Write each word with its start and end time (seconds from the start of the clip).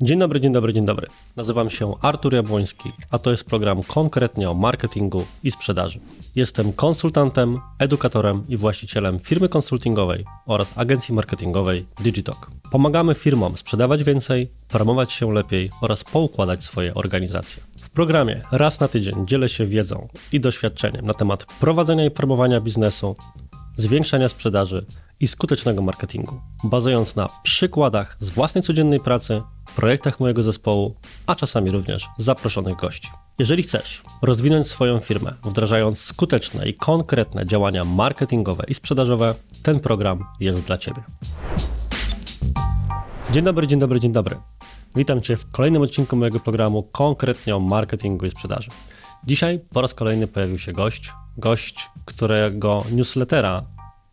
Dzień 0.00 0.18
dobry, 0.18 0.40
dzień 0.40 0.52
dobry, 0.52 0.72
dzień 0.72 0.86
dobry. 0.86 1.06
Nazywam 1.36 1.70
się 1.70 1.94
Artur 2.02 2.34
Jabłoński, 2.34 2.92
a 3.10 3.18
to 3.18 3.30
jest 3.30 3.44
program 3.44 3.82
konkretnie 3.82 4.50
o 4.50 4.54
marketingu 4.54 5.24
i 5.44 5.50
sprzedaży. 5.50 6.00
Jestem 6.34 6.72
konsultantem, 6.72 7.60
edukatorem 7.78 8.44
i 8.48 8.56
właścicielem 8.56 9.18
firmy 9.18 9.48
konsultingowej 9.48 10.24
oraz 10.46 10.78
agencji 10.78 11.14
marketingowej 11.14 11.86
Digitalk. 12.00 12.50
Pomagamy 12.70 13.14
firmom 13.14 13.56
sprzedawać 13.56 14.04
więcej, 14.04 14.48
promować 14.68 15.12
się 15.12 15.32
lepiej 15.32 15.70
oraz 15.80 16.04
poukładać 16.04 16.64
swoje 16.64 16.94
organizacje. 16.94 17.62
W 17.76 17.90
programie 17.90 18.42
raz 18.52 18.80
na 18.80 18.88
tydzień 18.88 19.26
dzielę 19.26 19.48
się 19.48 19.66
wiedzą 19.66 20.08
i 20.32 20.40
doświadczeniem 20.40 21.06
na 21.06 21.14
temat 21.14 21.46
prowadzenia 21.60 22.04
i 22.04 22.10
promowania 22.10 22.60
biznesu, 22.60 23.16
zwiększania 23.78 24.28
sprzedaży 24.28 24.86
i 25.20 25.26
skutecznego 25.26 25.82
marketingu, 25.82 26.40
bazując 26.64 27.16
na 27.16 27.28
przykładach 27.42 28.16
z 28.20 28.30
własnej 28.30 28.64
codziennej 28.64 29.00
pracy, 29.00 29.42
projektach 29.76 30.20
mojego 30.20 30.42
zespołu, 30.42 30.94
a 31.26 31.34
czasami 31.34 31.70
również 31.70 32.06
zaproszonych 32.18 32.76
gości. 32.76 33.08
Jeżeli 33.38 33.62
chcesz 33.62 34.02
rozwinąć 34.22 34.66
swoją 34.66 34.98
firmę, 34.98 35.32
wdrażając 35.44 36.00
skuteczne 36.00 36.68
i 36.68 36.74
konkretne 36.74 37.46
działania 37.46 37.84
marketingowe 37.84 38.64
i 38.68 38.74
sprzedażowe, 38.74 39.34
ten 39.62 39.80
program 39.80 40.24
jest 40.40 40.60
dla 40.60 40.78
Ciebie. 40.78 41.02
Dzień 43.30 43.44
dobry, 43.44 43.66
dzień 43.66 43.78
dobry, 43.78 44.00
dzień 44.00 44.12
dobry. 44.12 44.36
Witam 44.96 45.20
Cię 45.20 45.36
w 45.36 45.50
kolejnym 45.50 45.82
odcinku 45.82 46.16
mojego 46.16 46.40
programu 46.40 46.82
konkretnie 46.82 47.56
o 47.56 47.60
marketingu 47.60 48.26
i 48.26 48.30
sprzedaży. 48.30 48.70
Dzisiaj 49.24 49.60
po 49.70 49.80
raz 49.80 49.94
kolejny 49.94 50.26
pojawił 50.26 50.58
się 50.58 50.72
gość, 50.72 51.12
gość, 51.38 51.90
którego 52.04 52.84
newslettera 52.92 53.62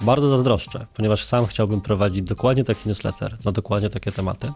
bardzo 0.02 0.30
zazdroszczę, 0.30 0.86
ponieważ 0.94 1.26
sam 1.26 1.46
chciałbym 1.46 1.82
prowadzić 1.82 2.22
dokładnie 2.22 2.64
taki 2.64 2.90
newsletter 2.90 3.38
na 3.46 3.52
dokładnie 3.52 3.90
takie 3.90 4.12
tematy. 4.12 4.52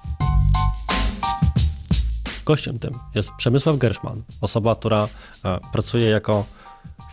Gościem 2.46 2.80
tym 2.80 2.94
jest 3.16 3.32
Przemysław 3.38 3.78
Gerszman, 3.78 4.22
osoba, 4.42 4.76
która 4.76 5.08
e, 5.46 5.60
pracuje 5.72 6.10
jako 6.10 6.46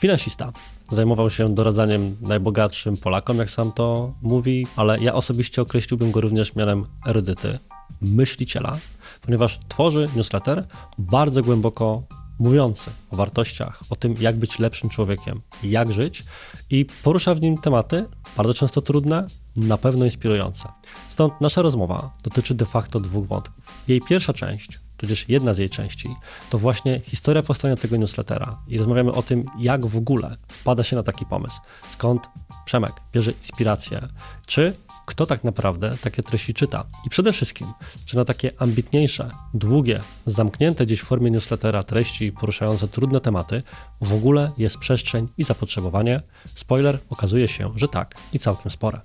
finansista. 0.00 0.52
Zajmował 0.90 1.30
się 1.30 1.54
doradzaniem 1.54 2.16
najbogatszym 2.20 2.96
Polakom, 2.96 3.38
jak 3.38 3.50
sam 3.50 3.72
to 3.72 4.12
mówi, 4.22 4.66
ale 4.76 4.98
ja 4.98 5.14
osobiście 5.14 5.62
określiłbym 5.62 6.10
go 6.10 6.20
również 6.20 6.54
mianem 6.54 6.86
erudyty, 7.06 7.58
myśliciela, 8.00 8.78
ponieważ 9.22 9.58
tworzy 9.68 10.08
newsletter 10.16 10.66
bardzo 10.98 11.42
głęboko 11.42 12.02
mówiący 12.38 12.90
o 13.10 13.16
wartościach, 13.16 13.80
o 13.90 13.96
tym, 13.96 14.14
jak 14.20 14.36
być 14.36 14.58
lepszym 14.58 14.90
człowiekiem, 14.90 15.40
jak 15.62 15.92
żyć 15.92 16.24
i 16.70 16.86
porusza 17.02 17.34
w 17.34 17.40
nim 17.40 17.58
tematy, 17.58 18.04
bardzo 18.36 18.54
często 18.54 18.82
trudne, 18.82 19.26
na 19.56 19.78
pewno 19.78 20.04
inspirujące. 20.04 20.68
Stąd 21.08 21.40
nasza 21.40 21.62
rozmowa 21.62 22.10
dotyczy 22.22 22.54
de 22.54 22.64
facto 22.64 23.00
dwóch 23.00 23.26
wątków. 23.26 23.84
Jej 23.88 24.00
pierwsza 24.00 24.32
część, 24.32 24.80
tudzież 24.96 25.28
jedna 25.28 25.54
z 25.54 25.58
jej 25.58 25.70
części, 25.70 26.08
to 26.50 26.58
właśnie 26.58 27.00
historia 27.00 27.42
powstania 27.42 27.76
tego 27.76 27.96
newslettera 27.96 28.58
i 28.68 28.78
rozmawiamy 28.78 29.12
o 29.12 29.22
tym, 29.22 29.44
jak 29.58 29.86
w 29.86 29.96
ogóle 29.96 30.36
wpada 30.48 30.84
się 30.84 30.96
na 30.96 31.02
taki 31.02 31.26
pomysł, 31.26 31.60
skąd 31.88 32.28
Przemek 32.64 32.92
bierze 33.12 33.30
inspirację, 33.30 34.08
czy 34.46 34.74
kto 35.06 35.26
tak 35.26 35.44
naprawdę 35.44 35.96
takie 36.00 36.22
treści 36.22 36.54
czyta. 36.54 36.84
I 37.06 37.10
przede 37.10 37.32
wszystkim, 37.32 37.66
czy 38.06 38.16
na 38.16 38.24
takie 38.24 38.52
ambitniejsze, 38.58 39.30
długie, 39.54 40.00
zamknięte 40.26 40.86
gdzieś 40.86 41.00
w 41.00 41.04
formie 41.04 41.30
newslettera 41.30 41.82
treści 41.82 42.32
poruszające 42.32 42.88
trudne 42.88 43.20
tematy 43.20 43.62
w 44.00 44.12
ogóle 44.12 44.52
jest 44.58 44.78
przestrzeń 44.78 45.28
i 45.38 45.42
zapotrzebowanie? 45.42 46.20
Spoiler, 46.54 46.98
okazuje 47.10 47.48
się, 47.48 47.72
że 47.76 47.88
tak 47.88 48.14
i 48.32 48.38
całkiem 48.38 48.70
spore. 48.70 49.00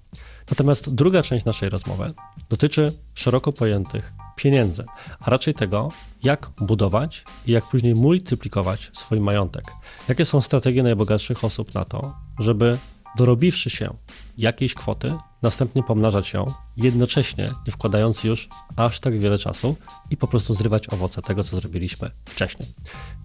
Natomiast 0.49 0.93
druga 0.93 1.23
część 1.23 1.45
naszej 1.45 1.69
rozmowy 1.69 2.13
dotyczy 2.49 2.93
szeroko 3.13 3.53
pojętych 3.53 4.13
pieniędzy, 4.35 4.85
a 5.19 5.29
raczej 5.29 5.53
tego, 5.53 5.89
jak 6.23 6.49
budować 6.61 7.23
i 7.45 7.51
jak 7.51 7.65
później 7.65 7.95
multiplikować 7.95 8.91
swój 8.93 9.19
majątek. 9.19 9.63
Jakie 10.07 10.25
są 10.25 10.41
strategie 10.41 10.83
najbogatszych 10.83 11.43
osób 11.43 11.73
na 11.73 11.85
to, 11.85 12.13
żeby 12.39 12.77
dorobiwszy 13.17 13.69
się 13.69 13.93
jakiejś 14.37 14.73
kwoty, 14.73 15.13
następnie 15.41 15.83
pomnażać 15.83 16.33
ją, 16.33 16.45
jednocześnie 16.77 17.51
nie 17.67 17.73
wkładając 17.73 18.23
już 18.23 18.49
aż 18.75 18.99
tak 18.99 19.19
wiele 19.19 19.37
czasu 19.37 19.75
i 20.09 20.17
po 20.17 20.27
prostu 20.27 20.53
zrywać 20.53 20.93
owoce 20.93 21.21
tego, 21.21 21.43
co 21.43 21.55
zrobiliśmy 21.55 22.11
wcześniej. 22.25 22.69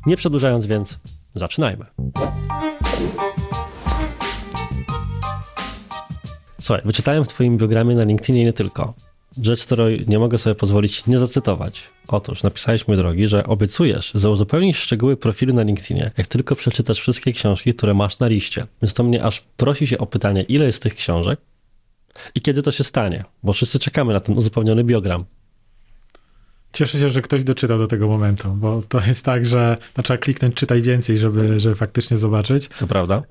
Nie 0.06 0.16
przedłużając 0.16 0.66
więc, 0.66 0.98
zaczynajmy. 1.34 1.84
Słuchaj, 6.60 6.82
wyczytałem 6.84 7.24
w 7.24 7.28
Twoim 7.28 7.58
biogramie 7.58 7.94
na 7.94 8.04
LinkedInie 8.04 8.44
nie 8.44 8.52
tylko. 8.52 8.94
Rzecz, 9.42 9.64
której 9.64 10.04
nie 10.08 10.18
mogę 10.18 10.38
sobie 10.38 10.54
pozwolić 10.54 11.06
nie 11.06 11.18
zacytować. 11.18 11.82
Otóż 12.08 12.42
napisałeś, 12.42 12.88
mój 12.88 12.96
drogi, 12.96 13.28
że 13.28 13.46
obiecujesz, 13.46 14.12
że 14.14 14.30
uzupełnisz 14.30 14.78
szczegóły 14.78 15.16
profilu 15.16 15.54
na 15.54 15.62
LinkedInie, 15.62 16.10
jak 16.18 16.26
tylko 16.26 16.56
przeczytasz 16.56 17.00
wszystkie 17.00 17.32
książki, 17.32 17.74
które 17.74 17.94
masz 17.94 18.18
na 18.18 18.26
liście. 18.26 18.66
Więc 18.82 18.94
to 18.94 19.04
mnie 19.04 19.22
aż 19.22 19.40
prosi 19.56 19.86
się 19.86 19.98
o 19.98 20.06
pytanie, 20.06 20.42
ile 20.42 20.64
jest 20.64 20.82
tych 20.82 20.94
książek 20.94 21.40
i 22.34 22.40
kiedy 22.40 22.62
to 22.62 22.70
się 22.70 22.84
stanie, 22.84 23.24
bo 23.42 23.52
wszyscy 23.52 23.78
czekamy 23.78 24.12
na 24.12 24.20
ten 24.20 24.38
uzupełniony 24.38 24.84
biogram. 24.84 25.24
Cieszę 26.72 26.98
się, 26.98 27.10
że 27.10 27.22
ktoś 27.22 27.44
doczytał 27.44 27.78
do 27.78 27.86
tego 27.86 28.08
momentu, 28.08 28.48
bo 28.54 28.82
to 28.88 29.00
jest 29.00 29.24
tak, 29.24 29.44
że 29.44 29.76
no, 29.96 30.02
trzeba 30.02 30.18
kliknąć 30.18 30.54
czytaj 30.54 30.82
więcej, 30.82 31.18
żeby, 31.18 31.60
żeby 31.60 31.74
faktycznie 31.74 32.16
zobaczyć. 32.16 32.68
To 32.68 32.86
prawda. 32.86 33.22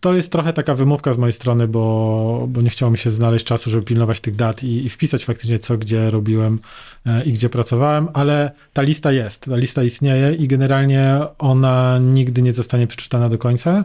To 0.00 0.14
jest 0.14 0.32
trochę 0.32 0.52
taka 0.52 0.74
wymówka 0.74 1.12
z 1.12 1.18
mojej 1.18 1.32
strony, 1.32 1.68
bo, 1.68 2.46
bo 2.48 2.60
nie 2.62 2.70
chciało 2.70 2.92
mi 2.92 2.98
się 2.98 3.10
znaleźć 3.10 3.44
czasu, 3.44 3.70
żeby 3.70 3.82
pilnować 3.82 4.20
tych 4.20 4.36
dat 4.36 4.64
i, 4.64 4.86
i 4.86 4.88
wpisać 4.88 5.24
faktycznie 5.24 5.58
co, 5.58 5.78
gdzie 5.78 6.10
robiłem 6.10 6.58
e, 7.06 7.24
i 7.24 7.32
gdzie 7.32 7.48
pracowałem, 7.48 8.08
ale 8.12 8.50
ta 8.72 8.82
lista 8.82 9.12
jest, 9.12 9.40
ta 9.44 9.56
lista 9.56 9.82
istnieje 9.82 10.34
i 10.34 10.48
generalnie 10.48 11.18
ona 11.38 11.98
nigdy 11.98 12.42
nie 12.42 12.52
zostanie 12.52 12.86
przeczytana 12.86 13.28
do 13.28 13.38
końca, 13.38 13.84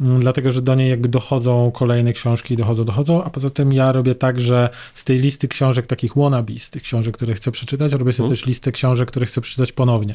dlatego 0.00 0.52
że 0.52 0.62
do 0.62 0.74
niej 0.74 0.90
jakby 0.90 1.08
dochodzą 1.08 1.70
kolejne 1.70 2.12
książki, 2.12 2.56
dochodzą, 2.56 2.84
dochodzą, 2.84 3.24
a 3.24 3.30
poza 3.30 3.50
tym 3.50 3.72
ja 3.72 3.92
robię 3.92 4.14
tak, 4.14 4.40
że 4.40 4.68
z 4.94 5.04
tej 5.04 5.18
listy 5.18 5.48
książek 5.48 5.86
takich 5.86 6.14
wannabe, 6.16 6.58
z 6.58 6.70
tych 6.70 6.82
książek, 6.82 7.14
które 7.14 7.34
chcę 7.34 7.50
przeczytać, 7.50 7.92
robię 7.92 8.12
sobie 8.12 8.26
hmm. 8.26 8.36
też 8.36 8.46
listę 8.46 8.72
książek, 8.72 9.08
które 9.08 9.26
chcę 9.26 9.40
przeczytać 9.40 9.72
ponownie. 9.72 10.14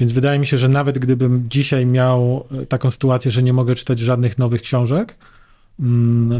Więc 0.00 0.12
wydaje 0.12 0.38
mi 0.38 0.46
się, 0.46 0.58
że 0.58 0.68
nawet 0.68 0.98
gdybym 0.98 1.46
dzisiaj 1.50 1.86
miał 1.86 2.46
e, 2.62 2.66
taką 2.66 2.90
sytuację, 2.90 3.30
że 3.30 3.42
nie 3.42 3.52
mogę 3.52 3.74
czytać 3.74 3.98
żadnych 3.98 4.38
nowych 4.38 4.62
książek, 4.62 5.14
mm, 5.14 5.37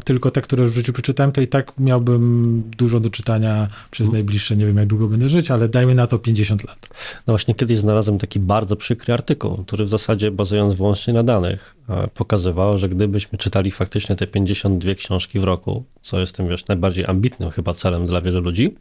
tylko 0.05 0.31
te, 0.31 0.41
które 0.41 0.65
w 0.67 0.75
życiu 0.75 0.93
przeczytałem, 0.93 1.33
to 1.33 1.41
i 1.41 1.49
tak 1.49 1.73
miałbym 1.79 2.63
dużo 2.79 3.01
do 3.01 3.11
czytania 3.11 3.69
przez 3.91 4.13
najbliższe, 4.13 4.57
nie 4.57 4.67
wiem 4.67 4.77
jak 4.77 4.87
długo 4.87 5.09
będę 5.09 5.29
żyć, 5.29 5.51
ale 5.51 5.69
dajmy 5.69 5.95
na 5.95 6.07
to 6.07 6.19
50 6.19 6.65
lat. 6.65 6.89
No 7.27 7.33
właśnie 7.33 7.55
kiedyś 7.55 7.79
znalazłem 7.79 8.19
taki 8.19 8.41
bardzo 8.41 8.77
przykry 8.77 9.15
artykuł, 9.15 9.65
który 9.67 9.85
w 9.85 9.89
zasadzie 9.89 10.31
bazując 10.31 10.75
wyłącznie 10.75 11.15
na 11.15 11.23
danych, 11.23 11.77
e, 11.89 12.09
pokazywał, 12.09 12.79
że 12.79 12.89
gdybyśmy 12.89 13.39
czytali 13.39 13.71
faktycznie 13.71 14.17
te 14.17 14.27
52 14.27 14.95
książki 14.95 15.39
w 15.41 15.45
roku, 15.45 15.85
co 16.01 16.21
jest 16.21 16.37
tym 16.37 16.49
wiesz, 16.49 16.67
najbardziej 16.67 17.05
ambitnym 17.07 17.51
chyba 17.51 17.75
celem 17.75 18.07
dla 18.07 18.21
wielu 18.21 18.41
ludzi, 18.41 18.75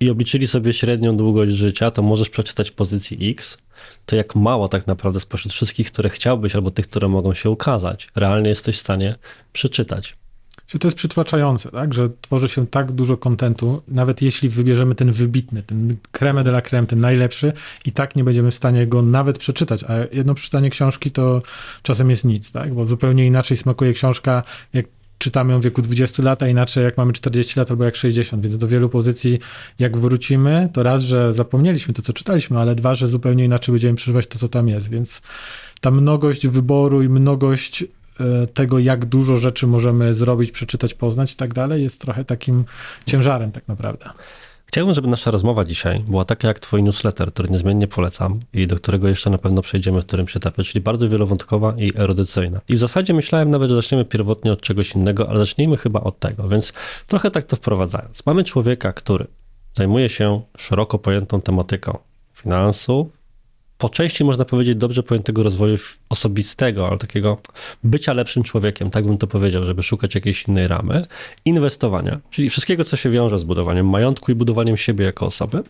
i 0.00 0.10
obliczyli 0.10 0.46
sobie 0.46 0.72
średnią 0.72 1.16
długość 1.16 1.52
życia, 1.52 1.90
to 1.90 2.02
możesz 2.02 2.30
przeczytać 2.30 2.70
pozycji 2.70 3.30
X, 3.30 3.58
to 4.06 4.16
jak 4.16 4.34
mało 4.34 4.68
tak 4.68 4.86
naprawdę 4.86 5.20
spośród 5.20 5.52
wszystkich, 5.52 5.92
które 5.92 6.08
chciałbyś, 6.08 6.54
albo 6.54 6.70
tych, 6.70 6.88
które 6.88 7.08
mogą 7.08 7.34
się 7.34 7.50
ukazać, 7.50 8.08
realnie 8.14 8.48
jesteś 8.48 8.76
w 8.76 8.80
stanie 8.80 9.14
przeczytać. 9.52 10.20
To 10.80 10.88
jest 10.88 10.96
przytłaczające, 10.96 11.70
tak? 11.70 11.94
że 11.94 12.08
tworzy 12.20 12.48
się 12.48 12.66
tak 12.66 12.92
dużo 12.92 13.16
kontentu, 13.16 13.82
nawet 13.88 14.22
jeśli 14.22 14.48
wybierzemy 14.48 14.94
ten 14.94 15.12
wybitny, 15.12 15.62
ten 15.62 15.96
creme 16.12 16.44
de 16.44 16.50
la 16.50 16.62
creme, 16.62 16.86
ten 16.86 17.00
najlepszy, 17.00 17.52
i 17.84 17.92
tak 17.92 18.16
nie 18.16 18.24
będziemy 18.24 18.50
w 18.50 18.54
stanie 18.54 18.86
go 18.86 19.02
nawet 19.02 19.38
przeczytać. 19.38 19.84
A 19.84 19.94
jedno 20.12 20.34
przeczytanie 20.34 20.70
książki 20.70 21.10
to 21.10 21.42
czasem 21.82 22.10
jest 22.10 22.24
nic, 22.24 22.52
tak? 22.52 22.74
bo 22.74 22.86
zupełnie 22.86 23.26
inaczej 23.26 23.56
smakuje 23.56 23.92
książka, 23.92 24.42
jak 24.72 24.86
czytamy 25.20 25.52
ją 25.52 25.60
w 25.60 25.62
wieku 25.62 25.82
20 25.82 26.22
lat, 26.22 26.42
a 26.42 26.48
inaczej 26.48 26.84
jak 26.84 26.96
mamy 26.96 27.12
40 27.12 27.58
lat 27.58 27.70
albo 27.70 27.84
jak 27.84 27.96
60, 27.96 28.42
więc 28.42 28.58
do 28.58 28.68
wielu 28.68 28.88
pozycji 28.88 29.38
jak 29.78 29.96
wrócimy, 29.96 30.68
to 30.72 30.82
raz, 30.82 31.02
że 31.02 31.32
zapomnieliśmy 31.32 31.94
to, 31.94 32.02
co 32.02 32.12
czytaliśmy, 32.12 32.58
ale 32.58 32.74
dwa, 32.74 32.94
że 32.94 33.08
zupełnie 33.08 33.44
inaczej 33.44 33.72
będziemy 33.72 33.94
przeżywać 33.94 34.26
to, 34.26 34.38
co 34.38 34.48
tam 34.48 34.68
jest, 34.68 34.90
więc 34.90 35.22
ta 35.80 35.90
mnogość 35.90 36.46
wyboru 36.46 37.02
i 37.02 37.08
mnogość 37.08 37.82
e, 37.82 38.46
tego, 38.46 38.78
jak 38.78 39.04
dużo 39.04 39.36
rzeczy 39.36 39.66
możemy 39.66 40.14
zrobić, 40.14 40.50
przeczytać, 40.50 40.94
poznać 40.94 41.32
i 41.32 41.36
tak 41.36 41.54
dalej, 41.54 41.82
jest 41.82 42.00
trochę 42.00 42.24
takim 42.24 42.64
ciężarem 43.06 43.52
tak 43.52 43.68
naprawdę. 43.68 44.10
Chciałbym, 44.70 44.94
żeby 44.94 45.08
nasza 45.08 45.30
rozmowa 45.30 45.64
dzisiaj 45.64 46.00
była 46.00 46.24
taka 46.24 46.48
jak 46.48 46.58
Twój 46.58 46.82
newsletter, 46.82 47.32
który 47.32 47.48
niezmiennie 47.48 47.86
polecam 47.86 48.40
i 48.54 48.66
do 48.66 48.76
którego 48.76 49.08
jeszcze 49.08 49.30
na 49.30 49.38
pewno 49.38 49.62
przejdziemy 49.62 50.02
w 50.02 50.06
którymś 50.06 50.36
etapie, 50.36 50.64
czyli 50.64 50.82
bardzo 50.82 51.08
wielowątkowa 51.08 51.74
i 51.76 51.92
erudycyjna. 51.96 52.60
I 52.68 52.74
w 52.74 52.78
zasadzie 52.78 53.14
myślałem 53.14 53.50
nawet, 53.50 53.70
że 53.70 53.76
zaczniemy 53.76 54.04
pierwotnie 54.04 54.52
od 54.52 54.60
czegoś 54.60 54.94
innego, 54.94 55.28
ale 55.28 55.38
zacznijmy 55.38 55.76
chyba 55.76 56.00
od 56.00 56.18
tego. 56.18 56.48
Więc 56.48 56.72
trochę 57.06 57.30
tak 57.30 57.44
to 57.44 57.56
wprowadzając. 57.56 58.26
Mamy 58.26 58.44
człowieka, 58.44 58.92
który 58.92 59.26
zajmuje 59.74 60.08
się 60.08 60.40
szeroko 60.58 60.98
pojętą 60.98 61.40
tematyką 61.40 61.98
finansów, 62.34 63.06
po 63.80 63.88
części 63.88 64.24
można 64.24 64.44
powiedzieć 64.44 64.76
dobrze 64.76 65.02
pojętego 65.02 65.42
rozwoju 65.42 65.76
osobistego, 66.08 66.88
ale 66.88 66.98
takiego 66.98 67.38
bycia 67.84 68.12
lepszym 68.12 68.42
człowiekiem, 68.42 68.90
tak 68.90 69.06
bym 69.06 69.18
to 69.18 69.26
powiedział, 69.26 69.64
żeby 69.64 69.82
szukać 69.82 70.14
jakiejś 70.14 70.48
innej 70.48 70.68
ramy, 70.68 71.06
inwestowania, 71.44 72.20
czyli 72.30 72.50
wszystkiego, 72.50 72.84
co 72.84 72.96
się 72.96 73.10
wiąże 73.10 73.38
z 73.38 73.44
budowaniem 73.44 73.88
majątku 73.88 74.32
i 74.32 74.34
budowaniem 74.34 74.76
siebie 74.76 75.04
jako 75.04 75.26
osoby, 75.26 75.62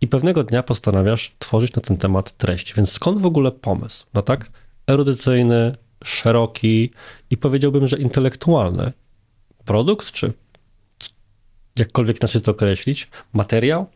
i 0.00 0.08
pewnego 0.08 0.44
dnia 0.44 0.62
postanawiasz 0.62 1.32
tworzyć 1.38 1.74
na 1.74 1.82
ten 1.82 1.96
temat 1.96 2.36
treść. 2.36 2.74
Więc 2.74 2.92
skąd 2.92 3.22
w 3.22 3.26
ogóle 3.26 3.50
pomysł? 3.50 4.06
No 4.14 4.22
tak, 4.22 4.50
erudycyjny, 4.86 5.76
szeroki 6.04 6.90
i 7.30 7.36
powiedziałbym, 7.36 7.86
że 7.86 7.98
intelektualny 7.98 8.92
produkt, 9.64 10.12
czy 10.12 10.32
jakkolwiek 11.78 12.20
inaczej 12.20 12.40
to 12.40 12.50
określić, 12.50 13.08
materiał, 13.32 13.86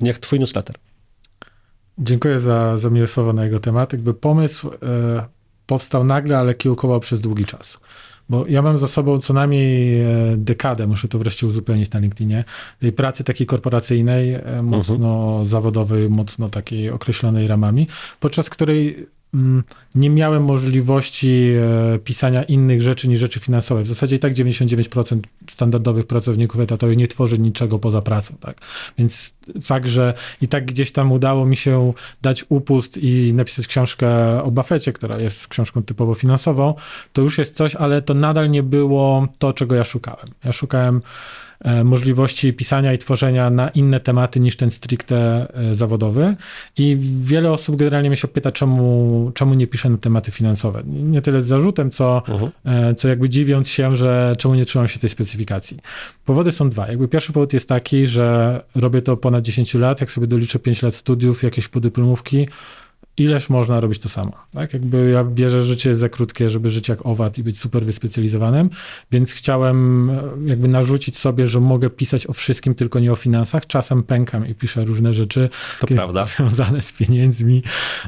jak 0.00 0.18
twój 0.18 0.38
newsletter. 0.38 0.76
Dziękuję 2.00 2.38
za, 2.38 2.76
za 2.76 2.90
miłe 2.90 3.06
słowa 3.06 3.32
na 3.32 3.44
jego 3.44 3.60
temat. 3.60 3.92
Jakby 3.92 4.14
pomysł 4.14 4.70
e, 4.70 5.26
powstał 5.66 6.04
nagle, 6.04 6.38
ale 6.38 6.54
kiełkował 6.54 7.00
przez 7.00 7.20
długi 7.20 7.44
czas. 7.44 7.80
Bo 8.28 8.46
ja 8.48 8.62
mam 8.62 8.78
za 8.78 8.86
sobą 8.86 9.18
co 9.18 9.34
najmniej 9.34 10.00
e, 10.00 10.06
dekadę, 10.36 10.86
muszę 10.86 11.08
to 11.08 11.18
wreszcie 11.18 11.46
uzupełnić 11.46 11.90
na 11.90 12.00
LinkedInie, 12.00 12.44
tej 12.80 12.92
pracy 12.92 13.24
takiej 13.24 13.46
korporacyjnej, 13.46 14.34
e, 14.34 14.62
mocno 14.62 15.28
mhm. 15.28 15.46
zawodowej, 15.46 16.10
mocno 16.10 16.48
takiej 16.48 16.90
określonej 16.90 17.46
ramami, 17.46 17.86
podczas 18.20 18.50
której 18.50 19.06
nie 19.94 20.10
miałem 20.10 20.44
możliwości 20.44 21.50
e, 21.94 21.98
pisania 21.98 22.42
innych 22.42 22.82
rzeczy 22.82 23.08
niż 23.08 23.20
rzeczy 23.20 23.40
finansowe. 23.40 23.82
W 23.82 23.86
zasadzie 23.86 24.16
i 24.16 24.18
tak 24.18 24.32
99% 24.32 25.20
standardowych 25.50 26.06
pracowników 26.06 26.60
etatowych 26.60 26.96
nie 26.96 27.08
tworzy 27.08 27.38
niczego 27.38 27.78
poza 27.78 28.02
pracą. 28.02 28.34
Tak? 28.40 28.60
Więc 28.98 29.34
fakt, 29.62 29.88
że 29.88 30.14
i 30.42 30.48
tak 30.48 30.66
gdzieś 30.66 30.92
tam 30.92 31.12
udało 31.12 31.46
mi 31.46 31.56
się 31.56 31.92
dać 32.22 32.44
upust 32.48 32.98
i 32.98 33.34
napisać 33.34 33.66
książkę 33.66 34.42
o 34.42 34.50
Buffetcie, 34.50 34.92
która 34.92 35.18
jest 35.18 35.48
książką 35.48 35.82
typowo 35.82 36.14
finansową, 36.14 36.74
to 37.12 37.22
już 37.22 37.38
jest 37.38 37.56
coś, 37.56 37.74
ale 37.74 38.02
to 38.02 38.14
nadal 38.14 38.50
nie 38.50 38.62
było 38.62 39.28
to, 39.38 39.52
czego 39.52 39.74
ja 39.74 39.84
szukałem. 39.84 40.26
Ja 40.44 40.52
szukałem 40.52 41.02
możliwości 41.84 42.52
pisania 42.52 42.92
i 42.92 42.98
tworzenia 42.98 43.50
na 43.50 43.68
inne 43.68 44.00
tematy 44.00 44.40
niż 44.40 44.56
ten 44.56 44.70
stricte 44.70 45.46
e, 45.54 45.74
zawodowy. 45.74 46.34
I 46.78 46.96
wiele 47.00 47.52
osób 47.52 47.76
generalnie 47.76 48.10
mnie 48.10 48.16
się 48.16 48.28
pyta, 48.28 48.52
czemu, 48.52 49.32
czemu 49.34 49.54
nie 49.54 49.66
piszę 49.66 49.90
na 49.90 49.98
tematy 49.98 50.30
finansowe. 50.30 50.82
Nie 50.86 51.22
tyle 51.22 51.42
z 51.42 51.46
zarzutem, 51.46 51.90
co, 51.90 52.22
uh-huh. 52.26 52.94
co 52.96 53.08
jakby 53.08 53.28
dziwiąc 53.28 53.68
się, 53.68 53.96
że 53.96 54.34
czemu 54.38 54.54
nie 54.54 54.64
trzymam 54.64 54.88
się 54.88 54.98
tej 54.98 55.10
specyfikacji. 55.10 55.78
Powody 56.24 56.52
są 56.52 56.70
dwa. 56.70 56.88
Jakby 56.88 57.08
pierwszy 57.08 57.32
powód 57.32 57.52
jest 57.52 57.68
taki, 57.68 58.06
że 58.06 58.60
robię 58.74 59.02
to 59.02 59.16
ponad 59.16 59.44
10 59.44 59.74
lat, 59.74 60.00
jak 60.00 60.10
sobie 60.10 60.26
doliczę 60.26 60.58
5 60.58 60.82
lat 60.82 60.94
studiów, 60.94 61.42
jakieś 61.42 61.68
podyplomówki, 61.68 62.48
ileż 63.16 63.48
można 63.48 63.80
robić 63.80 63.98
to 63.98 64.08
samo. 64.08 64.32
Tak? 64.52 64.72
Jakby 64.72 65.10
ja 65.10 65.24
wierzę, 65.24 65.62
że 65.62 65.66
życie 65.66 65.88
jest 65.88 66.00
za 66.00 66.08
krótkie, 66.08 66.50
żeby 66.50 66.70
żyć 66.70 66.88
jak 66.88 67.06
owad 67.06 67.38
i 67.38 67.42
być 67.42 67.60
super 67.60 67.84
wyspecjalizowanym, 67.84 68.70
więc 69.10 69.32
chciałem 69.32 70.10
e, 70.10 70.22
jakby 70.44 70.68
narzucić 70.68 71.18
sobie, 71.18 71.46
że 71.46 71.60
mogę 71.60 71.90
pisać 71.90 72.26
o 72.26 72.32
wszystkim, 72.32 72.74
tylko 72.74 73.00
nie 73.00 73.12
o 73.12 73.16
finansach. 73.16 73.66
Czasem 73.66 74.02
pękam 74.02 74.46
i 74.46 74.54
piszę 74.54 74.84
różne 74.84 75.14
rzeczy 75.14 75.48
to 75.80 75.86
prawda. 75.86 76.26
związane 76.36 76.82
z 76.82 76.92
pieniędzmi, 76.92 77.62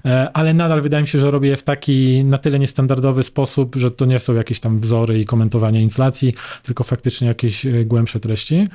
e, 0.05 0.31
ale 0.33 0.55
nadal 0.55 0.83
wydaje 0.83 1.03
mi 1.03 1.09
się, 1.09 1.19
że 1.19 1.31
robię 1.31 1.49
je 1.49 1.57
w 1.57 1.63
taki 1.63 2.25
na 2.25 2.39
tyle 2.39 2.59
niestandardowy 2.59 3.23
sposób, 3.23 3.77
że 3.77 3.91
to 3.91 4.05
nie 4.05 4.19
są 4.19 4.35
jakieś 4.35 4.61
tam 4.61 4.81
wzory 4.81 5.21
i 5.21 5.25
komentowanie 5.25 5.83
inflacji, 5.83 6.35
tylko 6.63 6.85
faktycznie 6.85 7.29
jakieś 7.29 7.67
e, 7.67 7.85
głębsze 7.85 8.21
treści. 8.21 8.69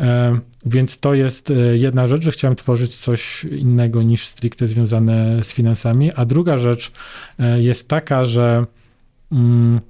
E, 0.00 0.38
więc 0.66 0.98
to 0.98 1.14
jest 1.14 1.50
e, 1.50 1.54
jedna 1.76 2.08
rzecz, 2.08 2.22
że 2.22 2.30
chciałem 2.30 2.56
tworzyć 2.56 2.96
coś 2.96 3.44
innego 3.44 4.02
niż 4.02 4.26
stricte 4.26 4.68
związane 4.68 5.44
z 5.44 5.52
finansami. 5.52 6.12
A 6.12 6.24
druga 6.24 6.58
rzecz 6.58 6.92
e, 7.38 7.60
jest 7.60 7.88
taka, 7.88 8.24
że 8.24 8.66
mm, 9.32 9.80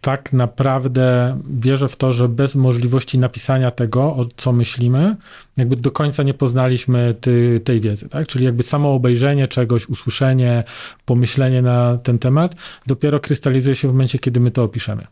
tak 0.00 0.32
naprawdę 0.32 1.38
wierzę 1.50 1.88
w 1.88 1.96
to, 1.96 2.12
że 2.12 2.28
bez 2.28 2.54
możliwości 2.54 3.18
napisania 3.18 3.70
tego, 3.70 4.16
o 4.16 4.26
co 4.36 4.52
myślimy, 4.52 5.16
jakby 5.56 5.76
do 5.76 5.90
końca 5.90 6.22
nie 6.22 6.34
poznaliśmy 6.34 7.14
ty, 7.20 7.60
tej 7.64 7.80
wiedzy, 7.80 8.08
tak? 8.08 8.26
Czyli 8.26 8.44
jakby 8.44 8.62
samo 8.62 8.94
obejrzenie 8.94 9.48
czegoś, 9.48 9.88
usłyszenie, 9.88 10.64
pomyślenie 11.04 11.62
na 11.62 11.98
ten 11.98 12.18
temat 12.18 12.54
dopiero 12.86 13.20
krystalizuje 13.20 13.76
się 13.76 13.88
w 13.88 13.92
momencie, 13.92 14.18
kiedy 14.18 14.40
my 14.40 14.50
to 14.50 14.64
opiszemy. 14.64 15.06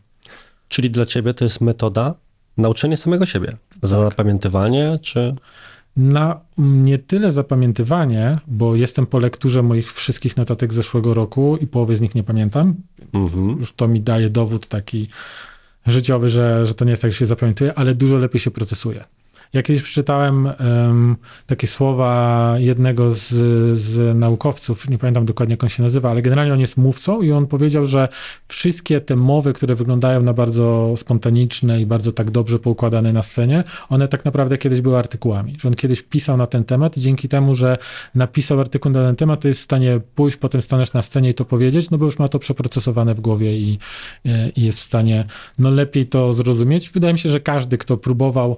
Czyli 0.69 0.91
dla 0.91 1.05
ciebie 1.05 1.33
to 1.33 1.45
jest 1.45 1.61
metoda 1.61 2.15
Nauczenie 2.59 2.97
samego 2.97 3.25
siebie. 3.25 3.51
Zapamiętywanie, 3.81 4.95
czy. 5.01 5.35
Na 5.97 6.39
nie 6.57 6.97
tyle 6.97 7.31
zapamiętywanie, 7.31 8.37
bo 8.47 8.75
jestem 8.75 9.05
po 9.05 9.19
lekturze 9.19 9.63
moich 9.63 9.93
wszystkich 9.93 10.37
notatek 10.37 10.73
zeszłego 10.73 11.13
roku 11.13 11.57
i 11.61 11.67
połowy 11.67 11.95
z 11.95 12.01
nich 12.01 12.15
nie 12.15 12.23
pamiętam. 12.23 12.75
Mhm. 13.13 13.49
Już 13.49 13.73
to 13.73 13.87
mi 13.87 14.01
daje 14.01 14.29
dowód 14.29 14.67
taki 14.67 15.07
życiowy, 15.87 16.29
że, 16.29 16.65
że 16.65 16.73
to 16.73 16.85
nie 16.85 16.91
jest 16.91 17.01
tak, 17.01 17.11
że 17.11 17.17
się 17.17 17.25
zapamiętuje, 17.25 17.73
ale 17.73 17.95
dużo 17.95 18.17
lepiej 18.17 18.39
się 18.39 18.51
procesuje. 18.51 19.03
Ja 19.53 19.63
kiedyś 19.63 19.83
przeczytałem 19.83 20.45
um, 20.45 21.15
takie 21.45 21.67
słowa 21.67 22.55
jednego 22.57 23.13
z, 23.13 23.27
z 23.77 24.17
naukowców, 24.17 24.89
nie 24.89 24.97
pamiętam 24.97 25.25
dokładnie 25.25 25.53
jak 25.53 25.63
on 25.63 25.69
się 25.69 25.83
nazywa, 25.83 26.11
ale 26.11 26.21
generalnie 26.21 26.53
on 26.53 26.59
jest 26.59 26.77
mówcą 26.77 27.21
i 27.21 27.31
on 27.31 27.47
powiedział, 27.47 27.85
że 27.85 28.07
wszystkie 28.47 29.01
te 29.01 29.15
mowy, 29.15 29.53
które 29.53 29.75
wyglądają 29.75 30.21
na 30.21 30.33
bardzo 30.33 30.93
spontaniczne 30.97 31.81
i 31.81 31.85
bardzo 31.85 32.11
tak 32.11 32.31
dobrze 32.31 32.59
poukładane 32.59 33.13
na 33.13 33.23
scenie, 33.23 33.63
one 33.89 34.07
tak 34.07 34.25
naprawdę 34.25 34.57
kiedyś 34.57 34.81
były 34.81 34.97
artykułami. 34.97 35.55
Że 35.61 35.67
on 35.67 35.73
kiedyś 35.73 36.01
pisał 36.01 36.37
na 36.37 36.47
ten 36.47 36.63
temat 36.63 36.97
dzięki 36.97 37.27
temu, 37.27 37.55
że 37.55 37.77
napisał 38.15 38.59
artykuł 38.59 38.91
na 38.91 38.99
ten 38.99 39.15
temat, 39.15 39.41
to 39.41 39.47
jest 39.47 39.59
w 39.59 39.63
stanie 39.63 39.99
pójść, 40.15 40.37
potem 40.37 40.61
stanąć 40.61 40.93
na 40.93 41.01
scenie 41.01 41.29
i 41.29 41.33
to 41.33 41.45
powiedzieć, 41.45 41.89
no 41.89 41.97
bo 41.97 42.05
już 42.05 42.19
ma 42.19 42.27
to 42.27 42.39
przeprocesowane 42.39 43.15
w 43.15 43.21
głowie 43.21 43.57
i, 43.57 43.79
i 44.55 44.63
jest 44.63 44.79
w 44.79 44.81
stanie 44.81 45.25
no 45.59 45.69
lepiej 45.71 46.07
to 46.07 46.33
zrozumieć. 46.33 46.89
Wydaje 46.89 47.13
mi 47.13 47.19
się, 47.19 47.29
że 47.29 47.39
każdy, 47.39 47.77
kto 47.77 47.97
próbował 47.97 48.57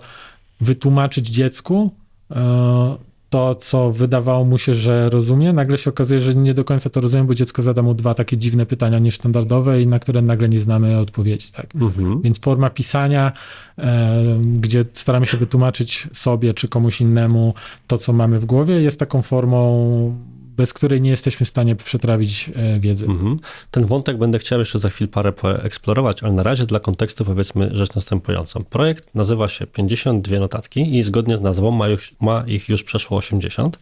wytłumaczyć 0.62 1.28
dziecku 1.28 1.92
e, 2.32 3.12
to, 3.32 3.56
co 3.56 3.92
wydawało 3.92 4.46
mu 4.46 4.58
się, 4.58 4.76
że 4.76 5.10
rozumie, 5.10 5.54
nagle 5.54 5.78
się 5.78 5.90
okazuje, 5.90 6.22
że 6.22 6.36
nie 6.36 6.54
do 6.54 6.64
końca 6.64 6.90
to 6.90 7.02
rozumie, 7.02 7.24
bo 7.24 7.36
dziecko 7.36 7.62
zada 7.62 7.82
mu 7.82 7.94
dwa 7.94 8.14
takie 8.14 8.38
dziwne 8.38 8.66
pytania 8.66 9.00
niestandardowe 9.00 9.82
i 9.82 9.88
na 9.88 10.00
które 10.00 10.22
nagle 10.22 10.50
nie 10.50 10.60
znamy 10.60 10.98
odpowiedzi. 10.98 11.52
Tak? 11.52 11.76
Mhm. 11.76 12.22
Więc 12.22 12.40
forma 12.40 12.70
pisania, 12.70 13.32
e, 13.78 14.24
gdzie 14.60 14.86
staramy 14.94 15.26
się 15.26 15.38
wytłumaczyć 15.38 16.08
sobie 16.14 16.54
czy 16.54 16.68
komuś 16.68 17.02
innemu 17.02 17.54
to, 17.88 17.98
co 17.98 18.14
mamy 18.14 18.40
w 18.40 18.46
głowie, 18.46 18.82
jest 18.82 19.00
taką 19.00 19.22
formą 19.22 20.16
bez 20.62 20.74
której 20.74 21.02
nie 21.02 21.10
jesteśmy 21.10 21.46
w 21.46 21.50
stanie 21.50 21.76
przetrawić 21.76 22.50
e, 22.56 22.80
wiedzy. 22.80 23.06
Mhm. 23.06 23.40
Ten 23.72 23.86
wątek 23.86 24.18
będę 24.18 24.40
chciał 24.40 24.60
jeszcze 24.60 24.80
za 24.80 24.90
chwilę 24.90 25.08
parę 25.08 25.32
poeksplorować, 25.32 26.24
ale 26.24 26.34
na 26.34 26.44
razie 26.44 26.66
dla 26.66 26.80
kontekstu 26.80 27.26
powiedzmy 27.26 27.70
rzecz 27.74 27.96
następującą. 27.96 28.64
Projekt 28.64 29.16
nazywa 29.16 29.48
się 29.48 29.68
52 29.68 30.40
notatki 30.40 30.98
i 30.98 31.04
zgodnie 31.04 31.38
z 31.38 31.42
nazwą 31.42 31.72
ma, 31.72 31.88
już, 31.88 32.16
ma 32.20 32.44
ich 32.48 32.70
już 32.70 32.84
przeszło 32.84 33.18
80. 33.18 33.80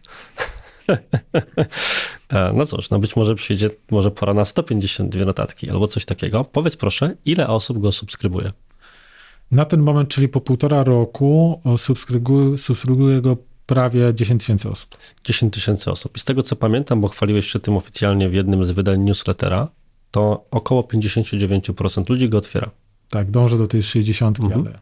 E, 2.28 2.52
no 2.54 2.66
cóż, 2.66 2.90
no 2.90 2.98
być 2.98 3.16
może 3.16 3.34
przyjdzie, 3.34 3.70
może 3.90 4.10
pora 4.10 4.34
na 4.34 4.44
152 4.44 5.24
notatki 5.24 5.70
albo 5.70 5.86
coś 5.86 6.04
takiego. 6.04 6.44
Powiedz 6.44 6.76
proszę, 6.76 7.16
ile 7.24 7.48
osób 7.48 7.78
go 7.78 7.92
subskrybuje? 7.92 8.52
Na 9.50 9.64
ten 9.64 9.80
moment, 9.80 10.08
czyli 10.08 10.28
po 10.28 10.40
półtora 10.40 10.84
roku, 10.84 11.60
subskrybuje, 11.76 12.58
subskrybuje 12.58 13.20
go 13.20 13.36
prawie 13.70 14.14
10 14.14 14.40
tysięcy 14.40 14.68
osób. 14.68 14.96
10 15.24 15.54
tysięcy 15.54 15.90
osób. 15.90 16.16
I 16.16 16.20
z 16.20 16.24
tego 16.24 16.42
co 16.42 16.56
pamiętam, 16.56 17.00
bo 17.00 17.08
chwaliłeś 17.08 17.50
się 17.50 17.58
tym 17.58 17.76
oficjalnie 17.76 18.28
w 18.28 18.34
jednym 18.34 18.64
z 18.64 18.70
wydań 18.70 19.00
newslettera, 19.00 19.68
to 20.10 20.44
około 20.50 20.82
59% 20.82 22.10
ludzi 22.10 22.28
go 22.28 22.38
otwiera. 22.38 22.70
Tak, 23.10 23.30
dążę 23.30 23.58
do 23.58 23.66
tej 23.66 23.82
60, 23.82 24.40
mhm. 24.40 24.60
ale... 24.60 24.78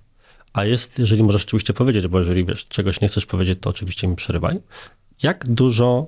A 0.52 0.64
jest, 0.64 0.98
jeżeli 0.98 1.22
możesz 1.22 1.44
oczywiście 1.44 1.72
powiedzieć, 1.72 2.08
bo 2.08 2.18
jeżeli 2.18 2.44
wiesz, 2.44 2.66
czegoś 2.68 3.00
nie 3.00 3.08
chcesz 3.08 3.26
powiedzieć, 3.26 3.58
to 3.60 3.70
oczywiście 3.70 4.08
mi 4.08 4.16
przerywaj. 4.16 4.60
Jak 5.22 5.48
dużo, 5.48 6.06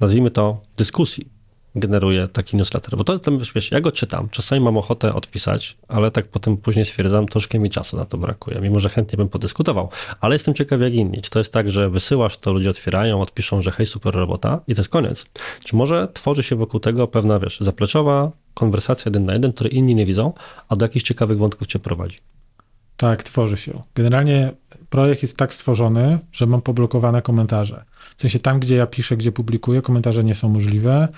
nazwijmy 0.00 0.30
to, 0.30 0.60
dyskusji 0.76 1.28
generuje 1.74 2.28
taki 2.28 2.56
newsletter. 2.56 2.96
Bo 2.96 3.04
to, 3.04 3.18
to 3.18 3.32
wiesz, 3.54 3.70
ja 3.70 3.80
go 3.80 3.92
czytam, 3.92 4.28
czasami 4.30 4.60
mam 4.60 4.76
ochotę 4.76 5.14
odpisać, 5.14 5.76
ale 5.88 6.10
tak 6.10 6.28
potem 6.28 6.56
później 6.56 6.84
stwierdzam, 6.84 7.26
troszkę 7.26 7.58
mi 7.58 7.70
czasu 7.70 7.96
na 7.96 8.04
to 8.04 8.18
brakuje, 8.18 8.60
mimo 8.60 8.80
że 8.80 8.88
chętnie 8.88 9.16
bym 9.16 9.28
podyskutował. 9.28 9.88
Ale 10.20 10.34
jestem 10.34 10.54
ciekaw 10.54 10.80
jak 10.80 10.94
inni. 10.94 11.22
Czy 11.22 11.30
to 11.30 11.38
jest 11.38 11.52
tak, 11.52 11.70
że 11.70 11.90
wysyłasz, 11.90 12.38
to 12.38 12.52
ludzie 12.52 12.70
otwierają, 12.70 13.20
odpiszą, 13.20 13.62
że 13.62 13.70
hej, 13.70 13.86
super 13.86 14.14
robota 14.14 14.60
i 14.68 14.74
to 14.74 14.80
jest 14.80 14.90
koniec. 14.90 15.26
Czy 15.64 15.76
może 15.76 16.08
tworzy 16.14 16.42
się 16.42 16.56
wokół 16.56 16.80
tego 16.80 17.08
pewna, 17.08 17.38
wiesz, 17.38 17.58
zapleczowa 17.60 18.30
konwersacja 18.54 19.08
jeden 19.08 19.24
na 19.24 19.32
jeden, 19.32 19.52
której 19.52 19.76
inni 19.76 19.94
nie 19.94 20.06
widzą, 20.06 20.32
a 20.68 20.76
do 20.76 20.84
jakichś 20.84 21.04
ciekawych 21.04 21.38
wątków 21.38 21.66
cię 21.66 21.78
prowadzi? 21.78 22.18
Tak, 22.96 23.22
tworzy 23.22 23.56
się. 23.56 23.82
Generalnie 23.94 24.52
projekt 24.90 25.22
jest 25.22 25.36
tak 25.36 25.54
stworzony, 25.54 26.18
że 26.32 26.46
mam 26.46 26.62
poblokowane 26.62 27.22
komentarze. 27.22 27.84
W 28.16 28.20
sensie 28.20 28.38
tam, 28.38 28.60
gdzie 28.60 28.76
ja 28.76 28.86
piszę, 28.86 29.16
gdzie 29.16 29.32
publikuję, 29.32 29.82
komentarze 29.82 30.24
nie 30.24 30.34
są 30.34 30.48
możliwe. 30.48 31.08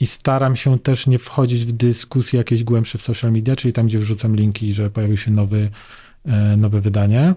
I 0.00 0.06
staram 0.06 0.56
się 0.56 0.78
też 0.78 1.06
nie 1.06 1.18
wchodzić 1.18 1.64
w 1.64 1.72
dyskusje 1.72 2.38
jakieś 2.38 2.64
głębsze 2.64 2.98
w 2.98 3.02
social 3.02 3.32
media, 3.32 3.56
czyli 3.56 3.72
tam, 3.72 3.86
gdzie 3.86 3.98
wrzucam 3.98 4.36
linki, 4.36 4.72
że 4.72 4.90
pojawił 4.90 5.16
się 5.16 5.30
nowy, 5.30 5.70
e, 6.24 6.56
nowe 6.56 6.80
wydanie. 6.80 7.20
Mm, 7.20 7.36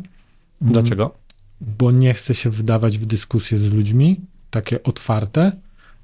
Dlaczego? 0.62 1.16
Bo 1.62 1.92
nie 1.92 2.14
chcę 2.14 2.34
się 2.34 2.50
wdawać 2.50 2.98
w 2.98 3.06
dyskusje 3.06 3.58
z 3.58 3.74
ludźmi, 3.74 4.20
takie 4.50 4.84
otwarte. 4.84 5.52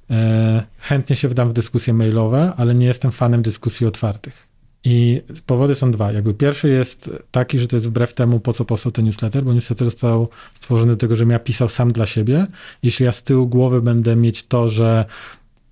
E, 0.10 0.64
chętnie 0.78 1.16
się 1.16 1.28
wdam 1.28 1.50
w 1.50 1.54
dyskusje 1.54 1.94
mailowe, 1.94 2.54
ale 2.58 2.76
nie 2.76 2.86
jestem 2.86 3.12
fanem 3.12 3.42
dyskusji 3.42 3.88
otwartych. 3.88 4.48
I 4.84 5.22
powody 5.46 5.76
są 5.76 5.92
dwa. 5.92 6.12
Jakby 6.12 6.34
pierwszy 6.34 6.70
jest 6.70 7.10
taki, 7.32 7.60
że 7.60 7.68
to 7.68 7.76
jest 7.76 7.88
wbrew 7.88 8.14
temu, 8.14 8.40
po 8.40 8.54
co 8.54 8.66
powstał 8.66 8.92
ten 8.92 9.06
newsletter, 9.06 9.44
bo 9.44 9.54
newsletter 9.54 9.86
został 9.86 10.30
stworzony 10.54 10.92
do 10.92 10.98
tego, 10.98 11.16
żebym 11.16 11.32
ja 11.32 11.40
pisał 11.40 11.70
sam 11.70 11.92
dla 11.92 12.06
siebie. 12.06 12.48
Jeśli 12.84 13.06
ja 13.06 13.12
z 13.12 13.24
tyłu 13.24 13.48
głowy 13.48 13.82
będę 13.82 14.16
mieć 14.16 14.48
to, 14.48 14.70
że 14.70 15.06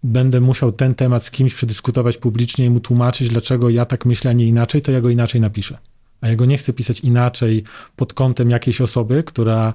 będę 0.05 0.41
musiał 0.41 0.71
ten 0.71 0.95
temat 0.95 1.23
z 1.23 1.31
kimś 1.31 1.53
przedyskutować 1.53 2.17
publicznie 2.17 2.65
i 2.65 2.69
mu 2.69 2.79
tłumaczyć, 2.79 3.29
dlaczego 3.29 3.69
ja 3.69 3.85
tak 3.85 4.05
myślę, 4.05 4.31
a 4.31 4.33
nie 4.33 4.45
inaczej, 4.45 4.81
to 4.81 4.91
ja 4.91 5.01
go 5.01 5.09
inaczej 5.09 5.41
napiszę. 5.41 5.77
A 6.21 6.27
ja 6.27 6.35
go 6.35 6.45
nie 6.45 6.57
chcę 6.57 6.73
pisać 6.73 6.99
inaczej 6.99 7.63
pod 7.95 8.13
kątem 8.13 8.49
jakiejś 8.49 8.81
osoby, 8.81 9.23
która 9.23 9.73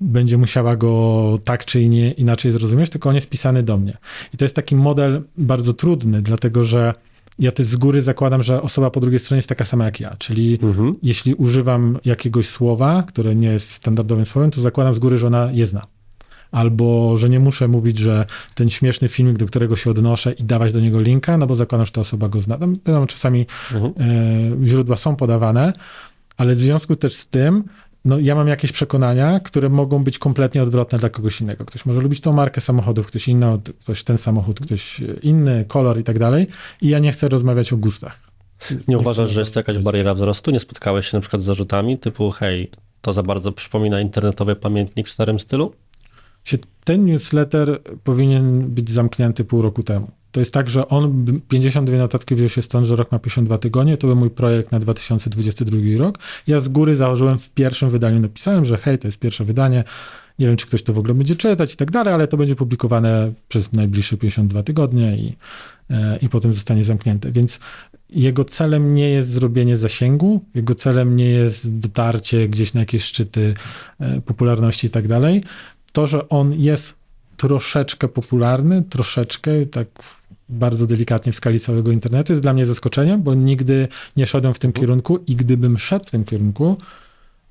będzie 0.00 0.38
musiała 0.38 0.76
go 0.76 1.38
tak 1.44 1.64
czy 1.64 1.88
nie, 1.88 2.12
inaczej 2.12 2.52
zrozumieć, 2.52 2.90
tylko 2.90 3.08
on 3.08 3.14
jest 3.14 3.30
pisany 3.30 3.62
do 3.62 3.76
mnie. 3.76 3.96
I 4.34 4.36
to 4.36 4.44
jest 4.44 4.56
taki 4.56 4.76
model 4.76 5.22
bardzo 5.38 5.72
trudny, 5.72 6.22
dlatego 6.22 6.64
że 6.64 6.92
ja 7.38 7.52
też 7.52 7.66
z 7.66 7.76
góry 7.76 8.02
zakładam, 8.02 8.42
że 8.42 8.62
osoba 8.62 8.90
po 8.90 9.00
drugiej 9.00 9.20
stronie 9.20 9.38
jest 9.38 9.48
taka 9.48 9.64
sama 9.64 9.84
jak 9.84 10.00
ja. 10.00 10.16
Czyli 10.18 10.58
mhm. 10.62 10.94
jeśli 11.02 11.34
używam 11.34 11.98
jakiegoś 12.04 12.48
słowa, 12.48 13.02
które 13.02 13.36
nie 13.36 13.48
jest 13.48 13.70
standardowym 13.70 14.26
słowem, 14.26 14.50
to 14.50 14.60
zakładam 14.60 14.94
z 14.94 14.98
góry, 14.98 15.18
że 15.18 15.26
ona 15.26 15.50
je 15.52 15.66
zna. 15.66 15.82
Albo, 16.52 17.16
że 17.16 17.28
nie 17.28 17.40
muszę 17.40 17.68
mówić, 17.68 17.98
że 17.98 18.26
ten 18.54 18.70
śmieszny 18.70 19.08
filmik, 19.08 19.38
do 19.38 19.46
którego 19.46 19.76
się 19.76 19.90
odnoszę 19.90 20.32
i 20.32 20.44
dawać 20.44 20.72
do 20.72 20.80
niego 20.80 21.00
linka, 21.00 21.36
no 21.36 21.46
bo 21.46 21.54
zakładam, 21.54 21.86
że 21.86 21.92
ta 21.92 22.00
osoba 22.00 22.28
go 22.28 22.40
zna. 22.40 22.58
Tam, 22.58 22.76
wiadomo, 22.86 23.06
czasami 23.06 23.46
mhm. 23.74 23.92
e, 24.62 24.68
źródła 24.68 24.96
są 24.96 25.16
podawane, 25.16 25.72
ale 26.36 26.52
w 26.52 26.58
związku 26.58 26.96
też 26.96 27.14
z 27.14 27.28
tym 27.28 27.64
no, 28.04 28.18
ja 28.18 28.34
mam 28.34 28.48
jakieś 28.48 28.72
przekonania, 28.72 29.40
które 29.40 29.68
mogą 29.68 30.04
być 30.04 30.18
kompletnie 30.18 30.62
odwrotne 30.62 30.98
dla 30.98 31.08
kogoś 31.08 31.40
innego. 31.40 31.64
Ktoś 31.64 31.86
może 31.86 32.00
lubić 32.00 32.20
tą 32.20 32.32
markę 32.32 32.60
samochodów, 32.60 33.06
ktoś 33.06 33.28
inny, 33.28 33.46
ktoś 33.80 34.04
ten 34.04 34.18
samochód, 34.18 34.60
ktoś 34.60 35.00
inny, 35.22 35.64
kolor 35.68 35.98
i 35.98 36.02
tak 36.02 36.18
dalej. 36.18 36.46
I 36.80 36.88
ja 36.88 36.98
nie 36.98 37.12
chcę 37.12 37.28
rozmawiać 37.28 37.72
o 37.72 37.76
gustach. 37.76 38.18
Nie, 38.70 38.76
nie 38.88 38.98
uważasz, 38.98 39.30
że 39.30 39.40
jest 39.40 39.54
to 39.54 39.60
jakaś 39.60 39.78
bariera 39.78 40.14
wzrostu? 40.14 40.50
Nie 40.50 40.60
spotkałeś 40.60 41.06
się 41.06 41.16
na 41.16 41.20
przykład 41.20 41.42
z 41.42 41.44
zarzutami 41.44 41.98
typu, 41.98 42.30
hej, 42.30 42.70
to 43.00 43.12
za 43.12 43.22
bardzo 43.22 43.52
przypomina 43.52 44.00
internetowy 44.00 44.56
pamiętnik 44.56 45.08
w 45.08 45.10
starym 45.10 45.40
stylu? 45.40 45.72
Ten 46.84 47.04
newsletter 47.04 47.80
powinien 48.04 48.68
być 48.68 48.90
zamknięty 48.90 49.44
pół 49.44 49.62
roku 49.62 49.82
temu. 49.82 50.10
To 50.32 50.40
jest 50.40 50.52
tak, 50.52 50.70
że 50.70 50.88
on, 50.88 51.24
52 51.48 51.96
notatki 51.96 52.34
wziął 52.34 52.48
się 52.48 52.62
stąd, 52.62 52.86
że 52.86 52.96
rok 52.96 53.12
ma 53.12 53.18
52 53.18 53.58
tygodnie, 53.58 53.96
to 53.96 54.06
był 54.06 54.16
mój 54.16 54.30
projekt 54.30 54.72
na 54.72 54.80
2022 54.80 55.78
rok. 55.98 56.18
Ja 56.46 56.60
z 56.60 56.68
góry 56.68 56.96
założyłem 56.96 57.38
w 57.38 57.50
pierwszym 57.50 57.90
wydaniu, 57.90 58.20
napisałem, 58.20 58.64
że 58.64 58.76
hej, 58.76 58.98
to 58.98 59.08
jest 59.08 59.18
pierwsze 59.18 59.44
wydanie, 59.44 59.84
nie 60.38 60.46
wiem, 60.46 60.56
czy 60.56 60.66
ktoś 60.66 60.82
to 60.82 60.92
w 60.92 60.98
ogóle 60.98 61.14
będzie 61.14 61.36
czytać 61.36 61.74
i 61.74 61.76
tak 61.76 61.90
dalej, 61.90 62.14
ale 62.14 62.28
to 62.28 62.36
będzie 62.36 62.54
publikowane 62.54 63.32
przez 63.48 63.72
najbliższe 63.72 64.16
52 64.16 64.62
tygodnie 64.62 65.16
i, 65.16 65.36
e, 65.90 66.18
i 66.22 66.28
potem 66.28 66.52
zostanie 66.52 66.84
zamknięte. 66.84 67.32
Więc 67.32 67.60
jego 68.10 68.44
celem 68.44 68.94
nie 68.94 69.10
jest 69.10 69.28
zrobienie 69.30 69.76
zasięgu, 69.76 70.44
jego 70.54 70.74
celem 70.74 71.16
nie 71.16 71.30
jest 71.30 71.78
dotarcie 71.78 72.48
gdzieś 72.48 72.74
na 72.74 72.80
jakieś 72.80 73.04
szczyty 73.04 73.54
e, 74.00 74.20
popularności 74.20 74.86
i 74.86 74.90
tak 74.90 75.08
dalej. 75.08 75.42
To, 75.92 76.06
że 76.06 76.28
on 76.28 76.54
jest 76.54 76.94
troszeczkę 77.36 78.08
popularny, 78.08 78.82
troszeczkę, 78.82 79.66
tak 79.66 79.86
bardzo 80.48 80.86
delikatnie 80.86 81.32
w 81.32 81.34
skali 81.34 81.60
całego 81.60 81.92
internetu, 81.92 82.32
jest 82.32 82.42
dla 82.42 82.54
mnie 82.54 82.66
zaskoczeniem, 82.66 83.22
bo 83.22 83.34
nigdy 83.34 83.88
nie 84.16 84.26
szedłem 84.26 84.54
w 84.54 84.58
tym 84.58 84.68
mhm. 84.68 84.82
kierunku 84.82 85.18
i 85.26 85.36
gdybym 85.36 85.78
szedł 85.78 86.04
w 86.04 86.10
tym 86.10 86.24
kierunku, 86.24 86.76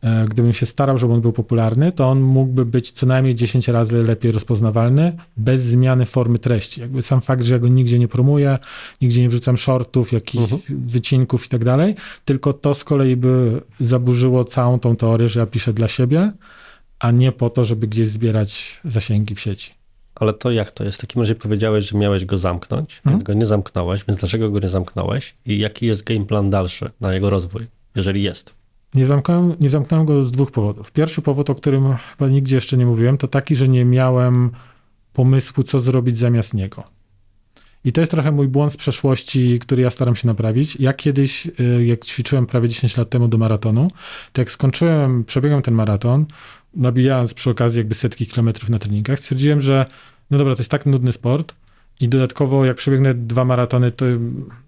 e, 0.01 0.25
gdybym 0.29 0.53
się 0.53 0.65
starał, 0.65 0.97
żeby 0.97 1.13
on 1.13 1.21
był 1.21 1.33
popularny, 1.33 1.91
to 1.91 2.07
on 2.09 2.21
mógłby 2.21 2.65
być 2.65 2.91
co 2.91 3.05
najmniej 3.05 3.35
10 3.35 3.67
razy 3.67 4.03
lepiej 4.03 4.31
rozpoznawalny 4.31 5.17
bez 5.37 5.61
zmiany 5.61 6.05
formy 6.05 6.39
treści. 6.39 6.81
Jakby 6.81 7.01
sam 7.01 7.21
fakt, 7.21 7.43
że 7.43 7.53
ja 7.53 7.59
go 7.59 7.67
nigdzie 7.67 7.99
nie 7.99 8.07
promuję, 8.07 8.57
nigdzie 9.01 9.21
nie 9.21 9.29
wrzucam 9.29 9.57
shortów, 9.57 10.11
jakichś 10.11 10.51
uh-huh. 10.51 10.59
wycinków 10.69 11.45
i 11.45 11.49
tak 11.49 11.63
dalej, 11.63 11.95
tylko 12.25 12.53
to 12.53 12.73
z 12.73 12.83
kolei 12.83 13.15
by 13.15 13.61
zaburzyło 13.79 14.43
całą 14.43 14.79
tą 14.79 14.95
teorię, 14.95 15.29
że 15.29 15.39
ja 15.39 15.45
piszę 15.45 15.73
dla 15.73 15.87
siebie, 15.87 16.31
a 17.01 17.11
nie 17.11 17.31
po 17.31 17.49
to, 17.49 17.63
żeby 17.63 17.87
gdzieś 17.87 18.07
zbierać 18.07 18.81
zasięgi 18.85 19.35
w 19.35 19.39
sieci. 19.39 19.71
Ale 20.15 20.33
to 20.33 20.51
jak 20.51 20.71
to 20.71 20.83
jest? 20.83 20.97
W 20.97 21.01
takim 21.01 21.21
razie 21.21 21.35
powiedziałeś, 21.35 21.89
że 21.89 21.97
miałeś 21.97 22.25
go 22.25 22.37
zamknąć, 22.37 23.01
hmm? 23.03 23.19
więc 23.19 23.23
go 23.23 23.33
nie 23.33 23.45
zamknąłeś, 23.45 24.03
więc 24.07 24.19
dlaczego 24.19 24.49
go 24.49 24.59
nie 24.59 24.67
zamknąłeś 24.67 25.35
i 25.45 25.59
jaki 25.59 25.85
jest 25.85 26.03
game 26.03 26.25
plan 26.25 26.49
dalszy 26.49 26.91
na 27.01 27.13
jego 27.13 27.29
rozwój, 27.29 27.61
jeżeli 27.95 28.23
jest? 28.23 28.53
Nie 28.93 29.05
zamknąłem, 29.05 29.55
nie 29.59 29.69
zamknąłem 29.69 30.05
go 30.05 30.25
z 30.25 30.31
dwóch 30.31 30.51
powodów. 30.51 30.91
Pierwszy 30.91 31.21
powód, 31.21 31.49
o 31.49 31.55
którym 31.55 31.95
chyba 31.95 32.29
nigdzie 32.29 32.55
jeszcze 32.55 32.77
nie 32.77 32.85
mówiłem, 32.85 33.17
to 33.17 33.27
taki, 33.27 33.55
że 33.55 33.67
nie 33.67 33.85
miałem 33.85 34.51
pomysłu, 35.13 35.63
co 35.63 35.79
zrobić 35.79 36.17
zamiast 36.17 36.53
niego. 36.53 36.83
I 37.85 37.91
to 37.91 38.01
jest 38.01 38.11
trochę 38.11 38.31
mój 38.31 38.47
błąd 38.47 38.73
z 38.73 38.77
przeszłości, 38.77 39.59
który 39.59 39.81
ja 39.81 39.89
staram 39.89 40.15
się 40.15 40.27
naprawić. 40.27 40.75
Ja 40.79 40.93
kiedyś, 40.93 41.47
y, 41.47 41.85
jak 41.85 42.05
ćwiczyłem 42.05 42.45
prawie 42.45 42.69
10 42.69 42.97
lat 42.97 43.09
temu 43.09 43.27
do 43.27 43.37
maratonu, 43.37 43.91
to 44.33 44.41
jak 44.41 44.51
skończyłem, 44.51 45.23
przebiegłem 45.23 45.61
ten 45.61 45.73
maraton, 45.73 46.25
nabijając 46.73 47.33
przy 47.33 47.49
okazji 47.49 47.77
jakby 47.77 47.95
setki 47.95 48.27
kilometrów 48.27 48.69
na 48.69 48.79
treningach, 48.79 49.19
stwierdziłem, 49.19 49.61
że 49.61 49.85
no 50.31 50.37
dobra, 50.37 50.55
to 50.55 50.59
jest 50.59 50.71
tak 50.71 50.85
nudny 50.85 51.11
sport 51.11 51.53
i 51.99 52.09
dodatkowo 52.09 52.65
jak 52.65 52.77
przebiegnę 52.77 53.13
dwa 53.13 53.45
maratony, 53.45 53.91
to, 53.91 54.05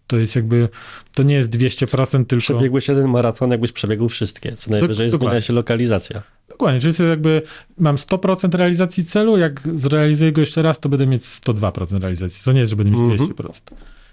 to 0.08 0.18
jest 0.18 0.36
jakby, 0.36 0.70
to 1.14 1.24
nie 1.24 1.36
jest 1.36 1.50
200%, 1.50 2.26
tylko... 2.26 2.44
Przebiegłeś 2.44 2.88
jeden 2.88 3.08
maraton, 3.08 3.52
jakbyś 3.52 3.72
przebiegł 3.72 4.10
wszystkie, 4.10 4.54
co 4.54 4.72
najwyżej 4.72 5.10
do, 5.10 5.18
zmienia 5.18 5.42
się 5.42 5.54
lokalizacja. 5.54 6.24
Dokładnie, 6.50 6.82
czyli 6.82 6.94
to 6.94 7.04
jakby 7.04 7.42
mam 7.78 7.96
100% 7.96 8.58
realizacji 8.58 9.06
celu, 9.06 9.38
jak 9.38 9.62
zrealizuję 9.76 10.32
go 10.32 10.42
jeszcze 10.42 10.62
raz, 10.62 10.80
to 10.80 10.90
będę 10.90 11.08
mieć 11.08 11.24
102% 11.24 12.00
realizacji. 12.00 12.42
To 12.46 12.52
nie 12.52 12.60
jest, 12.60 12.70
że 12.70 12.76
będę 12.76 12.92
mieć 12.92 13.02
mm 13.02 13.18
-hmm. 13.18 13.34
200%. 13.34 13.60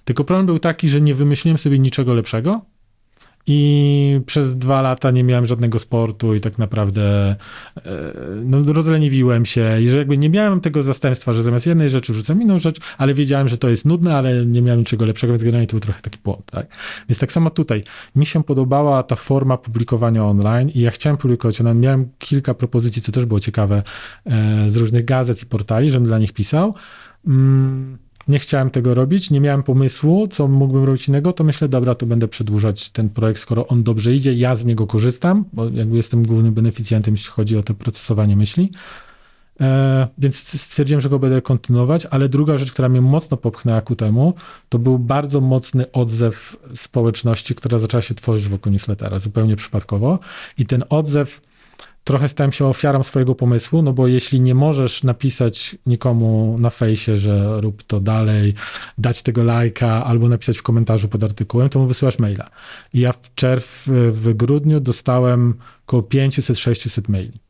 Tylko 0.04 0.24
problem 0.24 0.46
był 0.46 0.58
taki, 0.58 0.88
że 0.88 1.00
nie 1.00 1.14
wymyśliłem 1.14 1.58
sobie 1.58 1.78
niczego 1.78 2.14
lepszego, 2.14 2.60
i 3.46 4.20
przez 4.26 4.58
dwa 4.58 4.82
lata 4.82 5.10
nie 5.10 5.24
miałem 5.24 5.46
żadnego 5.46 5.78
sportu 5.78 6.34
i 6.34 6.40
tak 6.40 6.58
naprawdę 6.58 7.36
e, 7.76 7.86
no, 8.44 8.72
rozleniwiłem 8.72 9.46
się 9.46 9.80
i 9.80 9.88
że 9.88 9.98
jakby 9.98 10.18
nie 10.18 10.30
miałem 10.30 10.60
tego 10.60 10.82
zastępstwa, 10.82 11.32
że 11.32 11.42
zamiast 11.42 11.66
jednej 11.66 11.90
rzeczy 11.90 12.12
wrzucam 12.12 12.42
inną 12.42 12.58
rzecz, 12.58 12.80
ale 12.98 13.14
wiedziałem, 13.14 13.48
że 13.48 13.58
to 13.58 13.68
jest 13.68 13.84
nudne, 13.84 14.16
ale 14.16 14.46
nie 14.46 14.62
miałem 14.62 14.80
niczego 14.80 15.04
lepszego, 15.04 15.32
więc 15.32 15.42
generalnie 15.42 15.66
to 15.66 15.70
był 15.70 15.80
trochę 15.80 16.00
taki 16.00 16.18
błąd. 16.24 16.50
Tak? 16.50 16.66
Więc 17.08 17.18
tak 17.18 17.32
samo 17.32 17.50
tutaj. 17.50 17.82
Mi 18.16 18.26
się 18.26 18.44
podobała 18.44 19.02
ta 19.02 19.16
forma 19.16 19.56
publikowania 19.56 20.24
online 20.24 20.68
i 20.68 20.80
ja 20.80 20.90
chciałem 20.90 21.16
publikować 21.16 21.60
online. 21.60 21.80
Miałem 21.80 22.08
kilka 22.18 22.54
propozycji, 22.54 23.02
co 23.02 23.12
też 23.12 23.26
było 23.26 23.40
ciekawe, 23.40 23.82
e, 24.26 24.70
z 24.70 24.76
różnych 24.76 25.04
gazet 25.04 25.42
i 25.42 25.46
portali, 25.46 25.90
żebym 25.90 26.06
dla 26.06 26.18
nich 26.18 26.32
pisał. 26.32 26.74
Mm 27.26 28.09
nie 28.30 28.38
chciałem 28.38 28.70
tego 28.70 28.94
robić, 28.94 29.30
nie 29.30 29.40
miałem 29.40 29.62
pomysłu, 29.62 30.26
co 30.26 30.48
mógłbym 30.48 30.84
robić 30.84 31.08
innego, 31.08 31.32
to 31.32 31.44
myślę, 31.44 31.68
dobra, 31.68 31.94
to 31.94 32.06
będę 32.06 32.28
przedłużać 32.28 32.90
ten 32.90 33.08
projekt, 33.08 33.40
skoro 33.40 33.66
on 33.66 33.82
dobrze 33.82 34.14
idzie, 34.14 34.34
ja 34.34 34.56
z 34.56 34.64
niego 34.64 34.86
korzystam, 34.86 35.44
bo 35.52 35.68
jakby 35.68 35.96
jestem 35.96 36.26
głównym 36.26 36.54
beneficjentem, 36.54 37.14
jeśli 37.14 37.30
chodzi 37.30 37.56
o 37.56 37.62
to 37.62 37.74
procesowanie 37.74 38.36
myśli. 38.36 38.70
E, 39.60 40.08
więc 40.18 40.62
stwierdziłem, 40.62 41.00
że 41.00 41.08
go 41.08 41.18
będę 41.18 41.42
kontynuować, 41.42 42.06
ale 42.06 42.28
druga 42.28 42.58
rzecz, 42.58 42.72
która 42.72 42.88
mnie 42.88 43.00
mocno 43.00 43.36
popchnęła 43.36 43.80
ku 43.80 43.96
temu, 43.96 44.34
to 44.68 44.78
był 44.78 44.98
bardzo 44.98 45.40
mocny 45.40 45.92
odzew 45.92 46.56
społeczności, 46.74 47.54
która 47.54 47.78
zaczęła 47.78 48.02
się 48.02 48.14
tworzyć 48.14 48.48
wokół 48.48 48.72
newslettera, 48.72 49.18
zupełnie 49.18 49.56
przypadkowo. 49.56 50.18
I 50.58 50.66
ten 50.66 50.84
odzew 50.88 51.40
trochę 52.04 52.28
stałem 52.28 52.52
się 52.52 52.66
ofiarą 52.66 53.02
swojego 53.02 53.34
pomysłu, 53.34 53.82
no 53.82 53.92
bo 53.92 54.06
jeśli 54.06 54.40
nie 54.40 54.54
możesz 54.54 55.02
napisać 55.02 55.76
nikomu 55.86 56.56
na 56.58 56.70
fejsie, 56.70 57.16
że 57.16 57.60
rób 57.60 57.82
to 57.82 58.00
dalej, 58.00 58.54
dać 58.98 59.22
tego 59.22 59.42
lajka 59.42 60.04
albo 60.04 60.28
napisać 60.28 60.58
w 60.58 60.62
komentarzu 60.62 61.08
pod 61.08 61.24
artykułem, 61.24 61.68
to 61.68 61.78
mu 61.78 61.86
wysyłasz 61.86 62.18
maila. 62.18 62.50
I 62.94 63.00
ja 63.00 63.12
w 63.12 63.34
czerw, 63.34 63.88
w 64.10 64.34
grudniu 64.34 64.80
dostałem 64.80 65.54
około 65.86 66.02
500-600 66.02 67.08
maili. 67.08 67.49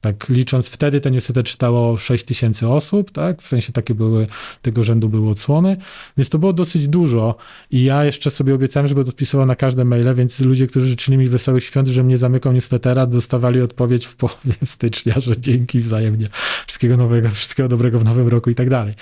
Tak 0.00 0.28
licząc, 0.28 0.68
wtedy 0.68 1.00
ten 1.00 1.12
newsletter 1.12 1.44
czytało 1.44 1.96
6 1.96 2.24
tysięcy 2.24 2.68
osób, 2.68 3.10
tak? 3.10 3.42
W 3.42 3.46
sensie 3.46 3.72
takie 3.72 3.94
były, 3.94 4.26
tego 4.62 4.84
rzędu 4.84 5.08
były 5.08 5.30
odsłony, 5.30 5.76
więc 6.16 6.28
to 6.28 6.38
było 6.38 6.52
dosyć 6.52 6.88
dużo 6.88 7.34
i 7.70 7.84
ja 7.84 8.04
jeszcze 8.04 8.30
sobie 8.30 8.54
obiecałem, 8.54 8.88
że 8.88 8.94
będę 8.94 9.10
odpisywał 9.10 9.46
na 9.46 9.56
każde 9.56 9.84
maile, 9.84 10.14
więc 10.14 10.40
ludzie, 10.40 10.66
którzy 10.66 10.86
życzyli 10.86 11.18
mi 11.18 11.28
wesołych 11.28 11.64
świąt, 11.64 11.88
że 11.88 12.04
mnie 12.04 12.18
zamykał 12.18 12.52
newslettera, 12.52 13.06
dostawali 13.06 13.60
odpowiedź 13.60 14.06
w 14.06 14.16
połowie 14.16 14.54
stycznia, 14.66 15.14
że 15.20 15.40
dzięki 15.40 15.80
wzajemnie, 15.80 16.28
wszystkiego 16.66 16.96
nowego, 16.96 17.28
wszystkiego 17.28 17.68
dobrego 17.68 17.98
w 17.98 18.04
nowym 18.04 18.28
roku 18.28 18.50
i 18.50 18.54
tak 18.54 18.70
dalej. 18.70 18.94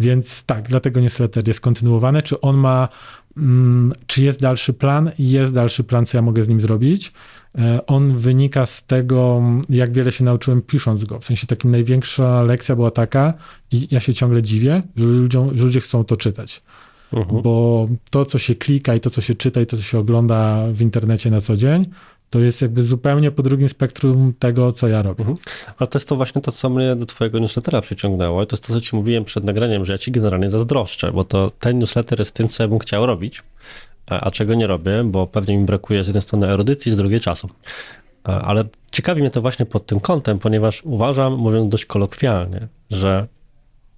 Więc 0.00 0.44
tak, 0.44 0.68
dlatego 0.68 1.00
newsletter 1.00 1.48
jest 1.48 1.60
kontynuowany. 1.60 2.22
Czy 2.22 2.40
on 2.40 2.56
ma, 2.56 2.88
czy 4.06 4.22
jest 4.22 4.40
dalszy 4.40 4.72
plan? 4.72 5.10
Jest 5.18 5.54
dalszy 5.54 5.84
plan, 5.84 6.06
co 6.06 6.18
ja 6.18 6.22
mogę 6.22 6.44
z 6.44 6.48
nim 6.48 6.60
zrobić. 6.60 7.12
E, 7.58 7.86
on 7.86 8.16
wynika 8.16 8.66
z 8.66 8.84
tego, 8.84 9.42
jak 9.70 9.92
wiele 9.92 10.12
się 10.12 10.24
nauczyłem 10.24 10.62
pisząc 10.62 11.04
go. 11.04 11.18
W 11.18 11.24
sensie 11.24 11.46
takim 11.46 11.70
największa 11.70 12.42
lekcja 12.42 12.76
była 12.76 12.90
taka, 12.90 13.34
i 13.70 13.88
ja 13.90 14.00
się 14.00 14.14
ciągle 14.14 14.42
dziwię, 14.42 14.80
że, 14.96 15.04
ludziom, 15.04 15.58
że 15.58 15.64
ludzie 15.64 15.80
chcą 15.80 16.04
to 16.04 16.16
czytać. 16.16 16.62
Uh-huh. 17.12 17.42
Bo 17.42 17.86
to, 18.10 18.24
co 18.24 18.38
się 18.38 18.54
klika 18.54 18.94
i 18.94 19.00
to, 19.00 19.10
co 19.10 19.20
się 19.20 19.34
czyta 19.34 19.60
i 19.60 19.66
to, 19.66 19.76
co 19.76 19.82
się 19.82 19.98
ogląda 19.98 20.66
w 20.72 20.80
internecie 20.80 21.30
na 21.30 21.40
co 21.40 21.56
dzień, 21.56 21.86
to 22.32 22.38
jest 22.38 22.62
jakby 22.62 22.82
zupełnie 22.82 23.30
po 23.30 23.42
drugim 23.42 23.68
spektrum 23.68 24.32
tego, 24.38 24.72
co 24.72 24.88
ja 24.88 25.02
robię. 25.02 25.20
Mhm. 25.20 25.38
Ale 25.78 25.86
to 25.86 25.98
jest 25.98 26.08
to 26.08 26.16
właśnie 26.16 26.40
to, 26.40 26.52
co 26.52 26.70
mnie 26.70 26.96
do 26.96 27.06
twojego 27.06 27.38
newslettera 27.38 27.80
przyciągnęło. 27.80 28.42
I 28.42 28.46
to 28.46 28.56
jest 28.56 28.66
to, 28.66 28.72
co 28.72 28.80
ci 28.80 28.96
mówiłem 28.96 29.24
przed 29.24 29.44
nagraniem, 29.44 29.84
że 29.84 29.92
ja 29.92 29.98
ci 29.98 30.12
generalnie 30.12 30.50
zazdroszczę, 30.50 31.12
bo 31.12 31.24
to 31.24 31.50
ten 31.58 31.78
newsletter 31.78 32.18
jest 32.18 32.34
tym, 32.34 32.48
co 32.48 32.62
ja 32.62 32.68
bym 32.68 32.78
chciał 32.78 33.06
robić. 33.06 33.42
a, 34.06 34.20
a 34.20 34.30
czego 34.30 34.54
nie 34.54 34.66
robię, 34.66 35.04
bo 35.04 35.26
pewnie 35.26 35.58
mi 35.58 35.64
brakuje 35.64 36.04
z 36.04 36.06
jednej 36.06 36.22
strony 36.22 36.48
erudycji, 36.48 36.92
z 36.92 36.96
drugiej 36.96 37.20
czasu. 37.20 37.48
Ale 38.24 38.64
ciekawi 38.92 39.20
mnie 39.20 39.30
to 39.30 39.40
właśnie 39.40 39.66
pod 39.66 39.86
tym 39.86 40.00
kątem, 40.00 40.38
ponieważ 40.38 40.82
uważam, 40.84 41.34
mówiąc 41.36 41.70
dość 41.70 41.86
kolokwialnie, 41.86 42.68
że 42.90 43.26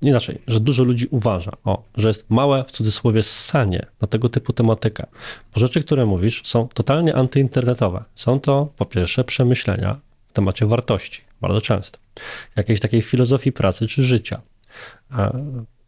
inaczej, 0.05 0.39
że 0.47 0.61
dużo 0.61 0.85
ludzi 0.85 1.07
uważa, 1.11 1.53
o, 1.65 1.83
że 1.97 2.09
jest 2.09 2.31
małe 2.31 2.65
w 2.65 2.71
cudzysłowie 2.71 3.23
ssanie 3.23 3.87
na 4.01 4.09
tego 4.09 4.29
typu 4.29 4.53
tematykę. 4.53 5.07
Bo 5.55 5.61
rzeczy, 5.61 5.83
które 5.83 6.07
mówisz, 6.07 6.43
są 6.45 6.69
totalnie 6.69 7.15
antyinternetowe. 7.15 8.05
Są 8.15 8.41
to 8.41 8.69
po 8.77 8.85
pierwsze 8.85 9.25
przemyślenia 9.25 10.01
w 10.29 10.33
temacie 10.33 10.67
wartości, 10.67 11.21
bardzo 11.41 11.61
często. 11.61 11.99
Jakiejś 12.57 12.81
takiej 12.81 13.03
filozofii 13.03 13.53
pracy 13.53 13.87
czy 13.87 14.03
życia 14.03 14.41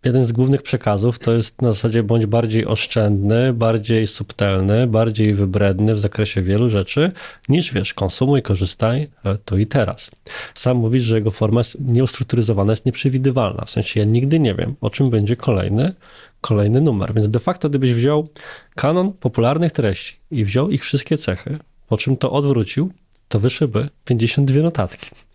jeden 0.06 0.24
z 0.24 0.32
głównych 0.32 0.62
przekazów 0.62 1.18
to 1.18 1.32
jest 1.32 1.62
na 1.62 1.72
zasadzie 1.72 2.02
bądź 2.02 2.26
bardziej 2.26 2.66
oszczędny, 2.66 3.52
bardziej 3.52 4.06
subtelny, 4.06 4.86
bardziej 4.86 5.34
wybredny 5.34 5.94
w 5.94 5.98
zakresie 5.98 6.42
wielu 6.42 6.68
rzeczy, 6.68 7.12
niż 7.48 7.72
wiesz, 7.72 7.94
konsumuj, 7.94 8.42
korzystaj 8.42 9.08
e, 9.24 9.36
tu 9.44 9.58
i 9.58 9.66
teraz. 9.66 10.10
Sam 10.54 10.76
mówisz, 10.76 11.02
że 11.02 11.16
jego 11.16 11.30
forma 11.30 11.60
jest 11.60 11.80
nieustrukturyzowana, 11.80 12.72
jest 12.72 12.86
nieprzewidywalna. 12.86 13.64
W 13.64 13.70
sensie 13.70 14.00
ja 14.00 14.06
nigdy 14.06 14.40
nie 14.40 14.54
wiem, 14.54 14.74
o 14.80 14.90
czym 14.90 15.10
będzie 15.10 15.36
kolejny, 15.36 15.92
kolejny 16.40 16.80
numer. 16.80 17.14
Więc 17.14 17.28
de 17.28 17.40
facto, 17.40 17.68
gdybyś 17.68 17.94
wziął 17.94 18.28
kanon 18.74 19.12
popularnych 19.12 19.72
treści 19.72 20.16
i 20.30 20.44
wziął 20.44 20.70
ich 20.70 20.82
wszystkie 20.82 21.18
cechy, 21.18 21.58
po 21.88 21.96
czym 21.96 22.16
to 22.16 22.32
odwrócił, 22.32 22.92
to 23.28 23.40
wyszłyby 23.40 23.88
52 24.04 24.62
notatki. 24.62 25.25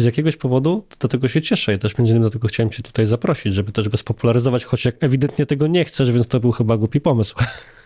I 0.00 0.02
z 0.02 0.04
jakiegoś 0.04 0.36
powodu 0.36 0.84
do 1.00 1.08
tego 1.08 1.28
się 1.28 1.42
cieszę 1.42 1.74
i 1.74 1.78
też 1.78 1.98
między 1.98 2.12
innymi 2.12 2.26
do 2.26 2.30
tego 2.30 2.48
chciałem 2.48 2.70
cię 2.70 2.82
tutaj 2.82 3.06
zaprosić, 3.06 3.54
żeby 3.54 3.72
też 3.72 3.88
go 3.88 3.96
spopularyzować, 3.96 4.64
choć 4.64 4.84
jak 4.84 5.04
ewidentnie 5.04 5.46
tego 5.46 5.66
nie 5.66 5.84
chcesz, 5.84 6.12
więc 6.12 6.28
to 6.28 6.40
był 6.40 6.52
chyba 6.52 6.76
głupi 6.76 7.00
pomysł. 7.00 7.34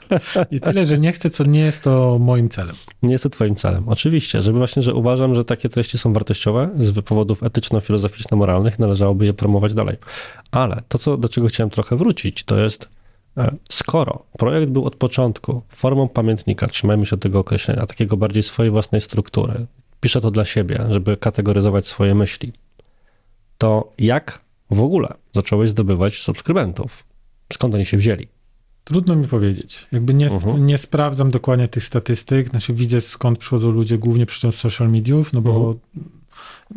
Nie 0.52 0.60
tyle, 0.60 0.84
że 0.84 0.98
nie 0.98 1.12
chcę, 1.12 1.30
co 1.30 1.44
nie 1.44 1.60
jest 1.60 1.82
to 1.82 2.18
moim 2.18 2.48
celem. 2.48 2.76
Nie 3.02 3.12
jest 3.12 3.24
to 3.24 3.30
twoim 3.30 3.54
celem. 3.54 3.88
Oczywiście, 3.88 4.42
żeby 4.42 4.58
właśnie, 4.58 4.82
że 4.82 4.94
uważam, 4.94 5.34
że 5.34 5.44
takie 5.44 5.68
treści 5.68 5.98
są 5.98 6.12
wartościowe 6.12 6.70
z 6.78 7.04
powodów 7.04 7.42
etyczno-filozoficzno-moralnych, 7.42 8.78
należałoby 8.78 9.26
je 9.26 9.34
promować 9.34 9.74
dalej. 9.74 9.96
Ale 10.50 10.82
to, 10.88 10.98
co, 10.98 11.16
do 11.16 11.28
czego 11.28 11.46
chciałem 11.46 11.70
trochę 11.70 11.96
wrócić, 11.96 12.44
to 12.44 12.58
jest 12.58 12.88
e, 13.36 13.56
Skoro 13.70 14.22
projekt 14.38 14.72
był 14.72 14.84
od 14.84 14.96
początku 14.96 15.62
formą 15.68 16.08
pamiętnika, 16.08 16.68
trzymajmy 16.68 17.06
się 17.06 17.16
tego 17.16 17.38
określenia, 17.38 17.86
takiego 17.86 18.16
bardziej 18.16 18.42
swojej 18.42 18.70
własnej 18.70 19.00
struktury, 19.00 19.66
piszę 20.04 20.20
to 20.20 20.30
dla 20.30 20.44
siebie, 20.44 20.86
żeby 20.90 21.16
kategoryzować 21.16 21.86
swoje 21.86 22.14
myśli, 22.14 22.52
to 23.58 23.92
jak 23.98 24.40
w 24.70 24.80
ogóle 24.80 25.14
zacząłeś 25.32 25.70
zdobywać 25.70 26.22
subskrybentów? 26.22 27.04
Skąd 27.52 27.74
oni 27.74 27.86
się 27.86 27.96
wzięli? 27.96 28.28
Trudno 28.84 29.16
mi 29.16 29.28
powiedzieć. 29.28 29.86
Jakby 29.92 30.14
nie, 30.14 30.30
uh-huh. 30.30 30.60
nie 30.60 30.78
sprawdzam 30.78 31.30
dokładnie 31.30 31.68
tych 31.68 31.84
statystyk, 31.84 32.48
znaczy 32.48 32.74
widzę 32.74 33.00
skąd 33.00 33.38
przychodzą 33.38 33.70
ludzie, 33.70 33.98
głównie 33.98 34.26
przez 34.26 34.54
social 34.54 34.90
mediów, 34.90 35.32
no 35.32 35.40
bo 35.40 35.52
uh-huh 35.52 35.76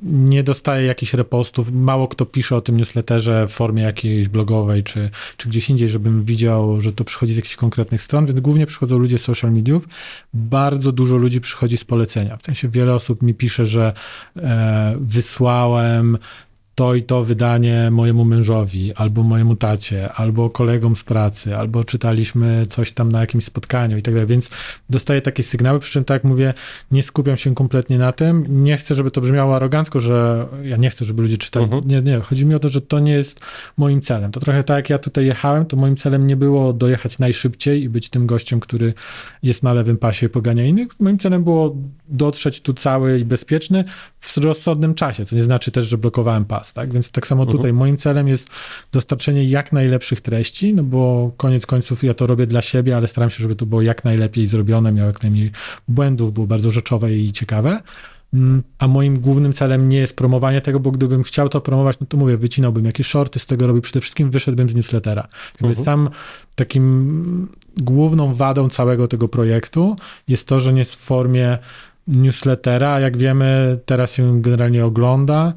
nie 0.03 0.44
dostaje 0.44 0.86
jakichś 0.86 1.13
repostów. 1.13 1.72
Mało 1.72 2.08
kto 2.08 2.25
pisze 2.25 2.56
o 2.56 2.62
tym 2.62 2.77
newsletterze 2.77 3.48
w 3.48 3.51
formie 3.51 3.84
jakiejś 3.84 4.27
blogowej 4.27 4.84
czy, 4.84 5.10
czy 5.38 5.50
gdzieś 5.50 5.70
indziej, 5.70 5.89
żebym 5.89 6.24
widział, 6.24 6.82
że 6.82 6.94
to 6.94 7.03
przychodzi 7.03 7.34
z 7.34 7.36
jakichś 7.36 7.56
konkretnych 7.56 8.01
stron, 8.01 8.25
więc 8.25 8.39
głównie 8.39 8.65
przychodzą 8.65 8.98
ludzie 8.98 9.17
z 9.17 9.22
social 9.22 9.51
mediów. 9.51 9.88
Bardzo 10.34 10.91
dużo 10.91 11.17
ludzi 11.17 11.41
przychodzi 11.41 11.77
z 11.77 11.84
polecenia. 11.84 12.38
W 12.38 12.44
sensie 12.44 12.70
wiele 12.70 12.94
osób 12.94 13.22
mi 13.22 13.34
pisze, 13.34 13.65
że 13.65 13.94
e, 14.36 14.96
wysłałem 15.00 16.17
to 16.77 16.96
i 16.96 17.01
to 17.01 17.24
wydanie 17.24 17.91
mojemu 17.91 18.25
mężowi, 18.25 18.93
albo 18.96 19.24
mojemu 19.24 19.55
tacie, 19.55 20.13
albo 20.13 20.50
kolegom 20.50 20.96
z 20.96 21.03
pracy, 21.03 21.57
albo 21.57 21.84
czytaliśmy 21.84 22.65
coś 22.69 22.91
tam 22.91 23.12
na 23.12 23.22
jakimś 23.22 23.43
spotkaniu 23.43 23.98
i 23.98 24.01
tak 24.01 24.13
dalej, 24.13 24.27
więc 24.27 24.50
dostaję 24.89 25.22
takie 25.22 25.43
sygnały, 25.43 25.79
przy 25.79 25.91
czym 25.91 26.03
tak 26.03 26.15
jak 26.15 26.24
mówię, 26.24 26.53
nie 26.91 27.03
skupiam 27.03 27.38
się 27.38 27.55
kompletnie 27.55 27.98
na 27.98 28.12
tym, 28.12 28.63
nie 28.63 28.77
chcę, 28.77 28.96
żeby 28.96 29.12
to 29.12 29.22
brzmiało 29.22 29.55
arogancko, 29.55 30.00
że 30.00 30.48
ja 30.63 30.77
nie 30.77 30.89
chcę, 30.89 31.05
żeby 31.05 31.22
ludzie 31.22 31.38
czytali, 31.38 31.65
uh-huh. 31.65 31.86
nie, 31.86 32.01
nie, 32.01 32.19
chodzi 32.19 32.46
mi 32.46 32.55
o 32.55 32.60
to, 32.60 32.69
że 32.69 32.81
to 32.81 33.00
nie 33.00 33.12
jest 33.12 33.39
moim 33.77 34.01
celem, 34.01 34.31
to 34.31 34.39
trochę 34.39 34.63
tak 34.63 34.77
jak 34.77 34.89
ja 34.89 34.98
tutaj 34.98 35.25
jechałem, 35.25 35.65
to 35.65 35.77
moim 35.77 35.96
celem 35.96 36.27
nie 36.27 36.35
było 36.35 36.74
dojechać 36.74 37.20
najszybciej 37.20 37.83
i 37.83 37.90
być 37.90 38.09
tym 38.09 38.27
gościem, 38.27 38.59
który 38.59 38.94
jest 39.44 39.63
na 39.63 39.74
lewym 39.74 39.98
pasie 39.98 40.25
i 40.25 40.29
pogania 40.29 40.66
innych, 40.66 41.00
moim 41.00 41.18
celem 41.18 41.44
było 41.44 41.75
dotrzeć 42.09 42.61
tu 42.61 42.74
cały 42.74 43.20
i 43.20 43.25
bezpieczny 43.25 43.83
w 44.20 44.37
rozsądnym 44.37 44.94
czasie, 44.94 45.25
co 45.25 45.35
nie 45.35 45.44
znaczy 45.44 45.72
też, 45.72 45.85
że 45.85 45.98
blokowałem 45.98 46.46
pas, 46.46 46.67
tak? 46.74 46.94
Więc 46.94 47.12
tak 47.12 47.27
samo 47.27 47.46
tutaj 47.46 47.58
mhm. 47.70 47.75
moim 47.75 47.98
celem 47.98 48.27
jest 48.27 48.50
dostarczenie 48.92 49.44
jak 49.44 49.74
najlepszych 49.74 50.22
treści, 50.22 50.74
no 50.74 50.84
bo 50.84 51.32
koniec 51.38 51.66
końców 51.66 52.03
ja 52.03 52.14
to 52.14 52.27
robię 52.27 52.48
dla 52.48 52.62
siebie, 52.62 52.98
ale 52.98 53.08
staram 53.08 53.30
się, 53.30 53.42
żeby 53.42 53.56
to 53.56 53.66
było 53.66 53.82
jak 53.82 54.03
najlepiej 54.03 54.48
zrobione, 54.48 54.92
miało 54.92 55.08
jak 55.08 55.24
najmniej 55.24 55.51
błędów, 55.88 56.34
było 56.34 56.48
bardzo 56.48 56.72
rzeczowe 56.72 57.14
i 57.14 57.32
ciekawe. 57.32 57.82
Mm, 58.34 58.64
a 58.80 58.88
moim 58.88 59.20
głównym 59.20 59.53
celem 59.53 59.90
nie 59.90 59.98
jest 59.98 60.16
promowanie 60.16 60.62
tego, 60.62 60.80
bo 60.80 60.92
gdybym 60.92 61.24
chciał 61.24 61.50
to 61.50 61.62
promować, 61.62 62.00
no 62.00 62.08
to 62.08 62.18
mówię, 62.18 62.38
wycinałbym 62.38 62.86
jakieś 62.86 63.08
shorty 63.08 63.40
z 63.40 63.46
tego 63.46 63.68
robił, 63.68 63.82
przede 63.82 64.01
wszystkim 64.01 64.32
wyszedłbym 64.32 64.70
z 64.70 64.75
newslettera. 64.75 65.27
Jakby 65.62 65.75
uh-huh. 65.75 65.84
sam 65.84 66.10
takim 66.56 67.48
główną 67.77 68.34
wadą 68.34 68.70
całego 68.70 69.08
tego 69.08 69.27
projektu 69.27 69.96
jest 70.27 70.48
to, 70.48 70.60
że 70.60 70.74
nie 70.74 70.80
jest 70.80 70.96
w 70.96 71.00
formie 71.00 71.58
newslettera. 72.08 73.00
Jak 73.00 73.18
wiemy, 73.18 73.80
teraz 73.86 74.14
się 74.14 74.42
generalnie 74.42 74.86
ogląda 74.86 75.53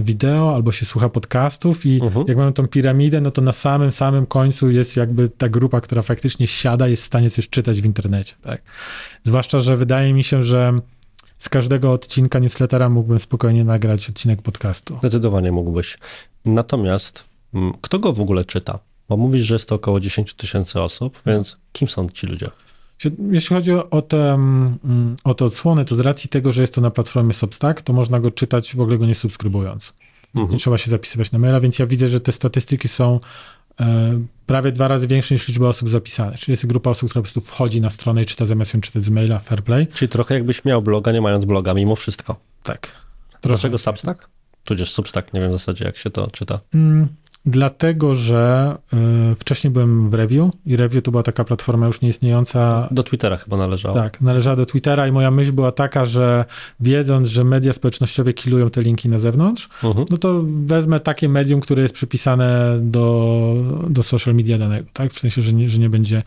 wideo 0.00 0.54
albo 0.54 0.72
się 0.72 0.84
słucha 0.84 1.08
podcastów 1.08 1.86
i 1.86 2.00
uh-huh. 2.00 2.28
jak 2.28 2.36
mamy 2.36 2.52
tą 2.52 2.68
piramidę, 2.68 3.20
no 3.20 3.30
to 3.30 3.42
na 3.42 3.52
samym, 3.52 3.92
samym 3.92 4.26
końcu 4.26 4.70
jest 4.70 4.96
jakby 4.96 5.28
ta 5.28 5.48
grupa, 5.48 5.80
która 5.80 6.02
faktycznie 6.02 6.46
siada, 6.46 6.88
jest 6.88 7.02
w 7.02 7.06
stanie 7.06 7.30
coś 7.30 7.48
czytać 7.48 7.80
w 7.80 7.84
internecie. 7.84 8.34
Tak? 8.42 8.62
Zwłaszcza, 9.24 9.60
że 9.60 9.76
wydaje 9.76 10.12
mi 10.12 10.24
się, 10.24 10.42
że 10.42 10.78
z 11.38 11.48
każdego 11.48 11.92
odcinka 11.92 12.38
newslettera 12.38 12.88
mógłbym 12.88 13.18
spokojnie 13.18 13.64
nagrać 13.64 14.10
odcinek 14.10 14.42
podcastu. 14.42 14.98
Zdecydowanie 14.98 15.52
mógłbyś. 15.52 15.98
Natomiast 16.44 17.24
mm, 17.54 17.72
kto 17.80 17.98
go 17.98 18.12
w 18.12 18.20
ogóle 18.20 18.44
czyta? 18.44 18.78
Bo 19.08 19.16
mówisz, 19.16 19.42
że 19.42 19.54
jest 19.54 19.68
to 19.68 19.74
około 19.74 20.00
10 20.00 20.34
tysięcy 20.34 20.80
osób, 20.80 21.22
więc 21.26 21.56
kim 21.72 21.88
są 21.88 22.08
ci 22.08 22.26
ludzie? 22.26 22.50
Jeśli 23.30 23.56
chodzi 23.56 23.72
o 23.72 24.02
te, 24.02 24.32
mm, 24.32 25.16
o 25.24 25.34
te 25.34 25.44
odsłony, 25.44 25.84
to 25.84 25.94
z 25.94 26.00
racji 26.00 26.30
tego, 26.30 26.52
że 26.52 26.60
jest 26.60 26.74
to 26.74 26.80
na 26.80 26.90
platformie 26.90 27.32
Substack, 27.32 27.82
to 27.82 27.92
można 27.92 28.20
go 28.20 28.30
czytać 28.30 28.76
w 28.76 28.80
ogóle 28.80 28.98
go 28.98 29.06
nie 29.06 29.14
subskrybując. 29.14 29.92
Mhm. 30.34 30.52
Nie 30.52 30.58
trzeba 30.58 30.78
się 30.78 30.90
zapisywać 30.90 31.32
na 31.32 31.38
maila, 31.38 31.60
więc 31.60 31.78
ja 31.78 31.86
widzę, 31.86 32.08
że 32.08 32.20
te 32.20 32.32
statystyki 32.32 32.88
są 32.88 33.20
e, 33.80 34.20
prawie 34.46 34.72
dwa 34.72 34.88
razy 34.88 35.06
większe 35.06 35.34
niż 35.34 35.48
liczba 35.48 35.68
osób 35.68 35.88
zapisanych. 35.88 36.40
Czyli 36.40 36.52
jest 36.52 36.66
grupa 36.66 36.90
osób, 36.90 37.10
która 37.10 37.20
po 37.20 37.24
prostu 37.24 37.40
wchodzi 37.40 37.80
na 37.80 37.90
stronę 37.90 38.22
i 38.22 38.26
czyta 38.26 38.46
zamiast 38.46 38.74
ją 38.74 38.80
czytać 38.80 39.04
z 39.04 39.10
maila, 39.10 39.38
fair 39.38 39.64
play. 39.64 39.86
Czyli 39.86 40.08
trochę 40.08 40.34
jakbyś 40.34 40.64
miał 40.64 40.82
bloga, 40.82 41.12
nie 41.12 41.20
mając 41.20 41.44
bloga, 41.44 41.74
mimo 41.74 41.96
wszystko. 41.96 42.36
Tak. 42.62 42.80
Trochę. 42.80 43.48
Dlaczego 43.48 43.78
Substack? 43.78 44.28
Tudzież 44.64 44.92
Substack, 44.92 45.32
nie 45.32 45.40
wiem 45.40 45.50
w 45.50 45.52
zasadzie 45.52 45.84
jak 45.84 45.96
się 45.96 46.10
to 46.10 46.30
czyta. 46.30 46.60
Mm, 46.74 47.08
Dlatego, 47.46 48.14
że 48.14 48.74
y, 49.32 49.34
wcześniej 49.34 49.70
byłem 49.70 50.10
w 50.10 50.14
Review 50.14 50.50
i 50.66 50.76
Review 50.76 51.02
to 51.02 51.10
była 51.10 51.22
taka 51.22 51.44
platforma 51.44 51.86
już 51.86 52.00
nieistniejąca. 52.00 52.88
Do 52.90 53.02
Twittera 53.02 53.36
chyba 53.36 53.56
należała. 53.56 53.94
Tak, 53.94 54.20
należała 54.20 54.56
do 54.56 54.66
Twittera 54.66 55.08
i 55.08 55.12
moja 55.12 55.30
myśl 55.30 55.52
była 55.52 55.72
taka, 55.72 56.06
że 56.06 56.44
wiedząc, 56.80 57.28
że 57.28 57.44
media 57.44 57.72
społecznościowe 57.72 58.32
kilują 58.32 58.70
te 58.70 58.82
linki 58.82 59.08
na 59.08 59.18
zewnątrz, 59.18 59.68
uh-huh. 59.82 60.04
no 60.10 60.16
to 60.16 60.40
wezmę 60.66 61.00
takie 61.00 61.28
medium, 61.28 61.60
które 61.60 61.82
jest 61.82 61.94
przypisane 61.94 62.78
do, 62.80 63.54
do 63.88 64.02
social 64.02 64.34
media 64.34 64.58
danego, 64.58 64.88
tak? 64.92 65.12
W 65.12 65.18
sensie, 65.18 65.42
że 65.42 65.52
nie, 65.52 65.68
że 65.68 65.78
nie 65.78 65.90
będzie 65.90 66.22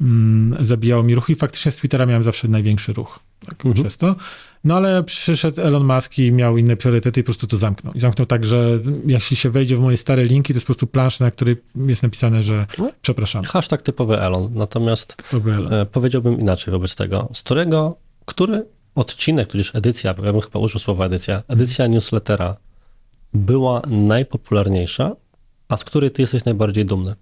mm, 0.00 0.64
zabijało 0.64 1.02
mi 1.02 1.14
ruchu 1.14 1.32
i 1.32 1.34
faktycznie 1.34 1.72
z 1.72 1.76
Twittera 1.76 2.06
miałem 2.06 2.22
zawsze 2.22 2.48
największy 2.48 2.92
ruch 2.92 3.18
tak, 3.46 3.64
uh-huh. 3.64 3.74
przez 3.74 3.96
to. 3.96 4.16
No 4.64 4.76
ale 4.76 5.04
przyszedł 5.04 5.60
Elon 5.60 5.94
Musk 5.94 6.18
i 6.18 6.32
miał 6.32 6.58
inne 6.58 6.76
priorytety 6.76 7.20
i 7.20 7.22
po 7.22 7.26
prostu 7.26 7.46
to 7.46 7.56
zamknął. 7.56 7.94
I 7.94 8.00
zamknął 8.00 8.26
tak, 8.26 8.44
że 8.44 8.78
jeśli 9.06 9.36
się 9.36 9.50
wejdzie 9.50 9.76
w 9.76 9.80
moje 9.80 9.96
stare 9.96 10.24
linki, 10.24 10.52
to 10.52 10.56
jest 10.56 10.66
po 10.66 10.72
prostu 10.72 10.86
plansza, 10.86 11.24
na 11.24 11.30
której 11.30 11.56
jest 11.76 12.02
napisane, 12.02 12.42
że 12.42 12.66
no. 12.78 12.88
przepraszam. 13.02 13.44
Hashtag 13.44 13.82
typowy 13.82 14.20
Elon. 14.20 14.50
Natomiast 14.54 15.22
Elon. 15.32 15.74
E, 15.74 15.86
powiedziałbym 15.86 16.40
inaczej 16.40 16.72
wobec 16.72 16.96
tego. 16.96 17.28
Z 17.32 17.42
którego, 17.42 17.96
który 18.24 18.66
odcinek, 18.94 19.48
tudzież 19.48 19.74
edycja, 19.74 20.14
bo 20.14 20.24
ja 20.24 20.32
bym 20.32 20.40
chyba 20.40 20.58
użył 20.58 20.80
słowa 20.80 21.06
edycja, 21.06 21.42
edycja 21.48 21.84
mhm. 21.84 21.92
newslettera 21.92 22.56
była 23.34 23.82
najpopularniejsza, 23.86 25.16
a 25.68 25.76
z 25.76 25.84
której 25.84 26.10
ty 26.10 26.22
jesteś 26.22 26.44
najbardziej 26.44 26.84
dumny? 26.84 27.14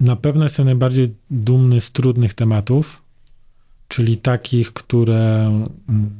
Na 0.00 0.16
pewno 0.16 0.44
jestem 0.44 0.64
najbardziej 0.64 1.14
dumny 1.30 1.80
z 1.80 1.92
trudnych 1.92 2.34
tematów, 2.34 3.02
czyli 3.88 4.18
takich, 4.18 4.72
które, 4.72 5.46
mm, 5.88 6.10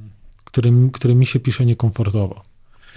które, 0.44 0.70
które 0.92 1.14
mi 1.14 1.26
się 1.26 1.40
pisze 1.40 1.66
niekomfortowo. 1.66 2.42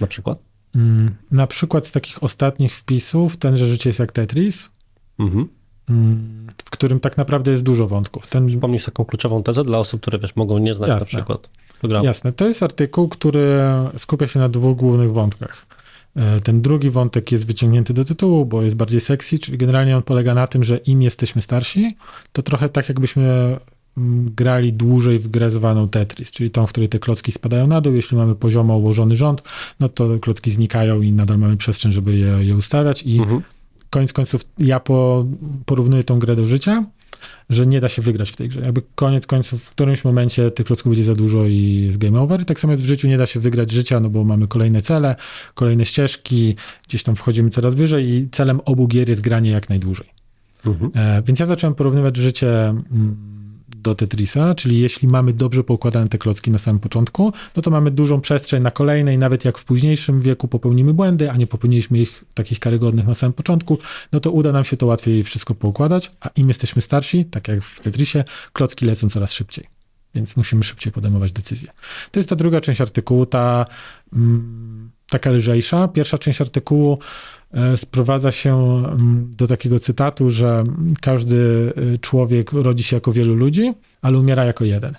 Na 0.00 0.06
przykład? 0.06 0.38
Mm, 0.74 1.14
na 1.30 1.46
przykład 1.46 1.86
z 1.86 1.92
takich 1.92 2.22
ostatnich 2.22 2.74
wpisów, 2.74 3.36
ten, 3.36 3.56
że 3.56 3.68
życie 3.68 3.88
jest 3.88 3.98
jak 3.98 4.12
Tetris, 4.12 4.68
mhm. 5.18 5.48
Mm, 5.88 6.46
w 6.64 6.70
którym 6.70 7.00
tak 7.00 7.16
naprawdę 7.16 7.50
jest 7.50 7.62
dużo 7.62 7.86
wątków. 7.86 8.26
Ten... 8.26 8.46
Przypomnisz 8.46 8.84
taką 8.84 9.04
kluczową 9.04 9.42
tezę 9.42 9.64
dla 9.64 9.78
osób, 9.78 10.00
które 10.00 10.18
wiesz, 10.18 10.36
mogą 10.36 10.58
nie 10.58 10.74
znać 10.74 10.88
Jasne. 10.88 11.00
na 11.00 11.06
przykład 11.06 11.48
programu. 11.80 12.06
Jasne, 12.06 12.32
to 12.32 12.48
jest 12.48 12.62
artykuł, 12.62 13.08
który 13.08 13.60
skupia 13.96 14.26
się 14.26 14.40
na 14.40 14.48
dwóch 14.48 14.76
głównych 14.76 15.12
wątkach. 15.12 15.66
E, 16.16 16.40
ten 16.40 16.62
drugi 16.62 16.90
wątek 16.90 17.32
jest 17.32 17.46
wyciągnięty 17.46 17.94
do 17.94 18.04
tytułu, 18.04 18.46
bo 18.46 18.62
jest 18.62 18.76
bardziej 18.76 19.00
sexy, 19.00 19.38
czyli 19.38 19.58
generalnie 19.58 19.96
on 19.96 20.02
polega 20.02 20.34
na 20.34 20.46
tym, 20.46 20.64
że 20.64 20.76
im 20.76 21.02
jesteśmy 21.02 21.42
starsi, 21.42 21.96
to 22.32 22.42
trochę 22.42 22.68
tak 22.68 22.88
jakbyśmy 22.88 23.22
mm, 23.22 23.58
grali 24.36 24.72
dłużej 24.72 25.18
w 25.18 25.28
grę 25.28 25.50
zwaną 25.50 25.88
Tetris, 25.88 26.30
czyli 26.30 26.50
tą, 26.50 26.66
w 26.66 26.70
której 26.70 26.88
te 26.88 26.98
klocki 26.98 27.32
spadają 27.32 27.66
na 27.66 27.80
dół. 27.80 27.94
Jeśli 27.94 28.16
mamy 28.16 28.34
poziomo 28.34 28.76
ułożony 28.76 29.16
rząd, 29.16 29.42
no 29.80 29.88
to 29.88 30.18
klocki 30.18 30.50
znikają 30.50 31.02
i 31.02 31.12
nadal 31.12 31.38
mamy 31.38 31.56
przestrzeń, 31.56 31.92
żeby 31.92 32.16
je, 32.16 32.26
je 32.40 32.56
ustawiać 32.56 33.02
i 33.02 33.18
mhm. 33.18 33.42
koniec 33.90 34.12
końców 34.12 34.44
ja 34.58 34.80
po, 34.80 35.26
porównuję 35.66 36.04
tą 36.04 36.18
grę 36.18 36.36
do 36.36 36.46
życia 36.46 36.84
że 37.50 37.66
nie 37.66 37.80
da 37.80 37.88
się 37.88 38.02
wygrać 38.02 38.30
w 38.30 38.36
tej 38.36 38.48
grze. 38.48 38.60
Jakby 38.60 38.82
koniec 38.94 39.26
końców, 39.26 39.64
w 39.64 39.70
którymś 39.70 40.04
momencie 40.04 40.50
tych 40.50 40.66
klocków 40.66 40.90
będzie 40.90 41.04
za 41.04 41.14
dużo 41.14 41.46
i 41.46 41.82
jest 41.86 41.98
game 41.98 42.20
over. 42.20 42.40
I 42.40 42.44
tak 42.44 42.60
samo 42.60 42.72
jest 42.72 42.82
w 42.82 42.86
życiu, 42.86 43.08
nie 43.08 43.16
da 43.16 43.26
się 43.26 43.40
wygrać 43.40 43.70
życia, 43.70 44.00
no 44.00 44.10
bo 44.10 44.24
mamy 44.24 44.48
kolejne 44.48 44.82
cele, 44.82 45.16
kolejne 45.54 45.84
ścieżki, 45.84 46.56
gdzieś 46.88 47.02
tam 47.02 47.16
wchodzimy 47.16 47.50
coraz 47.50 47.74
wyżej 47.74 48.08
i 48.10 48.28
celem 48.30 48.60
obu 48.64 48.88
gier 48.88 49.08
jest 49.08 49.20
granie 49.20 49.50
jak 49.50 49.68
najdłużej. 49.68 50.06
Mhm. 50.66 50.90
E, 50.94 51.22
więc 51.22 51.40
ja 51.40 51.46
zacząłem 51.46 51.74
porównywać 51.74 52.16
życie... 52.16 52.68
Mm, 52.68 53.39
do 53.82 53.94
Tetrisa, 53.94 54.54
czyli 54.54 54.80
jeśli 54.80 55.08
mamy 55.08 55.32
dobrze 55.32 55.64
poukładane 55.64 56.08
te 56.08 56.18
klocki 56.18 56.50
na 56.50 56.58
samym 56.58 56.80
początku, 56.80 57.32
no 57.56 57.62
to 57.62 57.70
mamy 57.70 57.90
dużą 57.90 58.20
przestrzeń 58.20 58.62
na 58.62 58.70
kolejne 58.70 59.14
i 59.14 59.18
nawet 59.18 59.44
jak 59.44 59.58
w 59.58 59.64
późniejszym 59.64 60.20
wieku 60.20 60.48
popełnimy 60.48 60.94
błędy, 60.94 61.30
a 61.30 61.36
nie 61.36 61.46
popełniliśmy 61.46 61.98
ich 61.98 62.24
takich 62.34 62.58
karygodnych 62.58 63.06
na 63.06 63.14
samym 63.14 63.32
początku, 63.32 63.78
no 64.12 64.20
to 64.20 64.30
uda 64.30 64.52
nam 64.52 64.64
się 64.64 64.76
to 64.76 64.86
łatwiej 64.86 65.22
wszystko 65.22 65.54
poukładać, 65.54 66.12
a 66.20 66.28
im 66.28 66.48
jesteśmy 66.48 66.82
starsi, 66.82 67.24
tak 67.24 67.48
jak 67.48 67.62
w 67.62 67.80
Tetrisie, 67.80 68.24
klocki 68.52 68.86
lecą 68.86 69.08
coraz 69.08 69.32
szybciej. 69.32 69.80
Więc 70.14 70.36
musimy 70.36 70.64
szybciej 70.64 70.92
podejmować 70.92 71.32
decyzje. 71.32 71.68
To 72.10 72.18
jest 72.18 72.28
ta 72.28 72.36
druga 72.36 72.60
część 72.60 72.80
artykułu, 72.80 73.26
ta 73.26 73.66
mm, 74.12 74.89
taka 75.10 75.30
lżejsza. 75.30 75.88
Pierwsza 75.88 76.18
część 76.18 76.40
artykułu 76.40 76.98
E, 77.54 77.76
sprowadza 77.76 78.32
się 78.32 78.54
mm, 78.54 79.30
do 79.36 79.46
takiego 79.46 79.78
cytatu, 79.78 80.30
że 80.30 80.64
każdy 81.00 81.72
e, 81.94 81.98
człowiek 81.98 82.52
rodzi 82.52 82.82
się 82.82 82.96
jako 82.96 83.12
wielu 83.12 83.34
ludzi, 83.34 83.72
ale 84.02 84.18
umiera 84.18 84.44
jako 84.44 84.64
jeden. 84.64 84.94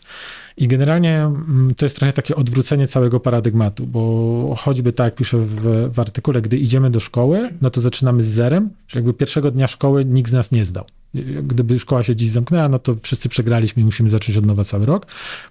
I 0.57 0.67
generalnie 0.67 1.21
mm, 1.21 1.71
to 1.77 1.85
jest 1.85 1.95
trochę 1.95 2.13
takie 2.13 2.35
odwrócenie 2.35 2.87
całego 2.87 3.19
paradygmatu, 3.19 3.87
bo 3.87 4.55
choćby 4.57 4.93
tak 4.93 5.15
piszę 5.15 5.37
w, 5.37 5.89
w 5.93 5.99
artykule, 5.99 6.41
gdy 6.41 6.57
idziemy 6.57 6.89
do 6.89 6.99
szkoły, 6.99 7.49
no 7.61 7.69
to 7.69 7.81
zaczynamy 7.81 8.23
z 8.23 8.27
zerem, 8.27 8.69
czyli 8.87 8.99
jakby 8.99 9.13
pierwszego 9.13 9.51
dnia 9.51 9.67
szkoły 9.67 10.05
nikt 10.05 10.29
z 10.29 10.33
nas 10.33 10.51
nie 10.51 10.65
zdał. 10.65 10.85
Gdyby 11.43 11.79
szkoła 11.79 12.03
się 12.03 12.15
dziś 12.15 12.29
zamknęła, 12.29 12.69
no 12.69 12.79
to 12.79 12.95
wszyscy 13.01 13.29
przegraliśmy 13.29 13.81
i 13.81 13.85
musimy 13.85 14.09
zacząć 14.09 14.37
od 14.37 14.45
nowa 14.45 14.63
cały 14.63 14.85
rok. 14.85 15.05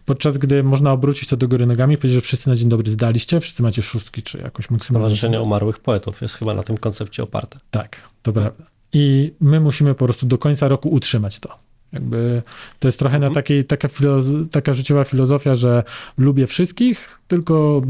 Podczas 0.04 0.38
gdy 0.38 0.62
można 0.62 0.92
obrócić 0.92 1.28
to 1.28 1.36
do 1.36 1.48
góry 1.48 1.66
nogami 1.66 1.94
i 1.94 1.98
powiedzieć, 1.98 2.14
że 2.14 2.20
wszyscy 2.20 2.48
na 2.48 2.56
dzień 2.56 2.68
dobry 2.68 2.90
zdaliście, 2.90 3.40
wszyscy 3.40 3.62
macie 3.62 3.82
szóstki 3.82 4.22
czy 4.22 4.38
jakoś 4.38 4.70
maksymalnie. 4.70 5.06
Stowarzyszenie 5.06 5.40
Umarłych 5.40 5.78
Poetów 5.78 6.22
jest 6.22 6.34
chyba 6.34 6.54
na 6.54 6.62
tym 6.62 6.78
koncepcie 6.78 7.22
oparte. 7.22 7.58
Tak, 7.70 7.96
to 8.22 8.32
prawda. 8.32 8.64
I 8.92 9.32
my 9.40 9.60
musimy 9.60 9.94
po 9.94 10.04
prostu 10.04 10.26
do 10.26 10.38
końca 10.38 10.68
roku 10.68 10.88
utrzymać 10.88 11.38
to. 11.38 11.69
Jakby 11.92 12.42
to 12.78 12.88
jest 12.88 12.98
trochę 12.98 13.16
mhm. 13.16 13.32
na 13.32 13.34
takiej, 13.34 13.64
taka, 13.64 13.88
filozo- 13.88 14.48
taka 14.48 14.74
życiowa 14.74 15.04
filozofia, 15.04 15.54
że 15.54 15.82
lubię 16.18 16.46
wszystkich, 16.46 17.18
tylko 17.28 17.82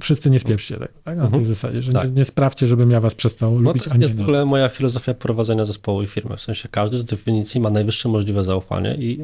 wszyscy 0.00 0.30
nie 0.30 0.38
spieprzcie 0.38 0.74
tego, 0.74 0.92
tak? 1.04 1.16
Na 1.16 1.24
mhm. 1.24 1.42
tej 1.42 1.54
zasadzie, 1.54 1.82
że 1.82 1.92
tak. 1.92 2.04
nie, 2.04 2.10
nie, 2.10 2.24
sprawdźcie, 2.24 2.66
żebym 2.66 2.90
ja 2.90 3.00
was 3.00 3.14
przestał 3.14 3.52
no 3.52 3.60
lubić, 3.60 3.84
to 3.84 3.96
jest 3.96 4.14
w 4.14 4.20
ogóle 4.20 4.44
moja 4.44 4.68
filozofia 4.68 5.14
prowadzenia 5.14 5.64
zespołu 5.64 6.02
i 6.02 6.06
firmy. 6.06 6.36
W 6.36 6.40
sensie 6.40 6.68
każdy 6.68 6.98
z 6.98 7.04
definicji 7.04 7.60
ma 7.60 7.70
najwyższe 7.70 8.08
możliwe 8.08 8.44
zaufanie 8.44 8.94
i 8.94 9.18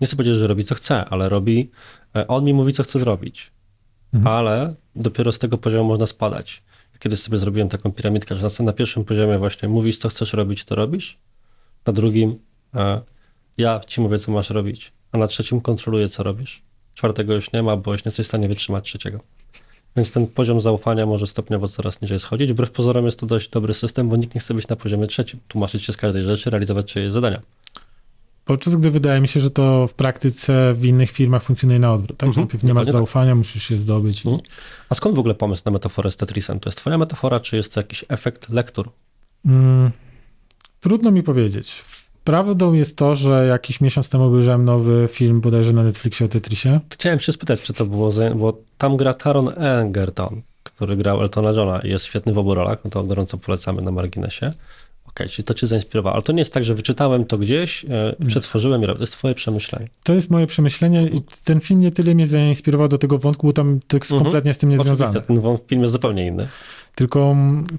nie 0.00 0.06
chcę 0.06 0.16
powiedzieć, 0.16 0.34
że 0.34 0.46
robi 0.46 0.64
co 0.64 0.74
chce, 0.74 1.04
ale 1.04 1.28
robi, 1.28 1.70
e, 2.16 2.28
on 2.28 2.44
mi 2.44 2.54
mówi, 2.54 2.72
co 2.72 2.82
chce 2.82 2.98
zrobić. 2.98 3.50
Mhm. 4.14 4.36
Ale 4.36 4.74
dopiero 4.96 5.32
z 5.32 5.38
tego 5.38 5.58
poziomu 5.58 5.88
można 5.88 6.06
spadać. 6.06 6.62
Kiedyś 6.98 7.20
sobie 7.20 7.38
zrobiłem 7.38 7.68
taką 7.68 7.92
piramidkę, 7.92 8.34
że 8.34 8.48
na 8.60 8.72
pierwszym 8.72 9.04
poziomie 9.04 9.38
właśnie 9.38 9.68
mówisz, 9.68 9.98
co 9.98 10.08
chcesz 10.08 10.32
robić, 10.32 10.64
to 10.64 10.74
robisz. 10.74 11.18
Na 11.86 11.92
drugim 11.92 12.38
e, 12.74 13.00
ja 13.58 13.80
ci 13.86 14.00
mówię, 14.00 14.18
co 14.18 14.32
masz 14.32 14.50
robić, 14.50 14.92
a 15.12 15.18
na 15.18 15.26
trzecim 15.26 15.60
kontroluję, 15.60 16.08
co 16.08 16.22
robisz. 16.22 16.62
Czwartego 16.94 17.34
już 17.34 17.52
nie 17.52 17.62
ma, 17.62 17.76
bo 17.76 17.92
już 17.92 18.04
nie 18.04 18.08
jesteś 18.08 18.26
w 18.26 18.28
stanie 18.28 18.48
wytrzymać 18.48 18.84
trzeciego. 18.84 19.20
Więc 19.96 20.10
ten 20.10 20.26
poziom 20.26 20.60
zaufania 20.60 21.06
może 21.06 21.26
stopniowo 21.26 21.68
coraz 21.68 22.02
niżej 22.02 22.18
schodzić. 22.18 22.52
Wbrew 22.52 22.70
pozorom 22.70 23.04
jest 23.04 23.20
to 23.20 23.26
dość 23.26 23.50
dobry 23.50 23.74
system, 23.74 24.08
bo 24.08 24.16
nikt 24.16 24.34
nie 24.34 24.40
chce 24.40 24.54
być 24.54 24.68
na 24.68 24.76
poziomie 24.76 25.06
trzecim, 25.06 25.40
tłumaczyć 25.48 25.84
się 25.84 25.92
z 25.92 25.96
każdej 25.96 26.24
rzeczy, 26.24 26.50
realizować 26.50 26.92
czyjeś 26.92 27.12
zadania. 27.12 27.42
Podczas 28.44 28.76
gdy 28.76 28.90
wydaje 28.90 29.20
mi 29.20 29.28
się, 29.28 29.40
że 29.40 29.50
to 29.50 29.86
w 29.86 29.94
praktyce 29.94 30.74
w 30.74 30.84
innych 30.84 31.10
firmach 31.10 31.42
funkcjonuje 31.42 31.78
na 31.78 31.92
odwrót. 31.92 32.18
Tak, 32.18 32.26
mm 32.26 32.34
-hmm. 32.34 32.38
najpierw 32.38 32.64
nie 32.64 32.74
masz 32.74 32.86
tak. 32.86 32.92
zaufania, 32.92 33.34
musisz 33.34 33.62
się 33.62 33.78
zdobyć. 33.78 34.26
Mm. 34.26 34.40
A 34.88 34.94
skąd 34.94 35.16
w 35.16 35.18
ogóle 35.18 35.34
pomysł 35.34 35.62
na 35.64 35.72
metaforę 35.72 36.10
z 36.10 36.16
Tetrisem? 36.16 36.60
To 36.60 36.68
jest 36.68 36.78
twoja 36.78 36.98
metafora, 36.98 37.40
czy 37.40 37.56
jest 37.56 37.74
to 37.74 37.80
jakiś 37.80 38.04
efekt 38.08 38.48
lektur? 38.48 38.90
Mm, 39.46 39.90
trudno 40.80 41.10
mi 41.10 41.22
powiedzieć. 41.22 41.82
Prawdą 42.28 42.72
jest 42.72 42.96
to, 42.96 43.14
że 43.14 43.46
jakiś 43.46 43.80
miesiąc 43.80 44.10
temu 44.10 44.24
obejrzałem 44.24 44.64
nowy 44.64 45.08
film 45.10 45.40
bodajże 45.40 45.72
na 45.72 45.82
Netflixie 45.82 46.26
o 46.26 46.28
Tetrisie. 46.28 46.80
Chciałem 46.92 47.20
się 47.20 47.32
spytać, 47.32 47.62
czy 47.62 47.72
to 47.72 47.86
było, 47.86 48.10
bo 48.36 48.58
tam 48.78 48.96
gra 48.96 49.14
Taron 49.14 49.48
Egerton, 49.62 50.42
który 50.62 50.96
grał 50.96 51.22
Eltona 51.22 51.50
Johna 51.50 51.80
i 51.80 51.88
jest 51.88 52.04
świetny 52.04 52.32
w 52.32 52.38
obu 52.38 52.54
rolach, 52.54 52.78
no 52.84 52.90
to 52.90 53.04
gorąco 53.04 53.38
polecamy 53.38 53.82
na 53.82 53.90
marginesie. 53.90 54.46
Okej, 54.46 54.56
okay, 55.06 55.28
czyli 55.28 55.46
to 55.46 55.54
cię 55.54 55.66
zainspirowało, 55.66 56.14
ale 56.14 56.22
to 56.22 56.32
nie 56.32 56.38
jest 56.38 56.54
tak, 56.54 56.64
że 56.64 56.74
wyczytałem 56.74 57.24
to 57.24 57.38
gdzieś, 57.38 57.84
e, 57.84 58.16
przetworzyłem 58.26 58.82
i. 58.82 58.86
To 58.86 59.00
jest 59.00 59.12
twoje 59.12 59.34
przemyślenie. 59.34 59.86
To 60.02 60.14
jest 60.14 60.30
moje 60.30 60.46
przemyślenie 60.46 61.02
i 61.02 61.20
ten 61.44 61.60
film 61.60 61.80
nie 61.80 61.90
tyle 61.90 62.14
mnie 62.14 62.26
zainspirował 62.26 62.88
do 62.88 62.98
tego 62.98 63.18
wątku, 63.18 63.46
bo 63.46 63.52
tam 63.52 63.80
tekst 63.88 64.12
mhm. 64.12 64.24
kompletnie 64.24 64.54
z 64.54 64.58
tym 64.58 64.70
nie 64.70 64.78
związany. 64.78 65.20
ten 65.20 65.40
film 65.68 65.82
jest 65.82 65.92
zupełnie 65.92 66.26
inny. 66.26 66.48
Tylko 66.98 67.36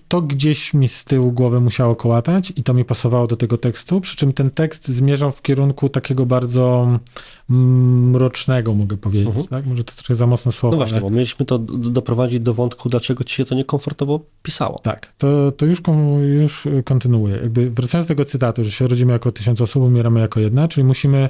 to 0.08 0.22
gdzieś 0.22 0.74
mi 0.74 0.88
z 0.88 1.04
tyłu 1.04 1.32
głowy 1.32 1.60
musiało 1.60 1.96
kołatać 1.96 2.54
i 2.56 2.64
to 2.64 2.74
mi 2.74 2.86
pasowało 2.86 3.28
do 3.28 3.36
tego 3.36 3.58
tekstu, 3.58 4.02
przy 4.02 4.16
czym 4.16 4.34
ten 4.34 4.52
tekst 4.52 4.88
zmierzał 4.88 5.32
w 5.32 5.42
kierunku 5.42 5.90
takiego 5.90 6.26
bardzo 6.26 6.88
mrocznego, 7.50 8.74
mogę 8.74 8.98
powiedzieć. 8.98 9.28
Mhm. 9.28 9.48
Tak? 9.48 9.66
Może 9.66 9.84
to 9.84 9.94
trochę 9.96 10.16
za 10.16 10.28
mocne 10.28 10.52
słowo. 10.52 10.72
No 10.72 10.78
właśnie, 10.78 10.98
ale... 10.98 11.02
bo 11.02 11.10
mieliśmy 11.10 11.46
to 11.46 11.60
doprowadzić 11.60 12.40
do 12.40 12.54
wątku, 12.54 12.90
dlaczego 12.90 13.24
ci 13.24 13.36
się 13.36 13.46
to 13.46 13.56
niekomfortowo 13.56 14.20
pisało. 14.44 14.80
Tak, 14.84 15.14
to, 15.18 15.52
to 15.52 15.66
już, 15.66 15.82
już 16.40 16.68
kontynuuję. 16.86 17.36
Jakby 17.36 17.72
wracając 17.72 18.08
do 18.08 18.12
tego 18.12 18.26
cytatu, 18.26 18.64
że 18.64 18.72
się 18.72 18.88
rodzimy 18.88 19.14
jako 19.14 19.32
tysiąc 19.32 19.62
osób, 19.62 19.84
umieramy 19.84 20.20
jako 20.20 20.40
jedna, 20.40 20.68
czyli 20.68 20.84
musimy 20.84 21.30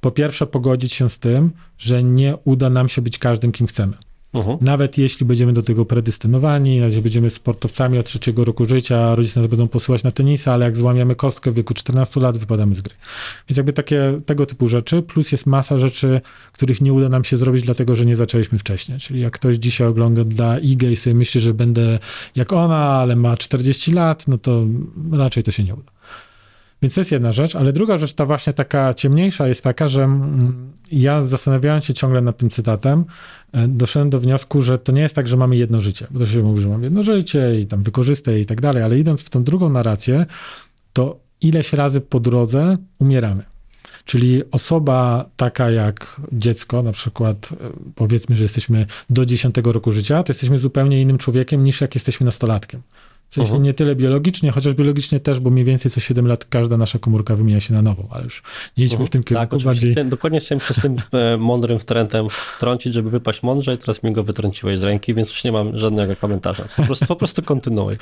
po 0.00 0.10
pierwsze 0.10 0.46
pogodzić 0.46 0.92
się 0.92 1.08
z 1.08 1.18
tym, 1.18 1.50
że 1.78 2.02
nie 2.02 2.36
uda 2.44 2.70
nam 2.70 2.88
się 2.88 3.02
być 3.02 3.18
każdym, 3.18 3.52
kim 3.52 3.66
chcemy. 3.66 3.92
Uh-huh. 4.34 4.58
Nawet 4.60 4.98
jeśli 4.98 5.26
będziemy 5.26 5.52
do 5.52 5.62
tego 5.62 5.84
predystynowani, 5.84 6.80
nawet 6.80 7.00
będziemy 7.00 7.30
sportowcami 7.30 7.98
od 7.98 8.06
trzeciego 8.06 8.44
roku 8.44 8.64
życia, 8.64 9.14
rodzice 9.14 9.40
nas 9.40 9.48
będą 9.48 9.68
posyłać 9.68 10.02
na 10.02 10.10
tenisa, 10.10 10.52
ale 10.52 10.64
jak 10.64 10.76
złamiemy 10.76 11.14
kostkę 11.14 11.50
w 11.50 11.54
wieku 11.54 11.74
14 11.74 12.20
lat, 12.20 12.38
wypadamy 12.38 12.74
z 12.74 12.80
gry. 12.80 12.94
Więc 13.48 13.56
jakby 13.56 13.72
takie 13.72 14.20
tego 14.26 14.46
typu 14.46 14.68
rzeczy, 14.68 15.02
plus 15.02 15.32
jest 15.32 15.46
masa 15.46 15.78
rzeczy, 15.78 16.20
których 16.52 16.80
nie 16.80 16.92
uda 16.92 17.08
nam 17.08 17.24
się 17.24 17.36
zrobić, 17.36 17.62
dlatego 17.62 17.94
że 17.94 18.06
nie 18.06 18.16
zaczęliśmy 18.16 18.58
wcześniej. 18.58 18.98
Czyli 18.98 19.20
jak 19.20 19.32
ktoś 19.32 19.56
dzisiaj 19.56 19.86
ogląda 19.86 20.24
dla 20.24 20.58
Igę 20.58 20.92
i 20.92 20.96
sobie 20.96 21.14
myśli, 21.14 21.40
że 21.40 21.54
będę 21.54 21.98
jak 22.36 22.52
ona, 22.52 22.76
ale 22.76 23.16
ma 23.16 23.36
40 23.36 23.92
lat, 23.92 24.28
no 24.28 24.38
to 24.38 24.64
raczej 25.12 25.42
to 25.42 25.50
się 25.50 25.64
nie 25.64 25.74
uda. 25.74 25.92
Więc 26.82 26.94
to 26.94 27.00
jest 27.00 27.12
jedna 27.12 27.32
rzecz, 27.32 27.56
ale 27.56 27.72
druga 27.72 27.98
rzecz, 27.98 28.12
ta 28.12 28.26
właśnie 28.26 28.52
taka 28.52 28.94
ciemniejsza, 28.94 29.48
jest 29.48 29.64
taka, 29.64 29.88
że 29.88 30.04
mm, 30.04 30.72
ja 30.92 31.22
zastanawiając 31.22 31.84
się 31.84 31.94
ciągle 31.94 32.20
nad 32.20 32.36
tym 32.36 32.50
cytatem, 32.50 33.04
e, 33.52 33.68
doszedłem 33.68 34.10
do 34.10 34.20
wniosku, 34.20 34.62
że 34.62 34.78
to 34.78 34.92
nie 34.92 35.02
jest 35.02 35.14
tak, 35.14 35.28
że 35.28 35.36
mamy 35.36 35.56
jedno 35.56 35.80
życie. 35.80 36.06
Bo 36.10 36.18
to 36.20 36.26
się 36.26 36.42
mówi, 36.42 36.62
że 36.62 36.68
mam 36.68 36.82
jedno 36.82 37.02
życie 37.02 37.60
i 37.60 37.66
tam 37.66 37.82
wykorzystaj 37.82 38.40
i 38.40 38.46
tak 38.46 38.60
dalej, 38.60 38.82
ale 38.82 38.98
idąc 38.98 39.22
w 39.22 39.30
tą 39.30 39.44
drugą 39.44 39.68
narrację, 39.70 40.26
to 40.92 41.18
ileś 41.40 41.72
razy 41.72 42.00
po 42.00 42.20
drodze 42.20 42.76
umieramy. 42.98 43.42
Czyli 44.04 44.42
osoba 44.50 45.30
taka 45.36 45.70
jak 45.70 46.20
dziecko, 46.32 46.82
na 46.82 46.92
przykład 46.92 47.48
e, 47.52 47.56
powiedzmy, 47.94 48.36
że 48.36 48.44
jesteśmy 48.44 48.86
do 49.10 49.26
10 49.26 49.54
roku 49.64 49.92
życia, 49.92 50.22
to 50.22 50.30
jesteśmy 50.30 50.58
zupełnie 50.58 51.00
innym 51.00 51.18
człowiekiem 51.18 51.64
niż 51.64 51.80
jak 51.80 51.94
jesteśmy 51.94 52.24
nastolatkiem. 52.24 52.82
W 53.28 53.34
sensie 53.34 53.52
uh-huh. 53.52 53.60
nie 53.60 53.74
tyle 53.74 53.96
biologicznie, 53.96 54.50
chociaż 54.50 54.74
biologicznie 54.74 55.20
też, 55.20 55.40
bo 55.40 55.50
mniej 55.50 55.64
więcej 55.64 55.90
co 55.90 56.00
7 56.00 56.26
lat 56.26 56.44
każda 56.44 56.76
nasza 56.76 56.98
komórka 56.98 57.36
wymienia 57.36 57.60
się 57.60 57.74
na 57.74 57.82
nową, 57.82 58.08
ale 58.10 58.24
już 58.24 58.42
nie 58.76 58.84
idźmy 58.84 58.98
uh-huh. 58.98 59.06
w 59.06 59.10
tym 59.10 59.22
kierunku. 59.22 59.56
Tak, 59.56 59.64
bardziej... 59.64 59.94
dokładnie 60.04 60.40
chciałem 60.40 60.60
się 60.60 60.74
z 60.74 60.80
tym 60.80 60.96
e, 61.12 61.36
mądrym 61.36 61.78
wtrętem 61.78 62.26
trącić, 62.60 62.94
żeby 62.94 63.10
wypaść 63.10 63.42
mądrze 63.42 63.74
i 63.74 63.78
teraz 63.78 64.02
mi 64.02 64.12
go 64.12 64.22
wytrąciłeś 64.22 64.78
z 64.78 64.84
ręki, 64.84 65.14
więc 65.14 65.30
już 65.30 65.44
nie 65.44 65.52
mam 65.52 65.78
żadnego 65.78 66.16
komentarza. 66.16 66.64
Po 66.76 66.82
prostu, 66.82 67.06
po 67.06 67.16
prostu 67.16 67.42
kontynuuj. 67.42 67.96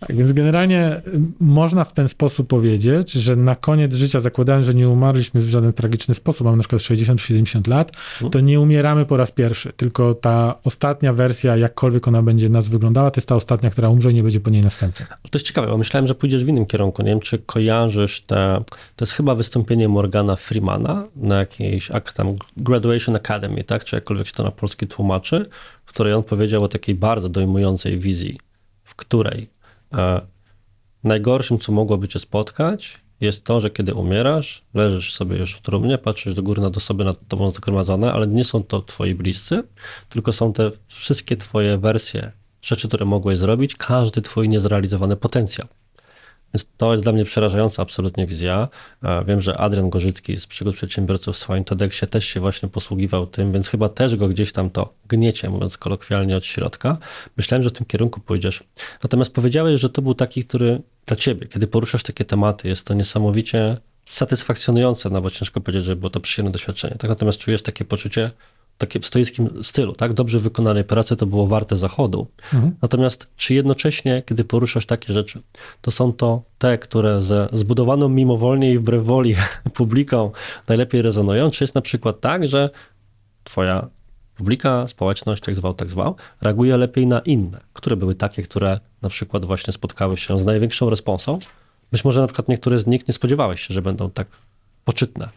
Tak, 0.00 0.16
więc 0.16 0.32
generalnie 0.32 0.96
y, 1.06 1.20
można 1.40 1.84
w 1.84 1.92
ten 1.92 2.08
sposób 2.08 2.48
powiedzieć, 2.48 3.12
że 3.12 3.36
na 3.36 3.54
koniec 3.54 3.94
życia, 3.94 4.20
zakładając, 4.20 4.66
że 4.66 4.74
nie 4.74 4.88
umarliśmy 4.88 5.40
w 5.40 5.48
żaden 5.48 5.72
tragiczny 5.72 6.14
sposób, 6.14 6.44
mamy 6.44 6.56
na 6.56 6.62
przykład 6.62 6.82
60-70 6.82 7.68
lat, 7.68 7.92
mhm. 8.14 8.30
to 8.30 8.40
nie 8.40 8.60
umieramy 8.60 9.06
po 9.06 9.16
raz 9.16 9.32
pierwszy, 9.32 9.72
tylko 9.72 10.14
ta 10.14 10.54
ostatnia 10.64 11.12
wersja, 11.12 11.56
jakkolwiek 11.56 12.08
ona 12.08 12.22
będzie 12.22 12.48
nas 12.48 12.68
wyglądała, 12.68 13.10
to 13.10 13.18
jest 13.18 13.28
ta 13.28 13.34
ostatnia, 13.34 13.70
która 13.70 13.88
umrze 13.88 14.10
i 14.10 14.14
nie 14.14 14.22
będzie 14.22 14.40
po 14.40 14.50
niej 14.50 14.62
następna. 14.62 15.06
To 15.06 15.38
jest 15.38 15.46
ciekawe, 15.46 15.66
bo 15.66 15.78
myślałem, 15.78 16.06
że 16.06 16.14
pójdziesz 16.14 16.44
w 16.44 16.48
innym 16.48 16.66
kierunku. 16.66 17.02
Nie 17.02 17.08
wiem, 17.08 17.20
czy 17.20 17.38
kojarzysz 17.38 18.20
te, 18.20 18.64
to 18.96 19.04
jest 19.04 19.12
chyba 19.12 19.34
wystąpienie 19.34 19.88
Morgana 19.88 20.36
Freemana 20.36 21.04
na 21.16 21.38
jakiejś 21.38 21.90
tam 22.14 22.36
Graduation 22.56 23.16
Academy, 23.16 23.64
tak, 23.64 23.84
czy 23.84 23.96
jakkolwiek 23.96 24.26
się 24.26 24.32
to 24.32 24.42
na 24.42 24.50
polski 24.50 24.86
tłumaczy, 24.86 25.46
w 25.84 25.88
której 25.88 26.12
on 26.12 26.22
powiedział 26.22 26.64
o 26.64 26.68
takiej 26.68 26.94
bardzo 26.94 27.28
dojmującej 27.28 27.98
wizji 27.98 28.38
której 28.98 29.42
e, 29.42 29.57
najgorszym, 31.04 31.58
co 31.58 31.72
mogłoby 31.72 32.08
cię 32.08 32.18
spotkać, 32.18 33.00
jest 33.20 33.44
to, 33.44 33.60
że 33.60 33.70
kiedy 33.70 33.94
umierasz, 33.94 34.62
leżysz 34.74 35.14
sobie 35.14 35.36
już 35.36 35.54
w 35.54 35.60
trumnie, 35.60 35.98
patrzysz 35.98 36.34
do 36.34 36.42
góry 36.42 36.62
nad 36.62 36.76
osoby 36.76 37.04
nad 37.04 37.28
tobą 37.28 37.50
zgromadzone, 37.50 38.12
ale 38.12 38.26
nie 38.26 38.44
są 38.44 38.62
to 38.62 38.82
twoi 38.82 39.14
bliscy, 39.14 39.62
tylko 40.08 40.32
są 40.32 40.52
te 40.52 40.70
wszystkie 40.88 41.36
twoje 41.36 41.78
wersje 41.78 42.32
rzeczy, 42.62 42.88
które 42.88 43.04
mogłeś 43.04 43.38
zrobić, 43.38 43.74
każdy 43.74 44.22
twój 44.22 44.48
niezrealizowany 44.48 45.16
potencjał. 45.16 45.68
Więc 46.54 46.68
to 46.76 46.90
jest 46.90 47.02
dla 47.02 47.12
mnie 47.12 47.24
przerażająca 47.24 47.82
absolutnie 47.82 48.26
wizja. 48.26 48.68
Wiem, 49.26 49.40
że 49.40 49.58
Adrian 49.58 49.90
Gorzycki 49.90 50.36
z 50.36 50.46
Przygód 50.46 50.74
Przedsiębiorców 50.74 51.36
w 51.36 51.38
swoim 51.38 51.64
TEDxie 51.64 52.08
też 52.08 52.24
się 52.24 52.40
właśnie 52.40 52.68
posługiwał 52.68 53.26
tym, 53.26 53.52
więc 53.52 53.68
chyba 53.68 53.88
też 53.88 54.16
go 54.16 54.28
gdzieś 54.28 54.52
tam 54.52 54.70
to 54.70 54.94
gniecie, 55.08 55.50
mówiąc 55.50 55.78
kolokwialnie 55.78 56.36
od 56.36 56.44
środka. 56.44 56.98
Myślałem, 57.36 57.62
że 57.62 57.70
w 57.70 57.72
tym 57.72 57.86
kierunku 57.86 58.20
pójdziesz. 58.20 58.64
Natomiast 59.02 59.34
powiedziałeś, 59.34 59.80
że 59.80 59.90
to 59.90 60.02
był 60.02 60.14
taki, 60.14 60.44
który 60.44 60.80
dla 61.06 61.16
ciebie, 61.16 61.46
kiedy 61.46 61.66
poruszasz 61.66 62.02
takie 62.02 62.24
tematy, 62.24 62.68
jest 62.68 62.86
to 62.86 62.94
niesamowicie 62.94 63.76
satysfakcjonujące, 64.04 65.10
no 65.10 65.20
bo 65.20 65.30
ciężko 65.30 65.60
powiedzieć, 65.60 65.84
że 65.84 65.96
było 65.96 66.10
to 66.10 66.20
przyjemne 66.20 66.52
doświadczenie. 66.52 66.94
Tak 66.94 67.10
natomiast 67.10 67.38
czujesz 67.38 67.62
takie 67.62 67.84
poczucie, 67.84 68.30
takim 68.78 69.02
stoickim 69.02 69.64
stylu, 69.64 69.92
tak? 69.92 70.14
Dobrze 70.14 70.38
wykonanej 70.38 70.84
pracy 70.84 71.16
to 71.16 71.26
było 71.26 71.46
warte 71.46 71.76
zachodu. 71.76 72.26
Mhm. 72.54 72.74
Natomiast 72.82 73.30
czy 73.36 73.54
jednocześnie, 73.54 74.22
kiedy 74.26 74.44
poruszasz 74.44 74.86
takie 74.86 75.12
rzeczy, 75.12 75.42
to 75.80 75.90
są 75.90 76.12
to 76.12 76.42
te, 76.58 76.78
które 76.78 77.22
ze 77.22 77.48
zbudowaną 77.52 78.08
mimowolnie 78.08 78.72
i 78.72 78.78
wbrew 78.78 79.04
woli 79.04 79.34
publiką 79.74 80.30
najlepiej 80.68 81.02
rezonują? 81.02 81.50
Czy 81.50 81.64
jest 81.64 81.74
na 81.74 81.80
przykład 81.80 82.20
tak, 82.20 82.46
że 82.46 82.70
twoja 83.44 83.88
publika, 84.36 84.88
społeczność, 84.88 85.46
jak 85.46 85.56
zwał, 85.56 85.74
tak 85.74 85.90
zwał, 85.90 86.16
reaguje 86.40 86.76
lepiej 86.76 87.06
na 87.06 87.20
inne, 87.20 87.60
które 87.72 87.96
były 87.96 88.14
takie, 88.14 88.42
które 88.42 88.80
na 89.02 89.08
przykład 89.08 89.44
właśnie 89.44 89.72
spotkały 89.72 90.16
się 90.16 90.38
z 90.38 90.44
największą 90.44 90.90
responsą? 90.90 91.38
Być 91.92 92.04
może 92.04 92.20
na 92.20 92.26
przykład 92.26 92.48
niektóre 92.48 92.78
z 92.78 92.86
nich 92.86 93.08
nie 93.08 93.14
spodziewałeś 93.14 93.60
się, 93.60 93.74
że 93.74 93.82
będą 93.82 94.10
tak 94.10 94.26
poczytne. 94.84 95.28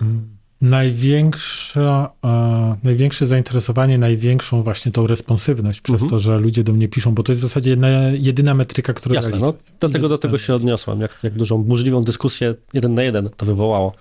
Mhm 0.00 0.37
największa, 0.60 2.10
e, 2.24 2.76
największe 2.82 3.26
zainteresowanie, 3.26 3.98
największą 3.98 4.62
właśnie 4.62 4.92
tą 4.92 5.06
responsywność 5.06 5.80
przez 5.80 5.94
mhm. 5.94 6.10
to, 6.10 6.18
że 6.18 6.38
ludzie 6.38 6.64
do 6.64 6.72
mnie 6.72 6.88
piszą, 6.88 7.14
bo 7.14 7.22
to 7.22 7.32
jest 7.32 7.42
w 7.42 7.44
zasadzie 7.48 7.70
jedna, 7.70 7.88
jedyna 8.12 8.54
metryka, 8.54 8.92
która... 8.92 9.14
Jasne, 9.14 9.38
no, 9.38 9.54
do 9.80 9.88
tego, 9.88 10.08
do 10.08 10.18
tego 10.18 10.38
się 10.38 10.54
odniosłem, 10.54 11.00
jak, 11.00 11.18
jak 11.22 11.34
dużą 11.34 11.62
burzliwą 11.62 12.02
dyskusję 12.02 12.54
jeden 12.72 12.94
na 12.94 13.02
jeden 13.02 13.30
to 13.36 13.46
wywołało. 13.46 13.94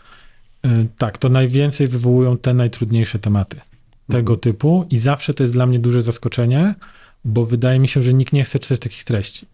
E, 0.65 0.86
tak, 0.98 1.17
to 1.17 1.30
najwięcej 1.30 1.88
wywołują 1.88 2.38
te 2.38 2.54
najtrudniejsze 2.54 3.20
tematy 3.20 3.58
tego 4.08 4.34
mhm. 4.34 4.39
typu 4.39 4.86
i 4.89 4.98
zawsze 4.98 5.34
to 5.34 5.43
jest 5.43 5.54
dla 5.54 5.65
mnie 5.65 5.80
duże 5.80 6.02
zaskoczenie, 6.02 6.76
bo 7.26 7.46
wydaje 7.46 7.80
mi 7.80 7.88
się, 7.88 8.02
że 8.02 8.13
nikt 8.13 8.34
nie 8.34 8.43
chce 8.43 8.60
czytać 8.60 8.80
takich 8.80 9.04
treści 9.04 9.46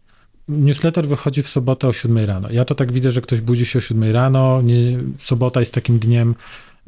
newsletter 0.48 1.08
wychodzi 1.08 1.44
w 1.44 1.48
sobotę 1.48 1.88
o 1.88 1.94
7 1.94 2.26
rano. 2.26 2.52
Ja 2.52 2.66
to 2.66 2.76
tak 2.76 2.92
widzę, 2.92 3.12
że 3.12 3.22
ktoś 3.22 3.42
budzi 3.42 3.66
się 3.66 3.80
o 3.80 3.82
7 3.82 4.12
rano. 4.12 4.62
Nie, 4.62 4.98
sobota 5.18 5.60
jest 5.60 5.74
takim 5.74 6.00
dniem, 6.00 6.36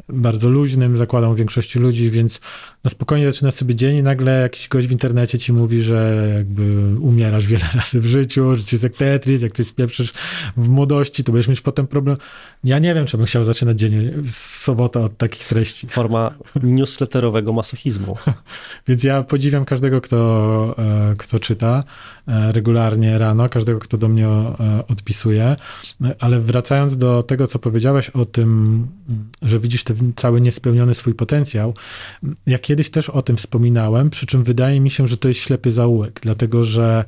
bardzo 0.10 0.50
luźnym, 0.50 0.98
zakładam 0.98 1.36
większości 1.36 1.80
ludzi, 1.80 2.10
więc 2.10 2.42
na 2.84 2.90
spokojnie 2.90 3.32
zaczyna 3.32 3.52
sobie 3.52 3.76
dzień 3.76 3.96
i 3.96 4.04
nagle 4.04 4.42
jakiś 4.42 4.68
gość 4.68 4.88
w 4.88 4.92
internecie 4.92 5.40
ci 5.40 5.54
mówi, 5.54 5.82
że 5.82 6.28
jakby 6.38 6.96
umierasz 7.00 7.48
wiele 7.48 7.66
razy 7.76 8.02
w 8.02 8.06
życiu, 8.06 8.56
że 8.56 8.64
cię 8.64 8.76
jest 8.76 8.84
jak 8.84 8.96
Tetris, 8.96 9.42
jak 9.42 9.52
ty 9.52 9.64
spieprzysz 9.64 10.14
w 10.58 10.70
młodości, 10.70 11.24
to 11.24 11.32
będziesz 11.32 11.48
mieć 11.48 11.62
potem 11.62 11.88
problem. 11.88 12.18
Ja 12.64 12.80
nie 12.80 12.94
wiem, 12.94 13.06
czy 13.06 13.18
bym 13.18 13.26
chciał 13.26 13.44
zaczynać 13.44 13.80
dzień 13.80 14.12
z 14.24 14.36
sobota 14.36 15.00
od 15.00 15.18
takich 15.18 15.48
treści. 15.48 15.88
Forma 15.88 16.36
newsletterowego 16.64 17.54
masochizmu. 17.54 18.18
więc 18.88 19.04
ja 19.04 19.24
podziwiam 19.24 19.66
każdego, 19.66 20.02
kto, 20.02 20.76
e, 20.78 21.16
kto 21.18 21.40
czyta 21.40 21.84
regularnie 22.28 23.18
rano, 23.18 23.50
każdego, 23.50 23.80
kto 23.80 23.98
do 23.98 24.08
mnie 24.08 24.28
e, 24.28 24.56
odpisuje, 24.88 25.56
ale 26.20 26.40
wracając 26.40 26.98
do 26.98 27.24
tego, 27.24 27.48
co 27.48 27.60
powiedziałeś 27.60 28.10
o 28.10 28.26
tym, 28.26 28.88
że 29.42 29.60
widzisz 29.60 29.84
ten 29.84 30.14
cały 30.16 30.42
niespełniony 30.42 30.96
swój 30.96 31.14
potencjał, 31.14 31.74
ja 32.48 32.60
kiedyś 32.60 32.90
też 32.90 33.10
o 33.10 33.22
tym 33.22 33.38
wspominałem, 33.38 34.10
przy 34.10 34.26
czym 34.26 34.44
wydaje 34.44 34.80
mi 34.80 34.90
się, 34.90 35.08
że 35.08 35.18
to 35.18 35.28
jest 35.28 35.40
ślepy 35.40 35.72
zaułek, 35.72 36.20
dlatego 36.24 36.64
że 36.64 37.06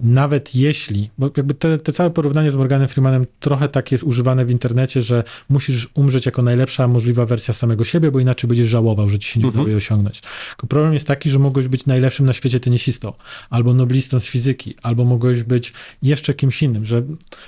nawet 0.00 0.54
jeśli, 0.54 1.10
bo 1.18 1.30
jakby 1.36 1.54
te, 1.54 1.78
te 1.78 1.92
całe 1.92 2.10
porównanie 2.10 2.50
z 2.50 2.56
Morganem 2.56 2.88
Freemanem 2.88 3.26
trochę 3.40 3.68
tak 3.68 3.92
jest 3.92 4.04
używane 4.04 4.44
w 4.44 4.50
internecie, 4.50 5.02
że 5.02 5.24
musisz 5.48 5.88
umrzeć 5.94 6.26
jako 6.26 6.42
najlepsza 6.42 6.88
możliwa 6.88 7.26
wersja 7.26 7.54
samego 7.54 7.84
siebie, 7.84 8.10
bo 8.10 8.20
inaczej 8.20 8.48
będziesz 8.48 8.68
żałował, 8.68 9.08
że 9.08 9.18
ci 9.18 9.28
się 9.28 9.40
nie 9.40 9.46
udało 9.46 9.60
mhm. 9.60 9.68
jej 9.68 9.76
osiągnąć. 9.76 10.20
Tylko 10.48 10.66
problem 10.66 10.94
jest 10.94 11.06
taki, 11.06 11.30
że 11.30 11.38
mogłeś 11.38 11.68
być 11.68 11.86
najlepszym 11.86 12.26
na 12.26 12.32
świecie 12.32 12.60
tenisistą, 12.60 13.12
albo 13.50 13.74
noblistą 13.74 14.20
z 14.20 14.26
fizyki, 14.26 14.74
albo 14.82 15.04
mogłeś 15.04 15.42
być 15.42 15.72
jeszcze 16.02 16.34
kimś 16.34 16.62
innym, 16.62 16.84
że 16.84 17.02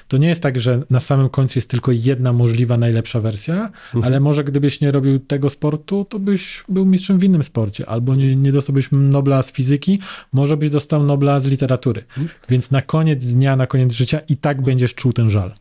to 0.09 0.17
nie 0.17 0.29
jest 0.29 0.41
tak, 0.41 0.61
że 0.61 0.83
na 0.91 1.01
samym 1.01 1.29
końcu 1.29 1.59
jest 1.59 1.71
tylko 1.71 1.93
jedna 1.93 2.33
możliwa 2.33 2.77
najlepsza 2.77 3.21
wersja, 3.21 3.55
mhm. 3.55 4.05
ale 4.05 4.21
może 4.21 4.45
gdybyś 4.45 4.81
nie 4.81 4.93
robił 4.93 5.19
tego 5.19 5.51
sportu, 5.51 6.07
to 6.09 6.19
byś 6.19 6.65
był 6.69 6.87
mistrzem 6.87 7.19
w 7.19 7.25
innym 7.25 7.43
sporcie, 7.43 7.89
albo 7.89 8.15
nie, 8.15 8.37
nie 8.37 8.53
dostałbyś 8.53 8.89
Nobla 8.93 9.43
z 9.43 9.53
fizyki, 9.53 10.01
może 10.33 10.57
byś 10.57 10.71
dostał 10.71 11.03
Nobla 11.03 11.41
z 11.41 11.47
literatury. 11.47 12.01
Mhm. 12.01 12.38
Więc 12.49 12.71
na 12.71 12.83
koniec 12.83 13.25
dnia, 13.25 13.57
na 13.57 13.67
koniec 13.67 13.93
życia 13.93 14.21
i 14.29 14.37
tak 14.37 14.63
będziesz 14.63 14.95
czuł 14.95 15.13
ten 15.13 15.31
żal. 15.31 15.55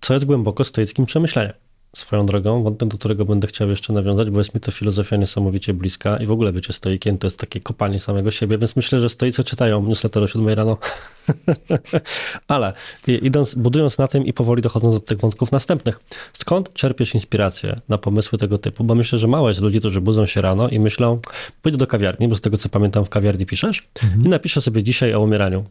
Co 0.00 0.14
jest 0.14 0.26
głęboko 0.26 0.64
stoickim 0.64 1.06
przemyśleniem. 1.06 1.52
Swoją 1.96 2.26
drogą, 2.26 2.62
wątek, 2.62 2.88
do 2.88 2.98
którego 2.98 3.24
będę 3.24 3.46
chciał 3.46 3.70
jeszcze 3.70 3.92
nawiązać, 3.92 4.30
bo 4.30 4.38
jest 4.38 4.54
mi 4.54 4.60
to 4.60 4.70
filozofia 4.70 5.16
niesamowicie 5.16 5.74
bliska 5.74 6.16
i 6.16 6.26
w 6.26 6.30
ogóle 6.30 6.52
bycie 6.52 6.72
stoikiem 6.72 7.18
to 7.18 7.26
jest 7.26 7.38
takie 7.38 7.60
kopanie 7.60 8.00
samego 8.00 8.30
siebie, 8.30 8.58
więc 8.58 8.76
myślę, 8.76 9.00
że 9.00 9.08
stoicy 9.08 9.44
czytają 9.44 9.82
newsletter 9.82 10.22
o 10.22 10.26
7 10.26 10.48
rano. 10.48 10.78
Ale 12.48 12.72
idąc, 13.06 13.54
budując 13.54 13.98
na 13.98 14.08
tym 14.08 14.26
i 14.26 14.32
powoli 14.32 14.62
dochodząc 14.62 14.94
do 14.94 15.00
tych 15.00 15.18
wątków 15.18 15.52
następnych, 15.52 16.00
skąd 16.32 16.72
czerpiesz 16.72 17.14
inspirację 17.14 17.80
na 17.88 17.98
pomysły 17.98 18.38
tego 18.38 18.58
typu? 18.58 18.84
Bo 18.84 18.94
myślę, 18.94 19.18
że 19.18 19.28
mało 19.28 19.48
jest 19.48 19.60
ludzi, 19.60 19.80
którzy 19.80 20.00
budzą 20.00 20.26
się 20.26 20.40
rano 20.40 20.68
i 20.68 20.80
myślą, 20.80 21.20
pójdę 21.62 21.78
do 21.78 21.86
kawiarni, 21.86 22.28
bo 22.28 22.34
z 22.34 22.40
tego 22.40 22.58
co 22.58 22.68
pamiętam 22.68 23.04
w 23.04 23.08
kawiarni 23.08 23.46
piszesz 23.46 23.88
mhm. 24.02 24.26
i 24.26 24.28
napiszę 24.28 24.60
sobie 24.60 24.82
dzisiaj 24.82 25.14
o 25.14 25.20
umieraniu 25.20 25.64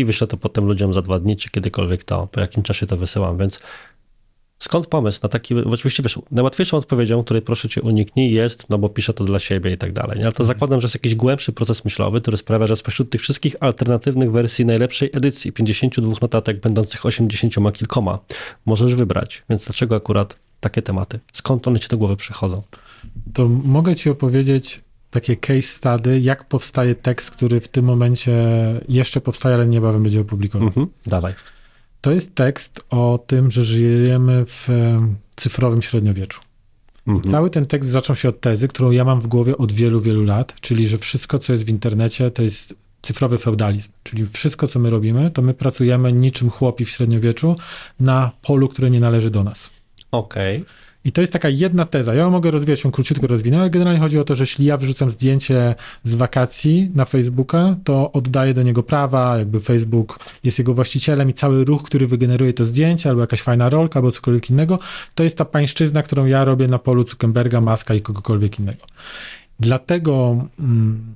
i 0.00 0.04
wyślę 0.04 0.26
to 0.26 0.36
potem 0.36 0.64
ludziom 0.64 0.92
za 0.92 1.02
dwa 1.02 1.18
dni, 1.18 1.36
czy 1.36 1.50
kiedykolwiek 1.50 2.04
to, 2.04 2.26
po 2.26 2.40
jakim 2.40 2.62
czasie 2.62 2.86
to 2.86 2.96
wysyłam, 2.96 3.38
więc 3.38 3.60
skąd 4.58 4.86
pomysł 4.86 5.20
na 5.22 5.28
taki, 5.28 5.54
oczywiście 5.54 6.02
wiesz, 6.02 6.18
najłatwiejszą 6.30 6.76
odpowiedzią, 6.76 7.24
której 7.24 7.42
proszę 7.42 7.68
cię 7.68 7.82
uniknij 7.82 8.32
jest, 8.32 8.70
no 8.70 8.78
bo 8.78 8.88
piszę 8.88 9.14
to 9.14 9.24
dla 9.24 9.38
siebie 9.38 9.72
i 9.72 9.78
tak 9.78 9.92
dalej, 9.92 10.18
nie? 10.18 10.24
ale 10.24 10.32
to 10.32 10.42
mhm. 10.42 10.46
zakładam, 10.46 10.80
że 10.80 10.84
jest 10.84 10.94
jakiś 10.94 11.14
głębszy 11.14 11.52
proces 11.52 11.84
myślowy, 11.84 12.20
który 12.20 12.36
sprawia, 12.36 12.66
że 12.66 12.76
spośród 12.76 13.10
tych 13.10 13.20
wszystkich 13.20 13.56
alternatywnych 13.60 14.32
wersji 14.32 14.66
najlepszej 14.66 15.10
edycji, 15.12 15.52
52 15.52 16.12
notatek 16.22 16.60
będących 16.60 17.06
80 17.06 17.54
kilkoma, 17.72 18.18
możesz 18.66 18.94
wybrać, 18.94 19.42
więc 19.50 19.64
dlaczego 19.64 19.96
akurat 19.96 20.36
takie 20.60 20.82
tematy? 20.82 21.20
Skąd 21.32 21.68
one 21.68 21.80
ci 21.80 21.88
do 21.88 21.98
głowy 21.98 22.16
przychodzą? 22.16 22.62
To 23.34 23.48
mogę 23.48 23.96
ci 23.96 24.10
opowiedzieć 24.10 24.80
takie 25.10 25.36
case 25.36 25.62
study, 25.62 26.20
jak 26.20 26.48
powstaje 26.48 26.94
tekst, 26.94 27.30
który 27.30 27.60
w 27.60 27.68
tym 27.68 27.84
momencie 27.84 28.32
jeszcze 28.88 29.20
powstaje, 29.20 29.54
ale 29.54 29.66
niebawem 29.66 30.02
będzie 30.02 30.20
opublikowany. 30.20 30.68
Mhm, 30.68 30.86
dawaj. 31.06 31.34
To 32.00 32.12
jest 32.12 32.34
tekst 32.34 32.84
o 32.90 33.24
tym, 33.26 33.50
że 33.50 33.64
żyjemy 33.64 34.44
w 34.46 34.68
cyfrowym 35.36 35.82
średniowieczu. 35.82 36.40
Mhm. 37.06 37.32
Cały 37.32 37.50
ten 37.50 37.66
tekst 37.66 37.90
zaczął 37.90 38.16
się 38.16 38.28
od 38.28 38.40
tezy, 38.40 38.68
którą 38.68 38.90
ja 38.90 39.04
mam 39.04 39.20
w 39.20 39.26
głowie 39.26 39.58
od 39.58 39.72
wielu, 39.72 40.00
wielu 40.00 40.24
lat, 40.24 40.54
czyli 40.60 40.88
że 40.88 40.98
wszystko, 40.98 41.38
co 41.38 41.52
jest 41.52 41.64
w 41.64 41.68
internecie, 41.68 42.30
to 42.30 42.42
jest 42.42 42.74
cyfrowy 43.02 43.38
feudalizm. 43.38 43.92
Czyli 44.02 44.26
wszystko, 44.26 44.66
co 44.66 44.78
my 44.78 44.90
robimy, 44.90 45.30
to 45.30 45.42
my 45.42 45.54
pracujemy 45.54 46.12
niczym 46.12 46.50
chłopi 46.50 46.84
w 46.84 46.90
średniowieczu 46.90 47.56
na 48.00 48.30
polu, 48.42 48.68
które 48.68 48.90
nie 48.90 49.00
należy 49.00 49.30
do 49.30 49.44
nas. 49.44 49.70
Okej. 50.10 50.56
Okay. 50.56 50.89
I 51.04 51.12
to 51.12 51.20
jest 51.20 51.32
taka 51.32 51.48
jedna 51.48 51.84
teza. 51.84 52.14
Ja 52.14 52.30
mogę 52.30 52.50
rozwijać 52.50 52.84
ją 52.84 52.90
króciutko 52.90 53.26
rozwinę, 53.26 53.60
ale 53.60 53.70
generalnie 53.70 54.00
chodzi 54.00 54.18
o 54.18 54.24
to, 54.24 54.36
że 54.36 54.42
jeśli 54.42 54.64
ja 54.64 54.76
wrzucam 54.76 55.10
zdjęcie 55.10 55.74
z 56.04 56.14
wakacji 56.14 56.90
na 56.94 57.04
Facebooka, 57.04 57.76
to 57.84 58.12
oddaję 58.12 58.54
do 58.54 58.62
niego 58.62 58.82
prawa, 58.82 59.38
jakby 59.38 59.60
Facebook 59.60 60.18
jest 60.44 60.58
jego 60.58 60.74
właścicielem 60.74 61.30
i 61.30 61.34
cały 61.34 61.64
ruch, 61.64 61.82
który 61.82 62.06
wygeneruje 62.06 62.52
to 62.52 62.64
zdjęcie, 62.64 63.08
albo 63.08 63.20
jakaś 63.20 63.42
fajna 63.42 63.68
rolka, 63.68 63.98
albo 63.98 64.10
cokolwiek 64.10 64.50
innego, 64.50 64.78
to 65.14 65.24
jest 65.24 65.38
ta 65.38 65.44
pańszczyzna, 65.44 66.02
którą 66.02 66.26
ja 66.26 66.44
robię 66.44 66.68
na 66.68 66.78
polu 66.78 67.06
Zuckerberga, 67.06 67.60
Maska 67.60 67.94
i 67.94 68.00
kogokolwiek 68.00 68.58
innego. 68.58 68.84
Dlatego 69.60 70.46
mm, 70.58 71.14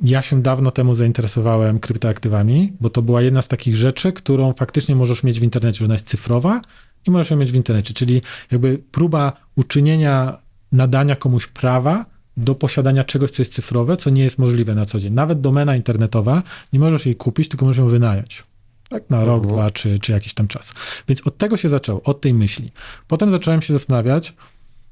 ja 0.00 0.22
się 0.22 0.42
dawno 0.42 0.70
temu 0.70 0.94
zainteresowałem 0.94 1.78
kryptoaktywami, 1.80 2.72
bo 2.80 2.90
to 2.90 3.02
była 3.02 3.22
jedna 3.22 3.42
z 3.42 3.48
takich 3.48 3.76
rzeczy, 3.76 4.12
którą 4.12 4.52
faktycznie 4.52 4.96
możesz 4.96 5.22
mieć 5.22 5.40
w 5.40 5.42
internecie. 5.42 5.84
Ona 5.84 5.94
jest 5.94 6.06
cyfrowa, 6.06 6.60
i 7.06 7.10
możesz 7.10 7.30
ją 7.30 7.36
mieć 7.36 7.52
w 7.52 7.56
internecie. 7.56 7.94
Czyli 7.94 8.22
jakby 8.52 8.78
próba 8.78 9.32
uczynienia 9.56 10.38
nadania 10.72 11.16
komuś 11.16 11.46
prawa 11.46 12.06
do 12.36 12.54
posiadania 12.54 13.04
czegoś, 13.04 13.30
co 13.30 13.42
jest 13.42 13.54
cyfrowe, 13.54 13.96
co 13.96 14.10
nie 14.10 14.22
jest 14.22 14.38
możliwe 14.38 14.74
na 14.74 14.86
co 14.86 15.00
dzień. 15.00 15.12
Nawet 15.12 15.40
domena 15.40 15.76
internetowa, 15.76 16.42
nie 16.72 16.80
możesz 16.80 17.06
jej 17.06 17.16
kupić, 17.16 17.48
tylko 17.48 17.66
możesz 17.66 17.78
ją 17.78 17.86
wynająć. 17.86 18.44
Tak, 18.88 19.10
na 19.10 19.24
rok, 19.24 19.42
mhm. 19.42 19.54
dwa, 19.54 19.70
czy, 19.70 19.98
czy 19.98 20.12
jakiś 20.12 20.34
tam 20.34 20.48
czas. 20.48 20.72
Więc 21.08 21.26
od 21.26 21.38
tego 21.38 21.56
się 21.56 21.68
zaczęło, 21.68 22.02
od 22.02 22.20
tej 22.20 22.34
myśli. 22.34 22.70
Potem 23.08 23.30
zacząłem 23.30 23.62
się 23.62 23.72
zastanawiać, 23.72 24.34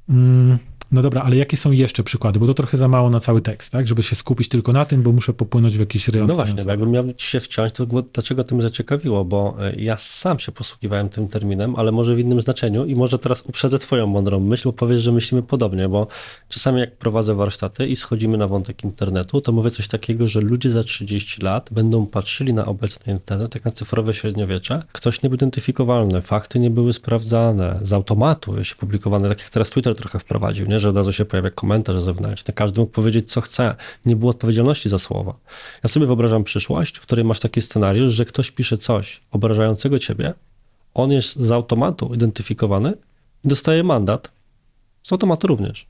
mm, 0.09 0.59
No 0.93 1.03
dobra, 1.03 1.23
ale 1.23 1.37
jakie 1.37 1.57
są 1.57 1.71
jeszcze 1.71 2.03
przykłady? 2.03 2.39
Bo 2.39 2.47
to 2.47 2.55
trochę 2.55 2.79
za 2.79 2.89
mało 2.89 3.11
na 3.11 3.21
cały 3.21 3.41
tekst, 3.41 3.73
tak? 3.73 3.89
Żeby 3.89 4.03
się 4.03 4.17
skupić 4.17 4.49
tylko 4.49 4.73
na 4.73 4.85
tym, 4.85 5.03
bo 5.03 5.13
muszę 5.13 5.33
popłynąć 5.33 5.77
w 5.77 5.81
jakiś 5.81 6.09
rejon. 6.09 6.29
No 6.29 6.35
właśnie, 6.35 6.65
bo 6.65 6.71
jakbym 6.71 6.91
miał 6.91 7.05
się 7.19 7.41
wciąć, 7.41 7.73
to 7.73 7.87
dlaczego 7.87 8.45
tym 8.45 8.63
zaciekawiło? 8.63 9.25
Bo 9.25 9.57
e, 9.61 9.77
ja 9.77 9.97
sam 9.97 10.39
się 10.39 10.53
posługiwałem 10.53 11.09
tym 11.09 11.29
terminem, 11.29 11.77
ale 11.77 11.93
może 11.93 12.15
w 12.15 12.19
innym 12.19 12.41
znaczeniu 12.41 12.85
i 12.85 12.95
może 12.95 13.19
teraz 13.19 13.43
uprzedzę 13.43 13.79
twoją 13.79 14.07
mądrą 14.07 14.41
myśl, 14.41 14.69
bo 14.69 14.73
powiesz, 14.73 15.01
że 15.01 15.13
myślimy 15.13 15.43
podobnie, 15.43 15.89
bo 15.89 16.07
czasami 16.49 16.81
jak 16.81 16.97
prowadzę 16.97 17.35
warsztaty 17.35 17.87
i 17.87 17.97
schodzimy 17.97 18.39
na 18.39 18.47
wątek 18.47 18.85
internetu, 18.85 19.41
to 19.41 19.53
mówię 19.53 19.71
coś 19.71 19.89
takiego, 19.89 20.27
że 20.27 20.41
ludzie 20.41 20.71
za 20.71 20.83
30 20.83 21.43
lat 21.43 21.69
będą 21.73 22.07
patrzyli 22.07 22.55
na 22.55 22.67
obecny 22.67 23.13
internet, 23.13 23.55
jak 23.55 23.65
na 23.65 23.71
cyfrowe 23.71 24.15
średniowiecze. 24.15 24.83
Ktoś 24.93 25.23
nieidentyfikowalny, 25.23 26.23
fakty 26.23 26.59
nie 26.59 26.71
były 26.71 26.93
sprawdzane, 26.93 27.79
z 27.83 27.93
automatu 27.93 28.65
się 28.65 28.75
publikowane, 28.75 29.29
tak 29.29 29.39
jak 29.39 29.51
teraz 29.51 29.71
Twitter 29.71 29.97
trochę 29.97 30.19
wprowadził, 30.19 30.67
nie? 30.67 30.82
Że 30.83 30.89
od 30.89 30.97
razu 30.97 31.13
się 31.13 31.25
pojawia 31.25 31.51
komentarz 31.51 32.03
zewnętrzny, 32.03 32.55
każdy 32.55 32.81
mógł 32.81 32.93
powiedzieć, 32.93 33.33
co 33.33 33.41
chce. 33.41 33.75
Nie 34.07 34.17
było 34.17 34.31
odpowiedzialności 34.31 34.89
za 34.89 34.99
słowa. 34.99 35.35
Ja 35.83 35.89
sobie 35.89 36.07
wyobrażam 36.07 36.45
przyszłość, 36.45 36.99
w 36.99 37.01
której 37.01 37.25
masz 37.25 37.41
taki 37.41 37.61
scenariusz, 37.61 38.13
że 38.13 38.25
ktoś 38.25 38.51
pisze 38.51 38.79
coś 38.79 39.21
obrażającego 39.31 39.99
ciebie, 39.99 40.35
on 40.95 41.13
jest 41.13 41.41
z 41.41 41.53
automatu 41.53 42.15
identyfikowany 42.15 42.95
i 43.45 43.49
dostaje 43.49 43.83
mandat. 43.83 44.31
Z 45.03 45.13
automatu 45.13 45.47
również. 45.47 45.87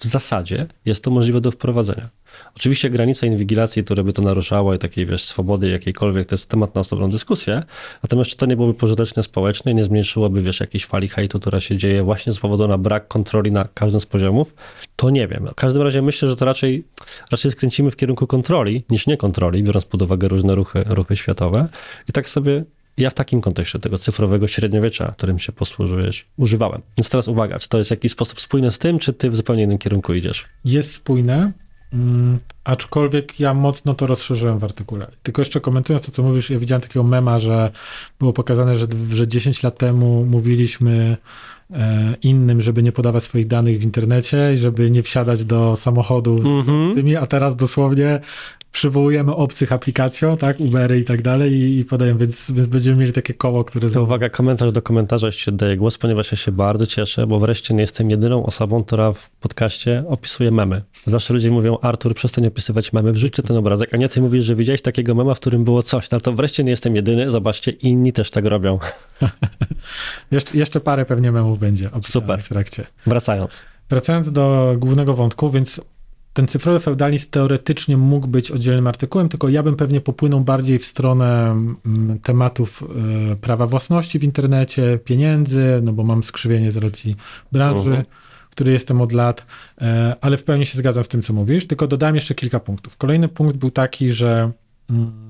W 0.00 0.04
zasadzie 0.04 0.66
jest 0.84 1.04
to 1.04 1.10
możliwe 1.10 1.40
do 1.40 1.50
wprowadzenia. 1.50 2.08
Oczywiście 2.56 2.90
granice 2.90 3.26
inwigilacji, 3.26 3.84
które 3.84 4.04
by 4.04 4.12
to 4.12 4.22
naruszało 4.22 4.74
i 4.74 4.78
takiej, 4.78 5.06
wiesz, 5.06 5.24
swobody 5.24 5.70
jakiejkolwiek, 5.70 6.28
to 6.28 6.34
jest 6.34 6.48
temat 6.48 6.74
na 6.74 6.80
osobną 6.80 7.10
dyskusję. 7.10 7.62
Natomiast 8.02 8.30
czy 8.30 8.36
to 8.36 8.46
nie 8.46 8.56
byłoby 8.56 8.74
pożyteczne 8.74 9.22
społecznie, 9.22 9.74
nie 9.74 9.82
zmniejszyłoby, 9.82 10.42
wiesz, 10.42 10.60
jakiejś 10.60 10.86
fali 10.86 11.08
hejtu, 11.08 11.40
która 11.40 11.60
się 11.60 11.76
dzieje 11.76 12.02
właśnie 12.02 12.32
z 12.32 12.38
powodu 12.38 12.68
na 12.68 12.78
brak 12.78 13.08
kontroli 13.08 13.52
na 13.52 13.68
każdym 13.74 14.00
z 14.00 14.06
poziomów, 14.06 14.54
to 14.96 15.10
nie 15.10 15.28
wiem. 15.28 15.48
W 15.52 15.54
każdym 15.54 15.82
razie 15.82 16.02
myślę, 16.02 16.28
że 16.28 16.36
to 16.36 16.44
raczej, 16.44 16.84
raczej 17.30 17.50
skręcimy 17.50 17.90
w 17.90 17.96
kierunku 17.96 18.26
kontroli 18.26 18.84
niż 18.90 19.06
nie 19.06 19.16
kontroli, 19.16 19.62
biorąc 19.62 19.84
pod 19.84 20.02
uwagę 20.02 20.28
różne 20.28 20.54
ruchy, 20.54 20.84
ruchy 20.86 21.16
światowe. 21.16 21.68
I 22.08 22.12
tak 22.12 22.28
sobie 22.28 22.64
ja 23.00 23.10
w 23.10 23.14
takim 23.14 23.40
kontekście 23.40 23.78
tego 23.78 23.98
cyfrowego 23.98 24.48
średniowiecza, 24.48 25.14
którym 25.16 25.38
się 25.38 25.52
posłużyłeś, 25.52 26.26
używałem. 26.36 26.82
Więc 26.98 27.10
teraz 27.10 27.28
uwaga, 27.28 27.58
czy 27.58 27.68
to 27.68 27.78
jest 27.78 27.88
w 27.88 27.90
jakiś 27.90 28.12
sposób 28.12 28.40
spójne 28.40 28.70
z 28.70 28.78
tym, 28.78 28.98
czy 28.98 29.12
ty 29.12 29.30
w 29.30 29.36
zupełnie 29.36 29.62
innym 29.62 29.78
kierunku 29.78 30.14
idziesz? 30.14 30.44
Jest 30.64 30.94
spójne, 30.94 31.52
mm, 31.92 32.38
aczkolwiek 32.64 33.40
ja 33.40 33.54
mocno 33.54 33.94
to 33.94 34.06
rozszerzyłem 34.06 34.58
w 34.58 34.64
artykule. 34.64 35.10
Tylko 35.22 35.40
jeszcze 35.40 35.60
komentując 35.60 36.06
to, 36.06 36.12
co 36.12 36.22
mówisz, 36.22 36.50
ja 36.50 36.58
widziałem 36.58 36.82
takiego 36.82 37.02
mema, 37.04 37.38
że 37.38 37.70
było 38.18 38.32
pokazane, 38.32 38.76
że, 38.76 38.86
że 39.10 39.28
10 39.28 39.62
lat 39.62 39.78
temu 39.78 40.26
mówiliśmy 40.26 41.16
e, 41.70 42.14
innym, 42.22 42.60
żeby 42.60 42.82
nie 42.82 42.92
podawać 42.92 43.22
swoich 43.24 43.46
danych 43.46 43.78
w 43.78 43.82
internecie 43.84 44.50
i 44.54 44.58
żeby 44.58 44.90
nie 44.90 45.02
wsiadać 45.02 45.44
do 45.44 45.76
samochodu 45.76 46.42
z 46.42 46.46
Mhm. 46.46 46.94
tymi, 46.94 47.16
a 47.16 47.26
teraz 47.26 47.56
dosłownie 47.56 48.20
przywołujemy 48.72 49.34
obcych 49.34 49.72
aplikacją, 49.72 50.36
tak, 50.36 50.60
Ubery 50.60 50.98
i 50.98 51.04
tak 51.04 51.22
dalej 51.22 51.52
i, 51.52 51.78
i 51.78 51.84
podajemy, 51.84 52.18
więc, 52.18 52.50
więc 52.50 52.68
będziemy 52.68 52.96
mieli 52.96 53.12
takie 53.12 53.34
koło, 53.34 53.64
które... 53.64 53.90
To 53.90 54.02
uwaga, 54.02 54.28
komentarz 54.28 54.72
do 54.72 54.82
komentarza 54.82 55.26
jeszcze 55.26 55.52
daję 55.52 55.76
głos, 55.76 55.98
ponieważ 55.98 56.32
ja 56.32 56.36
się 56.36 56.52
bardzo 56.52 56.86
cieszę, 56.86 57.26
bo 57.26 57.38
wreszcie 57.38 57.74
nie 57.74 57.80
jestem 57.80 58.10
jedyną 58.10 58.46
osobą, 58.46 58.84
która 58.84 59.12
w 59.12 59.30
podcaście 59.30 60.04
opisuje 60.08 60.50
memy. 60.50 60.82
Zawsze 61.06 61.34
ludzie 61.34 61.50
mówią, 61.50 61.78
Artur, 61.82 62.14
przestań 62.14 62.46
opisywać 62.46 62.92
memy, 62.92 63.12
wrzućcie 63.12 63.42
ten 63.42 63.56
obrazek, 63.56 63.94
a 63.94 63.96
nie 63.96 64.08
ty 64.08 64.20
mówisz, 64.20 64.44
że 64.44 64.56
widziałeś 64.56 64.82
takiego 64.82 65.14
mema, 65.14 65.34
w 65.34 65.40
którym 65.40 65.64
było 65.64 65.82
coś. 65.82 66.10
No 66.10 66.20
to 66.20 66.32
wreszcie 66.32 66.64
nie 66.64 66.70
jestem 66.70 66.96
jedyny, 66.96 67.30
zobaczcie, 67.30 67.70
inni 67.70 68.12
też 68.12 68.30
tak 68.30 68.44
robią. 68.44 68.78
Jeszcze, 70.30 70.58
jeszcze 70.58 70.80
parę 70.80 71.04
pewnie 71.04 71.32
memów 71.32 71.58
będzie 71.58 71.90
Super. 72.02 72.42
w 72.42 72.48
trakcie. 72.48 72.86
Wracając. 73.06 73.62
Wracając 73.90 74.32
do 74.32 74.74
głównego 74.78 75.14
wątku, 75.14 75.50
więc 75.50 75.80
ten 76.32 76.48
cyfrowy 76.48 76.80
feudalizm 76.80 77.30
teoretycznie 77.30 77.96
mógł 77.96 78.26
być 78.26 78.50
oddzielnym 78.50 78.86
artykułem, 78.86 79.28
tylko 79.28 79.48
ja 79.48 79.62
bym 79.62 79.76
pewnie 79.76 80.00
popłynął 80.00 80.40
bardziej 80.40 80.78
w 80.78 80.84
stronę 80.84 81.50
mm, 81.50 82.18
tematów 82.22 82.82
e, 83.32 83.36
prawa 83.36 83.66
własności 83.66 84.18
w 84.18 84.24
internecie, 84.24 84.98
pieniędzy, 85.04 85.80
no 85.82 85.92
bo 85.92 86.04
mam 86.04 86.22
skrzywienie 86.22 86.72
z 86.72 86.76
racji 86.76 87.16
branży, 87.52 87.90
Mhm. 87.90 88.04
w 88.50 88.52
której 88.52 88.74
jestem 88.74 89.00
od 89.00 89.12
lat, 89.12 89.46
e, 89.80 90.16
ale 90.20 90.36
w 90.36 90.44
pełni 90.44 90.66
się 90.66 90.78
zgadzam 90.78 91.04
z 91.04 91.08
tym, 91.08 91.22
co 91.22 91.32
mówisz, 91.32 91.66
tylko 91.66 91.86
dodam 91.86 92.14
jeszcze 92.14 92.34
kilka 92.34 92.60
punktów. 92.60 92.96
Kolejny 92.96 93.28
punkt 93.28 93.56
był 93.56 93.70
taki, 93.70 94.10
że 94.10 94.50
mm, 94.90 95.29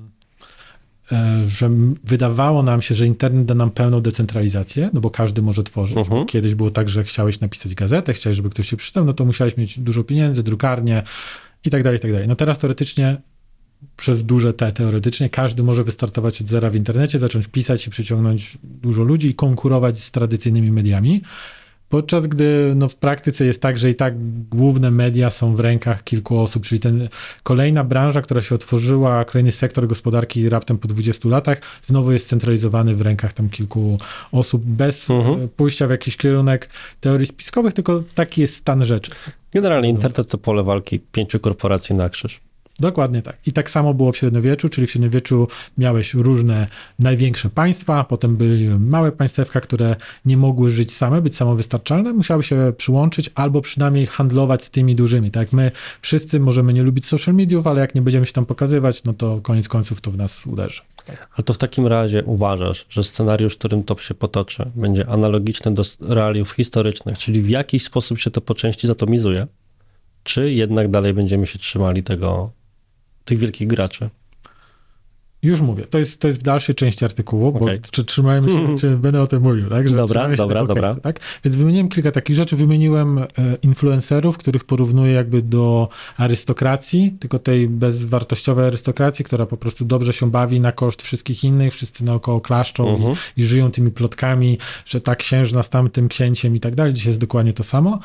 że 1.47 1.65
m- 1.65 1.95
wydawało 2.03 2.63
nam 2.63 2.81
się, 2.81 2.95
że 2.95 3.07
internet 3.07 3.45
da 3.45 3.55
nam 3.55 3.71
pełną 3.71 4.01
decentralizację, 4.01 4.89
no 4.93 5.01
bo 5.01 5.09
każdy 5.09 5.41
może 5.41 5.63
tworzyć. 5.63 5.97
Mhm. 5.97 6.25
Kiedyś 6.25 6.55
było 6.55 6.71
tak, 6.71 6.89
że 6.89 7.03
chciałeś 7.03 7.39
napisać 7.39 7.75
gazetę, 7.75 8.13
chciałeś, 8.13 8.37
żeby 8.37 8.49
ktoś 8.49 8.69
się 8.69 8.77
przeczytał, 8.77 9.05
no 9.05 9.13
to 9.13 9.25
musiałeś 9.25 9.57
mieć 9.57 9.79
dużo 9.79 10.03
pieniędzy, 10.03 10.43
drukarnię 10.43 11.03
i 11.65 11.69
tak 11.69 11.83
dalej, 11.83 11.97
i 11.97 12.01
tak 12.01 12.11
dalej. 12.11 12.27
No 12.27 12.35
teraz 12.35 12.59
teoretycznie, 12.59 13.17
przez 13.97 14.23
duże 14.25 14.53
T 14.53 14.71
teoretycznie, 14.71 15.29
każdy 15.29 15.63
może 15.63 15.83
wystartować 15.83 16.41
od 16.41 16.47
zera 16.47 16.69
w 16.69 16.75
internecie, 16.75 17.19
zacząć 17.19 17.47
pisać 17.47 17.87
i 17.87 17.89
przyciągnąć 17.89 18.57
dużo 18.63 19.03
ludzi 19.03 19.27
i 19.27 19.35
konkurować 19.35 19.99
z 19.99 20.11
tradycyjnymi 20.11 20.71
mediami. 20.71 21.21
Podczas 21.91 22.27
gdy 22.27 22.73
no, 22.75 22.89
w 22.89 22.95
praktyce 22.95 23.45
jest 23.45 23.61
tak, 23.61 23.77
że 23.77 23.89
i 23.89 23.95
tak 23.95 24.13
główne 24.49 24.91
media 24.91 25.29
są 25.29 25.55
w 25.55 25.59
rękach 25.59 26.03
kilku 26.03 26.39
osób, 26.39 26.63
czyli 26.63 26.79
ten, 26.79 27.07
kolejna 27.43 27.83
branża, 27.83 28.21
która 28.21 28.41
się 28.41 28.55
otworzyła, 28.55 29.25
kolejny 29.25 29.51
sektor 29.51 29.87
gospodarki 29.87 30.49
raptem 30.49 30.77
po 30.77 30.87
20 30.87 31.29
latach, 31.29 31.61
znowu 31.83 32.11
jest 32.11 32.27
centralizowany 32.27 32.95
w 32.95 33.01
rękach 33.01 33.33
tam 33.33 33.49
kilku 33.49 33.97
osób, 34.31 34.65
bez 34.65 35.09
Mhm. 35.09 35.43
e, 35.43 35.47
pójścia 35.47 35.87
w 35.87 35.91
jakiś 35.91 36.17
kierunek 36.17 36.69
teorii 36.99 37.27
spiskowych, 37.27 37.73
tylko 37.73 38.03
taki 38.15 38.41
jest 38.41 38.55
stan 38.55 38.85
rzeczy. 38.85 39.11
Generalnie 39.53 39.89
internet 39.89 40.27
to 40.27 40.37
pole 40.37 40.63
walki 40.63 40.99
pięciu 40.99 41.39
korporacji 41.39 41.95
na 41.95 42.09
krzyż. 42.09 42.39
Dokładnie 42.79 43.21
tak. 43.21 43.37
I 43.45 43.51
tak 43.51 43.69
samo 43.69 43.93
było 43.93 44.11
w 44.11 44.17
średniowieczu, 44.17 44.69
czyli 44.69 44.87
w 44.87 44.91
średniowieczu 44.91 45.47
miałeś 45.77 46.13
różne 46.13 46.67
największe 46.99 47.49
państwa, 47.49 48.03
potem 48.03 48.37
były 48.37 48.79
małe 48.79 49.11
państewka, 49.11 49.61
które 49.61 49.95
nie 50.25 50.37
mogły 50.37 50.71
żyć 50.71 50.91
same, 50.93 51.21
być 51.21 51.35
samowystarczalne, 51.35 52.13
musiały 52.13 52.43
się 52.43 52.73
przyłączyć 52.77 53.29
albo 53.35 53.61
przynajmniej 53.61 54.05
handlować 54.05 54.63
z 54.63 54.69
tymi 54.69 54.95
dużymi. 54.95 55.31
Tak 55.31 55.53
my 55.53 55.71
wszyscy 56.01 56.39
możemy 56.39 56.73
nie 56.73 56.83
lubić 56.83 57.05
social 57.05 57.35
mediów, 57.35 57.67
ale 57.67 57.81
jak 57.81 57.95
nie 57.95 58.01
będziemy 58.01 58.25
się 58.25 58.33
tam 58.33 58.45
pokazywać, 58.45 59.03
no 59.03 59.13
to 59.13 59.41
koniec 59.41 59.67
końców 59.67 60.01
to 60.01 60.11
w 60.11 60.17
nas 60.17 60.47
uderzy. 60.47 60.81
Ale 61.07 61.43
to 61.45 61.53
w 61.53 61.57
takim 61.57 61.87
razie 61.87 62.23
uważasz, 62.23 62.85
że 62.89 63.03
scenariusz, 63.03 63.57
którym 63.57 63.83
to 63.83 63.97
się 63.97 64.13
potoczy, 64.13 64.71
będzie 64.75 65.07
analogiczny 65.07 65.73
do 65.73 65.83
realiów 65.99 66.51
historycznych, 66.51 67.17
czyli 67.17 67.41
w 67.41 67.49
jakiś 67.49 67.83
sposób 67.83 68.19
się 68.19 68.31
to 68.31 68.41
po 68.41 68.53
części 68.53 68.87
zatomizuje, 68.87 69.47
czy 70.23 70.51
jednak 70.51 70.91
dalej 70.91 71.13
będziemy 71.13 71.47
się 71.47 71.59
trzymali 71.59 72.03
tego, 72.03 72.51
tych 73.25 73.37
wielkich 73.39 73.67
graczy? 73.67 74.09
Już 75.43 75.61
mówię, 75.61 75.83
to 75.85 75.99
jest, 75.99 76.21
to 76.21 76.27
jest 76.27 76.39
w 76.39 76.43
dalszej 76.43 76.75
części 76.75 77.05
artykułu, 77.05 77.51
bo 77.51 77.59
Okej. 77.59 77.79
czy 77.91 78.03
trzymajmy 78.05 78.51
się, 78.51 78.75
czy 78.77 78.89
będę 78.97 79.21
o 79.21 79.27
tym 79.27 79.43
mówił, 79.43 79.69
tak? 79.69 79.87
Że 79.87 79.95
Dobra, 79.95 80.35
dobra, 80.35 80.65
dobra. 80.65 80.95
Tak? 80.95 81.19
Więc 81.43 81.55
wymieniłem 81.55 81.89
kilka 81.89 82.11
takich 82.11 82.35
rzeczy, 82.35 82.55
wymieniłem 82.55 83.17
e, 83.17 83.27
influencerów, 83.61 84.37
których 84.37 84.63
porównuję 84.63 85.13
jakby 85.13 85.41
do 85.41 85.89
arystokracji, 86.17 87.15
tylko 87.19 87.39
tej 87.39 87.67
bezwartościowej 87.69 88.65
arystokracji, 88.65 89.25
która 89.25 89.45
po 89.45 89.57
prostu 89.57 89.85
dobrze 89.85 90.13
się 90.13 90.31
bawi 90.31 90.59
na 90.59 90.71
koszt 90.71 91.01
wszystkich 91.01 91.43
innych, 91.43 91.73
wszyscy 91.73 92.03
naokoło 92.05 92.41
klaszczą 92.41 92.89
Mhm. 92.95 93.15
i, 93.37 93.41
i 93.41 93.43
żyją 93.45 93.71
tymi 93.71 93.91
plotkami, 93.91 94.57
że 94.85 95.01
ta 95.01 95.15
księżna 95.15 95.63
z 95.63 95.69
tamtym 95.69 96.07
księciem 96.07 96.55
i 96.55 96.59
tak 96.59 96.75
dalej. 96.75 96.93
Dzisiaj 96.93 97.09
jest 97.09 97.19
dokładnie 97.19 97.53
to 97.53 97.63
samo. 97.63 97.99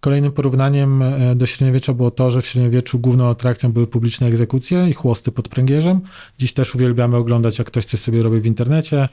Kolejnym 0.00 0.32
porównaniem 0.32 1.02
e, 1.02 1.34
do 1.34 1.46
średniowiecza 1.46 1.92
było 1.92 2.10
to, 2.10 2.30
że 2.30 2.40
w 2.40 2.46
średniowieczu 2.46 2.98
główną 2.98 3.28
atrakcją 3.28 3.72
były 3.72 3.86
publiczne 3.86 4.26
egzekucje 4.26 4.88
i 4.88 4.92
chłosty 4.92 5.32
pod 5.32 5.48
pręgierzem. 5.48 6.00
Dziś 6.38 6.52
też 6.52 6.74
uwielbiamy 6.74 7.16
oglądać, 7.16 7.58
jak 7.58 7.66
ktoś 7.66 7.84
coś 7.84 8.00
sobie 8.00 8.22
robi 8.22 8.40
w 8.40 8.46
internecie. 8.46 9.08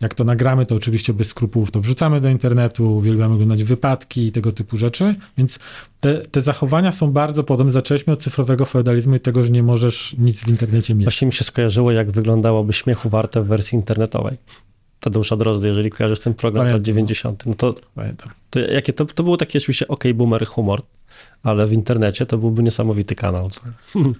Jak 0.00 0.14
to 0.14 0.24
nagramy, 0.24 0.66
to 0.66 0.74
oczywiście 0.74 1.12
bez 1.12 1.28
skrupułów 1.28 1.70
to 1.70 1.80
wrzucamy 1.80 2.20
do 2.20 2.28
internetu, 2.28 2.96
uwielbiamy 2.96 3.34
oglądać 3.34 3.64
wypadki 3.64 4.26
i 4.26 4.32
tego 4.32 4.52
typu 4.52 4.76
rzeczy, 4.76 5.14
więc 5.38 5.58
te, 6.00 6.14
te 6.14 6.42
zachowania 6.42 6.92
są 6.92 7.12
bardzo 7.12 7.44
podobne. 7.44 7.72
Zaczęliśmy 7.72 8.12
od 8.12 8.22
cyfrowego 8.22 8.64
feudalizmu 8.64 9.14
i 9.14 9.20
tego, 9.20 9.42
że 9.42 9.50
nie 9.50 9.62
możesz 9.62 10.16
nic 10.18 10.44
w 10.44 10.48
internecie 10.48 10.94
mieć. 10.94 11.04
Właśnie 11.04 11.26
mi 11.26 11.32
się 11.32 11.44
skojarzyło, 11.44 11.92
jak 11.92 12.10
wyglądałoby 12.10 12.72
śmiechu 12.72 13.08
warte 13.08 13.42
w 13.42 13.46
wersji 13.46 13.76
internetowej. 13.76 14.36
Tadeusza 15.00 15.36
Drozdy, 15.36 15.68
jeżeli 15.68 15.90
kojarzysz 15.90 16.20
ten 16.20 16.34
program 16.34 16.64
lat 16.64 16.72
Pamiętam. 16.72 16.84
90. 16.86 17.46
No 17.46 17.54
to, 17.54 17.74
Pamiętam. 17.94 18.28
to, 18.50 18.60
jakie, 18.60 18.92
to, 18.92 19.04
to 19.04 19.22
było 19.22 19.36
takie 19.36 19.58
oczywiście 19.58 19.88
ok, 19.88 20.04
boomer 20.14 20.46
humor, 20.46 20.82
ale 21.42 21.66
w 21.66 21.72
internecie 21.72 22.26
to 22.26 22.38
byłby 22.38 22.62
niesamowity 22.62 23.14
kanał. 23.14 23.50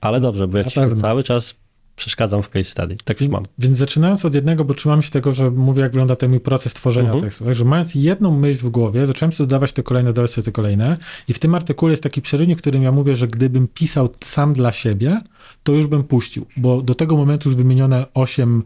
Ale 0.00 0.20
dobrze, 0.20 0.48
bo 0.48 0.58
ja 0.58 0.64
ci 0.64 0.80
cały 1.00 1.22
czas 1.22 1.54
przeszkadzam 1.96 2.42
w 2.42 2.48
case 2.48 2.64
study. 2.64 2.96
Tak 3.04 3.20
już 3.20 3.30
mam. 3.30 3.42
Więc 3.58 3.78
zaczynając 3.78 4.24
od 4.24 4.34
jednego, 4.34 4.64
bo 4.64 4.74
trzymam 4.74 5.02
się 5.02 5.10
tego, 5.10 5.32
że 5.34 5.50
mówię, 5.50 5.82
jak 5.82 5.92
wygląda 5.92 6.16
ten 6.16 6.30
mój 6.30 6.40
proces 6.40 6.74
tworzenia 6.74 7.08
Mhm. 7.08 7.24
tekstu. 7.24 7.44
Także 7.44 7.64
mając 7.64 7.94
jedną 7.94 8.38
myśl 8.38 8.58
w 8.66 8.68
głowie, 8.68 9.06
zacząłem 9.06 9.32
sobie 9.32 9.46
dodawać 9.48 9.72
te 9.72 9.82
kolejne, 9.82 10.10
dodawać 10.10 10.30
sobie 10.30 10.44
te 10.44 10.52
kolejne. 10.52 10.96
I 11.28 11.32
w 11.32 11.38
tym 11.38 11.54
artykule 11.54 11.92
jest 11.92 12.02
taki 12.02 12.22
przerywnik, 12.22 12.58
w 12.58 12.60
którym 12.60 12.82
ja 12.82 12.92
mówię, 12.92 13.16
że 13.16 13.26
gdybym 13.26 13.68
pisał 13.68 14.08
sam 14.24 14.52
dla 14.52 14.72
siebie, 14.72 15.20
to 15.62 15.72
już 15.72 15.86
bym 15.86 16.04
puścił, 16.04 16.46
bo 16.56 16.82
do 16.82 16.94
tego 16.94 17.16
momentu 17.16 17.48
jest 17.48 17.58
wymienione 17.58 18.06
8, 18.14 18.62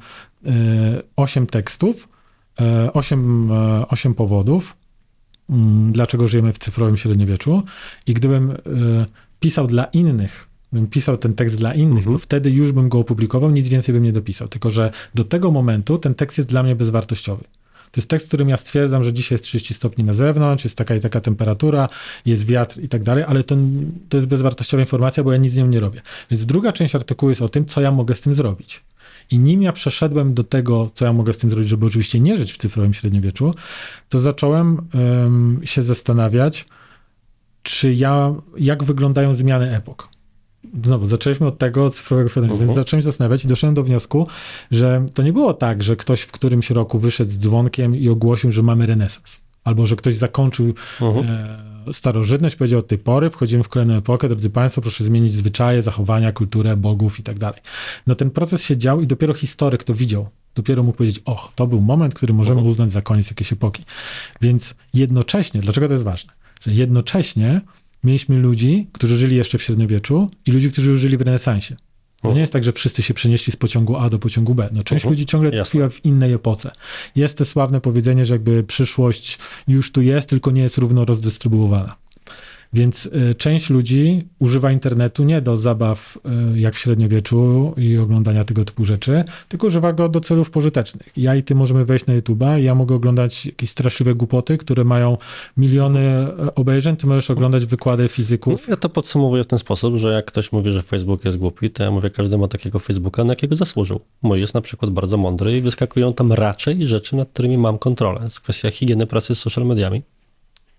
e, 0.47 0.51
8 1.16 1.47
tekstów, 1.47 2.09
e, 2.61 2.93
8, 2.93 3.53
e, 3.53 3.89
8 3.89 4.14
powodów. 4.14 4.76
mm, 5.51 5.93
dlaczego 5.93 6.28
żyjemy 6.28 6.53
w 6.53 6.59
cyfrowym 6.59 6.97
średniowieczu 6.97 7.62
i 8.07 8.14
gdybym 8.14 8.57
pisał 9.41 9.66
dla 9.66 9.84
innych, 9.84 10.49
bym 10.72 10.86
pisał 10.86 11.16
ten 11.16 11.34
tekst 11.34 11.57
dla 11.57 11.74
innych, 11.74 11.99
mhm. 11.99 12.16
to 12.16 12.22
wtedy 12.22 12.51
już 12.51 12.72
bym 12.72 12.89
go 12.89 12.99
opublikował, 12.99 13.51
nic 13.51 13.68
więcej 13.68 13.93
bym 13.93 14.03
nie 14.03 14.12
dopisał. 14.12 14.49
Tylko, 14.49 14.70
że 14.70 14.91
do 15.14 15.24
tego 15.24 15.51
momentu 15.51 15.99
ten 15.99 16.14
tekst 16.14 16.39
jest 16.39 16.51
dla 16.51 16.62
mnie 16.62 16.76
bezwartościowy. 16.76 17.45
To 17.91 18.01
jest 18.01 18.11
tekst, 18.11 18.26
w 18.26 18.28
którym 18.28 18.49
ja 18.49 18.57
stwierdzam, 18.57 19.05
że 19.05 19.12
dzisiaj 19.12 19.34
jest 19.34 19.45
30 19.45 19.74
stopni 19.74 20.05
na 20.05 20.14
zewnątrz, 20.14 20.64
jest 20.64 20.78
taka 20.78 20.95
i 20.95 21.01
taka 21.01 21.20
temperatura, 21.20 21.89
jest 22.26 22.47
wiatr 22.47 22.80
i 22.80 22.89
tak 22.89 23.03
dalej, 23.03 23.24
ale 23.26 23.45
to, 23.45 23.57
to 24.09 24.16
jest 24.16 24.26
bezwartościowa 24.26 24.80
informacja, 24.80 25.24
bo 25.24 25.32
ja 25.32 25.39
nic 25.39 25.53
z 25.53 25.57
nią 25.57 25.66
nie 25.66 25.80
robię. 25.80 26.03
Więc 26.30 26.47
druga 26.47 26.72
część 26.72 26.95
artykułu 26.95 27.30
jest 27.30 27.43
o 27.43 27.49
tym, 27.49 27.66
co 27.66 27.80
ja 27.80 27.91
mogę 27.91 28.14
z 28.14 28.20
tym 28.20 28.34
zrobić. 28.34 28.80
I 29.31 29.39
nim 29.39 29.62
ja 29.62 29.72
przeszedłem 29.72 30.35
do 30.35 30.45
tego, 30.45 30.91
co 30.95 31.05
ja 31.05 31.12
mogę 31.12 31.33
z 31.33 31.39
tym 31.39 31.51
zrobić, 31.51 31.68
żeby 31.68 31.87
oczywiście 31.87 32.20
nie 32.20 32.39
żyć 32.39 32.53
w 32.53 32.57
cyfrowym 32.57 32.95
średniowieczu, 32.95 33.55
to 34.09 34.18
zacząłem 34.18 34.89
um, 34.95 35.61
się 35.64 35.83
zastanawiać, 35.83 36.66
czy 37.62 37.95
ja, 37.95 38.35
jak 38.59 38.85
wyglądają 38.85 39.35
zmiany 39.35 39.76
epok. 39.76 40.09
Znowu, 40.85 41.07
zaczęliśmy 41.07 41.47
od 41.47 41.59
tego 41.59 41.91
cyfrowego 41.91 42.29
fenomenu, 42.29 42.59
więc 42.59 42.70
mhm. 42.70 42.85
zacząłem 42.85 43.01
się 43.03 43.05
zastanawiać 43.05 43.45
i 43.45 43.49
doszedłem 43.49 43.74
do 43.74 43.83
wniosku, 43.83 44.29
że 44.70 45.07
to 45.14 45.22
nie 45.22 45.33
było 45.33 45.55
tak, 45.55 45.83
że 45.83 45.97
ktoś 45.97 46.20
w 46.20 46.33
którymś 46.33 46.70
roku 46.70 46.99
wyszedł 46.99 47.31
z 47.31 47.39
dzwonkiem 47.39 47.97
i 47.97 48.09
ogłosił, 48.09 48.53
że 48.53 48.62
mamy 48.62 48.87
renesans. 48.87 49.41
Albo 49.64 49.87
że 49.87 49.97
ktoś 49.97 50.14
zakończył 50.14 50.66
uh 50.66 50.74
-huh. 51.01 51.24
e, 51.24 51.78
starożytność, 51.93 52.57
powiedział 52.57 52.80
od 52.80 52.86
tej 52.86 52.99
pory 52.99 53.30
wchodzimy 53.30 53.62
w 53.62 53.68
kolejną 53.68 53.95
epokę, 53.95 54.28
drodzy 54.28 54.51
Państwo, 54.51 54.80
proszę 54.80 55.05
zmienić 55.05 55.32
zwyczaje, 55.32 55.82
zachowania, 55.82 56.32
kulturę, 56.32 56.76
bogów 56.76 57.20
i 57.20 57.22
tak 57.22 57.39
dalej. 57.39 57.61
No 58.07 58.14
ten 58.14 58.30
proces 58.30 58.62
się 58.62 58.76
dział 58.76 59.01
i 59.01 59.07
dopiero 59.07 59.34
historyk 59.34 59.84
to 59.84 59.95
widział. 59.95 60.28
Dopiero 60.55 60.82
mógł 60.82 60.99
powiedzieć, 60.99 61.22
och, 61.24 61.53
to 61.55 61.66
był 61.66 61.80
moment, 61.80 62.14
który 62.14 62.34
możemy 62.34 62.61
-huh. 62.61 62.68
uznać 62.68 62.91
za 62.93 63.03
koniec 63.03 63.30
jakiejś 63.30 63.53
epoki. 63.53 63.84
Więc 64.41 64.74
jednocześnie, 64.95 65.61
dlaczego 65.61 65.89
to 65.89 65.93
jest 65.93 66.05
ważne? 66.05 66.32
Że 66.61 66.72
jednocześnie 66.72 67.61
mieliśmy 68.05 68.39
ludzi, 68.39 68.89
którzy 68.93 69.18
żyli 69.18 69.36
jeszcze 69.36 69.59
w 69.59 69.62
średniowieczu 69.62 70.30
i 70.47 70.53
ludzi, 70.53 70.70
którzy 70.72 70.91
już 70.91 71.01
żyli 71.01 71.16
w 71.16 71.20
renesansie. 71.20 71.76
To 72.23 72.33
nie 72.33 72.41
jest 72.41 72.53
tak, 72.53 72.64
że 72.64 72.73
wszyscy 72.73 73.03
się 73.03 73.14
przenieśli 73.14 73.53
z 73.53 73.57
pociągu 73.57 73.97
A 73.97 74.11
do 74.11 74.19
pociągu 74.19 74.55
B. 74.55 74.69
No, 74.73 74.83
część 74.83 75.05
uh 75.05 75.09
-huh. 75.09 75.11
ludzi 75.12 75.27
ciągle 75.27 75.64
tkwiła 75.64 75.89
w 75.89 76.05
innej 76.05 76.33
epoce. 76.33 76.71
Jest 77.16 77.39
to 77.39 77.45
sławne 77.45 77.81
powiedzenie, 77.81 78.25
że 78.25 78.35
jakby 78.35 78.64
przyszłość 78.64 79.39
już 79.69 79.93
tu 79.93 80.03
jest, 80.03 80.29
tylko 80.29 80.51
nie 80.51 80.62
jest 80.62 80.79
równo 80.79 81.05
rozdystrybuowana. 81.05 81.97
Więc 82.73 83.07
y, 83.07 83.35
część 83.35 83.71
ludzi 83.71 84.29
używa 84.39 84.73
internetu 84.73 85.25
nie 85.25 85.41
do 85.41 85.57
zabaw 85.57 86.19
y, 86.55 86.61
jak 86.61 86.75
w 86.75 86.79
średniowieczu 86.79 87.75
i 87.77 87.99
oglądania 87.99 88.45
tego 88.45 88.64
typu 88.64 88.85
rzeczy, 88.85 89.25
tylko 89.49 89.66
używa 89.66 89.93
go 89.93 90.09
do 90.09 90.21
celów 90.21 90.51
pożytecznych. 90.51 91.09
Ja 91.16 91.35
i 91.35 91.43
ty 91.43 91.55
możemy 91.55 91.85
wejść 91.85 92.07
na 92.07 92.14
YouTube'a 92.14 92.57
ja 92.57 92.75
mogę 92.75 92.95
oglądać 92.95 93.47
jakieś 93.47 93.71
straszliwe 93.71 94.14
głupoty, 94.14 94.59
które 94.59 94.85
mają 94.85 95.16
miliony 95.57 96.01
e, 96.01 96.55
obejrzeń, 96.55 96.97
ty 96.97 97.07
możesz 97.07 97.31
oglądać 97.31 97.66
wykłady 97.66 98.09
fizyków. 98.09 98.69
Ja 98.69 98.77
to 98.77 98.89
podsumowuję 98.89 99.45
w 99.45 99.47
ten 99.47 99.59
sposób, 99.59 99.97
że 99.97 100.12
jak 100.12 100.27
ktoś 100.27 100.53
mówi, 100.53 100.73
że 100.73 100.83
Facebook 100.83 101.25
jest 101.25 101.37
głupi, 101.37 101.71
to 101.71 101.83
ja 101.83 101.91
mówię, 101.91 102.11
każdy 102.11 102.39
ma 102.39 102.49
takiego 102.49 102.79
Facebooka, 102.79 103.25
na 103.25 103.33
jakiego 103.33 103.57
zasłużył. 103.57 104.01
Mój 104.23 104.41
jest 104.41 104.55
na 104.55 104.61
przykład 104.61 104.91
bardzo 104.91 105.16
mądry 105.16 105.57
i 105.57 105.61
wyskakują 105.61 106.14
tam 106.14 106.33
raczej 106.33 106.87
rzeczy, 106.87 107.16
nad 107.16 107.29
którymi 107.29 107.59
mam 107.59 107.79
kontrolę. 107.79 108.21
Jest 108.25 108.41
kwestia 108.41 108.71
higieny 108.71 109.07
pracy 109.07 109.35
z 109.35 109.39
social 109.39 109.66
mediami. 109.66 110.03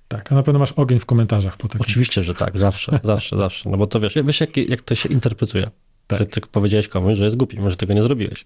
Tak, 0.09 0.31
a 0.31 0.35
na 0.35 0.43
pewno 0.43 0.59
masz 0.59 0.71
ogień 0.71 0.99
w 0.99 1.05
komentarzach 1.05 1.57
po 1.57 1.67
takim. 1.67 1.81
Oczywiście, 1.81 2.23
że 2.23 2.33
tak, 2.33 2.57
zawsze, 2.57 2.99
zawsze, 3.03 3.37
zawsze. 3.37 3.69
No 3.69 3.77
bo 3.77 3.87
to 3.87 3.99
wiesz, 3.99 4.13
wiesz 4.25 4.41
jak, 4.41 4.57
jak 4.57 4.81
to 4.81 4.95
się 4.95 5.09
interpretuje. 5.09 5.71
Tak. 6.07 6.19
Że 6.19 6.25
ty 6.25 6.41
powiedziałeś 6.41 6.87
komuś, 6.87 7.17
że 7.17 7.23
jest 7.23 7.35
głupi, 7.35 7.59
może 7.59 7.77
tego 7.77 7.93
nie 7.93 8.03
zrobiłeś. 8.03 8.45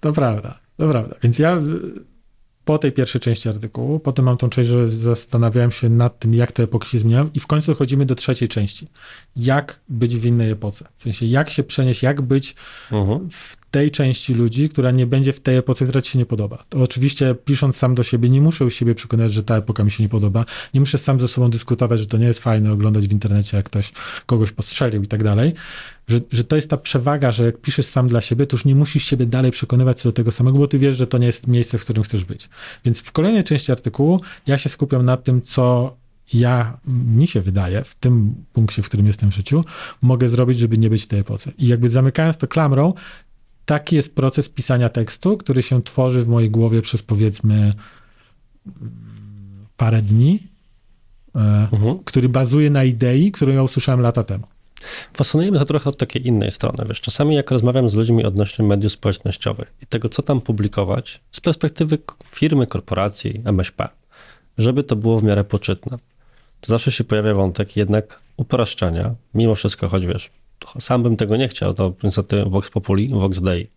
To 0.00 0.12
prawda, 0.12 0.58
to 0.76 0.88
prawda. 0.88 1.16
Więc 1.22 1.38
ja 1.38 1.58
po 2.64 2.78
tej 2.78 2.92
pierwszej 2.92 3.20
części 3.20 3.48
artykułu, 3.48 4.00
potem 4.00 4.24
mam 4.24 4.36
tą 4.36 4.48
część, 4.48 4.70
że 4.70 4.88
zastanawiałem 4.88 5.70
się 5.70 5.88
nad 5.88 6.18
tym, 6.18 6.34
jak 6.34 6.52
te 6.52 6.62
epoki 6.62 6.88
się 6.88 6.98
zmieniają 6.98 7.30
i 7.34 7.40
w 7.40 7.46
końcu 7.46 7.74
chodzimy 7.74 8.06
do 8.06 8.14
trzeciej 8.14 8.48
części. 8.48 8.88
Jak 9.36 9.80
być 9.88 10.16
w 10.16 10.24
innej 10.24 10.50
epoce? 10.50 10.84
W 10.98 11.02
sensie, 11.02 11.26
jak 11.26 11.50
się 11.50 11.62
przenieść, 11.62 12.02
jak 12.02 12.22
być 12.22 12.54
uh 12.90 12.92
mhm. 12.92 13.18
-huh. 13.18 13.30
w 13.30 13.57
tej 13.70 13.90
części 13.90 14.34
ludzi, 14.34 14.68
która 14.68 14.90
nie 14.90 15.06
będzie 15.06 15.32
w 15.32 15.40
tej 15.40 15.56
epoce, 15.56 15.84
która 15.84 16.02
ci 16.02 16.10
się 16.12 16.18
nie 16.18 16.26
podoba. 16.26 16.64
To 16.68 16.82
oczywiście 16.82 17.34
pisząc 17.44 17.76
sam 17.76 17.94
do 17.94 18.02
siebie, 18.02 18.28
nie 18.28 18.40
muszę 18.40 18.70
siebie 18.70 18.94
przekonać, 18.94 19.32
że 19.32 19.42
ta 19.42 19.56
epoka 19.56 19.84
mi 19.84 19.90
się 19.90 20.02
nie 20.02 20.08
podoba. 20.08 20.44
Nie 20.74 20.80
muszę 20.80 20.98
sam 20.98 21.20
ze 21.20 21.28
sobą 21.28 21.50
dyskutować, 21.50 22.00
że 22.00 22.06
to 22.06 22.18
nie 22.18 22.26
jest 22.26 22.40
fajne 22.40 22.72
oglądać 22.72 23.08
w 23.08 23.12
internecie, 23.12 23.56
jak 23.56 23.66
ktoś 23.66 23.92
kogoś 24.26 24.52
postrzelił 24.52 25.02
i 25.02 25.06
tak 25.06 25.24
dalej. 25.24 25.52
Że, 26.08 26.20
że 26.30 26.44
to 26.44 26.56
jest 26.56 26.70
ta 26.70 26.76
przewaga, 26.76 27.32
że 27.32 27.44
jak 27.44 27.60
piszesz 27.60 27.86
sam 27.86 28.08
dla 28.08 28.20
siebie, 28.20 28.46
to 28.46 28.56
już 28.56 28.64
nie 28.64 28.74
musisz 28.74 29.04
siebie 29.04 29.26
dalej 29.26 29.50
przekonywać 29.50 30.00
co 30.00 30.08
do 30.08 30.12
tego 30.12 30.30
samego, 30.30 30.58
bo 30.58 30.68
ty 30.68 30.78
wiesz, 30.78 30.96
że 30.96 31.06
to 31.06 31.18
nie 31.18 31.26
jest 31.26 31.46
miejsce, 31.46 31.78
w 31.78 31.84
którym 31.84 32.02
chcesz 32.02 32.24
być. 32.24 32.48
Więc 32.84 33.00
w 33.00 33.12
kolejnej 33.12 33.44
części 33.44 33.72
artykułu 33.72 34.20
ja 34.46 34.58
się 34.58 34.68
skupiam 34.68 35.04
na 35.04 35.16
tym, 35.16 35.42
co 35.42 35.96
ja, 36.32 36.78
mi 36.86 37.26
się 37.26 37.40
wydaje, 37.40 37.84
w 37.84 37.94
tym 37.94 38.34
punkcie, 38.52 38.82
w 38.82 38.86
którym 38.86 39.06
jestem 39.06 39.30
w 39.30 39.34
życiu, 39.34 39.64
mogę 40.02 40.28
zrobić, 40.28 40.58
żeby 40.58 40.78
nie 40.78 40.90
być 40.90 41.02
w 41.02 41.06
tej 41.06 41.20
epoce. 41.20 41.52
I 41.58 41.66
jakby 41.66 41.88
zamykając 41.88 42.36
to 42.36 42.48
klamrą, 42.48 42.94
taki 43.68 43.96
jest 43.96 44.14
proces 44.14 44.48
pisania 44.48 44.88
tekstu, 44.88 45.36
który 45.36 45.62
się 45.62 45.82
tworzy 45.82 46.22
w 46.22 46.28
mojej 46.28 46.50
głowie 46.50 46.82
przez 46.82 47.02
powiedzmy 47.02 47.72
parę 49.76 50.02
dni, 50.02 50.42
e, 51.34 51.68
mhm. 51.72 51.98
który 52.04 52.28
bazuje 52.28 52.70
na 52.70 52.84
idei, 52.84 53.32
którą 53.32 53.52
ja 53.52 53.62
usłyszałem 53.62 54.00
lata 54.00 54.24
temu. 54.24 54.46
Fascynuje 55.14 55.50
mnie 55.50 55.60
to 55.60 55.66
trochę 55.66 55.90
od 55.90 55.96
takiej 55.96 56.26
innej 56.26 56.50
strony. 56.50 56.84
Wiesz, 56.88 57.00
czasami 57.00 57.34
jak 57.34 57.50
rozmawiam 57.50 57.88
z 57.88 57.94
ludźmi 57.94 58.24
odnośnie 58.24 58.64
mediów 58.64 58.92
społecznościowych 58.92 59.72
i 59.82 59.86
tego, 59.86 60.08
co 60.08 60.22
tam 60.22 60.40
publikować 60.40 61.20
z 61.30 61.40
perspektywy 61.40 61.98
firmy, 62.30 62.66
korporacji, 62.66 63.42
MŚP, 63.44 63.88
żeby 64.58 64.84
to 64.84 64.96
było 64.96 65.18
w 65.18 65.22
miarę 65.22 65.44
poczytne, 65.44 65.98
to 66.60 66.66
zawsze 66.66 66.92
się 66.92 67.04
pojawia 67.04 67.34
wątek 67.34 67.76
jednak 67.76 68.20
upraszczania, 68.36 69.14
mimo 69.34 69.54
wszystko, 69.54 69.88
choć 69.88 70.06
wiesz, 70.06 70.30
sam 70.78 71.02
bym 71.02 71.16
tego 71.16 71.36
nie 71.36 71.48
chciał, 71.48 71.74
to 71.74 71.94
niestety 72.02 72.44
Vox 72.44 72.70
Populi, 72.70 73.08
Vox 73.08 73.40
Dei. 73.40 73.70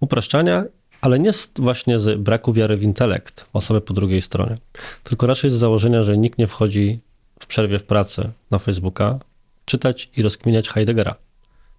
Upraszczania, 0.00 0.64
ale 1.00 1.18
nie 1.18 1.30
właśnie 1.56 1.98
z 1.98 2.20
braku 2.20 2.52
wiary 2.52 2.76
w 2.76 2.82
intelekt 2.82 3.46
osoby 3.52 3.80
po 3.80 3.94
drugiej 3.94 4.22
stronie, 4.22 4.56
tylko 5.04 5.26
raczej 5.26 5.50
z 5.50 5.52
założenia, 5.52 6.02
że 6.02 6.18
nikt 6.18 6.38
nie 6.38 6.46
wchodzi 6.46 7.00
w 7.40 7.46
przerwie 7.46 7.78
w 7.78 7.84
pracy 7.84 8.30
na 8.50 8.58
Facebooka 8.58 9.18
czytać 9.64 10.10
i 10.16 10.22
rozkminiać 10.22 10.68
Heideggera, 10.68 11.14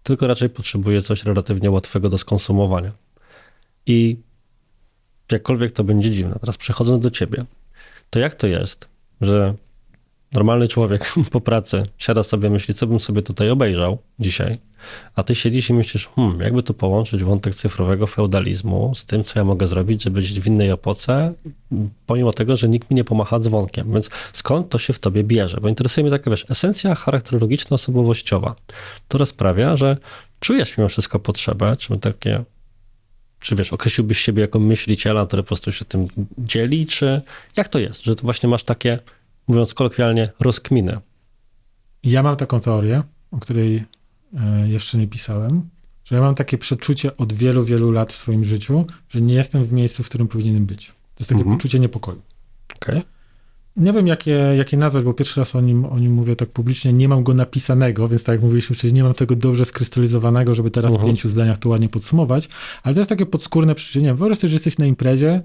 tylko 0.03 0.27
raczej 0.27 0.49
potrzebuje 0.49 1.01
coś 1.01 1.23
relatywnie 1.23 1.71
łatwego 1.71 2.09
do 2.09 2.17
skonsumowania. 2.17 2.91
I 3.85 4.17
jakkolwiek 5.31 5.71
to 5.71 5.83
będzie 5.83 6.11
dziwne, 6.11 6.35
teraz 6.39 6.57
przechodząc 6.57 6.99
do 6.99 7.11
ciebie, 7.11 7.45
to 8.09 8.19
jak 8.19 8.35
to 8.35 8.47
jest, 8.47 8.89
że 9.21 9.53
Normalny 10.35 10.67
człowiek 10.67 11.13
po 11.31 11.41
pracy 11.41 11.83
siada 11.97 12.23
sobie, 12.23 12.49
myśli, 12.49 12.73
co 12.73 12.87
bym 12.87 12.99
sobie 12.99 13.21
tutaj 13.21 13.49
obejrzał 13.49 13.97
dzisiaj, 14.19 14.57
a 15.15 15.23
ty 15.23 15.35
siedzisz 15.35 15.69
i 15.69 15.73
myślisz, 15.73 16.07
hmm, 16.07 16.41
jakby 16.41 16.63
tu 16.63 16.73
połączyć 16.73 17.23
wątek 17.23 17.55
cyfrowego 17.55 18.07
feudalizmu 18.07 18.95
z 18.95 19.05
tym, 19.05 19.23
co 19.23 19.39
ja 19.39 19.43
mogę 19.43 19.67
zrobić, 19.67 20.03
żeby 20.03 20.21
żyć 20.21 20.39
w 20.39 20.47
innej 20.47 20.69
epoce, 20.69 21.33
pomimo 22.05 22.33
tego, 22.33 22.55
że 22.55 22.69
nikt 22.69 22.89
mi 22.89 22.95
nie 22.95 23.03
pomacha 23.03 23.39
dzwonkiem. 23.39 23.93
Więc 23.93 24.09
skąd 24.33 24.69
to 24.69 24.77
się 24.77 24.93
w 24.93 24.99
tobie 24.99 25.23
bierze? 25.23 25.57
Bo 25.61 25.69
interesuje 25.69 26.03
mnie 26.03 26.11
taka, 26.11 26.31
wiesz, 26.31 26.45
esencja 26.49 26.95
charakterologiczna, 26.95 27.75
osobowościowa, 27.75 28.55
która 29.07 29.25
sprawia, 29.25 29.75
że 29.75 29.97
czujesz 30.39 30.77
mimo 30.77 30.87
wszystko 30.89 31.19
potrzebę, 31.19 31.75
czy 31.75 31.97
takie 31.97 32.43
czy 33.39 33.55
wiesz, 33.55 33.73
określiłbyś 33.73 34.19
siebie 34.19 34.41
jako 34.41 34.59
myśliciela, 34.59 35.25
który 35.25 35.43
po 35.43 35.47
prostu 35.47 35.71
się 35.71 35.85
tym 35.85 36.07
dzieli, 36.37 36.85
czy 36.85 37.21
jak 37.55 37.67
to 37.67 37.79
jest, 37.79 38.03
że 38.03 38.15
to 38.15 38.21
właśnie 38.21 38.49
masz 38.49 38.63
takie 38.63 38.99
mówiąc 39.47 39.73
kolokwialnie, 39.73 40.31
rozkminę. 40.39 41.01
Ja 42.03 42.23
mam 42.23 42.35
taką 42.35 42.59
teorię, 42.59 43.03
o 43.31 43.39
której 43.39 43.83
e, 44.33 44.69
jeszcze 44.69 44.97
nie 44.97 45.07
pisałem, 45.07 45.69
że 46.05 46.15
ja 46.15 46.21
mam 46.21 46.35
takie 46.35 46.57
przeczucie 46.57 47.17
od 47.17 47.33
wielu, 47.33 47.63
wielu 47.63 47.91
lat 47.91 48.13
w 48.13 48.15
swoim 48.15 48.43
życiu, 48.43 48.85
że 49.09 49.21
nie 49.21 49.33
jestem 49.33 49.63
w 49.63 49.73
miejscu, 49.73 50.03
w 50.03 50.09
którym 50.09 50.27
powinienem 50.27 50.65
być. 50.65 50.87
To 50.87 51.19
jest 51.19 51.29
takie 51.29 51.41
mhm. 51.41 51.57
poczucie 51.57 51.79
niepokoju. 51.79 52.21
Okay. 52.75 53.01
Nie 53.77 53.93
wiem, 53.93 54.07
jakie, 54.07 54.31
jakie 54.57 54.77
nazwać, 54.77 55.03
bo 55.03 55.13
pierwszy 55.13 55.39
raz 55.39 55.55
o 55.55 55.61
nim, 55.61 55.85
o 55.85 55.99
nim 55.99 56.13
mówię 56.13 56.35
tak 56.35 56.49
publicznie. 56.49 56.93
Nie 56.93 57.07
mam 57.07 57.23
go 57.23 57.33
napisanego, 57.33 58.07
więc 58.07 58.23
tak 58.23 58.33
jak 58.33 58.41
mówiliśmy 58.41 58.75
wcześniej, 58.75 58.93
nie 58.93 59.03
mam 59.03 59.13
tego 59.13 59.35
dobrze 59.35 59.65
skrystalizowanego, 59.65 60.55
żeby 60.55 60.71
teraz 60.71 60.91
mhm. 60.91 61.07
w 61.07 61.09
pięciu 61.09 61.29
zdaniach 61.29 61.57
to 61.57 61.69
ładnie 61.69 61.89
podsumować, 61.89 62.49
ale 62.83 62.93
to 62.93 62.99
jest 62.99 63.09
takie 63.09 63.25
podskórne 63.25 63.75
przeczucie. 63.75 64.13
Wyobraź 64.13 64.37
sobie, 64.37 64.49
że 64.49 64.55
jesteś 64.55 64.77
na 64.77 64.85
imprezie, 64.85 65.41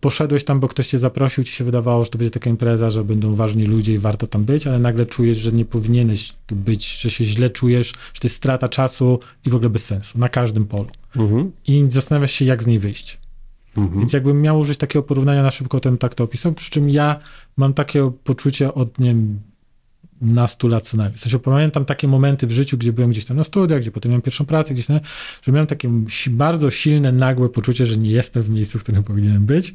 poszedłeś 0.00 0.44
tam, 0.44 0.60
bo 0.60 0.68
ktoś 0.68 0.86
cię 0.86 0.98
zaprosił, 0.98 1.44
ci 1.44 1.52
się 1.52 1.64
wydawało, 1.64 2.04
że 2.04 2.10
to 2.10 2.18
będzie 2.18 2.30
taka 2.30 2.50
impreza, 2.50 2.90
że 2.90 3.04
będą 3.04 3.34
ważni 3.34 3.66
ludzie 3.66 3.94
i 3.94 3.98
warto 3.98 4.26
tam 4.26 4.44
być, 4.44 4.66
ale 4.66 4.78
nagle 4.78 5.06
czujesz, 5.06 5.36
że 5.36 5.52
nie 5.52 5.64
powinieneś 5.64 6.32
tu 6.46 6.56
być, 6.56 7.00
że 7.00 7.10
się 7.10 7.24
źle 7.24 7.50
czujesz, 7.50 7.88
że 8.14 8.20
to 8.20 8.26
jest 8.26 8.36
strata 8.36 8.68
czasu 8.68 9.18
i 9.46 9.50
w 9.50 9.54
ogóle 9.54 9.70
bez 9.70 9.84
sensu, 9.84 10.18
na 10.18 10.28
każdym 10.28 10.66
polu. 10.66 10.90
Mhm. 11.16 11.52
I 11.66 11.86
zastanawiasz 11.88 12.32
się, 12.32 12.44
jak 12.44 12.62
z 12.62 12.66
niej 12.66 12.78
wyjść. 12.78 13.18
Mhm. 13.76 14.00
Więc 14.00 14.12
jakbym 14.12 14.42
miał 14.42 14.58
użyć 14.58 14.78
takiego 14.78 15.02
porównania 15.02 15.42
na 15.42 15.50
szybko, 15.50 15.80
bym 15.80 15.98
tak 15.98 16.14
to 16.14 16.24
opisał, 16.24 16.52
przy 16.52 16.70
czym 16.70 16.90
ja 16.90 17.20
mam 17.56 17.74
takie 17.74 18.12
poczucie 18.24 18.74
od, 18.74 18.98
nie 18.98 19.08
wiem, 19.08 19.40
nastu 20.24 20.68
lat 20.68 20.88
co 20.88 20.96
najmniej. 20.96 21.18
W 21.18 21.20
sensie 21.20 21.38
pamiętam 21.38 21.84
takie 21.84 22.08
momenty 22.08 22.46
w 22.46 22.52
życiu, 22.52 22.78
gdzie 22.78 22.92
byłem 22.92 23.10
gdzieś 23.10 23.24
tam 23.24 23.36
na 23.36 23.44
studiach, 23.44 23.80
gdzie 23.80 23.90
potem 23.90 24.10
miałem 24.10 24.22
pierwszą 24.22 24.44
pracę, 24.46 24.74
gdzieś 24.74 24.86
tam, 24.86 25.00
że 25.42 25.52
miałem 25.52 25.66
takie 25.66 25.90
bardzo 26.30 26.70
silne, 26.70 27.12
nagłe 27.12 27.48
poczucie, 27.48 27.86
że 27.86 27.96
nie 27.96 28.10
jestem 28.10 28.42
w 28.42 28.50
miejscu, 28.50 28.78
w 28.78 28.82
którym 28.82 29.02
powinienem 29.02 29.46
być. 29.46 29.74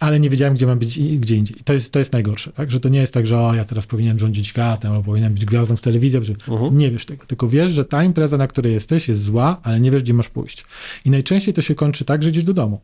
ale 0.00 0.20
nie 0.20 0.30
wiedziałem, 0.30 0.54
gdzie 0.54 0.66
mam 0.66 0.78
być 0.78 0.98
i 0.98 1.18
gdzie 1.18 1.36
indziej. 1.36 1.60
I 1.60 1.64
to 1.64 1.72
jest, 1.72 1.92
to 1.92 1.98
jest 1.98 2.12
najgorsze, 2.12 2.52
tak? 2.52 2.70
Że 2.70 2.80
to 2.80 2.88
nie 2.88 2.98
jest 2.98 3.12
tak, 3.14 3.26
że 3.26 3.38
o, 3.38 3.54
ja 3.54 3.64
teraz 3.64 3.86
powinienem 3.86 4.18
rządzić 4.18 4.46
światem, 4.46 4.92
albo 4.92 5.04
powinienem 5.04 5.34
być 5.34 5.44
gwiazdą 5.44 5.76
w 5.76 5.80
telewizji, 5.80 6.24
że 6.24 6.34
Mhm. 6.48 6.78
nie 6.78 6.90
wiesz 6.90 7.06
tego, 7.06 7.26
tylko 7.26 7.48
wiesz, 7.48 7.72
że 7.72 7.84
ta 7.84 8.04
impreza, 8.04 8.36
na 8.36 8.46
której 8.46 8.72
jesteś, 8.72 9.08
jest 9.08 9.22
zła, 9.22 9.60
ale 9.62 9.80
nie 9.80 9.90
wiesz, 9.90 10.02
gdzie 10.02 10.14
masz 10.14 10.28
pójść. 10.28 10.64
I 11.04 11.10
najczęściej 11.10 11.54
to 11.54 11.62
się 11.62 11.74
kończy 11.74 12.04
tak, 12.04 12.22
że 12.22 12.28
idziesz 12.30 12.44
do 12.44 12.54
domu. 12.54 12.80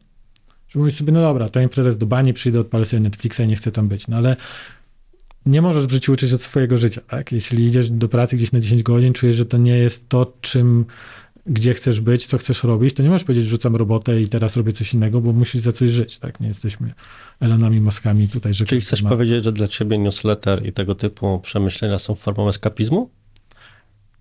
Że 0.68 0.78
mówisz 0.78 0.95
sobie, 0.95 1.12
no 1.12 1.20
dobra, 1.20 1.49
ta 1.49 1.62
impreza 1.62 1.89
jest 1.89 1.99
do 1.99 2.07
bani, 2.07 2.32
przyjdę, 2.32 2.61
odpalę 2.61 2.85
sobie 2.85 3.01
Netflixa 3.01 3.41
i 3.41 3.47
nie 3.47 3.57
chcę 3.57 3.72
tam 3.72 3.89
być. 3.89 4.09
No 4.09 4.16
ale 4.16 4.37
nie 5.47 5.62
możesz 5.62 5.86
w 5.86 5.90
życiu 5.90 6.12
uczyć 6.12 6.32
od 6.32 6.42
swojego 6.42 6.76
życia, 6.76 7.01
tak? 7.09 7.32
Jeśli 7.32 7.64
idziesz 7.64 7.90
do 7.90 8.09
pracy 8.09 8.36
gdzieś 8.36 8.53
na 8.53 8.61
10 8.61 8.82
godzin, 8.82 9.12
czujesz, 9.12 9.36
że 9.36 9.47
to 9.47 9.57
nie 9.59 9.76
jest 9.78 10.09
to, 10.09 10.32
czym, 10.40 10.84
gdzie 11.47 11.74
chcesz 11.74 12.01
być, 12.01 12.26
co 12.26 12.38
chcesz 12.38 12.64
robić, 12.64 12.95
to 12.95 13.03
nie 13.03 13.09
możesz 13.09 13.24
powiedzieć, 13.24 13.47
rzucam 13.49 13.76
robotę 13.76 14.20
i 14.20 14.28
teraz 14.28 14.57
robię 14.57 14.72
coś 14.72 14.95
innego, 14.95 15.20
bo 15.20 15.32
musisz 15.32 15.61
za 15.61 15.72
coś 15.72 15.90
żyć, 15.90 16.18
tak? 16.18 16.40
Nie 16.40 16.49
jesteśmy 16.49 16.95
Elonami 17.40 17.80
Maskami 17.80 18.28
tutaj, 18.28 18.55
że 18.55 18.64
Czyli 18.64 18.80
chcesz 18.80 19.03
ma- 19.03 19.11
powiedzieć, 19.11 19.45
że 19.45 19.53
dla 19.53 19.68
ciebie 19.68 19.99
newsletter 19.99 20.66
i 20.66 20.72
tego 20.72 20.95
typu 20.95 21.40
przemyślenia 21.40 21.99
są 21.99 22.14
formą 22.14 22.49
eskapizmu? 22.49 23.11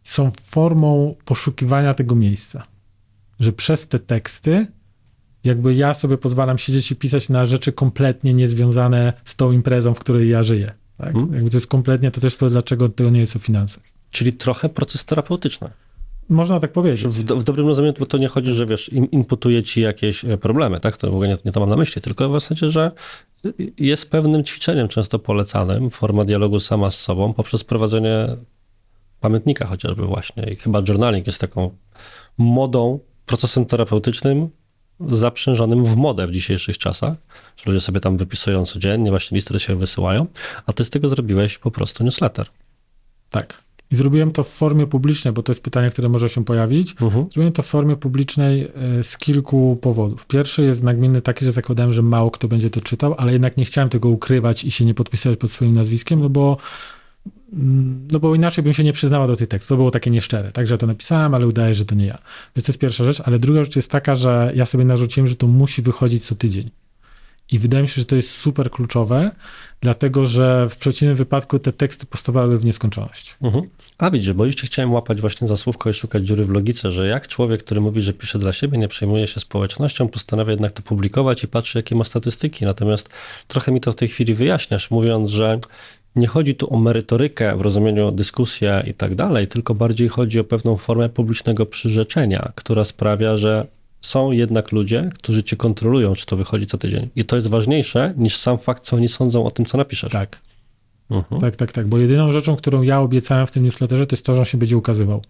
są 0.03 0.31
formą 0.43 1.15
poszukiwania 1.25 1.93
tego 1.93 2.15
miejsca. 2.15 2.67
Że 3.39 3.53
przez 3.53 3.87
te 3.87 3.99
teksty, 3.99 4.67
jakby 5.43 5.75
ja 5.75 5.93
sobie 5.93 6.17
pozwalam 6.17 6.57
siedzieć 6.57 6.91
i 6.91 6.95
pisać 6.95 7.29
na 7.29 7.45
rzeczy 7.45 7.71
kompletnie 7.71 8.33
niezwiązane 8.33 9.13
z 9.23 9.35
tą 9.35 9.51
imprezą, 9.51 9.93
w 9.93 9.99
której 9.99 10.29
ja 10.29 10.43
żyję. 10.43 10.71
Tak? 11.03 11.15
Mhm. 11.15 11.33
Jakby 11.33 11.49
to 11.49 11.57
jest 11.57 11.67
kompletnie, 11.67 12.11
to 12.11 12.21
też 12.21 12.37
dlaczego 12.49 12.89
to 12.89 13.09
nie 13.09 13.19
jest 13.19 13.35
o 13.35 13.39
finansach. 13.39 13.83
Czyli 14.11 14.33
trochę 14.33 14.69
proces 14.69 15.05
terapeutyczny. 15.05 15.69
Można 16.29 16.59
tak 16.59 16.71
powiedzieć. 16.71 17.07
W, 17.07 17.23
do, 17.23 17.35
w 17.35 17.43
dobrym 17.43 17.67
rozumieniu, 17.67 17.93
bo 17.99 18.05
to 18.05 18.17
nie 18.17 18.27
chodzi, 18.27 18.53
że 18.53 18.65
wiesz, 18.65 18.89
in, 18.89 19.05
inputuje 19.05 19.63
ci 19.63 19.81
jakieś 19.81 20.25
e, 20.25 20.37
problemy, 20.37 20.79
tak? 20.79 20.97
To 20.97 21.11
w 21.11 21.13
ogóle 21.13 21.27
nie, 21.27 21.37
nie 21.45 21.51
to 21.51 21.59
mam 21.59 21.69
na 21.69 21.75
myśli, 21.75 22.01
tylko 22.01 22.29
w 22.29 22.33
zasadzie, 22.33 22.69
że 22.69 22.91
jest 23.77 24.11
pewnym 24.11 24.43
ćwiczeniem 24.43 24.87
często 24.87 25.19
polecanym, 25.19 25.89
forma 25.89 26.23
dialogu 26.23 26.59
sama 26.59 26.91
z 26.91 26.99
sobą 26.99 27.33
poprzez 27.33 27.63
prowadzenie 27.63 28.27
pamiętnika 29.19 29.65
chociażby 29.65 30.05
właśnie. 30.05 30.43
I 30.43 30.55
chyba 30.55 30.81
journaling 30.87 31.27
jest 31.27 31.41
taką 31.41 31.77
modą, 32.37 32.99
procesem 33.25 33.65
terapeutycznym 33.65 34.49
zaprzężonym 35.07 35.85
w 35.85 35.95
modę 35.95 36.27
w 36.27 36.31
dzisiejszych 36.31 36.77
czasach, 36.77 37.13
że 37.57 37.71
ludzie 37.71 37.81
sobie 37.81 37.99
tam 37.99 38.17
wypisują 38.17 38.65
codziennie, 38.65 39.09
właśnie 39.09 39.35
listy 39.35 39.59
siebie 39.59 39.79
wysyłają, 39.79 40.27
a 40.65 40.73
ty 40.73 40.85
z 40.85 40.89
tego 40.89 41.09
zrobiłeś 41.09 41.57
po 41.57 41.71
prostu 41.71 42.03
newsletter. 42.03 42.47
Tak. 43.29 43.63
I 43.91 43.95
zrobiłem 43.95 44.31
to 44.31 44.43
w 44.43 44.47
formie 44.47 44.87
publicznej, 44.87 45.33
bo 45.33 45.43
to 45.43 45.51
jest 45.51 45.63
pytanie, 45.63 45.89
które 45.89 46.09
może 46.09 46.29
się 46.29 46.45
pojawić. 46.45 46.91
Mhm. 47.01 47.25
Zrobiłem 47.31 47.53
to 47.53 47.63
w 47.63 47.65
formie 47.65 47.95
publicznej 47.95 48.67
e, 48.99 49.03
z 49.03 49.17
kilku 49.17 49.77
powodów. 49.81 50.27
Pierwszy 50.27 50.63
jest 50.63 50.83
nagminny 50.83 51.21
taki, 51.21 51.45
że 51.45 51.51
zakładałem, 51.51 51.93
że 51.93 52.01
mało 52.01 52.31
kto 52.31 52.47
będzie 52.47 52.69
to 52.69 52.81
czytał, 52.81 53.15
ale 53.17 53.33
jednak 53.33 53.57
nie 53.57 53.65
chciałem 53.65 53.89
tego 53.89 54.09
ukrywać 54.09 54.63
i 54.63 54.71
się 54.71 54.85
nie 54.85 54.93
podpisywać 54.93 55.39
pod 55.39 55.51
swoim 55.51 55.75
nazwiskiem, 55.75 56.19
no 56.19 56.29
bo, 56.29 56.57
no 58.11 58.19
bo 58.19 58.35
inaczej 58.35 58.63
bym 58.63 58.73
się 58.73 58.83
nie 58.83 58.93
przyznawał 58.93 59.27
do 59.27 59.35
tych 59.35 59.47
tekstów. 59.47 59.69
To 59.69 59.75
było 59.75 59.91
takie 59.91 60.09
nieszczere. 60.09 60.51
Także 60.51 60.73
ja 60.73 60.77
to 60.77 60.87
napisałem, 60.87 61.33
ale 61.33 61.47
udaje, 61.47 61.75
że 61.75 61.85
to 61.85 61.95
nie 61.95 62.05
ja. 62.05 62.17
Więc 62.55 62.65
to 62.65 62.71
jest 62.71 62.79
pierwsza 62.79 63.03
rzecz. 63.03 63.21
Ale 63.25 63.39
druga 63.39 63.63
rzecz 63.63 63.75
jest 63.75 63.91
taka, 63.91 64.15
że 64.15 64.51
ja 64.55 64.65
sobie 64.65 64.85
narzuciłem, 64.85 65.27
że 65.27 65.35
to 65.35 65.47
musi 65.47 65.81
wychodzić 65.81 66.25
co 66.25 66.35
tydzień. 66.35 66.69
I 67.51 67.59
wydaje 67.59 67.81
mi 67.81 67.89
się, 67.89 68.01
że 68.01 68.05
to 68.05 68.15
jest 68.15 68.31
super 68.31 68.71
kluczowe, 68.71 69.31
dlatego 69.81 70.27
że 70.27 70.69
w 70.69 70.77
przeciwnym 70.77 71.15
wypadku 71.15 71.59
te 71.59 71.73
teksty 71.73 72.05
powstawały 72.05 72.59
w 72.59 72.65
nieskończoność. 72.65 73.35
Mhm. 73.41 73.63
A 73.97 74.11
widzisz, 74.11 74.33
bo 74.33 74.45
jeszcze 74.45 74.67
chciałem 74.67 74.91
łapać 74.91 75.21
właśnie 75.21 75.47
za 75.47 75.57
słówko 75.57 75.89
i 75.89 75.93
szukać 75.93 76.23
dziury 76.23 76.45
w 76.45 76.49
logice, 76.49 76.91
że 76.91 77.07
jak 77.07 77.27
człowiek, 77.27 77.63
który 77.63 77.81
mówi, 77.81 78.01
że 78.01 78.13
pisze 78.13 78.39
dla 78.39 78.53
siebie, 78.53 78.77
nie 78.77 78.87
przejmuje 78.87 79.27
się 79.27 79.39
społecznością, 79.39 80.07
postanawia 80.07 80.51
jednak 80.51 80.71
to 80.71 80.81
publikować 80.81 81.43
i 81.43 81.47
patrzy, 81.47 81.79
jakie 81.79 81.95
ma 81.95 82.03
statystyki. 82.03 82.65
Natomiast 82.65 83.09
trochę 83.47 83.71
mi 83.71 83.81
to 83.81 83.91
w 83.91 83.95
tej 83.95 84.07
chwili 84.07 84.33
wyjaśniasz, 84.33 84.91
mówiąc, 84.91 85.29
że 85.29 85.59
nie 86.15 86.27
chodzi 86.27 86.55
tu 86.55 86.73
o 86.73 86.79
merytorykę 86.79 87.57
w 87.57 87.61
rozumieniu 87.61 88.11
dyskusję 88.11 88.83
i 88.87 88.93
tak 88.93 89.15
dalej, 89.15 89.47
tylko 89.47 89.75
bardziej 89.75 90.07
chodzi 90.07 90.39
o 90.39 90.43
pewną 90.43 90.77
formę 90.77 91.09
publicznego 91.09 91.65
przyrzeczenia, 91.65 92.51
która 92.55 92.83
sprawia, 92.83 93.37
że 93.37 93.67
są 94.01 94.31
jednak 94.31 94.71
ludzie, 94.71 95.09
którzy 95.15 95.43
cię 95.43 95.55
kontrolują, 95.55 96.15
czy 96.15 96.25
to 96.25 96.37
wychodzi 96.37 96.67
co 96.67 96.77
tydzień. 96.77 97.09
I 97.15 97.25
to 97.25 97.35
jest 97.35 97.47
ważniejsze 97.47 98.13
niż 98.17 98.37
sam 98.37 98.57
fakt, 98.57 98.83
co 98.83 98.95
oni 98.95 99.07
sądzą 99.07 99.45
o 99.45 99.51
tym, 99.51 99.65
co 99.65 99.77
napiszesz. 99.77 100.11
Tak. 100.11 100.39
Mhm. 101.09 101.41
Tak, 101.41 101.55
tak, 101.55 101.71
tak. 101.71 101.87
Bo 101.87 101.97
jedyną 101.97 102.31
rzeczą, 102.31 102.55
którą 102.55 102.81
ja 102.81 103.01
obiecałem 103.01 103.47
w 103.47 103.51
tym 103.51 103.63
newsletterze, 103.63 104.07
to 104.07 104.15
jest 104.15 104.25
to, 104.25 104.33
że 104.33 104.39
on 104.39 104.45
się 104.45 104.57
będzie 104.57 104.77
ukazywał. 104.77 105.21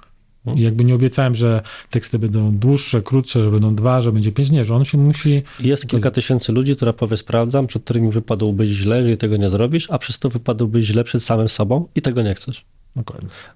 Mhm. 0.46 0.58
I 0.58 0.62
jakby 0.62 0.86
nie 0.86 0.96
obiecałem, 0.96 1.36
że 1.36 1.62
teksty 1.90 2.20
będą 2.20 2.58
dłuższe, 2.58 3.02
krótsze, 3.02 3.44
że 3.44 3.52
będą 3.52 3.76
dwa, 3.76 4.02
że 4.02 4.12
będzie 4.12 4.32
pięć. 4.32 4.52
Nie, 4.52 4.66
że 4.66 4.76
on 4.76 4.86
się 4.86 4.98
musi. 4.98 5.44
Jest 5.60 5.88
kilka 5.88 6.12
tysięcy 6.12 6.52
ludzi, 6.52 6.76
która 6.76 6.94
powie, 6.94 7.18
sprawdzam, 7.18 7.68
przed 7.68 7.84
którymi 7.84 8.12
wypadłbyś 8.12 8.70
źle, 8.70 8.98
jeżeli 8.98 9.18
tego 9.18 9.38
nie 9.38 9.50
zrobisz, 9.50 9.92
a 9.92 9.98
przez 9.98 10.20
to 10.20 10.30
wypadłbyś 10.30 10.86
źle 10.86 11.04
przed 11.04 11.24
samym 11.24 11.50
sobą 11.50 11.88
i 11.96 12.02
tego 12.02 12.22
nie 12.22 12.36
chcesz. 12.36 12.66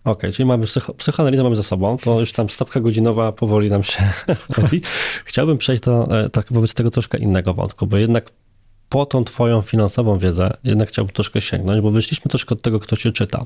Okej, 0.04 0.32
czyli 0.32 0.46
mamy 0.46 0.66
psycho, 0.66 0.94
psychoanalizę 0.94 1.44
mamy 1.44 1.56
za 1.56 1.64
sobą, 1.64 1.98
to 1.98 2.20
już 2.20 2.32
tam 2.32 2.50
stawka 2.50 2.80
godzinowa 2.80 3.32
powoli 3.32 3.70
nam 3.70 3.84
się 3.84 4.04
robi. 4.58 4.82
Chciałbym 5.26 5.58
przejść 5.58 5.84
do 5.84 6.22
e, 6.22 6.30
tak 6.30 6.54
wobec 6.54 6.74
tego 6.74 6.92
troszkę 6.92 7.18
innego 7.18 7.54
wątku, 7.54 7.88
bo 7.88 7.98
jednak 7.98 8.32
po 8.90 9.06
tą 9.06 9.24
twoją 9.24 9.62
finansową 9.62 10.18
wiedzę 10.18 10.58
jednak 10.64 10.90
chciałbym 10.90 11.14
troszkę 11.14 11.42
sięgnąć, 11.42 11.82
bo 11.82 11.92
wyszliśmy 11.92 12.30
troszkę 12.30 12.56
od 12.56 12.62
tego, 12.62 12.80
kto 12.80 12.98
cię 12.98 13.12
czyta. 13.12 13.46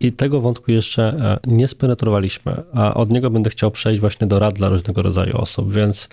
I 0.00 0.12
tego 0.12 0.40
wątku 0.40 0.70
jeszcze 0.70 1.02
e, 1.02 1.38
nie 1.50 1.68
spenetrowaliśmy, 1.68 2.62
a 2.74 2.94
od 2.94 3.10
niego 3.10 3.30
będę 3.30 3.50
chciał 3.50 3.70
przejść 3.70 4.00
właśnie 4.00 4.26
do 4.26 4.38
rad 4.38 4.54
dla 4.54 4.68
różnego 4.68 5.02
rodzaju 5.02 5.38
osób, 5.38 5.72
więc 5.72 6.08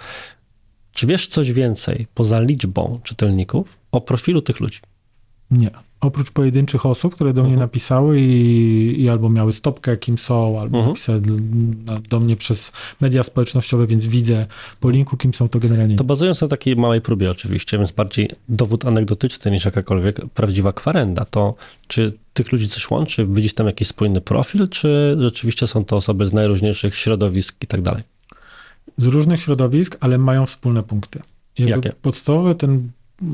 czy 0.91 1.07
wiesz 1.07 1.27
coś 1.27 1.51
więcej 1.51 2.07
poza 2.13 2.39
liczbą 2.39 2.99
czytelników 3.03 3.77
o 3.91 4.01
profilu 4.01 4.41
tych 4.41 4.59
ludzi? 4.59 4.79
Nie. 5.51 5.71
Oprócz 6.03 6.31
pojedynczych 6.31 6.85
osób, 6.85 7.15
które 7.15 7.33
do 7.33 7.41
mnie 7.41 7.53
Mhm. 7.53 7.67
napisały 7.67 8.19
i, 8.21 9.01
i 9.01 9.09
albo 9.09 9.29
miały 9.29 9.53
stopkę, 9.53 9.97
kim 9.97 10.17
są, 10.17 10.59
albo 10.59 10.77
Mhm. 10.77 10.87
napisały 10.87 11.21
do 12.09 12.19
mnie 12.19 12.35
przez 12.35 12.71
media 13.01 13.23
społecznościowe, 13.23 13.87
więc 13.87 14.07
widzę 14.07 14.45
po 14.79 14.89
linku, 14.89 15.17
kim 15.17 15.33
są, 15.33 15.49
to 15.49 15.59
generalnie. 15.59 15.95
To 15.95 16.03
bazując 16.03 16.41
na 16.41 16.47
takiej 16.47 16.75
małej 16.75 17.01
próbie 17.01 17.31
oczywiście, 17.31 17.77
więc 17.77 17.91
bardziej 17.91 18.29
dowód 18.49 18.85
anegdotyczny 18.85 19.51
niż 19.51 19.65
jakakolwiek 19.65 20.21
prawdziwa 20.33 20.73
kwarenda, 20.73 21.25
to 21.25 21.55
czy 21.87 22.17
tych 22.33 22.51
ludzi 22.51 22.69
coś 22.69 22.89
łączy? 22.89 23.25
Widzisz 23.29 23.53
tam 23.53 23.67
jakiś 23.67 23.87
spójny 23.87 24.21
profil, 24.21 24.67
czy 24.67 25.17
rzeczywiście 25.19 25.67
są 25.67 25.85
to 25.85 25.95
osoby 25.95 26.25
z 26.25 26.33
najróżniejszych 26.33 26.95
środowisk 26.95 27.55
i 27.63 27.67
tak 27.67 27.81
dalej? 27.81 28.03
z 28.97 29.05
różnych 29.05 29.39
środowisk, 29.39 29.97
ale 29.99 30.17
mają 30.17 30.45
wspólne 30.45 30.83
punkty. 30.83 31.19
Jakby 31.59 31.71
Jakie? 31.87 31.93
Podstawowy, 32.01 32.55
ten, 32.55 32.89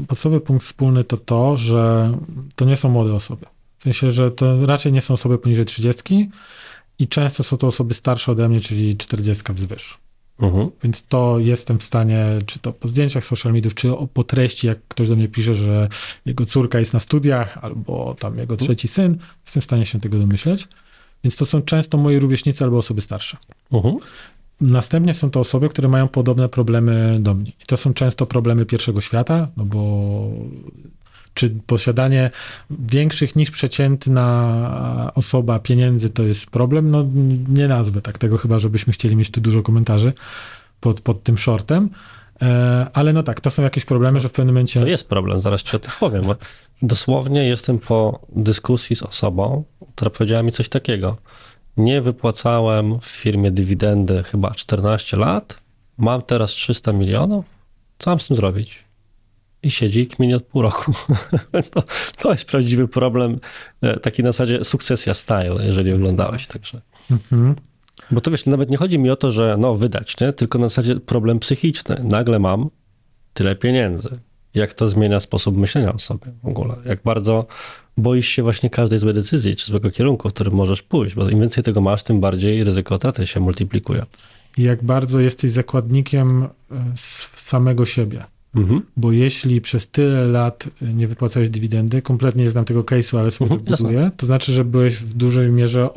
podstawowy 0.07 0.41
punkt 0.41 0.65
wspólny 0.65 1.03
to 1.03 1.17
to, 1.17 1.57
że 1.57 2.13
to 2.55 2.65
nie 2.65 2.77
są 2.77 2.89
młode 2.89 3.13
osoby. 3.13 3.45
W 3.77 3.83
sensie, 3.83 4.11
że 4.11 4.31
to 4.31 4.65
raczej 4.65 4.93
nie 4.93 5.01
są 5.01 5.13
osoby 5.13 5.37
poniżej 5.37 5.65
30 5.65 6.29
i 6.99 7.07
często 7.07 7.43
są 7.43 7.57
to 7.57 7.67
osoby 7.67 7.93
starsze 7.93 8.31
ode 8.31 8.49
mnie, 8.49 8.61
czyli 8.61 8.97
40 8.97 9.43
wzwyż. 9.53 9.97
Mhm. 10.39 10.69
Więc 10.83 11.05
to 11.05 11.39
jestem 11.39 11.79
w 11.79 11.83
stanie, 11.83 12.25
czy 12.45 12.59
to 12.59 12.73
po 12.73 12.87
zdjęciach 12.87 13.25
social 13.25 13.53
mediów, 13.53 13.75
czy 13.75 13.89
po 14.13 14.23
treści, 14.23 14.67
jak 14.67 14.77
ktoś 14.87 15.09
do 15.09 15.15
mnie 15.15 15.27
pisze, 15.27 15.55
że 15.55 15.89
jego 16.25 16.45
córka 16.45 16.79
jest 16.79 16.93
na 16.93 16.99
studiach, 16.99 17.57
albo 17.61 18.15
tam 18.19 18.37
jego 18.37 18.57
trzeci 18.57 18.87
syn, 18.87 19.17
jestem 19.45 19.61
w 19.61 19.65
stanie 19.65 19.85
się 19.85 19.99
tego 19.99 20.19
domyśleć. 20.19 20.67
Więc 21.23 21.35
to 21.35 21.45
są 21.45 21.61
często 21.61 21.97
moi 21.97 22.19
rówieśnicy 22.19 22.63
albo 22.63 22.77
osoby 22.77 23.01
starsze. 23.01 23.37
Mhm. 23.71 23.97
Następnie 24.61 25.13
są 25.13 25.31
to 25.31 25.39
osoby, 25.39 25.69
które 25.69 25.87
mają 25.87 26.07
podobne 26.07 26.49
problemy 26.49 27.17
do 27.19 27.33
mnie. 27.33 27.49
I 27.49 27.65
to 27.67 27.77
są 27.77 27.93
często 27.93 28.25
problemy 28.25 28.65
pierwszego 28.65 29.01
świata, 29.01 29.47
no 29.57 29.65
bo 29.65 30.31
czy 31.33 31.49
posiadanie 31.67 32.29
większych 32.69 33.35
niż 33.35 33.51
przeciętna 33.51 35.11
osoba 35.15 35.59
pieniędzy 35.59 36.09
to 36.09 36.23
jest 36.23 36.49
problem? 36.49 36.91
No 36.91 37.05
nie 37.49 37.67
nazwę 37.67 38.01
tak 38.01 38.17
tego, 38.17 38.37
chyba 38.37 38.59
żebyśmy 38.59 38.93
chcieli 38.93 39.15
mieć 39.15 39.31
tu 39.31 39.41
dużo 39.41 39.61
komentarzy 39.61 40.13
pod, 40.79 41.01
pod 41.01 41.23
tym 41.23 41.37
shortem. 41.37 41.89
E, 42.41 42.87
Ale 42.93 43.13
no 43.13 43.23
tak, 43.23 43.41
to 43.41 43.49
są 43.49 43.63
jakieś 43.63 43.85
problemy, 43.85 44.19
że 44.19 44.29
w 44.29 44.31
pewnym 44.31 44.55
momencie... 44.55 44.79
To 44.79 44.87
jest 44.87 45.09
problem, 45.09 45.39
zaraz 45.39 45.63
ci 45.63 45.75
o 45.75 45.79
tym 45.79 45.91
powiem. 45.99 46.23
Dosłownie 46.81 47.47
jestem 47.47 47.79
po 47.79 48.19
dyskusji 48.35 48.95
z 48.95 49.03
osobą, 49.03 49.63
która 49.95 50.11
powiedziała 50.11 50.43
mi 50.43 50.51
coś 50.51 50.69
takiego. 50.69 51.17
Nie 51.79 52.01
wypłacałem 52.01 52.99
w 52.99 53.05
firmie 53.05 53.51
dywidendy 53.51 54.23
chyba 54.23 54.51
14 54.51 55.17
lat, 55.17 55.61
mam 55.97 56.21
teraz 56.21 56.51
300 56.51 56.93
milionów, 56.93 57.45
co 57.97 58.09
mam 58.11 58.19
z 58.19 58.27
tym 58.27 58.37
zrobić? 58.37 58.83
I 59.63 59.71
siedzi 59.71 60.07
kminie 60.07 60.35
od 60.35 60.43
pół 60.43 60.61
roku. 60.61 60.91
Więc 61.53 61.69
to, 61.69 61.83
to 62.17 62.31
jest 62.31 62.45
prawdziwy 62.45 62.87
problem, 62.87 63.39
e, 63.81 63.99
taki 63.99 64.23
na 64.23 64.31
zasadzie 64.31 64.63
sukcesja 64.63 65.13
style, 65.13 65.65
jeżeli 65.65 65.93
oglądałeś, 65.93 66.47
także. 66.47 66.81
Mhm. 67.11 67.55
Bo 68.11 68.21
to 68.21 68.31
wiesz, 68.31 68.45
nawet 68.45 68.69
nie 68.69 68.77
chodzi 68.77 68.99
mi 68.99 69.09
o 69.09 69.15
to, 69.15 69.31
że 69.31 69.55
no 69.59 69.75
wydać, 69.75 70.19
nie? 70.19 70.33
tylko 70.33 70.59
na 70.59 70.69
zasadzie 70.69 70.95
problem 70.95 71.39
psychiczny. 71.39 71.95
Nagle 72.03 72.39
mam 72.39 72.69
tyle 73.33 73.55
pieniędzy. 73.55 74.19
Jak 74.53 74.73
to 74.73 74.87
zmienia 74.87 75.19
sposób 75.19 75.57
myślenia 75.57 75.93
o 75.93 75.99
sobie 75.99 76.31
w 76.43 76.47
ogóle? 76.47 76.75
Jak 76.85 77.03
bardzo 77.03 77.45
boisz 77.97 78.27
się 78.27 78.43
właśnie 78.43 78.69
każdej 78.69 78.99
złej 78.99 79.13
decyzji 79.13 79.55
czy 79.55 79.65
złego 79.65 79.91
kierunku, 79.91 80.29
w 80.29 80.33
którym 80.33 80.53
możesz 80.53 80.81
pójść, 80.81 81.15
bo 81.15 81.29
im 81.29 81.39
więcej 81.39 81.63
tego 81.63 81.81
masz, 81.81 82.03
tym 82.03 82.19
bardziej 82.19 82.63
ryzyko 82.63 82.95
utraty 82.95 83.27
się 83.27 83.39
multiplikuje. 83.39 84.05
I 84.57 84.63
jak 84.63 84.83
bardzo 84.83 85.19
jesteś 85.19 85.51
zakładnikiem 85.51 86.43
e, 86.43 86.47
samego 86.95 87.85
siebie. 87.85 88.23
Mhm. 88.55 88.81
Bo 88.97 89.11
jeśli 89.11 89.61
przez 89.61 89.87
tyle 89.87 90.27
lat 90.27 90.67
nie 90.81 91.07
wypłacałeś 91.07 91.49
dywidendy, 91.49 92.01
kompletnie 92.01 92.43
nie 92.43 92.49
znam 92.49 92.65
tego 92.65 92.83
case'u, 92.83 93.17
ale 93.17 93.31
sobie 93.31 93.51
mhm, 93.51 93.77
to 93.77 93.83
buduję, 93.83 94.11
to 94.17 94.25
znaczy, 94.25 94.53
że 94.53 94.65
byłeś 94.65 94.95
w 94.95 95.13
dużej 95.13 95.51
mierze 95.51 95.89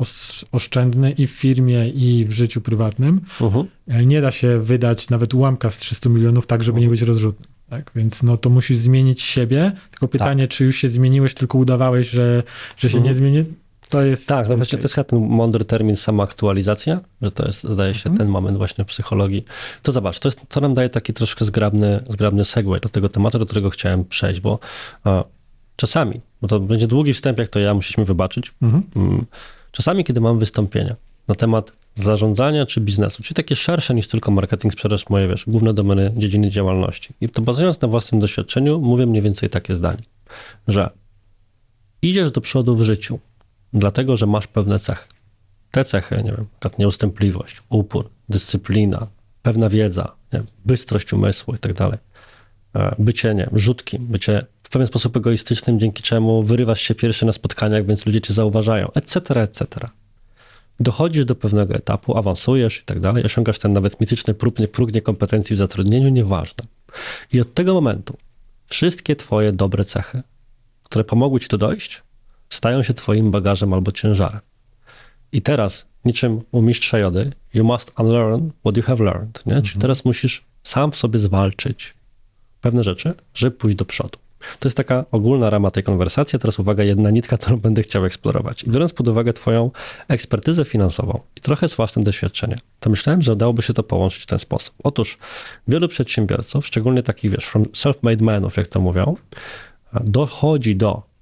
oszczędny 0.51 1.11
i 1.11 1.27
w 1.27 1.31
firmie, 1.31 1.89
i 1.89 2.25
w 2.25 2.31
życiu 2.31 2.61
prywatnym. 2.61 3.21
Mhm. 3.41 3.65
Nie 4.05 4.21
da 4.21 4.31
się 4.31 4.59
wydać 4.59 5.09
nawet 5.09 5.33
ułamka 5.33 5.69
z 5.69 5.77
300 5.77 6.09
milionów 6.09 6.47
tak, 6.47 6.63
żeby 6.63 6.81
nie 6.81 6.89
być 6.89 7.01
rozrzutnym. 7.01 7.52
Tak? 7.73 7.91
Więc 7.95 8.23
no 8.23 8.37
to 8.37 8.49
musisz 8.49 8.77
zmienić 8.77 9.21
siebie. 9.21 9.71
Tylko 9.91 10.07
pytanie, 10.07 10.43
tak. 10.47 10.57
czy 10.57 10.65
już 10.65 10.75
się 10.75 10.89
zmieniłeś, 10.89 11.33
tylko 11.33 11.57
udawałeś, 11.57 12.09
że, 12.09 12.43
że 12.77 12.89
się 12.89 13.01
nie 13.01 13.13
zmieni? 13.13 13.45
To 13.89 14.01
jest. 14.01 14.27
Tak, 14.27 14.49
no 14.49 14.55
właśnie 14.55 14.79
to 14.79 14.83
jest 14.83 15.09
ten 15.09 15.19
mądry 15.19 15.65
termin 15.65 15.95
samoaktualizacja, 15.95 16.99
że 17.21 17.31
to 17.31 17.45
jest, 17.45 17.63
zdaje 17.63 17.93
się, 17.93 18.09
mhm. 18.09 18.17
ten 18.17 18.27
moment 18.27 18.57
właśnie 18.57 18.83
w 18.83 18.87
psychologii. 18.87 19.45
To 19.81 19.91
zobacz, 19.91 20.19
to, 20.19 20.27
jest, 20.27 20.41
to 20.49 20.61
nam 20.61 20.73
daje 20.73 20.89
taki 20.89 21.13
troszkę 21.13 21.45
zgrabny, 21.45 22.03
zgrabny 22.09 22.45
segue 22.45 22.79
do 22.79 22.89
tego 22.89 23.09
tematu, 23.09 23.39
do 23.39 23.45
którego 23.45 23.69
chciałem 23.69 24.05
przejść, 24.05 24.41
bo 24.41 24.59
a, 25.03 25.23
czasami, 25.75 26.21
bo 26.41 26.47
to 26.47 26.59
będzie 26.59 26.87
długi 26.87 27.13
wstęp, 27.13 27.39
jak 27.39 27.49
to 27.49 27.59
ja, 27.59 27.73
musisz 27.73 27.97
mi 27.97 28.05
wybaczyć. 28.05 28.53
Mhm. 28.61 28.83
Mm, 28.95 29.25
czasami, 29.71 30.03
kiedy 30.03 30.21
mam 30.21 30.39
wystąpienia 30.39 30.95
na 31.27 31.35
temat 31.35 31.71
zarządzania 31.95 32.65
czy 32.65 32.81
biznesu, 32.81 33.23
czyli 33.23 33.35
takie 33.35 33.55
szersze 33.55 33.93
niż 33.95 34.07
tylko 34.07 34.31
marketing, 34.31 34.73
sprzedaż, 34.73 35.09
moje, 35.09 35.27
wiesz, 35.27 35.45
główne 35.47 35.73
domeny 35.73 36.13
dziedziny 36.17 36.49
działalności. 36.49 37.13
I 37.21 37.29
to 37.29 37.41
bazując 37.41 37.81
na 37.81 37.87
własnym 37.87 38.21
doświadczeniu, 38.21 38.79
mówię 38.79 39.05
mniej 39.05 39.21
więcej 39.21 39.49
takie 39.49 39.75
zdanie, 39.75 40.01
że 40.67 40.89
idziesz 42.01 42.31
do 42.31 42.41
przodu 42.41 42.75
w 42.75 42.81
życiu, 42.81 43.19
dlatego 43.73 44.15
że 44.15 44.25
masz 44.25 44.47
pewne 44.47 44.79
cechy. 44.79 45.07
Te 45.71 45.85
cechy, 45.85 46.15
nie 46.17 46.31
wiem, 46.31 46.45
jak 46.63 46.79
nieustępliwość, 46.79 47.61
upór, 47.69 48.09
dyscyplina, 48.29 49.07
pewna 49.41 49.69
wiedza, 49.69 50.15
nie, 50.33 50.43
bystrość 50.65 51.13
umysłu 51.13 51.55
i 51.55 51.57
tak 51.57 51.73
dalej. 51.73 51.97
E, 52.75 52.95
bycie, 52.99 53.35
nie 53.35 53.49
rzutkim, 53.53 54.05
bycie 54.05 54.45
w 54.63 54.69
pewien 54.69 54.87
sposób 54.87 55.17
egoistycznym, 55.17 55.79
dzięki 55.79 56.03
czemu 56.03 56.43
wyrywasz 56.43 56.81
się 56.81 56.95
pierwszy 56.95 57.25
na 57.25 57.31
spotkaniach, 57.31 57.85
więc 57.85 58.05
ludzie 58.05 58.21
cię 58.21 58.33
zauważają, 58.33 58.91
etc., 58.91 59.41
etc. 59.41 59.89
Dochodzisz 60.79 61.25
do 61.25 61.35
pewnego 61.35 61.73
etapu, 61.73 62.17
awansujesz 62.17 62.79
i 62.79 62.83
tak 62.83 62.99
dalej, 62.99 63.23
osiągasz 63.23 63.59
ten 63.59 63.73
nawet 63.73 63.99
mityczny 63.99 64.33
próg, 64.33 64.55
próg 64.71 64.93
niekompetencji 64.93 65.55
w 65.55 65.59
zatrudnieniu, 65.59 66.09
nieważne. 66.09 66.65
I 67.33 67.41
od 67.41 67.53
tego 67.53 67.73
momentu 67.73 68.17
wszystkie 68.65 69.15
twoje 69.15 69.51
dobre 69.51 69.85
cechy, 69.85 70.23
które 70.83 71.03
pomogły 71.03 71.39
ci 71.39 71.47
to 71.47 71.57
dojść, 71.57 72.01
stają 72.49 72.83
się 72.83 72.93
twoim 72.93 73.31
bagażem 73.31 73.73
albo 73.73 73.91
ciężarem. 73.91 74.39
I 75.31 75.41
teraz, 75.41 75.87
niczym 76.05 76.41
u 76.51 76.61
mistrza 76.61 76.97
jody, 76.97 77.31
you 77.53 77.63
must 77.63 77.91
unlearn 77.99 78.49
what 78.61 78.77
you 78.77 78.83
have 78.83 79.03
learned, 79.03 79.45
nie? 79.45 79.53
Mhm. 79.53 79.63
Czyli 79.63 79.81
teraz 79.81 80.05
musisz 80.05 80.43
sam 80.63 80.91
w 80.91 80.95
sobie 80.95 81.19
zwalczyć 81.19 81.93
pewne 82.61 82.83
rzeczy, 82.83 83.13
żeby 83.33 83.57
pójść 83.57 83.77
do 83.77 83.85
przodu. 83.85 84.22
To 84.59 84.67
jest 84.67 84.77
taka 84.77 85.05
ogólna 85.11 85.49
rama 85.49 85.71
tej 85.71 85.83
konwersacji. 85.83 86.39
Teraz 86.39 86.59
uwaga, 86.59 86.83
jedna 86.83 87.09
nitka, 87.09 87.37
którą 87.37 87.57
będę 87.57 87.81
chciał 87.81 88.05
eksplorować. 88.05 88.63
I 88.63 88.69
biorąc 88.69 88.93
pod 88.93 89.07
uwagę 89.07 89.33
Twoją 89.33 89.71
ekspertyzę 90.07 90.65
finansową 90.65 91.19
i 91.35 91.41
trochę 91.41 91.67
z 91.67 91.75
własnym 91.75 92.05
doświadczeniem, 92.05 92.59
to 92.79 92.89
myślałem, 92.89 93.21
że 93.21 93.35
dałoby 93.35 93.61
się 93.61 93.73
to 93.73 93.83
połączyć 93.83 94.23
w 94.23 94.25
ten 94.25 94.39
sposób. 94.39 94.75
Otóż 94.83 95.17
wielu 95.67 95.87
przedsiębiorców, 95.87 96.67
szczególnie 96.67 97.03
takich, 97.03 97.31
wiesz, 97.31 97.51
self-made 97.53 98.21
menów, 98.21 98.57
jak 98.57 98.67
to 98.67 98.81
mówią, 98.81 99.15
dochodzi 100.03 100.75
do 100.75 101.13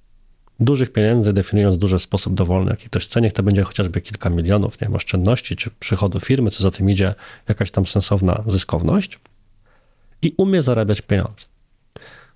dużych 0.60 0.92
pieniędzy, 0.92 1.34
definiując 1.34 1.78
duże 1.78 2.00
w 2.00 2.02
sposób 2.02 2.34
dowolny, 2.34 2.72
jaki 2.72 2.86
ktoś 2.86 3.06
chce, 3.06 3.22
niech 3.22 3.34
to 3.34 3.44
będzie 3.44 3.64
chociażby 3.64 4.02
kilka 4.02 4.30
milionów, 4.30 4.82
nie 4.82 4.88
wiem, 4.88 4.96
oszczędności 4.96 5.56
czy 5.56 5.70
przychodu 5.80 6.20
firmy, 6.20 6.50
co 6.50 6.64
za 6.64 6.72
tym 6.72 6.90
idzie, 6.90 7.16
jakaś 7.50 7.72
tam 7.72 7.86
sensowna 7.88 8.44
zyskowność 8.48 9.20
i 10.22 10.34
umie 10.38 10.62
zarabiać 10.62 11.02
pieniądze. 11.02 11.46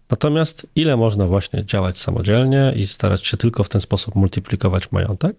Natomiast 0.09 0.67
ile 0.75 0.97
można 0.97 1.27
właśnie 1.27 1.65
działać 1.65 1.97
samodzielnie 1.97 2.73
i 2.75 2.87
starać 2.87 3.27
się 3.27 3.37
tylko 3.37 3.63
w 3.63 3.69
ten 3.69 3.81
sposób 3.81 4.15
multiplikować 4.15 4.91
majątek? 4.91 5.37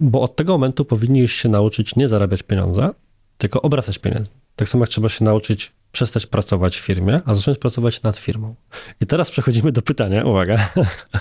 Bo 0.00 0.20
od 0.20 0.36
tego 0.36 0.52
momentu 0.52 0.84
powinniś 0.84 1.32
się 1.32 1.48
nauczyć 1.48 1.96
nie 1.96 2.08
zarabiać 2.08 2.42
pieniądze, 2.42 2.90
tylko 3.38 3.62
obracać 3.62 3.98
pieniędzmi. 3.98 4.34
Tak 4.56 4.68
samo 4.68 4.82
jak 4.82 4.90
trzeba 4.90 5.08
się 5.08 5.24
nauczyć 5.24 5.72
przestać 5.92 6.26
pracować 6.26 6.76
w 6.76 6.80
firmie, 6.80 7.20
a 7.24 7.34
zacząć 7.34 7.58
pracować 7.58 8.02
nad 8.02 8.18
firmą. 8.18 8.54
I 9.00 9.06
teraz 9.06 9.30
przechodzimy 9.30 9.72
do 9.72 9.82
pytania, 9.82 10.24
uwaga, 10.24 10.70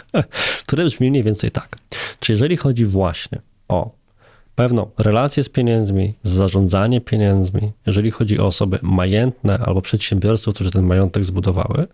które 0.68 0.86
brzmi 0.86 1.10
mniej 1.10 1.24
więcej 1.24 1.52
tak. 1.52 1.78
Czy 2.20 2.32
jeżeli 2.32 2.58
chodzi 2.58 2.86
właśnie 2.86 3.42
o 3.68 3.92
pewną 4.56 4.90
relację 4.98 5.44
z 5.44 5.50
pieniędzmi, 5.50 6.14
zarządzanie 6.24 7.02
pieniędzmi, 7.02 7.72
jeżeli 7.86 8.12
chodzi 8.12 8.40
o 8.40 8.46
osoby 8.46 8.80
majętne 8.82 9.58
albo 9.58 9.82
przedsiębiorców, 9.82 10.56
którzy 10.56 10.72
ten 10.72 10.86
majątek 10.86 11.26
zbudowały, 11.26 11.88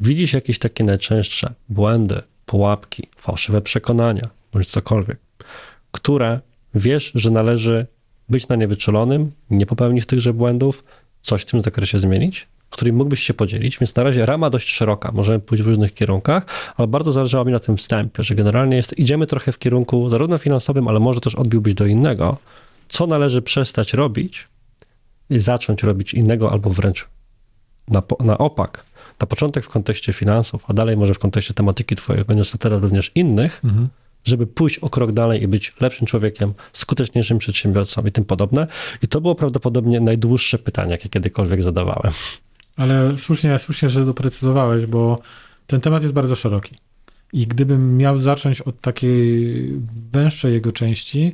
widzisz 0.00 0.32
jakieś 0.32 0.58
takie 0.58 0.84
najczęstsze 0.84 1.54
błędy, 1.68 2.22
pułapki, 2.46 3.08
fałszywe 3.16 3.60
przekonania 3.62 4.28
bądź 4.52 4.66
cokolwiek, 4.66 5.18
które 5.92 6.40
wiesz, 6.74 7.12
że 7.14 7.30
należy 7.30 7.86
być 8.28 8.48
na 8.48 8.56
nie 8.56 8.68
wyczulonym, 8.68 9.32
nie 9.50 9.66
popełnić 9.66 10.06
tychże 10.06 10.32
błędów, 10.32 10.84
coś 11.22 11.42
w 11.42 11.44
tym 11.44 11.60
zakresie 11.60 11.98
zmienić? 11.98 12.46
którym 12.76 12.96
mógłbyś 12.96 13.20
się 13.20 13.34
podzielić, 13.34 13.78
więc 13.78 13.96
na 13.96 14.02
razie 14.02 14.26
rama 14.26 14.50
dość 14.50 14.68
szeroka, 14.68 15.12
możemy 15.12 15.38
pójść 15.38 15.64
w 15.64 15.66
różnych 15.66 15.94
kierunkach, 15.94 16.46
ale 16.76 16.88
bardzo 16.88 17.12
zależało 17.12 17.44
mi 17.44 17.52
na 17.52 17.60
tym 17.60 17.76
wstępie, 17.76 18.22
że 18.22 18.34
generalnie 18.34 18.76
jest, 18.76 18.98
idziemy 18.98 19.26
trochę 19.26 19.52
w 19.52 19.58
kierunku 19.58 20.08
zarówno 20.08 20.38
finansowym, 20.38 20.88
ale 20.88 21.00
może 21.00 21.20
też 21.20 21.34
odbiłbyś 21.34 21.74
do 21.74 21.86
innego, 21.86 22.36
co 22.88 23.06
należy 23.06 23.42
przestać 23.42 23.92
robić 23.92 24.48
i 25.30 25.38
zacząć 25.38 25.82
robić 25.82 26.14
innego 26.14 26.52
albo 26.52 26.70
wręcz 26.70 27.08
na, 27.88 28.02
na 28.20 28.38
opak, 28.38 28.84
na 29.20 29.26
początek 29.26 29.64
w 29.64 29.68
kontekście 29.68 30.12
finansów, 30.12 30.64
a 30.68 30.72
dalej 30.72 30.96
może 30.96 31.14
w 31.14 31.18
kontekście 31.18 31.54
tematyki 31.54 31.96
twojego 31.96 32.34
newslettera 32.34 32.78
również 32.78 33.12
innych, 33.14 33.60
mhm 33.64 33.88
żeby 34.26 34.46
pójść 34.46 34.78
o 34.78 34.90
krok 34.90 35.12
dalej 35.12 35.42
i 35.42 35.48
być 35.48 35.74
lepszym 35.80 36.06
człowiekiem, 36.06 36.54
skuteczniejszym 36.72 37.38
przedsiębiorcą 37.38 38.02
i 38.06 38.12
tym 38.12 38.24
podobne. 38.24 38.66
I 39.02 39.08
to 39.08 39.20
było 39.20 39.34
prawdopodobnie 39.34 40.00
najdłuższe 40.00 40.58
pytanie, 40.58 40.90
jakie 40.90 41.08
kiedykolwiek 41.08 41.62
zadawałem. 41.62 42.12
Ale 42.76 43.18
słusznie, 43.18 43.58
słusznie, 43.58 43.88
że 43.88 44.04
doprecyzowałeś, 44.04 44.86
bo 44.86 45.20
ten 45.66 45.80
temat 45.80 46.02
jest 46.02 46.14
bardzo 46.14 46.36
szeroki. 46.36 46.76
I 47.32 47.46
gdybym 47.46 47.96
miał 47.96 48.18
zacząć 48.18 48.60
od 48.60 48.80
takiej 48.80 49.72
węższej 50.12 50.52
jego 50.52 50.72
części, 50.72 51.32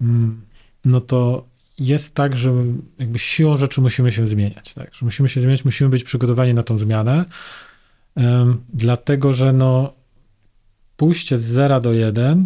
mm, 0.00 0.40
no 0.84 1.00
to 1.00 1.44
jest 1.78 2.14
tak, 2.14 2.36
że 2.36 2.52
jakby 2.98 3.18
siłą 3.18 3.56
rzeczy 3.56 3.80
musimy 3.80 4.12
się 4.12 4.28
zmieniać. 4.28 4.74
Tak? 4.74 4.94
Że 4.94 5.06
musimy 5.06 5.28
się 5.28 5.40
zmieniać, 5.40 5.64
musimy 5.64 5.90
być 5.90 6.04
przygotowani 6.04 6.54
na 6.54 6.62
tą 6.62 6.78
zmianę, 6.78 7.24
um, 8.16 8.64
dlatego 8.74 9.32
że 9.32 9.52
no, 9.52 9.97
pójście 10.98 11.38
z 11.38 11.42
0 11.42 11.80
do 11.80 11.92
1 11.92 12.44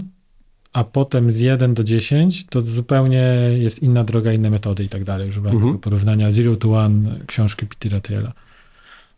a 0.73 0.85
potem 0.85 1.33
z 1.33 1.41
1 1.41 1.75
do 1.75 1.85
10, 1.85 2.47
to 2.47 2.61
zupełnie 2.61 3.25
jest 3.59 3.83
inna 3.83 4.05
droga, 4.05 4.33
inne 4.33 4.51
metody 4.51 4.85
i 4.85 4.89
tak 4.89 5.05
dalej. 5.05 5.29
Używam 5.29 5.53
mhm. 5.53 5.73
tego 5.73 5.79
porównania 5.79 6.33
Zero 6.33 6.57
to 6.57 6.73
One 6.73 7.21
książki 7.27 7.67
Petera 7.67 8.01
Thiela. 8.01 8.33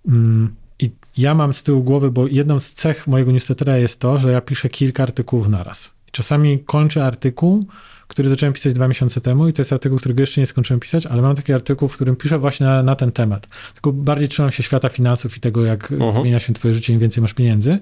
Mm, 0.08 0.54
I 0.78 0.90
ja 1.18 1.34
mam 1.34 1.52
z 1.52 1.62
tyłu 1.62 1.82
głowy, 1.82 2.10
bo 2.10 2.26
jedną 2.26 2.60
z 2.60 2.72
cech 2.72 3.06
mojego 3.06 3.32
newslettera 3.32 3.78
jest 3.78 4.00
to, 4.00 4.18
że 4.18 4.32
ja 4.32 4.40
piszę 4.40 4.68
kilka 4.68 5.02
artykułów 5.02 5.48
naraz. 5.48 5.94
Czasami 6.10 6.58
kończę 6.58 7.04
artykuł, 7.04 7.66
który 8.08 8.28
zacząłem 8.28 8.52
pisać 8.52 8.72
dwa 8.72 8.88
miesiące 8.88 9.20
temu 9.20 9.48
i 9.48 9.52
to 9.52 9.62
jest 9.62 9.72
artykuł, 9.72 9.98
którego 9.98 10.20
jeszcze 10.20 10.40
nie 10.40 10.46
skończyłem 10.46 10.80
pisać, 10.80 11.06
ale 11.06 11.22
mam 11.22 11.36
taki 11.36 11.52
artykuł, 11.52 11.88
w 11.88 11.94
którym 11.94 12.16
piszę 12.16 12.38
właśnie 12.38 12.66
na, 12.66 12.82
na 12.82 12.96
ten 12.96 13.12
temat. 13.12 13.48
Tylko 13.74 13.92
bardziej 13.92 14.28
trzymam 14.28 14.52
się 14.52 14.62
świata 14.62 14.88
finansów 14.88 15.36
i 15.36 15.40
tego, 15.40 15.64
jak 15.64 15.84
uh 15.84 15.92
mhm. 15.92 16.10
-huh. 16.10 16.20
zmienia 16.20 16.40
się 16.40 16.52
twoje 16.52 16.74
życie, 16.74 16.92
im 16.92 16.98
więcej 16.98 17.22
masz 17.22 17.34
pieniędzy. 17.34 17.78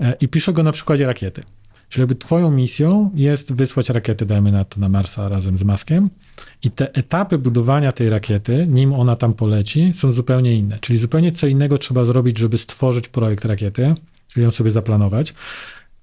E, 0.00 0.16
I 0.20 0.28
piszę 0.28 0.52
go 0.52 0.62
na 0.62 0.72
przykładzie 0.72 1.06
rakiety. 1.06 1.42
Czyli 1.88 2.02
jakby 2.02 2.14
twoją 2.14 2.50
misją 2.50 3.10
jest 3.14 3.52
wysłać 3.52 3.90
rakiety, 3.90 4.26
dajmy 4.26 4.52
na 4.52 4.64
to 4.64 4.80
na 4.80 4.88
Marsa 4.88 5.28
razem 5.28 5.58
z 5.58 5.64
Maskiem 5.64 6.10
i 6.62 6.70
te 6.70 6.94
etapy 6.94 7.38
budowania 7.38 7.92
tej 7.92 8.08
rakiety, 8.08 8.66
nim 8.66 8.92
ona 8.92 9.16
tam 9.16 9.34
poleci, 9.34 9.92
są 9.94 10.12
zupełnie 10.12 10.54
inne. 10.54 10.78
Czyli 10.78 10.98
zupełnie 10.98 11.32
co 11.32 11.46
innego 11.46 11.78
trzeba 11.78 12.04
zrobić, 12.04 12.38
żeby 12.38 12.58
stworzyć 12.58 13.08
projekt 13.08 13.44
rakiety, 13.44 13.94
czyli 14.28 14.44
ją 14.44 14.50
sobie 14.50 14.70
zaplanować. 14.70 15.34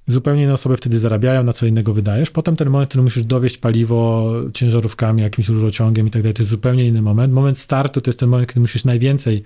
Zupełnie 0.07 0.43
inne 0.43 0.53
osoby 0.53 0.77
wtedy 0.77 0.99
zarabiają, 0.99 1.43
na 1.43 1.53
co 1.53 1.65
innego 1.65 1.93
wydajesz. 1.93 2.29
Potem 2.29 2.55
ten 2.55 2.69
moment, 2.69 2.89
który 2.89 3.03
musisz 3.03 3.23
dowieść 3.23 3.57
paliwo 3.57 4.31
ciężarówkami, 4.53 5.21
jakimś 5.21 5.49
rurociągiem 5.49 6.07
i 6.07 6.11
tak 6.11 6.21
dalej, 6.21 6.33
to 6.33 6.41
jest 6.41 6.49
zupełnie 6.49 6.87
inny 6.87 7.01
moment. 7.01 7.33
Moment 7.33 7.59
startu 7.59 8.01
to 8.01 8.09
jest 8.09 8.19
ten 8.19 8.29
moment, 8.29 8.49
kiedy 8.49 8.59
musisz 8.59 8.85
najwięcej 8.85 9.43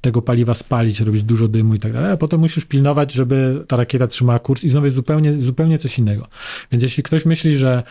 tego 0.00 0.22
paliwa 0.22 0.54
spalić, 0.54 1.00
robić 1.00 1.22
dużo 1.22 1.48
dymu 1.48 1.74
i 1.74 1.78
tak 1.78 1.92
dalej, 1.92 2.12
a 2.12 2.16
potem 2.16 2.40
musisz 2.40 2.64
pilnować, 2.64 3.12
żeby 3.12 3.64
ta 3.68 3.76
rakieta 3.76 4.06
trzymała 4.06 4.38
kurs 4.38 4.64
i 4.64 4.68
znowu 4.68 4.86
jest 4.86 4.96
zupełnie, 4.96 5.42
zupełnie 5.42 5.78
coś 5.78 5.98
innego. 5.98 6.28
Więc 6.72 6.82
jeśli 6.82 7.02
ktoś 7.02 7.24
myśli, 7.24 7.56
że 7.56 7.82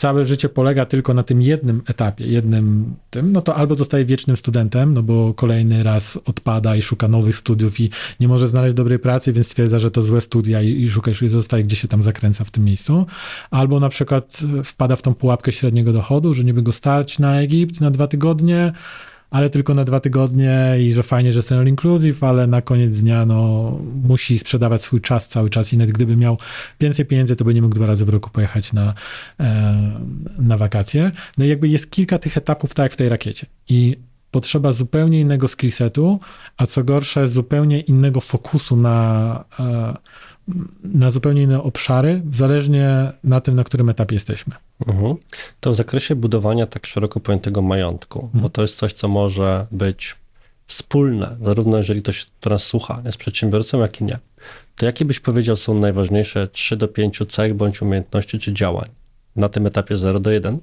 całe 0.00 0.24
życie 0.24 0.48
polega 0.48 0.84
tylko 0.86 1.14
na 1.14 1.22
tym 1.22 1.42
jednym 1.42 1.82
etapie, 1.86 2.26
jednym 2.26 2.94
tym, 3.10 3.32
no 3.32 3.42
to 3.42 3.54
albo 3.54 3.74
zostaje 3.74 4.04
wiecznym 4.04 4.36
studentem, 4.36 4.94
no 4.94 5.02
bo 5.02 5.34
kolejny 5.34 5.82
raz 5.82 6.18
odpada 6.24 6.76
i 6.76 6.82
szuka 6.82 7.08
nowych 7.08 7.36
studiów 7.36 7.80
i 7.80 7.90
nie 8.20 8.28
może 8.28 8.48
znaleźć 8.48 8.74
dobrej 8.74 8.98
pracy, 8.98 9.32
więc 9.32 9.46
stwierdza, 9.46 9.78
że 9.78 9.90
to 9.90 10.02
złe 10.02 10.20
studia 10.20 10.62
i, 10.62 10.68
i 10.68 10.90
szuka 10.90 11.10
i 11.22 11.28
zostaje 11.28 11.64
gdzie 11.64 11.76
się 11.76 11.88
tam 11.88 12.02
zakręca 12.02 12.44
w 12.44 12.50
tym 12.50 12.64
miejscu. 12.64 13.06
Albo 13.50 13.80
na 13.80 13.88
przykład 13.88 14.40
wpada 14.64 14.96
w 14.96 15.02
tą 15.02 15.14
pułapkę 15.14 15.52
średniego 15.52 15.92
dochodu, 15.92 16.34
że 16.34 16.44
niby 16.44 16.62
go 16.62 16.72
stać 16.72 17.18
na 17.18 17.40
Egipt 17.40 17.80
na 17.80 17.90
dwa 17.90 18.06
tygodnie, 18.06 18.72
ale 19.30 19.50
tylko 19.50 19.74
na 19.74 19.84
dwa 19.84 20.00
tygodnie 20.00 20.76
i 20.80 20.92
że 20.92 21.02
fajnie, 21.02 21.32
że 21.32 21.56
all 21.56 21.66
inclusive, 21.66 22.24
ale 22.24 22.46
na 22.46 22.62
koniec 22.62 23.00
dnia 23.00 23.26
no, 23.26 23.70
musi 24.02 24.38
sprzedawać 24.38 24.82
swój 24.82 25.00
czas 25.00 25.28
cały 25.28 25.50
czas 25.50 25.72
i 25.72 25.76
nawet 25.76 25.94
gdyby 25.94 26.16
miał 26.16 26.38
więcej 26.80 27.04
pieniędzy, 27.04 27.36
to 27.36 27.44
by 27.44 27.54
nie 27.54 27.62
mógł 27.62 27.74
dwa 27.74 27.86
razy 27.86 28.04
w 28.04 28.08
roku 28.08 28.30
pojechać 28.30 28.72
na, 28.72 28.94
e, 29.40 30.00
na 30.38 30.56
wakacje. 30.56 31.10
No 31.38 31.44
i 31.44 31.48
jakby 31.48 31.68
jest 31.68 31.90
kilka 31.90 32.18
tych 32.18 32.36
etapów, 32.36 32.74
tak 32.74 32.84
jak 32.84 32.92
w 32.92 32.96
tej 32.96 33.08
rakiecie. 33.08 33.46
I 33.68 33.96
potrzeba 34.30 34.72
zupełnie 34.72 35.20
innego 35.20 35.48
skillsetu, 35.48 36.20
a 36.56 36.66
co 36.66 36.84
gorsze, 36.84 37.28
zupełnie 37.28 37.80
innego 37.80 38.20
fokusu 38.20 38.76
na, 38.76 39.44
e, 39.60 39.96
na 40.84 41.10
zupełnie 41.10 41.42
inne 41.42 41.62
obszary, 41.62 42.22
zależnie 42.30 43.12
na 43.24 43.40
tym, 43.40 43.54
na 43.54 43.64
którym 43.64 43.88
etapie 43.88 44.16
jesteśmy. 44.16 44.54
Mhm. 44.86 45.16
To 45.60 45.70
w 45.70 45.74
zakresie 45.74 46.14
budowania 46.14 46.66
tak 46.66 46.86
szeroko 46.86 47.20
pojętego 47.20 47.62
majątku, 47.62 48.20
mhm. 48.24 48.42
bo 48.42 48.50
to 48.50 48.62
jest 48.62 48.76
coś, 48.76 48.92
co 48.92 49.08
może 49.08 49.66
być 49.70 50.16
wspólne, 50.66 51.36
zarówno 51.40 51.76
jeżeli 51.76 52.02
ktoś 52.02 52.26
to 52.40 52.50
nas 52.50 52.62
słucha, 52.62 53.02
jest 53.04 53.18
przedsiębiorcą, 53.18 53.80
jak 53.80 54.00
i 54.00 54.04
nie. 54.04 54.18
To 54.76 54.86
jakie 54.86 55.04
byś 55.04 55.20
powiedział 55.20 55.56
są 55.56 55.74
najważniejsze 55.74 56.48
3 56.48 56.76
do 56.76 56.88
5 56.88 57.22
cech 57.28 57.54
bądź 57.54 57.82
umiejętności 57.82 58.38
czy 58.38 58.52
działań 58.52 58.88
na 59.36 59.48
tym 59.48 59.66
etapie 59.66 59.96
0 59.96 60.20
do 60.20 60.30
1 60.30 60.58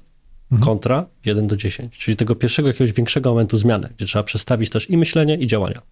mhm. 0.52 0.66
kontra 0.68 1.06
1 1.24 1.46
do 1.46 1.56
10, 1.56 1.98
czyli 1.98 2.16
tego 2.16 2.34
pierwszego 2.34 2.68
jakiegoś 2.68 2.92
większego 2.92 3.30
momentu 3.30 3.56
zmiany, 3.56 3.88
gdzie 3.96 4.06
trzeba 4.06 4.22
przestawić 4.22 4.70
też 4.70 4.90
i 4.90 4.96
myślenie, 4.96 5.36
i 5.36 5.46
działania. 5.46 5.82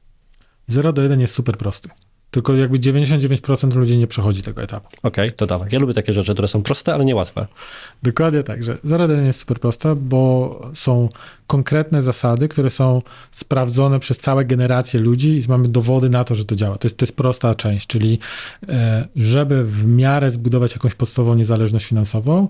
0 0.66 0.92
do 0.92 1.02
1 1.02 1.20
jest 1.20 1.34
super 1.34 1.56
prosty. 1.56 1.88
Tylko 2.36 2.54
jakby 2.54 2.78
99% 2.78 3.74
ludzi 3.74 3.98
nie 3.98 4.06
przechodzi 4.06 4.42
tego 4.42 4.62
etapu. 4.62 4.88
Okej, 5.02 5.28
okay, 5.28 5.32
to 5.32 5.46
dawaj. 5.46 5.68
Ja 5.72 5.78
lubię 5.78 5.94
takie 5.94 6.12
rzeczy, 6.12 6.32
które 6.32 6.48
są 6.48 6.62
proste, 6.62 6.94
ale 6.94 7.04
niełatwe. 7.04 7.46
Dokładnie 8.02 8.42
tak, 8.42 8.64
że 8.64 8.78
0 8.84 9.08
do 9.08 9.12
1 9.12 9.26
jest 9.26 9.38
super 9.40 9.60
prosta, 9.60 9.94
bo 9.94 10.60
są 10.74 11.08
konkretne 11.46 12.02
zasady, 12.02 12.48
które 12.48 12.70
są 12.70 13.02
sprawdzone 13.32 14.00
przez 14.00 14.18
całe 14.18 14.44
generacje 14.44 15.00
ludzi 15.00 15.38
i 15.38 15.48
mamy 15.48 15.68
dowody 15.68 16.10
na 16.10 16.24
to, 16.24 16.34
że 16.34 16.44
to 16.44 16.56
działa. 16.56 16.78
To 16.78 16.88
jest, 16.88 16.96
to 16.96 17.04
jest 17.04 17.16
prosta 17.16 17.54
część, 17.54 17.86
czyli 17.86 18.18
e, 18.68 19.08
żeby 19.16 19.64
w 19.64 19.86
miarę 19.86 20.30
zbudować 20.30 20.72
jakąś 20.72 20.94
podstawową 20.94 21.34
niezależność 21.34 21.86
finansową, 21.86 22.48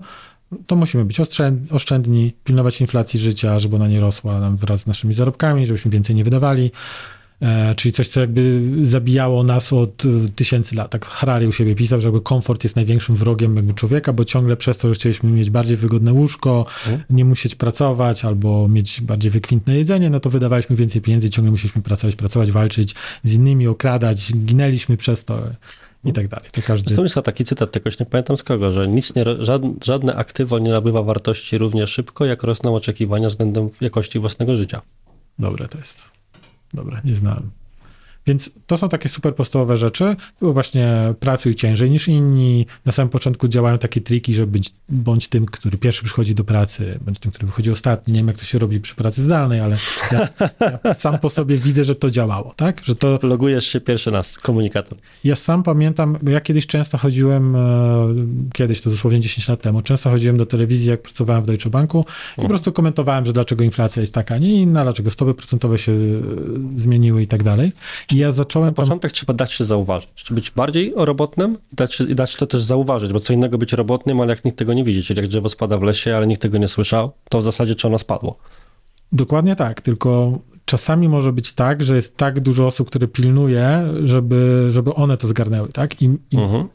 to 0.67 0.75
musimy 0.75 1.05
być 1.05 1.19
oszczędni, 1.71 2.33
pilnować 2.43 2.81
inflacji 2.81 3.19
życia, 3.19 3.59
żeby 3.59 3.75
ona 3.75 3.87
nie 3.87 3.99
rosła 3.99 4.39
nam 4.39 4.57
wraz 4.57 4.81
z 4.81 4.87
naszymi 4.87 5.13
zarobkami, 5.13 5.65
żebyśmy 5.65 5.91
więcej 5.91 6.15
nie 6.15 6.23
wydawali. 6.23 6.71
E, 7.41 7.75
czyli 7.75 7.91
coś, 7.91 8.07
co 8.07 8.19
jakby 8.19 8.61
zabijało 8.83 9.43
nas 9.43 9.73
od 9.73 10.03
e, 10.05 10.29
tysięcy 10.35 10.75
lat. 10.75 10.91
Tak 10.91 11.05
Harari 11.05 11.47
u 11.47 11.51
siebie 11.51 11.75
pisał, 11.75 12.01
że 12.01 12.07
jakby 12.07 12.21
komfort 12.21 12.63
jest 12.63 12.75
największym 12.75 13.15
wrogiem 13.15 13.55
jakby 13.55 13.73
człowieka, 13.73 14.13
bo 14.13 14.25
ciągle 14.25 14.57
przez 14.57 14.77
to, 14.77 14.87
że 14.87 14.95
chcieliśmy 14.95 15.29
mieć 15.31 15.49
bardziej 15.49 15.77
wygodne 15.77 16.13
łóżko, 16.13 16.59
mhm. 16.59 17.03
nie 17.09 17.25
musieć 17.25 17.55
pracować 17.55 18.25
albo 18.25 18.67
mieć 18.67 19.01
bardziej 19.01 19.31
wykwintne 19.31 19.77
jedzenie, 19.77 20.09
no 20.09 20.19
to 20.19 20.29
wydawaliśmy 20.29 20.75
więcej 20.75 21.01
pieniędzy, 21.01 21.29
ciągle 21.29 21.51
musieliśmy 21.51 21.81
pracować, 21.81 22.15
pracować, 22.15 22.51
walczyć 22.51 22.95
z 23.23 23.33
innymi, 23.33 23.67
okradać, 23.67 24.33
ginęliśmy 24.33 24.97
przez 24.97 25.25
to 25.25 25.39
i 26.05 26.13
tak 26.13 26.27
dalej. 26.27 26.49
To 26.51 26.61
każdy... 26.61 26.89
Zresztą 26.89 27.03
jest 27.03 27.15
taki 27.25 27.45
cytat, 27.45 27.75
jakoś 27.75 27.99
nie 27.99 28.05
pamiętam 28.05 28.37
z 28.37 28.43
kogo, 28.43 28.71
że 28.71 28.87
nic 28.87 29.15
nie, 29.15 29.25
żadne, 29.39 29.73
żadne 29.85 30.15
aktywo 30.15 30.59
nie 30.59 30.71
nabywa 30.71 31.03
wartości 31.03 31.57
równie 31.57 31.87
szybko, 31.87 32.25
jak 32.25 32.43
rosną 32.43 32.75
oczekiwania 32.75 33.29
względem 33.29 33.69
jakości 33.81 34.19
własnego 34.19 34.57
życia. 34.57 34.81
Dobre 35.39 35.67
to 35.67 35.77
jest. 35.77 36.16
Dobre, 36.77 37.01
neznám. 37.03 37.56
Więc 38.27 38.51
to 38.67 38.77
są 38.77 38.89
takie 38.89 39.09
super 39.09 39.35
podstawowe 39.35 39.77
rzeczy. 39.77 40.15
Było 40.39 40.53
właśnie 40.53 41.13
pracuj 41.19 41.55
ciężej 41.55 41.91
niż 41.91 42.07
inni. 42.07 42.65
Na 42.85 42.91
samym 42.91 43.09
początku 43.09 43.47
działają 43.47 43.77
takie 43.77 44.01
triki, 44.01 44.33
żeby 44.33 44.51
być 44.51 44.73
bądź 44.89 45.27
tym, 45.27 45.45
który 45.45 45.77
pierwszy 45.77 46.03
przychodzi 46.05 46.35
do 46.35 46.43
pracy, 46.43 46.99
bądź 47.01 47.19
tym, 47.19 47.31
który 47.31 47.47
wychodzi 47.47 47.71
ostatni. 47.71 48.13
Nie 48.13 48.19
wiem, 48.19 48.27
jak 48.27 48.37
to 48.37 48.43
się 48.43 48.59
robi 48.59 48.79
przy 48.79 48.95
pracy 48.95 49.21
zdalnej, 49.23 49.59
ale 49.59 49.77
ja, 50.11 50.29
ja 50.83 50.93
sam 50.93 51.19
po 51.19 51.29
sobie 51.29 51.57
widzę, 51.57 51.83
że 51.83 51.95
to 51.95 52.09
działało, 52.11 52.53
tak? 52.55 52.81
Że 52.83 52.95
to... 52.95 53.19
Logujesz 53.23 53.67
się 53.67 53.81
pierwszy 53.81 54.11
raz, 54.11 54.37
komunikator. 54.37 54.97
Ja 55.23 55.35
sam 55.35 55.63
pamiętam, 55.63 56.17
bo 56.21 56.31
ja 56.31 56.41
kiedyś 56.41 56.67
często 56.67 56.97
chodziłem, 56.97 57.55
e, 57.55 57.59
kiedyś 58.53 58.81
to 58.81 58.89
dosłownie 58.89 59.19
10 59.19 59.47
lat 59.47 59.61
temu, 59.61 59.81
często 59.81 60.09
chodziłem 60.09 60.37
do 60.37 60.45
telewizji, 60.45 60.89
jak 60.89 61.01
pracowałem 61.01 61.43
w 61.43 61.47
Deutsche 61.47 61.69
Banku 61.69 62.05
i 62.37 62.41
po 62.41 62.47
prostu 62.47 62.71
komentowałem, 62.71 63.25
że 63.25 63.33
dlaczego 63.33 63.63
inflacja 63.63 64.01
jest 64.01 64.13
taka, 64.13 64.37
nie 64.37 64.61
inna, 64.61 64.83
dlaczego 64.83 65.09
stopy 65.09 65.33
procentowe 65.33 65.79
się 65.79 65.91
e, 65.91 65.95
zmieniły 66.75 67.21
i 67.21 67.27
tak 67.27 67.43
dalej. 67.43 67.71
I 68.13 68.16
ja 68.17 68.31
zacząłem... 68.31 68.69
Na 68.69 68.73
początek 68.73 69.11
trzeba 69.11 69.33
dać 69.33 69.53
się 69.53 69.63
zauważyć. 69.63 70.09
Trzeba 70.15 70.35
być 70.35 70.51
bardziej 70.51 70.93
robotnym 70.95 71.57
i 71.73 71.75
dać, 71.75 72.01
dać 72.09 72.35
to 72.35 72.47
też 72.47 72.61
zauważyć, 72.61 73.13
bo 73.13 73.19
co 73.19 73.33
innego 73.33 73.57
być 73.57 73.73
robotnym, 73.73 74.21
ale 74.21 74.29
jak 74.29 74.45
nikt 74.45 74.57
tego 74.57 74.73
nie 74.73 74.83
widzi, 74.83 75.03
czyli 75.03 75.19
jak 75.19 75.29
drzewo 75.29 75.49
spada 75.49 75.77
w 75.77 75.83
lesie, 75.83 76.15
ale 76.15 76.27
nikt 76.27 76.41
tego 76.41 76.57
nie 76.57 76.67
słyszał, 76.67 77.11
to 77.29 77.39
w 77.39 77.43
zasadzie 77.43 77.75
czy 77.75 77.87
ono 77.87 77.97
spadło. 77.97 78.37
Dokładnie 79.11 79.55
tak, 79.55 79.81
tylko 79.81 80.39
czasami 80.65 81.09
może 81.09 81.33
być 81.33 81.53
tak, 81.53 81.83
że 81.83 81.95
jest 81.95 82.17
tak 82.17 82.39
dużo 82.39 82.67
osób, 82.67 82.87
które 82.87 83.07
pilnuje, 83.07 83.83
żeby, 84.03 84.67
żeby 84.71 84.93
one 84.93 85.17
to 85.17 85.27
zgarnęły, 85.27 85.69
tak? 85.69 86.01
I, 86.01 86.05
i 86.05 86.37
mhm. 86.37 86.67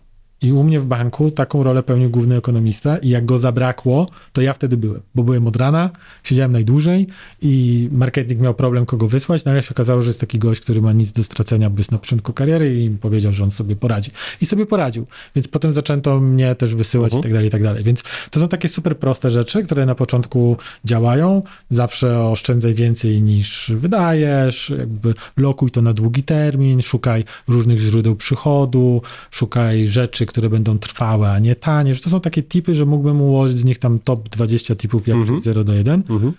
I 0.42 0.52
u 0.52 0.62
mnie 0.62 0.80
w 0.80 0.86
banku 0.86 1.30
taką 1.30 1.62
rolę 1.62 1.82
pełnił 1.82 2.10
główny 2.10 2.36
ekonomista 2.36 2.96
i 2.96 3.08
jak 3.08 3.24
go 3.24 3.38
zabrakło, 3.38 4.06
to 4.32 4.40
ja 4.40 4.52
wtedy 4.52 4.76
byłem, 4.76 5.00
bo 5.14 5.22
byłem 5.22 5.46
od 5.46 5.56
rana, 5.56 5.90
siedziałem 6.24 6.52
najdłużej 6.52 7.06
i 7.42 7.88
marketing 7.92 8.40
miał 8.40 8.54
problem 8.54 8.86
kogo 8.86 9.08
wysłać, 9.08 9.44
nagle 9.44 9.62
się 9.62 9.70
okazało, 9.70 10.02
że 10.02 10.10
jest 10.10 10.20
taki 10.20 10.38
gość, 10.38 10.60
który 10.60 10.80
ma 10.80 10.92
nic 10.92 11.12
do 11.12 11.24
stracenia, 11.24 11.70
bo 11.70 11.78
jest 11.78 11.92
na 11.92 11.98
początku 11.98 12.32
kariery 12.32 12.82
i 12.82 12.90
powiedział, 12.90 13.32
że 13.32 13.44
on 13.44 13.50
sobie 13.50 13.76
poradzi. 13.76 14.10
I 14.40 14.46
sobie 14.46 14.66
poradził. 14.66 15.04
Więc 15.34 15.48
potem 15.48 15.72
zaczęto 15.72 16.20
mnie 16.20 16.54
też 16.54 16.74
wysyłać 16.74 17.14
i 17.14 17.20
tak 17.20 17.32
dalej, 17.32 17.48
i 17.48 17.50
tak 17.50 17.62
dalej. 17.62 17.84
Więc 17.84 18.02
to 18.30 18.40
są 18.40 18.48
takie 18.48 18.68
super 18.68 18.98
proste 18.98 19.30
rzeczy, 19.30 19.62
które 19.62 19.86
na 19.86 19.94
początku 19.94 20.56
działają. 20.84 21.42
Zawsze 21.70 22.20
oszczędzaj 22.20 22.74
więcej 22.74 23.22
niż 23.22 23.72
wydajesz, 23.76 24.72
jakby 24.78 25.14
lokuj 25.36 25.70
to 25.70 25.82
na 25.82 25.92
długi 25.92 26.22
termin, 26.22 26.82
szukaj 26.82 27.24
różnych 27.48 27.78
źródeł 27.78 28.16
przychodu, 28.16 29.02
szukaj 29.30 29.88
rzeczy, 29.88 30.26
które 30.32 30.48
będą 30.48 30.78
trwałe, 30.78 31.30
a 31.30 31.38
nie 31.38 31.56
tanie, 31.56 31.94
że 31.94 32.00
to 32.00 32.10
są 32.10 32.20
takie 32.20 32.42
tipy, 32.42 32.74
że 32.74 32.86
mógłbym 32.86 33.20
ułożyć 33.20 33.58
z 33.58 33.64
nich 33.64 33.78
tam 33.78 33.98
top 33.98 34.28
20 34.28 34.76
tipów 34.76 35.08
jak 35.08 35.16
mm 35.16 35.28
-hmm. 35.28 35.40
0 35.40 35.64
do 35.64 35.72
1. 35.72 36.02
Mm 36.08 36.22
-hmm. 36.22 36.32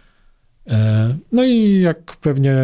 no 1.32 1.44
i 1.44 1.82
jak 1.82 2.18
pewnie 2.18 2.56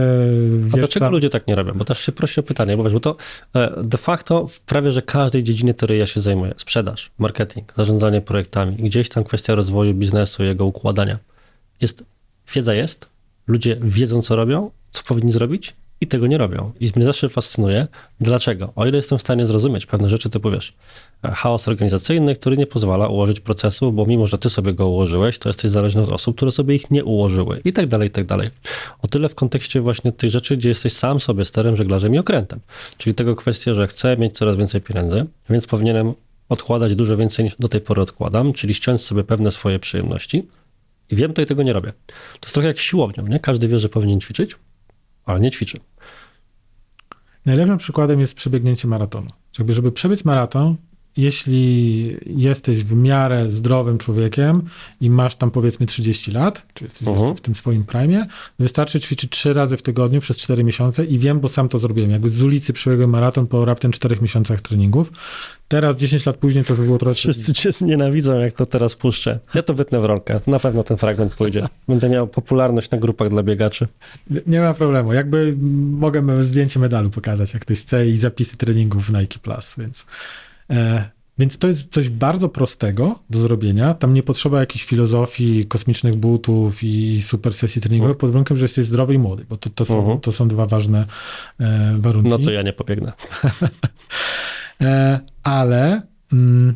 wiesz, 0.57 0.73
A 0.73 0.77
dlaczego 0.77 1.05
tam... 1.05 1.13
ludzie 1.13 1.29
tak 1.29 1.47
nie 1.47 1.55
robią? 1.55 1.73
Bo 1.73 1.85
też 1.85 1.99
się 1.99 2.11
prosi 2.11 2.39
o 2.39 2.43
pytanie, 2.43 2.77
bo, 2.77 2.83
wiesz, 2.83 2.93
bo 2.93 2.99
to 2.99 3.15
e, 3.53 3.83
de 3.83 3.97
facto 3.97 4.47
w 4.47 4.59
prawie, 4.59 4.91
że 4.91 5.01
każdej 5.01 5.43
dziedzinie, 5.43 5.73
której 5.73 5.99
ja 5.99 6.05
się 6.05 6.21
zajmuję, 6.21 6.53
sprzedaż, 6.57 7.11
marketing, 7.17 7.73
zarządzanie 7.77 8.21
projektami, 8.21 8.75
gdzieś 8.75 9.09
tam 9.09 9.23
kwestia 9.23 9.55
rozwoju 9.55 9.93
biznesu, 9.93 10.43
jego 10.43 10.65
układania, 10.65 11.19
jest, 11.81 12.03
wiedza 12.55 12.73
jest, 12.73 13.09
ludzie 13.47 13.77
wiedzą, 13.81 14.21
co 14.21 14.35
robią, 14.35 14.71
co 14.91 15.03
powinni 15.03 15.31
zrobić 15.31 15.75
i 16.01 16.07
tego 16.07 16.27
nie 16.27 16.37
robią. 16.37 16.71
I 16.79 16.91
mnie 16.95 17.05
zawsze 17.05 17.29
fascynuje, 17.29 17.87
dlaczego. 18.19 18.73
O 18.75 18.85
ile 18.85 18.95
jestem 18.95 19.17
w 19.17 19.21
stanie 19.21 19.45
zrozumieć 19.45 19.85
pewne 19.85 20.09
rzeczy, 20.09 20.29
to 20.29 20.39
powiesz, 20.39 20.73
chaos 21.23 21.67
organizacyjny, 21.67 22.35
który 22.35 22.57
nie 22.57 22.67
pozwala 22.67 23.07
ułożyć 23.07 23.39
procesu, 23.39 23.91
bo 23.91 24.05
mimo, 24.05 24.27
że 24.27 24.37
ty 24.37 24.49
sobie 24.49 24.73
go 24.73 24.87
ułożyłeś, 24.87 25.39
to 25.39 25.49
jesteś 25.49 25.71
zależny 25.71 26.01
od 26.01 26.11
osób, 26.11 26.35
które 26.35 26.51
sobie 26.51 26.75
ich 26.75 26.91
nie 26.91 27.05
ułożyły 27.05 27.61
i 27.65 27.73
tak 27.73 27.87
dalej, 27.87 28.07
i 28.07 28.11
tak 28.11 28.25
dalej. 28.25 28.49
O 29.01 29.07
tyle 29.07 29.29
w 29.29 29.35
kontekście 29.35 29.81
właśnie 29.81 30.11
tych 30.11 30.29
rzeczy, 30.29 30.57
gdzie 30.57 30.69
jesteś 30.69 30.93
sam 30.93 31.19
sobie 31.19 31.45
sterem, 31.45 31.75
żeglarzem 31.75 32.15
i 32.15 32.19
okrętem. 32.19 32.59
Czyli 32.97 33.15
tego 33.15 33.35
kwestia, 33.35 33.73
że 33.73 33.87
chcę 33.87 34.17
mieć 34.17 34.37
coraz 34.37 34.57
więcej 34.57 34.81
pieniędzy, 34.81 35.25
więc 35.49 35.67
powinienem 35.67 36.13
odkładać 36.49 36.95
dużo 36.95 37.17
więcej 37.17 37.45
niż 37.45 37.55
do 37.59 37.69
tej 37.69 37.81
pory 37.81 38.01
odkładam, 38.01 38.53
czyli 38.53 38.73
ściąć 38.73 39.01
sobie 39.01 39.23
pewne 39.23 39.51
swoje 39.51 39.79
przyjemności 39.79 40.47
i 41.11 41.15
wiem 41.15 41.33
to 41.33 41.41
i 41.41 41.45
tego 41.45 41.63
nie 41.63 41.73
robię. 41.73 41.93
To 42.39 42.47
jest 42.47 42.53
trochę 42.53 42.67
jak 42.67 42.79
siłownią, 42.79 43.27
nie? 43.27 43.39
Każdy 43.39 43.67
wie, 43.67 43.79
że 43.79 43.89
powinien 43.89 44.19
ćwiczyć, 44.19 44.55
ale 45.29 45.39
nie 45.39 45.51
ćwiczy. 45.51 45.77
Najlepszym 47.45 47.77
przykładem 47.77 48.19
jest 48.19 48.35
przebiegnięcie 48.35 48.87
maratonu. 48.87 49.29
Jakby, 49.57 49.73
żeby 49.73 49.91
przebiec 49.91 50.25
maraton, 50.25 50.75
jeśli 51.17 52.17
jesteś 52.25 52.83
w 52.83 52.95
miarę 52.95 53.49
zdrowym 53.49 53.97
człowiekiem 53.97 54.61
i 55.01 55.09
masz 55.09 55.35
tam 55.35 55.51
powiedzmy 55.51 55.85
30 55.85 56.31
lat, 56.31 56.65
czy 56.73 56.83
jesteś 56.83 57.07
uh 57.07 57.17
-huh. 57.17 57.35
w 57.35 57.41
tym 57.41 57.55
swoim 57.55 57.85
prime, 57.85 58.25
wystarczy 58.59 58.99
ćwiczyć 58.99 59.31
3 59.31 59.53
razy 59.53 59.77
w 59.77 59.81
tygodniu 59.81 60.21
przez 60.21 60.37
4 60.37 60.63
miesiące 60.63 61.05
i 61.05 61.19
wiem, 61.19 61.39
bo 61.39 61.49
sam 61.49 61.69
to 61.69 61.77
zrobiłem. 61.77 62.11
Jakby 62.11 62.29
z 62.29 62.43
ulicy 62.43 62.73
przebiegłem 62.73 63.09
maraton 63.09 63.47
po 63.47 63.65
raptem 63.65 63.91
4 63.91 64.17
miesiącach 64.21 64.61
treningów. 64.61 65.11
Teraz, 65.67 65.95
10 65.95 66.25
lat 66.25 66.37
później, 66.37 66.65
to 66.65 66.75
by 66.75 66.83
było 66.83 66.97
trochę... 66.97 67.13
Wszyscy 67.13 67.53
cię 67.53 67.71
znienawidzą, 67.71 68.39
jak 68.39 68.53
to 68.53 68.65
teraz 68.65 68.95
puszczę. 68.95 69.39
Ja 69.53 69.63
to 69.63 69.73
wytnę 69.73 69.99
w 69.99 70.05
rolkę. 70.05 70.39
Na 70.47 70.59
pewno 70.59 70.83
ten 70.83 70.97
fragment 70.97 71.35
pójdzie. 71.35 71.67
Będę 71.87 72.09
miał 72.09 72.27
popularność 72.27 72.89
na 72.89 72.97
grupach 72.97 73.29
dla 73.29 73.43
biegaczy. 73.43 73.87
Nie 74.47 74.61
ma 74.61 74.73
problemu. 74.73 75.13
Jakby 75.13 75.55
mogę 75.91 76.43
zdjęcie 76.43 76.79
medalu 76.79 77.09
pokazać, 77.09 77.53
jak 77.53 77.61
ktoś 77.61 77.81
chce 77.81 78.07
i 78.07 78.17
zapisy 78.17 78.57
treningów 78.57 79.05
w 79.05 79.13
Nike 79.13 79.39
Plus, 79.39 79.75
więc... 79.77 80.05
E, 80.69 81.09
więc 81.39 81.57
to 81.57 81.67
jest 81.67 81.93
coś 81.93 82.09
bardzo 82.09 82.49
prostego 82.49 83.19
do 83.29 83.39
zrobienia. 83.39 83.93
Tam 83.93 84.13
nie 84.13 84.23
potrzeba 84.23 84.59
jakiejś 84.59 84.85
filozofii, 84.85 85.65
kosmicznych 85.65 86.15
butów 86.15 86.83
i 86.83 87.21
super 87.21 87.53
sesji 87.53 87.81
treningowej, 87.81 88.15
pod 88.15 88.31
warunkiem, 88.31 88.57
że 88.57 88.65
jesteś 88.65 88.85
zdrowy 88.85 89.13
i 89.13 89.17
młody, 89.17 89.45
bo 89.49 89.57
to, 89.57 89.69
to, 89.69 89.85
są, 89.85 89.93
uh 89.93 89.99
mhm. 89.99 90.17
-huh. 90.17 90.21
to 90.21 90.31
są 90.31 90.47
dwa 90.47 90.65
ważne 90.65 91.05
e, 91.59 91.95
warunki. 91.99 92.29
No 92.29 92.39
to 92.39 92.51
ja 92.51 92.61
nie 92.61 92.73
pobiegnę. 92.73 93.11
e, 94.81 95.19
ale 95.43 96.01
mm, 96.33 96.75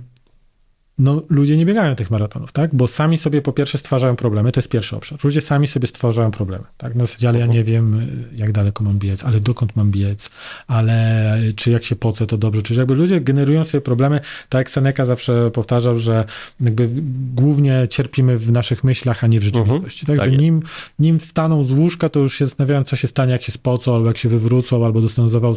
no 0.98 1.22
ludzie 1.30 1.58
nie 1.58 1.66
biegają 1.66 1.96
tych 1.96 2.12
maratonów, 2.12 2.52
tak? 2.52 2.76
Bo 2.76 2.88
sami 2.88 3.18
sobie 3.18 3.42
po 3.42 3.54
pierwsze 3.54 3.78
stwarzają 3.78 4.16
problemy, 4.16 4.52
to 4.52 4.60
jest 4.60 4.70
pierwszy 4.70 4.96
obszar. 4.96 5.20
Ludzie 5.24 5.42
sami 5.42 5.68
sobie 5.68 5.88
stwarzają 5.88 6.32
problemy, 6.32 6.64
tak? 6.78 6.96
Na 6.96 7.06
zasadzie, 7.06 7.30
ale 7.30 7.40
ja 7.40 7.46
nie 7.46 7.64
wiem, 7.64 8.08
jak 8.36 8.52
daleko 8.52 8.84
mam 8.84 9.00
biec, 9.00 9.24
ale 9.24 9.40
dokąd 9.40 9.76
mam 9.76 9.92
biec, 9.92 10.30
ale 10.68 11.38
czy 11.56 11.72
jak 11.72 11.84
się 11.84 11.96
pocę, 11.96 12.28
to 12.28 12.38
dobrze. 12.38 12.62
Czyli 12.62 12.78
jakby 12.78 12.96
ludzie 12.96 13.22
generują 13.22 13.64
sobie 13.64 13.82
problemy, 13.82 14.20
tak 14.50 14.60
jak 14.60 14.70
Seneca 14.70 15.06
zawsze 15.06 15.52
powtarzał, 15.52 15.98
że 15.98 16.26
jakby 16.60 16.90
głównie 17.36 17.88
cierpimy 17.90 18.38
w 18.38 18.52
naszych 18.52 18.84
myślach, 18.84 19.24
a 19.24 19.28
nie 19.28 19.40
w 19.40 19.44
rzeczywistości. 19.44 20.06
Tak, 20.06 20.18
tak 20.18 20.32
nim, 20.32 20.62
nim 21.00 21.20
wstaną 21.20 21.64
z 21.64 21.72
łóżka, 21.72 22.10
to 22.10 22.20
już 22.20 22.38
się 22.38 22.46
zastanawiają, 22.46 22.84
co 22.84 22.96
się 22.96 23.08
stanie, 23.08 23.32
jak 23.32 23.42
się 23.42 23.52
spocą, 23.52 23.96
albo 23.96 24.08
jak 24.08 24.18
się 24.18 24.30
wywrócą, 24.30 24.86
albo 24.86 25.02
dostaną 25.02 25.30
zawał 25.30 25.56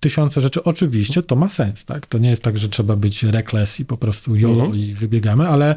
tysiące 0.00 0.40
rzeczy. 0.40 0.64
Oczywiście 0.64 1.22
to 1.22 1.36
ma 1.36 1.48
sens, 1.48 1.84
tak? 1.84 2.06
To 2.06 2.18
nie 2.18 2.30
jest 2.30 2.42
tak, 2.42 2.58
że 2.58 2.68
trzeba 2.68 2.96
być 2.96 3.22
reckless 3.22 3.80
i 3.80 3.84
po 3.84 3.96
prostu 3.96 4.36
jolo 4.36 4.64
mhm. 4.64 4.82
i 4.82 4.94
wybiegamy, 4.94 5.48
ale 5.48 5.74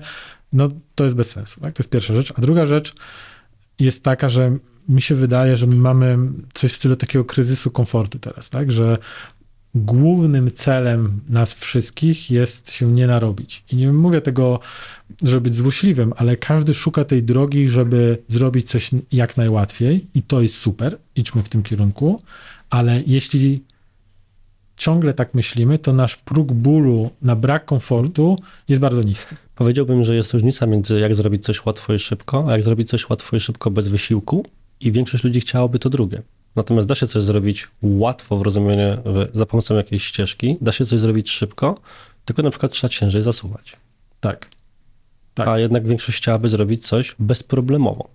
no, 0.53 0.69
to 0.95 1.03
jest 1.03 1.15
bez 1.15 1.29
sensu, 1.29 1.61
tak? 1.61 1.73
To 1.73 1.83
jest 1.83 1.89
pierwsza 1.89 2.13
rzecz. 2.13 2.33
A 2.35 2.41
druga 2.41 2.65
rzecz 2.65 2.93
jest 3.79 4.03
taka, 4.03 4.29
że 4.29 4.57
mi 4.89 5.01
się 5.01 5.15
wydaje, 5.15 5.57
że 5.57 5.67
my 5.67 5.75
mamy 5.75 6.17
coś 6.53 6.71
w 6.73 6.75
stylu 6.75 6.95
takiego 6.95 7.25
kryzysu 7.25 7.71
komfortu 7.71 8.19
teraz, 8.19 8.49
tak? 8.49 8.71
Że 8.71 8.97
głównym 9.75 10.51
celem 10.51 11.21
nas 11.29 11.53
wszystkich 11.53 12.31
jest 12.31 12.71
się 12.71 12.91
nie 12.91 13.07
narobić. 13.07 13.63
I 13.71 13.75
nie 13.75 13.93
mówię 13.93 14.21
tego, 14.21 14.59
żeby 15.23 15.41
być 15.41 15.55
złośliwym, 15.55 16.13
ale 16.17 16.37
każdy 16.37 16.73
szuka 16.73 17.03
tej 17.03 17.23
drogi, 17.23 17.69
żeby 17.69 18.17
zrobić 18.27 18.69
coś 18.69 18.91
jak 19.11 19.37
najłatwiej 19.37 20.07
i 20.15 20.21
to 20.21 20.41
jest 20.41 20.55
super, 20.55 20.97
idźmy 21.15 21.43
w 21.43 21.49
tym 21.49 21.63
kierunku, 21.63 22.21
ale 22.69 23.01
jeśli 23.07 23.63
ciągle 24.77 25.13
tak 25.13 25.33
myślimy, 25.33 25.79
to 25.79 25.93
nasz 25.93 26.17
próg 26.17 26.51
bólu 26.51 27.09
na 27.21 27.35
brak 27.35 27.65
komfortu 27.65 28.37
jest 28.69 28.81
bardzo 28.81 29.03
niski. 29.03 29.35
Powiedziałbym, 29.55 30.03
że 30.03 30.15
jest 30.15 30.33
różnica 30.33 30.65
między 30.65 30.99
jak 30.99 31.15
zrobić 31.15 31.43
coś 31.43 31.65
łatwo 31.65 31.93
i 31.93 31.99
szybko, 31.99 32.45
a 32.47 32.51
jak 32.51 32.63
zrobić 32.63 32.89
coś 32.89 33.09
łatwo 33.09 33.35
i 33.35 33.39
szybko 33.39 33.71
bez 33.71 33.87
wysiłku 33.87 34.45
i 34.79 34.91
większość 34.91 35.23
ludzi 35.23 35.39
chciałoby 35.39 35.79
to 35.79 35.89
drugie. 35.89 36.21
Natomiast 36.55 36.87
da 36.87 36.95
się 36.95 37.07
coś 37.07 37.23
zrobić 37.23 37.67
łatwo 37.81 38.37
w 38.37 38.41
rozumieniu 38.41 38.97
za 39.33 39.45
pomocą 39.45 39.75
jakiejś 39.75 40.03
ścieżki, 40.03 40.57
da 40.61 40.71
się 40.71 40.85
coś 40.85 40.99
zrobić 40.99 41.31
szybko, 41.31 41.79
tylko 42.25 42.41
na 42.41 42.49
przykład 42.49 42.71
trzeba 42.71 42.89
ciężej 42.89 43.21
zasuwać. 43.21 43.77
Tak. 44.19 44.47
tak. 45.33 45.47
A 45.47 45.59
jednak 45.59 45.87
większość 45.87 46.17
chciałaby 46.17 46.49
zrobić 46.49 46.87
coś 46.87 47.15
bezproblemowo. 47.19 48.09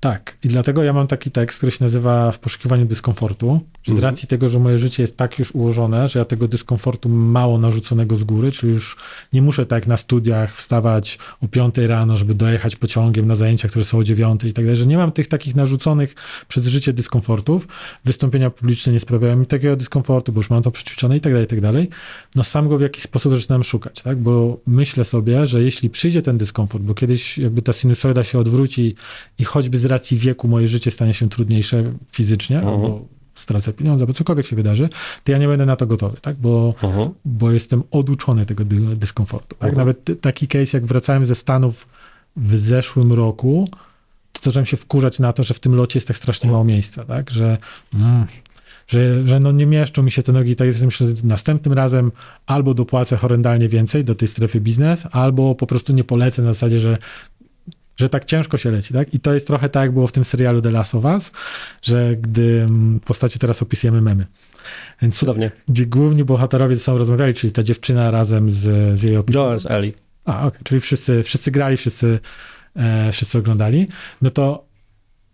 Tak, 0.00 0.36
i 0.44 0.48
dlatego 0.48 0.82
ja 0.82 0.92
mam 0.92 1.06
taki 1.06 1.30
tekst, 1.30 1.58
który 1.58 1.72
się 1.72 1.84
nazywa 1.84 2.32
W 2.32 2.38
poszukiwaniu 2.38 2.86
dyskomfortu. 2.86 3.60
Że 3.82 3.92
z 3.92 3.96
mhm. 3.96 4.12
racji 4.12 4.28
tego, 4.28 4.48
że 4.48 4.58
moje 4.58 4.78
życie 4.78 5.02
jest 5.02 5.16
tak 5.16 5.38
już 5.38 5.54
ułożone, 5.54 6.08
że 6.08 6.18
ja 6.18 6.24
tego 6.24 6.48
dyskomfortu 6.48 7.08
mało 7.08 7.58
narzuconego 7.58 8.16
z 8.16 8.24
góry, 8.24 8.52
czyli 8.52 8.72
już 8.72 8.96
nie 9.32 9.42
muszę 9.42 9.66
tak 9.66 9.86
na 9.86 9.96
studiach 9.96 10.56
wstawać 10.56 11.18
o 11.42 11.48
5 11.48 11.74
rano, 11.78 12.18
żeby 12.18 12.34
dojechać 12.34 12.76
pociągiem 12.76 13.26
na 13.26 13.36
zajęcia, 13.36 13.68
które 13.68 13.84
są 13.84 13.98
o 13.98 14.04
9 14.04 14.44
i 14.44 14.52
tak 14.52 14.64
dalej, 14.64 14.76
że 14.76 14.86
nie 14.86 14.96
mam 14.96 15.12
tych 15.12 15.28
takich 15.28 15.54
narzuconych 15.54 16.14
przez 16.48 16.66
życie 16.66 16.92
dyskomfortów. 16.92 17.68
Wystąpienia 18.04 18.50
publiczne 18.50 18.92
nie 18.92 19.00
sprawiają 19.00 19.36
mi 19.36 19.46
takiego 19.46 19.76
dyskomfortu, 19.76 20.32
bo 20.32 20.38
już 20.38 20.50
mam 20.50 20.62
to 20.62 20.70
przećwiczone 20.70 21.16
i 21.16 21.20
tak 21.20 21.32
dalej, 21.32 21.44
i 21.44 21.48
tak 21.48 21.60
dalej. 21.60 21.88
No 22.34 22.44
sam 22.44 22.68
go 22.68 22.78
w 22.78 22.80
jakiś 22.80 23.02
sposób 23.02 23.34
zaczynam 23.34 23.64
szukać, 23.64 24.02
tak? 24.02 24.18
Bo 24.18 24.60
myślę 24.66 25.04
sobie, 25.04 25.46
że 25.46 25.62
jeśli 25.62 25.90
przyjdzie 25.90 26.22
ten 26.22 26.38
dyskomfort, 26.38 26.84
bo 26.84 26.94
kiedyś 26.94 27.38
jakby 27.38 27.62
ta 27.62 27.72
sinusoida 27.72 28.24
się 28.24 28.38
odwróci 28.38 28.94
i 29.38 29.44
choćby 29.44 29.78
z 29.78 29.89
racji 29.90 30.18
wieku 30.18 30.48
moje 30.48 30.68
życie 30.68 30.90
stanie 30.90 31.14
się 31.14 31.28
trudniejsze 31.28 31.92
fizycznie, 32.10 32.58
mhm. 32.58 32.80
bo 32.80 33.04
stracę 33.34 33.72
pieniądze, 33.72 34.06
bo 34.06 34.12
cokolwiek 34.12 34.46
się 34.46 34.56
wydarzy, 34.56 34.88
to 35.24 35.32
ja 35.32 35.38
nie 35.38 35.48
będę 35.48 35.66
na 35.66 35.76
to 35.76 35.86
gotowy, 35.86 36.16
tak? 36.20 36.36
Bo, 36.36 36.74
mhm. 36.82 37.10
bo 37.24 37.50
jestem 37.50 37.82
oduczony 37.90 38.46
tego 38.46 38.64
dy 38.64 38.76
dyskomfortu. 38.96 39.56
Tak? 39.56 39.68
Mhm. 39.68 39.86
Nawet 39.86 40.20
taki 40.20 40.48
case, 40.48 40.76
jak 40.76 40.86
wracałem 40.86 41.24
ze 41.24 41.34
Stanów 41.34 41.88
w 42.36 42.58
zeszłym 42.58 43.12
roku, 43.12 43.68
to 44.32 44.40
zacząłem 44.42 44.66
się 44.66 44.76
wkurzać 44.76 45.18
na 45.18 45.32
to, 45.32 45.42
że 45.42 45.54
w 45.54 45.60
tym 45.60 45.74
locie 45.74 45.96
jest 45.96 46.08
tak 46.08 46.16
strasznie 46.16 46.50
mało 46.50 46.64
miejsca, 46.64 47.04
tak? 47.04 47.30
Że, 47.30 47.58
mm, 47.94 48.26
że, 48.86 49.26
że 49.26 49.40
no 49.40 49.52
nie 49.52 49.66
mieszczą 49.66 50.02
mi 50.02 50.10
się 50.10 50.22
te 50.22 50.32
nogi, 50.32 50.56
tak 50.56 50.66
jest, 50.66 50.82
myślę, 50.84 51.06
że 51.06 51.14
następnym 51.24 51.72
razem 51.72 52.12
albo 52.46 52.74
dopłacę 52.74 53.16
horrendalnie 53.16 53.68
więcej 53.68 54.04
do 54.04 54.14
tej 54.14 54.28
strefy 54.28 54.60
biznes, 54.60 55.06
albo 55.12 55.54
po 55.54 55.66
prostu 55.66 55.92
nie 55.92 56.04
polecę 56.04 56.42
na 56.42 56.52
zasadzie, 56.52 56.80
że 56.80 56.98
że 58.00 58.08
tak 58.08 58.24
ciężko 58.24 58.56
się 58.56 58.70
leci, 58.70 58.94
tak? 58.94 59.14
I 59.14 59.20
to 59.20 59.34
jest 59.34 59.46
trochę 59.46 59.68
tak, 59.68 59.82
jak 59.82 59.92
było 59.92 60.06
w 60.06 60.12
tym 60.12 60.24
serialu 60.24 60.60
The 60.60 60.70
Last 60.70 60.94
of 60.94 61.04
Us, 61.04 61.30
że 61.82 62.16
gdy 62.16 62.62
mm, 62.62 63.00
postacie 63.00 63.38
teraz 63.38 63.62
opisujemy 63.62 64.00
memy. 64.00 64.26
Więc 65.02 65.18
Cudownie. 65.18 65.50
Gdzie 65.68 65.86
główni 65.86 66.24
bohaterowie 66.24 66.74
ze 66.74 66.80
sobą 66.80 66.98
rozmawiali, 66.98 67.34
czyli 67.34 67.52
ta 67.52 67.62
dziewczyna 67.62 68.10
razem 68.10 68.52
z, 68.52 68.98
z 68.98 69.02
jej 69.02 69.16
opinią. 69.16 69.40
Joel 69.40 69.60
z 69.60 69.66
Ellie. 69.66 69.92
A, 70.24 70.36
okej, 70.36 70.48
okay. 70.48 70.60
czyli 70.64 70.80
wszyscy, 70.80 71.22
wszyscy 71.22 71.50
grali, 71.50 71.76
wszyscy, 71.76 72.20
e, 72.76 73.12
wszyscy 73.12 73.38
oglądali. 73.38 73.88
No 74.22 74.30
to 74.30 74.64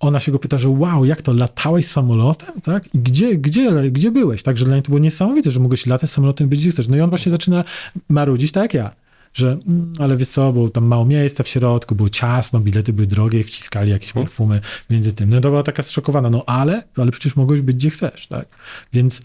ona 0.00 0.20
się 0.20 0.32
go 0.32 0.38
pyta, 0.38 0.58
że 0.58 0.68
wow, 0.68 1.04
jak 1.04 1.22
to, 1.22 1.32
latałeś 1.32 1.86
samolotem, 1.86 2.60
tak? 2.60 2.94
I 2.94 2.98
gdzie, 2.98 3.36
gdzie, 3.36 3.90
gdzie 3.90 4.10
byłeś? 4.10 4.42
Także 4.42 4.64
dla 4.64 4.74
niej 4.74 4.82
to 4.82 4.88
było 4.88 4.98
niesamowite, 4.98 5.50
że 5.50 5.60
mogłeś 5.60 5.86
latać 5.86 6.10
samolotem, 6.10 6.48
być 6.48 6.60
gdzie 6.60 6.70
chcesz. 6.70 6.88
No 6.88 6.96
i 6.96 7.00
on 7.00 7.10
właśnie 7.10 7.32
zaczyna 7.32 7.64
marudzić 8.08 8.52
tak 8.52 8.62
jak 8.62 8.74
ja 8.74 9.05
że 9.36 9.58
mm, 9.66 9.92
ale 9.98 10.16
wiesz 10.16 10.28
co, 10.28 10.52
było 10.52 10.68
tam 10.68 10.84
mało 10.84 11.04
miejsca 11.04 11.42
w 11.42 11.48
środku, 11.48 11.94
było 11.94 12.08
ciasno, 12.08 12.60
bilety 12.60 12.92
były 12.92 13.06
drogie, 13.06 13.44
wciskali 13.44 13.90
jakieś 13.90 14.08
mhm. 14.08 14.26
perfumy 14.26 14.60
między 14.90 15.12
tym. 15.12 15.30
No 15.30 15.40
to 15.40 15.48
była 15.48 15.62
taka 15.62 15.82
zszokowana, 15.82 16.30
no 16.30 16.44
ale, 16.46 16.82
ale 16.96 17.10
przecież 17.10 17.36
mogłeś 17.36 17.60
być 17.60 17.76
gdzie 17.76 17.90
chcesz, 17.90 18.26
tak? 18.26 18.48
Więc 18.92 19.20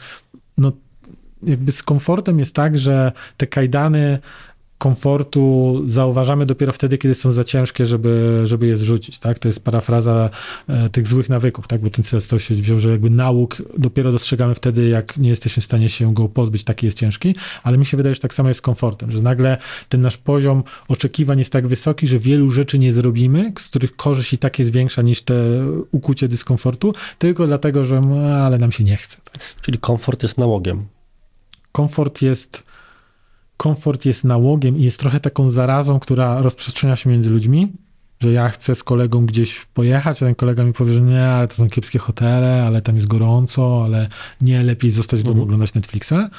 no 0.58 0.72
jakby 1.44 1.72
z 1.72 1.84
komfortem 1.84 2.40
jest 2.40 2.56
tak, 2.56 2.78
że 2.78 3.12
te 3.38 3.48
kajdany 3.48 4.20
komfortu 4.82 5.82
zauważamy 5.86 6.46
dopiero 6.46 6.74
wtedy, 6.74 6.98
kiedy 6.98 7.16
są 7.16 7.32
za 7.32 7.44
ciężkie, 7.44 7.86
żeby, 7.86 8.42
żeby 8.44 8.68
je 8.68 8.78
zrzucić, 8.78 9.20
tak? 9.20 9.40
To 9.40 9.48
jest 9.48 9.64
parafraza 9.64 10.30
e, 10.68 10.90
tych 10.90 11.08
złych 11.08 11.30
nawyków, 11.30 11.68
tak? 11.68 11.82
Bo 11.82 11.90
ten 11.90 12.06
to 12.30 12.40
się 12.40 12.56
wziął, 12.56 12.80
że 12.80 12.90
jakby 12.90 13.10
nauk 13.10 13.62
dopiero 13.78 14.12
dostrzegamy 14.12 14.56
wtedy, 14.56 14.90
jak 14.90 15.18
nie 15.18 15.30
jesteśmy 15.30 15.62
w 15.62 15.66
stanie 15.66 15.90
się 15.90 16.14
go 16.14 16.30
pozbyć, 16.30 16.64
taki 16.64 16.86
jest 16.86 16.98
ciężki, 16.98 17.36
ale 17.64 17.78
mi 17.78 17.86
się 17.86 17.98
wydaje, 17.98 18.16
że 18.16 18.22
tak 18.22 18.34
samo 18.34 18.50
jest 18.50 18.58
z 18.58 18.62
komfortem, 18.62 19.12
że 19.12 19.22
nagle 19.22 19.58
ten 19.90 20.02
nasz 20.02 20.18
poziom 20.18 20.64
oczekiwań 20.88 21.40
jest 21.40 21.52
tak 21.52 21.68
wysoki, 21.68 22.08
że 22.08 22.20
wielu 22.20 22.52
rzeczy 22.52 22.80
nie 22.80 22.94
zrobimy, 22.94 23.54
z 23.60 23.68
których 23.68 23.96
korzyść 23.96 24.34
i 24.34 24.38
tak 24.38 24.60
jest 24.60 24.72
większa 24.72 25.02
niż 25.02 25.22
te 25.22 25.36
ukucie 25.92 26.28
dyskomfortu, 26.28 26.94
tylko 27.18 27.48
dlatego, 27.48 27.86
że 27.86 28.02
no, 28.02 28.16
ale 28.36 28.58
nam 28.58 28.72
się 28.72 28.84
nie 28.84 28.98
chce. 28.98 29.18
Tak? 29.24 29.44
Czyli 29.62 29.78
komfort 29.78 30.24
jest 30.24 30.38
nałogiem. 30.38 30.86
Komfort 31.72 32.22
jest 32.22 32.64
komfort 33.62 34.06
jest 34.06 34.24
nałogiem 34.24 34.78
i 34.78 34.84
jest 34.84 35.00
trochę 35.00 35.20
taką 35.20 35.52
zarazą, 35.52 36.00
która 36.00 36.42
rozprzestrzenia 36.42 36.96
się 36.96 37.10
między 37.10 37.30
ludźmi, 37.30 37.74
że 38.20 38.32
ja 38.32 38.50
chcę 38.50 38.76
z 38.76 38.84
kolegą 38.84 39.26
gdzieś 39.26 39.66
pojechać, 39.74 40.24
a 40.24 40.26
ten 40.26 40.36
kolega 40.36 40.64
mi 40.64 40.74
powie, 40.74 40.94
że 40.94 41.02
nie, 41.02 41.28
ale 41.28 41.48
to 41.48 41.56
są 41.56 41.70
kiepskie 41.70 42.00
hotele, 42.00 42.64
ale 42.68 42.82
tam 42.82 42.96
jest 42.96 43.08
gorąco, 43.08 43.84
ale 43.86 44.08
nie, 44.42 44.64
lepiej 44.64 44.92
zostać 44.92 45.20
w 45.20 45.24
domu, 45.24 45.32
mhm. 45.32 45.44
oglądać 45.44 45.74
Netflixa. 45.74 46.30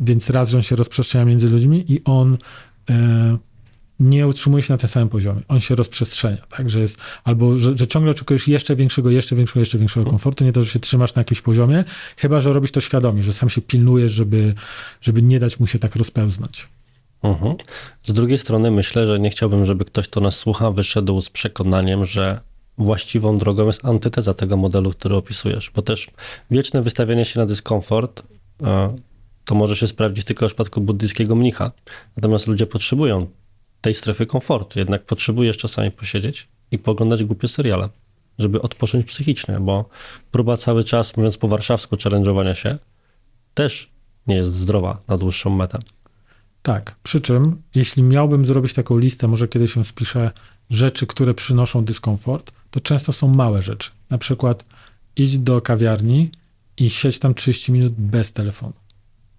Więc 0.00 0.30
raz, 0.30 0.50
że 0.50 0.58
on 0.58 0.62
się 0.62 0.76
rozprzestrzenia 0.76 1.24
między 1.24 1.48
ludźmi 1.48 1.92
i 1.92 2.04
on... 2.04 2.36
Yy, 2.88 2.94
nie 4.00 4.26
utrzymuje 4.26 4.62
się 4.62 4.72
na 4.72 4.78
tym 4.78 4.88
samym 4.88 5.08
poziomie. 5.08 5.40
On 5.48 5.60
się 5.60 5.74
rozprzestrzenia, 5.74 6.46
tak, 6.56 6.70
że 6.70 6.80
jest, 6.80 6.98
albo 7.24 7.58
że, 7.58 7.76
że 7.76 7.86
ciągle 7.86 8.10
oczekujesz 8.10 8.48
jeszcze 8.48 8.76
większego, 8.76 9.10
jeszcze 9.10 9.36
większego, 9.36 9.60
jeszcze 9.60 9.78
większego 9.78 10.10
komfortu, 10.10 10.44
nie 10.44 10.52
to, 10.52 10.62
że 10.62 10.70
się 10.70 10.80
trzymasz 10.80 11.14
na 11.14 11.20
jakimś 11.20 11.40
poziomie, 11.40 11.84
chyba, 12.16 12.40
że 12.40 12.52
robisz 12.52 12.72
to 12.72 12.80
świadomie, 12.80 13.22
że 13.22 13.32
sam 13.32 13.50
się 13.50 13.60
pilnujesz, 13.60 14.12
żeby, 14.12 14.54
żeby 15.00 15.22
nie 15.22 15.38
dać 15.38 15.60
mu 15.60 15.66
się 15.66 15.78
tak 15.78 15.96
rozpełznąć. 15.96 16.68
Mhm. 17.22 17.56
Z 18.02 18.12
drugiej 18.12 18.38
strony 18.38 18.70
myślę, 18.70 19.06
że 19.06 19.20
nie 19.20 19.30
chciałbym, 19.30 19.64
żeby 19.64 19.84
ktoś, 19.84 20.08
kto 20.08 20.20
nas 20.20 20.36
słucha, 20.36 20.70
wyszedł 20.70 21.20
z 21.20 21.30
przekonaniem, 21.30 22.04
że 22.04 22.40
właściwą 22.78 23.38
drogą 23.38 23.66
jest 23.66 23.84
antyteza 23.84 24.34
tego 24.34 24.56
modelu, 24.56 24.90
który 24.90 25.16
opisujesz, 25.16 25.70
bo 25.70 25.82
też 25.82 26.10
wieczne 26.50 26.82
wystawianie 26.82 27.24
się 27.24 27.40
na 27.40 27.46
dyskomfort 27.46 28.22
to 29.44 29.54
może 29.54 29.76
się 29.76 29.86
sprawdzić 29.86 30.24
tylko 30.24 30.46
w 30.46 30.48
przypadku 30.48 30.80
buddyjskiego 30.80 31.34
mnicha. 31.34 31.72
Natomiast 32.16 32.46
ludzie 32.46 32.66
potrzebują 32.66 33.26
tej 33.84 33.94
strefy 33.94 34.26
komfortu. 34.26 34.78
Jednak 34.78 35.04
potrzebujesz 35.04 35.56
czasami 35.56 35.90
posiedzieć 35.90 36.48
i 36.70 36.78
poglądać 36.78 37.24
głupie 37.24 37.48
seriale, 37.48 37.88
żeby 38.38 38.62
odpocząć 38.62 39.06
psychicznie, 39.06 39.60
bo 39.60 39.88
próba 40.30 40.56
cały 40.56 40.84
czas, 40.84 41.16
mówiąc 41.16 41.36
po 41.36 41.48
warszawsku, 41.48 41.96
challenge'owania 41.96 42.54
się 42.54 42.78
też 43.54 43.90
nie 44.26 44.36
jest 44.36 44.52
zdrowa 44.52 45.00
na 45.08 45.18
dłuższą 45.18 45.50
metę. 45.50 45.78
Tak, 46.62 46.96
przy 47.02 47.20
czym 47.20 47.62
jeśli 47.74 48.02
miałbym 48.02 48.44
zrobić 48.44 48.74
taką 48.74 48.98
listę, 48.98 49.28
może 49.28 49.48
kiedyś 49.48 49.74
się 49.74 49.84
spiszę 49.84 50.30
rzeczy, 50.70 51.06
które 51.06 51.34
przynoszą 51.34 51.84
dyskomfort, 51.84 52.52
to 52.70 52.80
często 52.80 53.12
są 53.12 53.28
małe 53.28 53.62
rzeczy. 53.62 53.90
Na 54.10 54.18
przykład 54.18 54.64
idź 55.16 55.38
do 55.38 55.60
kawiarni 55.60 56.30
i 56.76 56.90
siedź 56.90 57.18
tam 57.18 57.34
30 57.34 57.72
minut 57.72 57.92
bez 57.92 58.32
telefonu. 58.32 58.72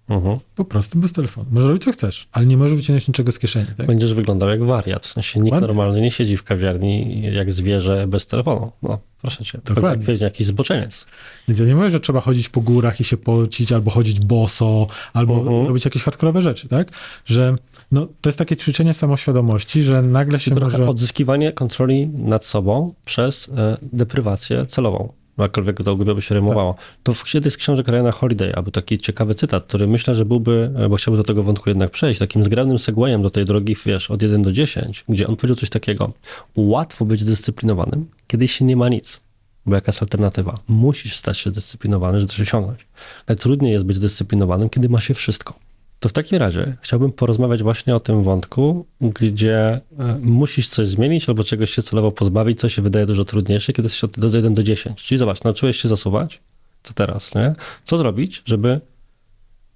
Mhm. 0.08 0.38
Po 0.54 0.64
prostu 0.64 0.98
bez 0.98 1.12
telefonu. 1.12 1.46
Możesz 1.52 1.68
robić 1.68 1.84
co 1.84 1.92
chcesz, 1.92 2.28
ale 2.32 2.46
nie 2.46 2.56
możesz 2.56 2.76
wyciągnąć 2.76 3.08
niczego 3.08 3.32
z 3.32 3.38
kieszeni. 3.38 3.66
Tak? 3.76 3.86
Będziesz 3.86 4.14
wyglądał 4.14 4.48
jak 4.48 4.64
wariat. 4.64 5.06
W 5.06 5.10
sensie 5.12 5.40
nikt 5.40 5.52
Ładnie. 5.52 5.66
normalny 5.68 6.00
nie 6.00 6.10
siedzi 6.10 6.36
w 6.36 6.42
kawiarni 6.44 7.22
jak 7.32 7.52
zwierzę 7.52 8.06
bez 8.06 8.26
telefonu. 8.26 8.72
No, 8.82 8.98
proszę 9.22 9.44
cię. 9.44 9.58
Dokładnie. 9.64 10.12
Jak 10.12 10.20
jakiś 10.20 10.46
zboczeniec. 10.46 11.06
Więc 11.48 11.60
ja 11.60 11.66
nie 11.66 11.74
mówię, 11.76 11.90
że 11.90 12.00
trzeba 12.00 12.20
chodzić 12.20 12.48
po 12.48 12.60
górach 12.60 13.00
i 13.00 13.04
się 13.04 13.16
pocić, 13.16 13.72
albo 13.72 13.90
chodzić 13.90 14.20
boso, 14.20 14.86
albo 15.12 15.34
Mhm. 15.38 15.66
robić 15.66 15.84
jakieś 15.84 16.02
hardkorowe 16.02 16.42
rzeczy, 16.42 16.68
tak? 16.68 16.88
Że 17.24 17.56
no, 17.92 18.06
to 18.20 18.28
jest 18.28 18.38
takie 18.38 18.56
ćwiczenie 18.56 18.94
samoświadomości, 18.94 19.82
że 19.82 20.02
nagle 20.02 20.38
się 20.40 20.50
trochę 20.54 20.78
może... 20.78 20.90
odzyskiwanie 20.90 21.52
kontroli 21.52 22.06
nad 22.08 22.44
sobą 22.44 22.94
przez 23.06 23.48
e, 23.48 23.76
deprywację 23.82 24.66
celową. 24.66 25.12
Jakkolwiek 25.38 25.76
to 25.84 25.96
by 25.96 26.22
się 26.22 26.34
rymowało. 26.34 26.74
To 27.02 27.14
w 27.14 27.34
jednej 27.34 27.50
z 27.50 27.56
książek 27.56 27.88
Ryana 27.88 28.12
Holiday, 28.12 28.54
albo 28.54 28.70
taki 28.70 28.98
ciekawy 28.98 29.34
cytat, 29.34 29.64
który 29.64 29.86
myślę, 29.86 30.14
że 30.14 30.24
byłby, 30.24 30.70
e, 30.78 30.88
bo 30.88 30.96
chciałbym 30.96 31.22
do 31.22 31.26
tego 31.26 31.42
wątku 31.42 31.70
jednak 31.70 31.90
przejść, 31.90 32.20
takim 32.20 32.44
zgrabnym 32.44 32.78
segwayem 32.78 33.22
do 33.22 33.30
tej 33.30 33.44
drogi, 33.44 33.76
wiesz, 33.86 34.10
od 34.10 34.22
1 34.22 34.42
do 34.42 34.52
10, 34.52 35.04
gdzie 35.08 35.26
on 35.26 35.36
powiedział 35.36 35.56
coś 35.56 35.70
takiego. 35.70 36.12
Łatwo 36.56 37.04
być 37.04 37.20
zdyscyplinowanym, 37.20 38.06
kiedy 38.26 38.48
się 38.48 38.64
nie 38.64 38.76
ma 38.76 38.88
nic. 38.88 39.20
Bo 39.66 39.74
jaka 39.74 39.88
jest 39.88 40.02
alternatywa? 40.02 40.58
Musisz 40.68 41.16
stać 41.16 41.38
się 41.38 41.50
zdyscyplinowany, 41.50 42.20
żeby 42.20 42.32
coś 42.32 42.40
osiągnąć. 42.40 42.86
Najtrudniej 43.28 43.72
jest 43.72 43.84
być 43.84 43.96
zdyscyplinowanym, 43.96 44.70
kiedy 44.70 44.88
ma 44.88 45.00
się 45.00 45.14
wszystko. 45.14 45.65
To 46.00 46.08
w 46.08 46.12
takim 46.12 46.38
razie 46.38 46.72
chciałbym 46.80 47.12
porozmawiać 47.12 47.62
właśnie 47.62 47.94
o 47.94 48.00
tym 48.00 48.22
wątku, 48.22 48.86
gdzie 49.00 49.80
e, 49.98 50.18
musisz 50.22 50.68
coś 50.68 50.86
zmienić 50.86 51.28
albo 51.28 51.44
czegoś 51.44 51.70
się 51.70 51.82
celowo 51.82 52.12
pozbawić, 52.12 52.60
co 52.60 52.68
się 52.68 52.82
wydaje 52.82 53.06
dużo 53.06 53.24
trudniejsze, 53.24 53.72
kiedy 53.72 53.86
jesteś 53.86 54.04
od 54.04 54.34
1 54.34 54.54
do 54.54 54.62
10. 54.62 55.04
Czyli 55.04 55.18
zobacz, 55.18 55.44
nauczyłeś 55.44 55.76
się 55.76 55.88
zasuwać, 55.88 56.40
co 56.82 56.94
teraz, 56.94 57.34
nie? 57.34 57.54
Co 57.84 57.98
zrobić, 57.98 58.42
żeby 58.44 58.80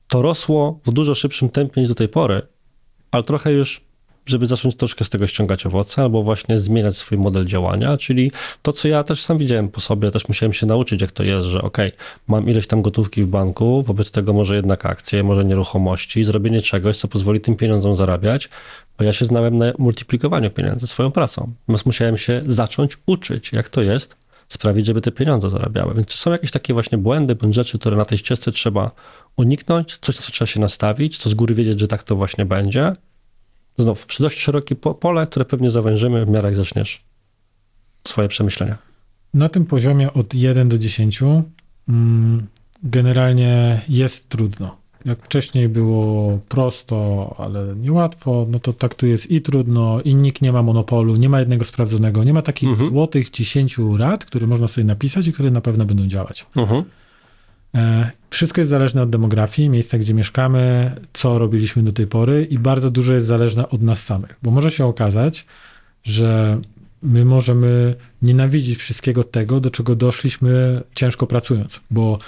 to 0.08 0.22
rosło 0.22 0.80
w 0.84 0.92
dużo 0.92 1.14
szybszym 1.14 1.48
tempie 1.48 1.80
niż 1.80 1.88
do 1.88 1.94
tej 1.94 2.08
pory, 2.08 2.42
ale 3.10 3.22
trochę 3.22 3.52
już, 3.52 3.80
żeby 4.30 4.46
zacząć 4.46 4.76
troszkę 4.76 5.04
z 5.04 5.08
tego 5.08 5.26
ściągać 5.26 5.66
owoce, 5.66 6.02
albo 6.02 6.22
właśnie 6.22 6.58
zmieniać 6.58 6.96
swój 6.96 7.18
model 7.18 7.46
działania, 7.46 7.96
czyli 7.96 8.32
to, 8.62 8.72
co 8.72 8.88
ja 8.88 9.04
też 9.04 9.22
sam 9.22 9.38
widziałem 9.38 9.68
po 9.68 9.80
sobie, 9.80 10.10
też 10.10 10.28
musiałem 10.28 10.52
się 10.52 10.66
nauczyć, 10.66 11.00
jak 11.00 11.12
to 11.12 11.22
jest, 11.22 11.46
że 11.46 11.62
ok, 11.62 11.78
mam 12.28 12.48
ileś 12.48 12.66
tam 12.66 12.82
gotówki 12.82 13.22
w 13.22 13.26
banku, 13.26 13.82
wobec 13.82 14.10
tego 14.10 14.32
może 14.32 14.56
jednak 14.56 14.86
akcje, 14.86 15.22
może 15.22 15.44
nieruchomości, 15.44 16.24
zrobienie 16.24 16.60
czegoś, 16.60 16.96
co 16.96 17.08
pozwoli 17.08 17.40
tym 17.40 17.56
pieniądzom 17.56 17.96
zarabiać, 17.96 18.48
bo 18.98 19.04
ja 19.04 19.12
się 19.12 19.24
znałem 19.24 19.58
na 19.58 19.72
multiplikowaniu 19.78 20.50
pieniędzy 20.50 20.86
swoją 20.86 21.10
pracą. 21.10 21.52
Natomiast 21.60 21.86
musiałem 21.86 22.16
się 22.16 22.42
zacząć 22.46 22.98
uczyć, 23.06 23.52
jak 23.52 23.68
to 23.68 23.82
jest, 23.82 24.16
sprawić, 24.48 24.86
żeby 24.86 25.00
te 25.00 25.12
pieniądze 25.12 25.50
zarabiały. 25.50 25.94
Więc 25.94 26.06
czy 26.06 26.18
są 26.18 26.32
jakieś 26.32 26.50
takie 26.50 26.72
właśnie 26.74 26.98
błędy 26.98 27.34
bądź 27.34 27.54
rzeczy, 27.54 27.78
które 27.78 27.96
na 27.96 28.04
tej 28.04 28.18
ścieżce 28.18 28.52
trzeba 28.52 28.90
uniknąć, 29.36 29.98
coś, 30.00 30.16
na 30.16 30.22
co 30.22 30.32
trzeba 30.32 30.46
się 30.46 30.60
nastawić, 30.60 31.18
co 31.18 31.30
z 31.30 31.34
góry 31.34 31.54
wiedzieć, 31.54 31.80
że 31.80 31.88
tak 31.88 32.02
to 32.02 32.16
właśnie 32.16 32.44
będzie? 32.46 32.92
Znów, 33.80 34.06
dość 34.20 34.40
szerokie 34.40 34.74
po- 34.74 34.94
pole, 34.94 35.26
które 35.26 35.44
pewnie 35.44 35.70
zawężymy 35.70 36.26
w 36.26 36.28
miarę 36.28 36.48
jak 36.48 36.56
zaczniesz 36.56 37.04
swoje 38.08 38.28
przemyślenia. 38.28 38.78
Na 39.34 39.48
tym 39.48 39.66
poziomie 39.66 40.12
od 40.12 40.34
1 40.34 40.68
do 40.68 40.78
10 40.78 41.20
mm, 41.88 42.46
generalnie 42.82 43.80
jest 43.88 44.28
trudno. 44.28 44.76
Jak 45.04 45.24
wcześniej 45.24 45.68
było 45.68 46.38
prosto, 46.48 47.34
ale 47.38 47.74
niełatwo, 47.76 48.46
no 48.50 48.58
to 48.58 48.72
tak 48.72 48.94
tu 48.94 49.06
jest 49.06 49.30
i 49.30 49.40
trudno, 49.40 50.00
i 50.00 50.14
nikt 50.14 50.42
nie 50.42 50.52
ma 50.52 50.62
monopolu, 50.62 51.16
nie 51.16 51.28
ma 51.28 51.40
jednego 51.40 51.64
sprawdzonego, 51.64 52.24
nie 52.24 52.32
ma 52.32 52.42
takich 52.42 52.68
Mhm. 52.68 52.88
złotych 52.90 53.30
10 53.30 53.78
rad, 53.98 54.24
które 54.24 54.46
można 54.46 54.68
sobie 54.68 54.84
napisać 54.84 55.26
i 55.26 55.32
które 55.32 55.50
na 55.50 55.60
pewno 55.60 55.84
będą 55.84 56.06
działać. 56.06 56.46
Mhm. 56.56 56.84
E, 57.74 58.10
Wszystko 58.30 58.60
jest 58.60 58.70
zależne 58.70 59.02
od 59.02 59.10
demografii, 59.10 59.68
miejsca, 59.68 59.98
gdzie 59.98 60.14
mieszkamy, 60.14 60.92
co 61.12 61.38
robiliśmy 61.38 61.82
do 61.82 61.92
tej 61.92 62.06
pory 62.06 62.46
i 62.50 62.58
bardzo 62.58 62.90
dużo 62.90 63.12
jest 63.14 63.26
zależne 63.26 63.68
od 63.68 63.82
nas 63.82 64.04
samych, 64.04 64.36
bo 64.42 64.50
może 64.50 64.70
się 64.70 64.84
okazać, 64.84 65.46
że 66.04 66.60
my 67.02 67.24
możemy 67.24 67.94
nienawidzić 68.22 68.78
wszystkiego 68.78 69.24
tego, 69.24 69.60
do 69.60 69.70
czego 69.70 69.96
doszliśmy 69.96 70.82
ciężko 70.94 71.26
pracując, 71.26 71.80
bo 71.90 72.18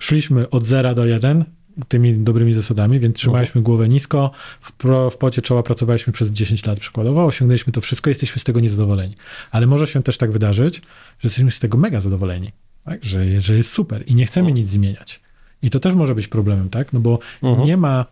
szliśmy 0.00 0.50
od 0.50 0.64
zera 0.64 0.94
do 0.94 1.06
jeden 1.06 1.44
tymi 1.88 2.14
dobrymi 2.14 2.54
zasadami, 2.54 3.00
więc 3.00 3.16
trzymaliśmy 3.16 3.62
głowę 3.62 3.88
nisko, 3.88 4.30
w, 4.60 4.72
pro, 4.72 5.10
w 5.10 5.16
pocie 5.16 5.42
czoła 5.42 5.62
pracowaliśmy 5.62 6.12
przez 6.12 6.30
10 6.30 6.66
lat 6.66 6.78
przykładowo, 6.78 7.24
osiągnęliśmy 7.24 7.72
to 7.72 7.80
wszystko, 7.80 8.10
jesteśmy 8.10 8.40
z 8.40 8.44
tego 8.44 8.60
niezadowoleni. 8.60 9.14
Ale 9.50 9.66
może 9.66 9.86
się 9.86 10.02
też 10.02 10.18
tak 10.18 10.32
wydarzyć, 10.32 10.74
że 11.18 11.24
jesteśmy 11.24 11.50
z 11.50 11.58
tego 11.58 11.78
mega 11.78 12.00
zadowoleni, 12.00 12.52
tak? 12.86 13.04
że, 13.04 13.40
że 13.40 13.56
jest 13.56 13.72
super 13.72 14.02
i 14.06 14.14
nie 14.14 14.26
chcemy 14.26 14.52
nic 14.52 14.68
zmieniać. 14.68 15.20
I 15.62 15.70
to 15.70 15.80
też 15.80 15.94
może 15.94 16.14
być 16.14 16.28
problemem, 16.28 16.70
tak? 16.70 16.92
No 16.92 17.00
bo 17.00 17.18
Mhm. 17.42 17.66
nie 17.66 17.76
ma, 17.76 18.04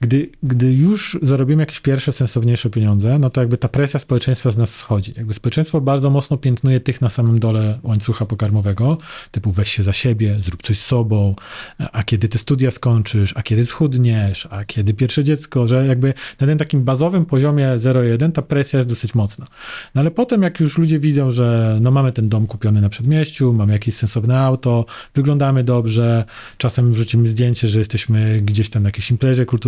gdy, 0.00 0.30
gdy 0.42 0.72
już 0.72 1.18
zarobimy 1.22 1.62
jakieś 1.62 1.80
pierwsze, 1.80 2.12
sensowniejsze 2.12 2.70
pieniądze, 2.70 3.18
no 3.18 3.30
to 3.30 3.40
jakby 3.40 3.58
ta 3.58 3.68
presja 3.68 4.00
społeczeństwa 4.00 4.50
z 4.50 4.58
nas 4.58 4.74
schodzi. 4.74 5.14
Jakby 5.16 5.34
społeczeństwo 5.34 5.80
bardzo 5.80 6.10
mocno 6.10 6.36
piętnuje 6.36 6.80
tych 6.80 7.00
na 7.00 7.10
samym 7.10 7.38
dole 7.38 7.78
łańcucha 7.82 8.26
pokarmowego, 8.26 8.98
typu 9.30 9.52
weź 9.52 9.72
się 9.72 9.82
za 9.82 9.92
siebie, 9.92 10.36
zrób 10.40 10.62
coś 10.62 10.78
z 10.78 10.86
sobą, 10.86 11.34
a 11.78 12.02
kiedy 12.02 12.28
ty 12.28 12.38
studia 12.38 12.70
skończysz, 12.70 13.32
a 13.36 13.42
kiedy 13.42 13.66
schudniesz, 13.66 14.48
a 14.50 14.64
kiedy 14.64 14.94
pierwsze 14.94 15.24
dziecko, 15.24 15.66
że 15.66 15.86
jakby 15.86 16.14
na 16.40 16.46
tym 16.46 16.58
takim 16.58 16.84
bazowym 16.84 17.24
poziomie 17.24 17.66
0,1 17.76 18.32
ta 18.32 18.42
presja 18.42 18.78
jest 18.78 18.88
dosyć 18.88 19.14
mocna. 19.14 19.46
No 19.94 20.00
ale 20.00 20.10
potem 20.10 20.42
jak 20.42 20.60
już 20.60 20.78
ludzie 20.78 20.98
widzą, 20.98 21.30
że 21.30 21.78
no 21.80 21.90
mamy 21.90 22.12
ten 22.12 22.28
dom 22.28 22.46
kupiony 22.46 22.80
na 22.80 22.88
przedmieściu, 22.88 23.52
mamy 23.52 23.72
jakieś 23.72 23.94
sensowne 23.94 24.40
auto, 24.40 24.84
wyglądamy 25.14 25.64
dobrze, 25.64 26.24
czasem 26.58 26.92
wrzucimy 26.92 27.28
zdjęcie, 27.28 27.68
że 27.68 27.78
jesteśmy 27.78 28.40
gdzieś 28.44 28.70
tam 28.70 28.82
na 28.82 28.88
jakiejś 28.88 29.10
imprezie 29.10 29.46
kulturalnej 29.46 29.65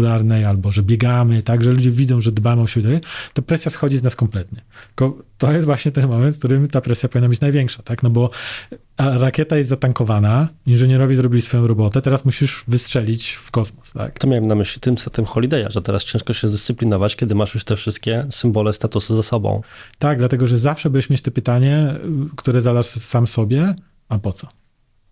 albo 0.49 0.71
że 0.71 0.83
biegamy, 0.83 1.43
tak, 1.43 1.65
że 1.65 1.71
ludzie 1.71 1.91
widzą, 1.91 2.21
że 2.21 2.33
dbamy 2.33 2.63
o 2.63 2.67
siebie, 2.67 3.01
to 3.33 3.43
presja 3.43 3.71
schodzi 3.71 3.99
z 3.99 4.03
nas 4.03 4.17
kompletnie. 4.17 4.63
To 5.39 5.53
jest 5.53 5.67
właśnie 5.67 5.93
ten 5.93 6.09
moment, 6.09 6.37
w 6.37 6.39
którym 6.39 6.69
ta 6.69 6.81
presja 6.81 7.09
powinna 7.09 7.29
być 7.29 7.41
największa, 7.41 7.83
tak, 7.83 8.03
no 8.03 8.11
bo 8.11 8.31
rakieta 8.99 9.57
jest 9.57 9.71
zatankowana, 9.71 10.49
inżynierowie 10.67 11.17
zrobili 11.17 11.43
swoją 11.43 11.67
robotę, 11.67 12.03
teraz 12.03 12.25
musisz 12.25 12.65
wystrzelić 12.69 13.33
w 13.33 13.51
kosmos, 13.51 13.93
tak. 13.93 14.19
To 14.19 14.29
miałem 14.29 14.47
na 14.47 14.55
myśli 14.55 14.81
tym, 14.81 14.97
tym 14.97 15.25
Holiday'a, 15.25 15.71
że 15.71 15.83
teraz 15.83 16.05
ciężko 16.05 16.33
się 16.33 16.49
zdyscyplinować, 16.49 17.17
kiedy 17.17 17.35
masz 17.35 17.55
już 17.55 17.65
te 17.65 17.77
wszystkie 17.77 18.27
symbole 18.31 18.73
statusu 18.73 19.17
za 19.17 19.23
sobą. 19.23 19.63
Tak, 19.99 20.19
dlatego, 20.19 20.47
że 20.47 20.59
zawsze 20.59 20.91
będziesz 20.91 21.11
mieć 21.11 21.23
to 21.23 21.31
pytanie, 21.31 21.95
które 22.37 22.63
zadasz 22.63 22.87
sam 22.87 23.27
sobie, 23.27 23.75
a 24.09 24.19
po 24.19 24.33
co? 24.33 24.49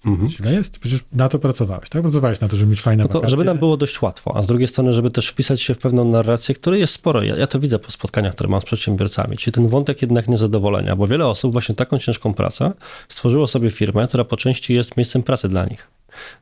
Mhm. 0.05 0.30
Źle 0.30 0.53
jest? 0.53 0.78
Przecież 0.78 1.05
na 1.12 1.28
to 1.28 1.38
pracowałeś, 1.38 1.88
tak? 1.88 2.03
Pracowałeś 2.03 2.40
na 2.40 2.49
to, 2.49 2.57
żeby 2.57 2.70
mieć 2.70 2.80
fajne 2.80 3.03
No 3.03 3.09
to, 3.09 3.14
wakacje. 3.14 3.30
żeby 3.30 3.44
nam 3.44 3.59
było 3.59 3.76
dość 3.76 4.03
łatwo, 4.03 4.36
a 4.36 4.42
z 4.42 4.47
drugiej 4.47 4.66
strony, 4.66 4.92
żeby 4.92 5.11
też 5.11 5.28
wpisać 5.28 5.62
się 5.62 5.74
w 5.74 5.78
pewną 5.78 6.05
narrację, 6.05 6.55
której 6.55 6.80
jest 6.80 6.92
sporo. 6.92 7.22
Ja, 7.22 7.36
ja 7.36 7.47
to 7.47 7.61
widzę 7.61 7.78
po 7.78 7.90
spotkaniach, 7.90 8.34
które 8.34 8.49
mam 8.49 8.61
z 8.61 8.64
przedsiębiorcami, 8.64 9.36
czyli 9.36 9.53
ten 9.53 9.68
wątek 9.68 10.03
jednak 10.03 10.28
niezadowolenia, 10.28 10.97
bo 10.97 11.07
wiele 11.07 11.26
osób 11.26 11.53
właśnie 11.53 11.74
taką 11.74 11.99
ciężką 11.99 12.34
pracę 12.34 12.72
stworzyło 13.09 13.47
sobie 13.47 13.70
firmę, 13.70 14.09
która 14.09 14.24
po 14.24 14.36
części 14.36 14.74
jest 14.74 14.97
miejscem 14.97 15.22
pracy 15.22 15.49
dla 15.49 15.64
nich. 15.64 15.88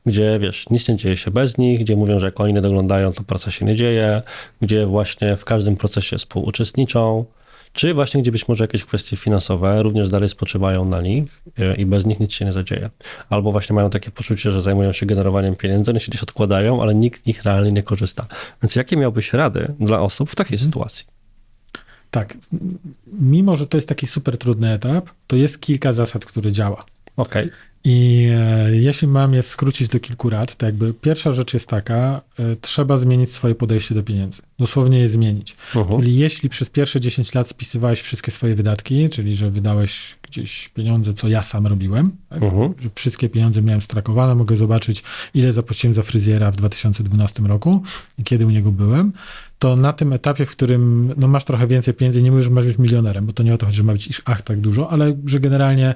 Gdzie 0.07 0.39
wiesz, 0.39 0.71
nic 0.71 0.89
nie 0.89 0.97
dzieje 0.97 1.17
się 1.17 1.31
bez 1.31 1.59
nich, 1.59 1.81
gdzie 1.81 1.97
mówią, 1.97 2.19
że 2.19 2.27
jak 2.27 2.41
oni 2.41 2.53
nie 2.55 2.61
doglądają, 2.61 3.13
to 3.13 3.23
praca 3.23 3.51
się 3.51 3.65
nie 3.65 3.77
dzieje, 3.77 4.23
gdzie 4.61 4.87
właśnie 4.87 5.37
w 5.37 5.45
każdym 5.45 5.77
procesie 5.77 6.19
współuczestniczą, 6.19 7.25
czy 7.75 7.95
właśnie 7.95 8.23
gdzie 8.23 8.33
być 8.33 8.49
może 8.49 8.65
jakieś 8.65 8.85
kwestie 8.85 9.17
finansowe 9.17 9.83
również 9.83 10.09
dalej 10.09 10.29
spoczywają 10.29 10.85
na 10.85 11.01
nich 11.01 11.43
e, 11.59 11.77
i 11.77 11.87
bez 11.87 12.07
nich 12.07 12.21
nic 12.21 12.33
się 12.33 12.45
nie 12.45 12.53
zadzieje. 12.53 12.91
Albo 13.31 13.53
właśnie 13.53 13.75
mają 13.75 13.91
takie 13.91 14.11
poczucie, 14.11 14.53
że 14.53 14.61
zajmują 14.61 14.93
się 14.93 15.07
generowaniem 15.07 15.57
pieniędzy, 15.57 15.91
one 15.91 16.01
się 16.01 16.11
gdzieś 16.11 16.23
odkładają, 16.23 16.83
ale 16.83 16.95
nikt 16.95 17.27
nich 17.27 17.43
realnie 17.43 17.73
nie 17.73 17.83
korzysta. 17.83 18.27
Więc 18.63 18.77
jakie 18.77 18.97
miałbyś 18.97 19.33
rady 19.33 19.75
dla 19.81 20.01
osób 20.01 20.31
w 20.31 20.35
takiej 20.35 20.59
sytuacji? 20.59 21.07
Tak. 22.11 22.37
Mimo, 23.07 23.57
że 23.57 23.67
to 23.67 23.77
jest 23.77 23.89
taki 23.89 24.07
super 24.07 24.39
trudny 24.39 24.73
etap, 24.73 25.11
to 25.27 25.37
jest 25.37 25.61
kilka 25.61 25.93
zasad, 25.93 26.25
które 26.25 26.53
działa. 26.53 26.85
Okej. 27.17 27.51
I 27.85 28.29
e, 28.33 28.77
jeśli 28.77 29.09
mam 29.09 29.35
je 29.35 29.43
skrócić 29.43 29.89
do 29.89 30.01
kilku 30.01 30.31
rad, 30.31 30.57
to 30.57 30.67
jakby 30.67 30.95
pierwsza 30.95 31.33
rzecz 31.33 31.55
jest 31.55 31.69
taka, 31.69 32.21
e, 32.39 32.57
trzeba 32.57 32.99
zmienić 32.99 33.31
swoje 33.31 33.55
podejście 33.55 33.95
do 33.95 34.03
pieniędzy. 34.03 34.43
Dosłownie 34.59 34.99
je 34.99 35.09
zmienić. 35.09 35.57
Mhm. 35.77 36.01
Czyli 36.01 36.17
jeśli 36.17 36.49
przez 36.49 36.71
pierwsze 36.71 37.01
10 37.01 37.35
lat 37.35 37.49
spisywałeś 37.49 38.01
wszystkie 38.01 38.31
swoje 38.31 38.55
wydatki, 38.55 39.09
czyli 39.09 39.37
że 39.37 39.51
wydałeś 39.51 40.17
gdzieś 40.23 40.69
pieniądze, 40.69 41.13
co 41.13 41.29
ja 41.29 41.43
sam 41.43 41.67
robiłem, 41.67 42.11
tak? 42.29 42.43
Mhm. 42.43 42.75
że 42.79 42.89
wszystkie 42.95 43.29
pieniądze 43.29 43.63
miałem 43.63 43.81
strakowane, 43.81 44.35
mogę 44.35 44.57
zobaczyć, 44.57 45.03
ile 45.35 45.53
zapłaciłem 45.53 45.95
za 45.95 46.03
fryzjera 46.03 46.51
w 46.51 46.57
2012 46.57 47.43
roku 47.43 47.83
i 48.19 48.25
kiedy 48.25 48.47
u 48.47 48.51
niego 48.51 48.73
byłem, 48.73 49.13
to 49.59 49.77
na 49.77 49.93
tym 49.93 50.13
etapie, 50.13 50.47
w 50.47 50.51
którym 50.51 51.15
no, 51.17 51.29
masz 51.29 51.45
trochę 51.45 51.67
więcej 51.67 51.95
pieniędzy, 51.95 52.23
nie 52.23 52.31
mówisz, 52.31 52.45
że 52.45 52.51
masz 52.51 52.67
być 52.67 52.79
milionerem, 52.79 53.27
bo 53.27 53.33
to 53.33 53.43
nie 53.43 53.55
o 53.55 53.59
to 53.59 53.67
chodzi, 53.67 53.79
że 53.79 53.85
ma 53.85 53.93
być 53.93 54.07
iż 54.07 54.23
ach 54.25 54.43
tak 54.43 54.61
dużo, 54.61 54.91
ale 54.91 55.17
że 55.27 55.41
generalnie 55.41 55.95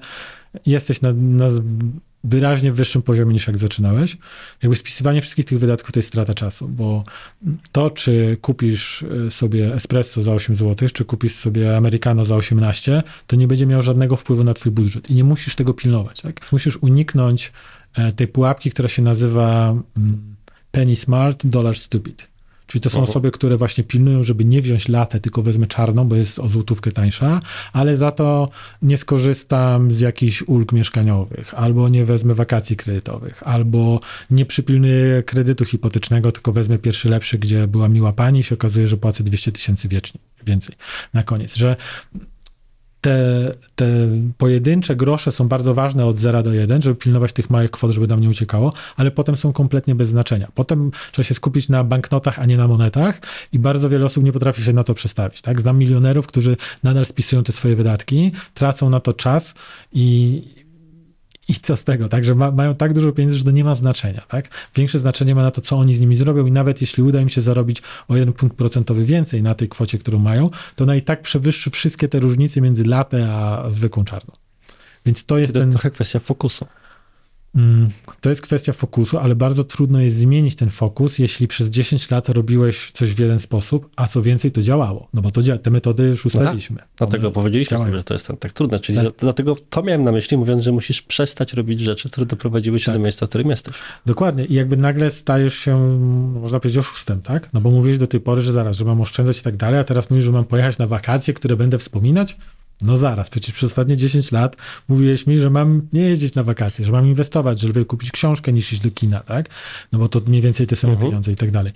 jesteś 0.67 1.01
na, 1.01 1.13
na 1.13 1.49
wyraźnie 2.25 2.73
wyższym 2.73 3.03
poziomie 3.03 3.33
niż 3.33 3.47
jak 3.47 3.59
zaczynałeś. 3.59 4.17
Jakby 4.63 4.77
spisywanie 4.77 5.23
wszystkich 5.23 5.45
tych 5.45 5.59
wydatków 5.59 5.93
to 5.93 5.99
jest 5.99 6.09
strata 6.09 6.35
czasu, 6.35 6.69
bo 6.69 7.05
to, 7.73 7.91
czy 7.91 8.37
kupisz 8.41 9.03
y, 9.03 9.31
sobie 9.31 9.75
espresso 9.75 10.23
za 10.23 10.33
8 10.33 10.57
zł, 10.57 10.89
czy 10.93 11.05
kupisz 11.05 11.35
sobie 11.35 11.77
americano 11.77 12.25
za 12.25 12.37
18, 12.37 13.03
to 13.27 13.37
nie 13.37 13.49
będzie 13.49 13.67
miało 13.67 13.83
żadnego 13.83 14.17
wpływu 14.17 14.45
na 14.45 14.55
twój 14.55 14.73
budżet 14.73 15.11
i 15.11 15.15
nie 15.15 15.25
musisz 15.25 15.55
tego 15.55 15.75
pilnować. 15.75 16.21
Tak? 16.21 16.53
Musisz 16.53 16.77
uniknąć 16.77 17.53
e, 17.95 18.13
tej 18.13 18.29
pułapki, 18.29 18.71
która 18.71 18.89
się 18.89 19.03
nazywa 19.03 19.75
mm, 19.97 20.37
penny 20.71 20.97
smart, 20.97 21.47
dollar 21.47 21.79
stupid. 21.79 22.29
Czyli 22.69 22.83
to 22.83 22.91
są 22.91 22.99
Mhm. 22.99 23.11
osoby, 23.11 23.31
które 23.31 23.57
właśnie 23.57 23.85
pilnują, 23.85 24.23
żeby 24.23 24.45
nie 24.45 24.63
wziąć 24.63 24.89
latę, 24.89 25.21
tylko 25.21 25.43
wezmę 25.43 25.67
czarną, 25.67 26.09
bo 26.09 26.17
jest 26.17 26.39
o 26.39 26.49
złotówkę 26.49 26.93
tańsza, 26.93 27.41
ale 27.73 27.97
za 27.97 28.11
to 28.11 28.49
nie 28.83 28.99
skorzystam 28.99 29.93
z 29.93 30.01
jakichś 30.01 30.43
ulg 30.43 30.73
mieszkaniowych, 30.73 31.55
albo 31.55 31.89
nie 31.89 32.05
wezmę 32.05 32.35
wakacji 32.35 32.77
kredytowych, 32.77 33.43
albo 33.47 34.01
nie 34.31 34.47
przypilnuję 34.47 35.23
kredytu 35.23 35.65
hipotecznego, 35.65 36.33
tylko 36.33 36.53
wezmę 36.53 36.79
pierwszy 36.79 37.09
lepszy, 37.09 37.39
gdzie 37.39 37.67
była 37.67 37.89
miła 37.89 38.13
pani 38.13 38.41
i 38.41 38.43
się 38.43 38.55
okazuje, 38.55 38.89
że 38.89 38.97
płacę 38.97 39.25
200 39.25 39.53
tysięcy 39.53 39.89
wiecznie, 39.89 40.21
więcej 40.47 40.75
na 41.15 41.23
koniec, 41.23 41.57
że 41.57 41.77
te, 43.01 43.55
te 43.77 43.87
pojedyncze 44.39 44.97
grosze 44.97 45.33
są 45.33 45.49
bardzo 45.49 45.75
ważne 45.75 46.07
od 46.07 46.19
0 46.19 46.43
do 46.43 46.53
1, 46.53 46.83
żeby 46.83 46.95
pilnować 46.95 47.33
tych 47.33 47.51
małych 47.51 47.71
kwot, 47.71 47.91
żeby 47.91 48.07
nam 48.07 48.21
nie 48.21 48.29
uciekało, 48.29 48.73
ale 48.97 49.11
potem 49.11 49.37
są 49.37 49.53
kompletnie 49.53 49.95
bez 49.95 50.09
znaczenia. 50.09 50.49
Potem 50.55 50.91
trzeba 51.13 51.27
się 51.27 51.35
skupić 51.35 51.69
na 51.69 51.85
banknotach, 51.85 52.39
a 52.39 52.45
nie 52.45 52.57
na 52.57 52.69
monetach 52.69 53.21
i 53.53 53.59
bardzo 53.59 53.89
wiele 53.89 54.07
osób 54.07 54.25
nie 54.25 54.33
potrafi 54.33 54.63
się 54.63 54.73
na 54.73 54.85
to 54.85 54.95
przestawić. 54.95 55.43
Tak? 55.43 55.61
Znam 55.61 55.79
milionerów, 55.79 56.27
którzy 56.27 56.57
nadal 56.83 57.07
spisują 57.07 57.45
te 57.45 57.53
swoje 57.53 57.77
wydatki, 57.77 58.33
tracą 58.55 58.91
na 58.91 59.01
to 59.01 59.13
czas 59.13 59.55
i, 59.93 60.43
i 61.49 61.55
co 61.55 61.77
z 61.77 61.85
tego, 61.85 62.09
tak? 62.09 62.25
Że 62.25 62.35
ma, 62.35 62.51
mają 62.51 62.75
tak 62.75 62.93
dużo 62.93 63.13
pieniędzy, 63.13 63.39
że 63.39 63.45
to 63.45 63.51
nie 63.51 63.65
ma 63.65 63.75
znaczenia, 63.75 64.23
tak? 64.29 64.49
Większe 64.75 64.99
znaczenie 64.99 65.35
ma 65.35 65.43
na 65.43 65.51
to, 65.51 65.61
co 65.61 65.77
oni 65.77 65.95
z 65.95 66.01
nimi 66.01 66.17
zrobią 66.17 66.47
i 66.47 66.53
nawet 66.53 66.81
jeśli 66.81 67.03
uda 67.03 67.21
im 67.21 67.29
się 67.29 67.41
zarobić 67.41 67.83
o 68.09 68.17
jeden 68.17 68.35
punkt 68.35 68.57
procentowy 68.57 69.05
więcej 69.05 69.43
na 69.43 69.55
tej 69.55 69.69
kwocie, 69.69 69.99
którą 69.99 70.19
mają, 70.19 70.51
to 70.77 70.85
ona 70.85 70.97
i 70.97 71.03
tak 71.03 71.23
przewyższy 71.23 71.71
wszystkie 71.71 72.09
te 72.09 72.21
różnice 72.21 72.61
między 72.61 72.85
latę 72.85 73.33
a 73.33 73.71
zwykłą 73.71 74.05
czarną. 74.05 74.35
Więc 75.07 75.25
to 75.25 75.39
jest 75.39 75.55
To 75.55 75.61
ten, 75.61 75.71
trochę 75.71 75.91
kwestia 75.91 76.19
fokusu. 76.19 76.67
Mm, 77.55 77.91
to 78.21 78.31
jest 78.31 78.43
kwestia 78.43 78.73
fokusu, 78.73 79.19
ale 79.19 79.35
bardzo 79.37 79.65
trudno 79.65 80.01
jest 80.01 80.17
zmienić 80.17 80.57
ten 80.57 80.71
fokus, 80.71 81.19
jeśli 81.19 81.49
przez 81.49 81.69
10 81.71 82.11
lat 82.11 82.29
robiłeś 82.29 82.91
coś 82.93 83.15
w 83.15 83.19
jeden 83.19 83.41
sposób, 83.41 83.91
a 83.97 84.07
co 84.07 84.23
więcej 84.23 84.53
to 84.53 84.63
działało. 84.63 85.09
No 85.15 85.23
bo 85.23 85.31
to 85.31 85.41
te 85.63 85.71
metody 85.71 86.03
już 86.03 86.27
ustaliliśmy. 86.27 86.83
Dlatego 86.97 87.27
One 87.27 87.35
powiedzieliśmy 87.35 87.77
działają. 87.77 87.91
sobie, 87.91 87.99
że 87.99 88.05
to 88.05 88.15
jest 88.15 88.29
tak 88.41 88.53
trudne. 88.53 88.81
Czyli 88.81 88.99
Tak. 88.99 89.15
dlatego 89.19 89.57
to 89.71 89.83
miałem 89.83 90.05
na 90.05 90.13
myśli, 90.13 90.37
mówiąc, 90.37 90.63
że 90.63 90.73
musisz 90.73 91.03
przestać 91.03 91.53
robić 91.55 91.81
rzeczy, 91.81 92.11
które 92.11 92.27
doprowadziły 92.27 92.79
cię 92.79 92.87
Tak. 92.87 92.95
do 92.95 93.01
miejsca, 93.01 93.27
w 93.27 93.29
którym 93.29 93.51
jesteś. 93.51 93.75
Dokładnie. 94.07 94.45
I 94.45 94.55
jakby 94.55 94.77
nagle 94.77 95.11
stajesz 95.11 95.55
się, 95.55 95.99
no, 96.35 96.41
można 96.41 96.61
powiedzieć, 96.61 96.79
oszustem, 96.79 97.23
tak? 97.23 97.53
No 97.53 97.61
bo 97.61 97.71
mówiłeś 97.71 97.99
do 97.99 98.07
tej 98.07 98.21
pory, 98.21 98.41
że 98.41 98.53
zaraz, 98.53 98.77
że 98.77 98.85
mam 98.85 99.01
oszczędzać 99.01 99.41
i 99.41 99.43
tak 99.43 99.57
dalej, 99.57 99.81
a 99.81 99.85
teraz 99.85 100.11
mówisz, 100.11 100.25
że 100.25 100.33
mam 100.33 100.45
pojechać 100.45 100.79
na 100.79 100.87
wakacje, 100.87 101.35
które 101.35 101.57
będę 101.57 101.79
wspominać? 101.79 102.37
No 102.83 102.97
zaraz, 102.97 103.31
przecież 103.31 103.55
przez 103.55 103.71
ostatnie 103.71 103.97
10 103.97 104.33
lat 104.33 104.57
mówiłeś 104.89 105.27
mi, 105.27 105.39
że 105.39 105.51
mam 105.51 105.89
nie 105.93 106.01
jeździć 106.01 106.35
na 106.35 106.45
wakacje, 106.45 106.85
że 106.85 106.93
mam 106.93 107.07
inwestować, 107.07 107.61
że 107.61 107.69
lepiej 107.69 107.87
kupić 107.87 108.11
książkę 108.13 108.53
niż 108.53 108.73
iść 108.73 108.83
do 108.83 108.91
kina, 108.91 109.21
tak? 109.21 109.49
No 109.93 109.99
bo 109.99 110.09
to 110.09 110.21
mniej 110.27 110.43
więcej 110.43 110.67
te 110.67 110.77
same 110.77 110.93
Mhm. 110.93 111.11
pieniądze 111.11 111.33
i 111.33 111.37
tak 111.37 111.51
dalej. 111.51 111.73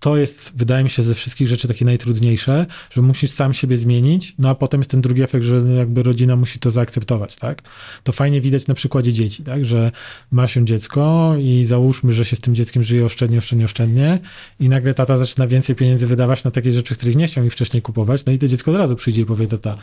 To 0.00 0.16
jest, 0.16 0.52
wydaje 0.56 0.84
mi 0.84 0.90
się, 0.90 1.02
ze 1.02 1.14
wszystkich 1.14 1.48
rzeczy 1.48 1.68
takie 1.68 1.84
najtrudniejsze, 1.84 2.66
że 2.90 3.02
musisz 3.02 3.30
sam 3.30 3.54
siebie 3.54 3.76
zmienić, 3.76 4.34
no 4.38 4.48
a 4.48 4.54
potem 4.54 4.80
jest 4.80 4.90
ten 4.90 5.00
drugi 5.00 5.22
efekt, 5.22 5.44
że 5.44 5.56
jakby 5.56 6.02
rodzina 6.02 6.36
musi 6.36 6.58
to 6.58 6.70
zaakceptować, 6.70 7.36
tak? 7.36 7.62
To 8.02 8.12
fajnie 8.12 8.40
widać 8.40 8.66
na 8.66 8.74
przykładzie 8.74 9.12
dzieci, 9.12 9.42
tak? 9.42 9.64
Że 9.64 9.92
ma 10.30 10.48
się 10.48 10.64
dziecko 10.64 11.34
i 11.40 11.64
załóżmy, 11.64 12.12
że 12.12 12.24
się 12.24 12.36
z 12.36 12.40
tym 12.40 12.54
dzieckiem 12.54 12.82
żyje 12.82 13.04
oszczędnie, 13.04 13.38
oszczędnie, 13.38 13.64
oszczędnie 13.64 14.18
i 14.60 14.68
nagle 14.68 14.94
tata 14.94 15.18
zaczyna 15.18 15.46
więcej 15.46 15.76
pieniędzy 15.76 16.06
wydawać 16.06 16.44
na 16.44 16.50
takie 16.50 16.72
rzeczy, 16.72 16.94
których 16.94 17.16
nie 17.16 17.26
chciał 17.26 17.44
mi 17.44 17.50
wcześniej 17.50 17.82
kupować, 17.82 18.24
no 18.24 18.32
i 18.32 18.38
to 18.38 18.48
dziecko 18.48 18.70
od 18.70 18.76
razu 18.76 18.96
przyjdzie 18.96 19.20
i 19.20 19.24
powie, 19.24 19.46
tata, 19.46 19.76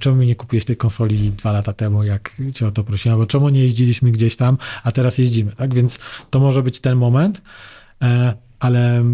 czemu 0.00 0.16
mi 0.16 0.26
nie 0.26 0.34
kupiłeś 0.36 0.64
tej 0.64 0.76
konsoli 0.76 1.30
dwa 1.30 1.52
lata 1.52 1.72
temu, 1.72 2.04
jak 2.04 2.36
cię 2.54 2.66
o 2.66 2.70
to 2.70 2.84
prosiłem, 2.84 3.14
albo 3.14 3.26
czemu 3.26 3.48
nie 3.48 3.62
jeździliśmy 3.62 4.10
gdzieś 4.10 4.36
tam, 4.36 4.58
a 4.82 4.92
teraz 4.92 5.18
jeździmy, 5.18 5.52
tak? 5.52 5.74
Więc 5.74 5.98
to 6.30 6.38
może 6.38 6.62
być 6.62 6.80
ten 6.80 6.96
moment, 6.96 7.42
e, 8.02 8.34
ale 8.60 9.04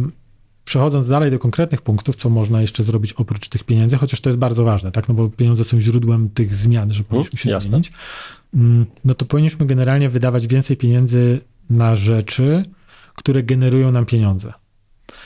przechodząc 0.64 1.08
dalej 1.08 1.30
do 1.30 1.38
konkretnych 1.38 1.82
punktów, 1.82 2.16
co 2.16 2.30
można 2.30 2.60
jeszcze 2.60 2.84
zrobić 2.84 3.12
oprócz 3.12 3.48
tych 3.48 3.64
pieniędzy, 3.64 3.96
chociaż 3.96 4.20
to 4.20 4.28
jest 4.30 4.38
bardzo 4.38 4.64
ważne, 4.64 4.92
tak? 4.92 5.08
No 5.08 5.14
bo 5.14 5.28
pieniądze 5.28 5.64
są 5.64 5.80
źródłem 5.80 6.30
tych 6.30 6.54
zmian, 6.54 6.92
że 6.92 7.04
powinniśmy 7.04 7.38
się 7.38 7.50
jasne. 7.50 7.68
zmienić. 7.68 7.92
Mm, 8.54 8.86
No 9.04 9.14
to 9.14 9.24
powinniśmy 9.24 9.66
generalnie 9.66 10.08
wydawać 10.08 10.46
więcej 10.46 10.76
pieniędzy 10.76 11.40
na 11.70 11.96
rzeczy, 11.96 12.64
które 13.14 13.42
generują 13.42 13.92
nam 13.92 14.06
pieniądze. 14.06 14.52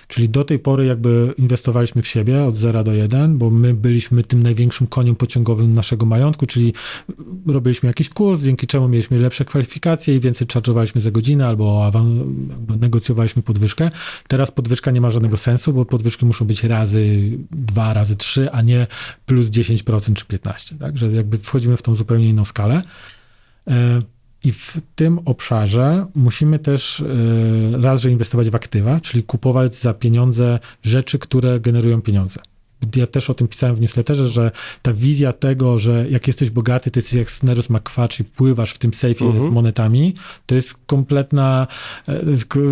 Czyli 0.09 0.29
do 0.29 0.45
tej 0.45 0.59
pory 0.59 0.87
jakby 0.87 1.35
inwestowaliśmy 1.39 2.03
w 2.03 2.09
siebie 2.09 2.45
od 2.45 2.57
0 2.57 2.85
do 2.85 2.93
1, 2.93 3.39
bo 3.39 3.51
my 3.51 3.75
byliśmy 3.75 4.25
tym 4.25 4.43
największym 4.43 4.87
koniem 4.87 5.17
pociągowym 5.17 5.75
naszego 5.75 6.07
majątku, 6.07 6.47
czyli 6.47 6.73
robiliśmy 7.47 7.87
jakiś 7.87 8.09
kurs, 8.09 8.43
dzięki 8.43 8.67
czemu 8.67 8.89
mieliśmy 8.89 9.19
lepsze 9.19 9.45
kwalifikacje 9.45 10.17
i 10.17 10.21
więcej 10.21 10.47
charge'owaliśmy 10.47 11.01
za 11.01 11.11
godzinę 11.11 11.47
albo 11.47 11.93
negocjowaliśmy 12.81 13.43
podwyżkę. 13.43 13.91
Teraz 14.29 14.51
podwyżka 14.51 14.91
nie 14.91 15.01
ma 15.01 15.11
żadnego 15.11 15.37
sensu, 15.37 15.73
bo 15.73 15.85
podwyżki 15.85 16.27
muszą 16.27 16.45
być 16.45 16.65
razy 16.65 17.31
2, 17.51 17.95
razy 17.95 18.17
3, 18.17 18.51
a 18.51 18.63
nie 18.63 18.87
plus 19.27 19.49
10% 19.49 20.15
czy 20.15 20.25
15%. 20.25 20.79
Tak? 20.79 20.97
Że 20.97 21.13
jakby 21.13 21.39
wchodzimy 21.39 21.77
w 21.77 21.83
tą 21.83 21.95
zupełnie 21.95 22.29
inną 22.29 22.45
skalę. 22.45 22.83
I 24.45 24.53
w 24.53 24.77
tym 24.95 25.19
obszarze 25.25 26.07
musimy 26.15 26.59
też 26.59 27.01
e, 27.01 27.05
raz, 27.83 28.01
że 28.01 28.11
inwestować 28.11 28.51
w 28.51 28.55
aktywa, 28.55 29.01
czyli 29.01 29.23
kupować 29.23 29.75
za 29.77 29.95
pieniądze 29.95 30.59
rzeczy, 30.83 31.19
które 31.19 31.61
generują 31.61 32.03
pieniądze. 32.03 32.41
Ja 32.97 33.07
też 33.07 33.31
o 33.31 33.35
tym 33.35 33.49
pisałem 33.49 33.77
w 33.77 33.81
newsletterze, 33.81 34.29
że 34.29 34.51
ta 34.83 34.93
wizja 34.93 35.33
tego, 35.33 35.79
że 35.79 36.07
jak 36.11 36.27
jesteś 36.27 36.51
bogaty, 36.51 36.91
to 36.91 36.99
jesteś 37.01 37.15
jak 37.15 37.31
Snerus 37.31 37.71
McQuatch 37.71 38.21
i 38.21 38.25
pływasz 38.25 38.73
w 38.73 38.79
tym 38.79 38.95
sejfie 38.95 39.25
Mhm. 39.25 39.51
z 39.51 39.55
monetami, 39.55 40.15
to 40.47 40.55
jest 40.55 40.75
kompletna, 40.87 41.67
e, 42.09 42.21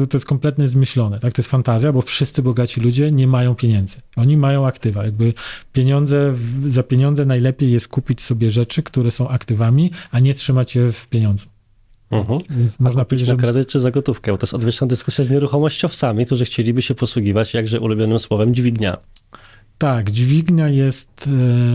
to 0.08 0.16
jest 0.16 0.26
kompletnie 0.26 0.68
zmyślone, 0.68 1.18
tak? 1.18 1.32
To 1.32 1.42
jest 1.42 1.50
fantazja, 1.50 1.92
bo 1.92 2.02
wszyscy 2.02 2.42
bogaci 2.42 2.80
ludzie 2.80 3.10
nie 3.10 3.26
mają 3.26 3.54
pieniędzy. 3.54 3.96
Oni 4.16 4.36
mają 4.36 4.66
aktywa. 4.66 5.04
Jakby 5.04 5.34
pieniądze, 5.72 6.32
w- 6.32 6.72
za 6.72 6.82
pieniądze 6.82 7.24
najlepiej 7.24 7.72
jest 7.72 7.88
kupić 7.88 8.20
sobie 8.20 8.50
rzeczy, 8.50 8.82
które 8.82 9.10
są 9.10 9.28
aktywami, 9.28 9.90
a 10.10 10.20
nie 10.20 10.34
trzymać 10.34 10.74
je 10.76 10.92
w 10.92 11.08
pieniądzu. 11.08 11.46
Mhm. 12.10 12.40
Więc 12.50 12.80
Można 12.80 13.04
powiedzieć, 13.04 13.28
na 13.28 13.34
że 13.34 13.40
kredyt 13.40 13.68
czy 13.68 13.80
za 13.80 13.90
gotówkę, 13.90 14.32
bo 14.32 14.38
to 14.38 14.44
jest 14.44 14.54
odwieczna 14.54 14.86
dyskusja 14.86 15.24
z 15.24 15.30
nieruchomościowcami, 15.30 16.26
którzy 16.26 16.44
chcieliby 16.44 16.82
się 16.82 16.94
posługiwać 16.94 17.54
jakże 17.54 17.80
ulubionym 17.80 18.18
słowem 18.18 18.54
dźwignia. 18.54 18.96
Tak, 19.78 20.10
dźwignia 20.10 20.68
jest, 20.68 21.28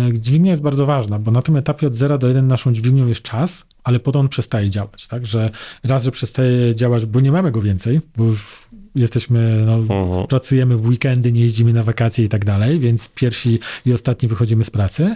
e, 0.09 0.13
dźwignia 0.19 0.51
jest 0.51 0.63
bardzo 0.63 0.85
ważna, 0.85 1.19
bo 1.19 1.31
na 1.31 1.41
tym 1.41 1.55
etapie 1.55 1.87
od 1.87 1.95
0 1.95 2.17
do 2.17 2.27
1 2.27 2.47
naszą 2.47 2.73
dźwignią 2.73 3.07
jest 3.07 3.21
czas, 3.21 3.65
ale 3.83 3.99
potem 3.99 4.21
on 4.21 4.29
przestaje 4.29 4.69
działać, 4.69 5.07
tak, 5.07 5.25
że 5.25 5.49
raz, 5.83 6.03
że 6.03 6.11
przestaje 6.11 6.75
działać, 6.75 7.05
bo 7.05 7.19
nie 7.19 7.31
mamy 7.31 7.51
go 7.51 7.61
więcej, 7.61 7.99
bo 8.17 8.23
już 8.23 8.69
jesteśmy, 8.95 9.63
no, 9.65 9.73
Mhm. 9.75 10.27
pracujemy 10.27 10.77
w 10.77 10.87
weekendy, 10.87 11.31
nie 11.31 11.41
jeździmy 11.41 11.73
na 11.73 11.83
wakacje 11.83 12.25
i 12.25 12.29
tak 12.29 12.45
dalej, 12.45 12.79
więc 12.79 13.09
pierwsi 13.09 13.59
i 13.85 13.93
ostatni 13.93 14.29
wychodzimy 14.29 14.63
z 14.63 14.69
pracy. 14.69 15.15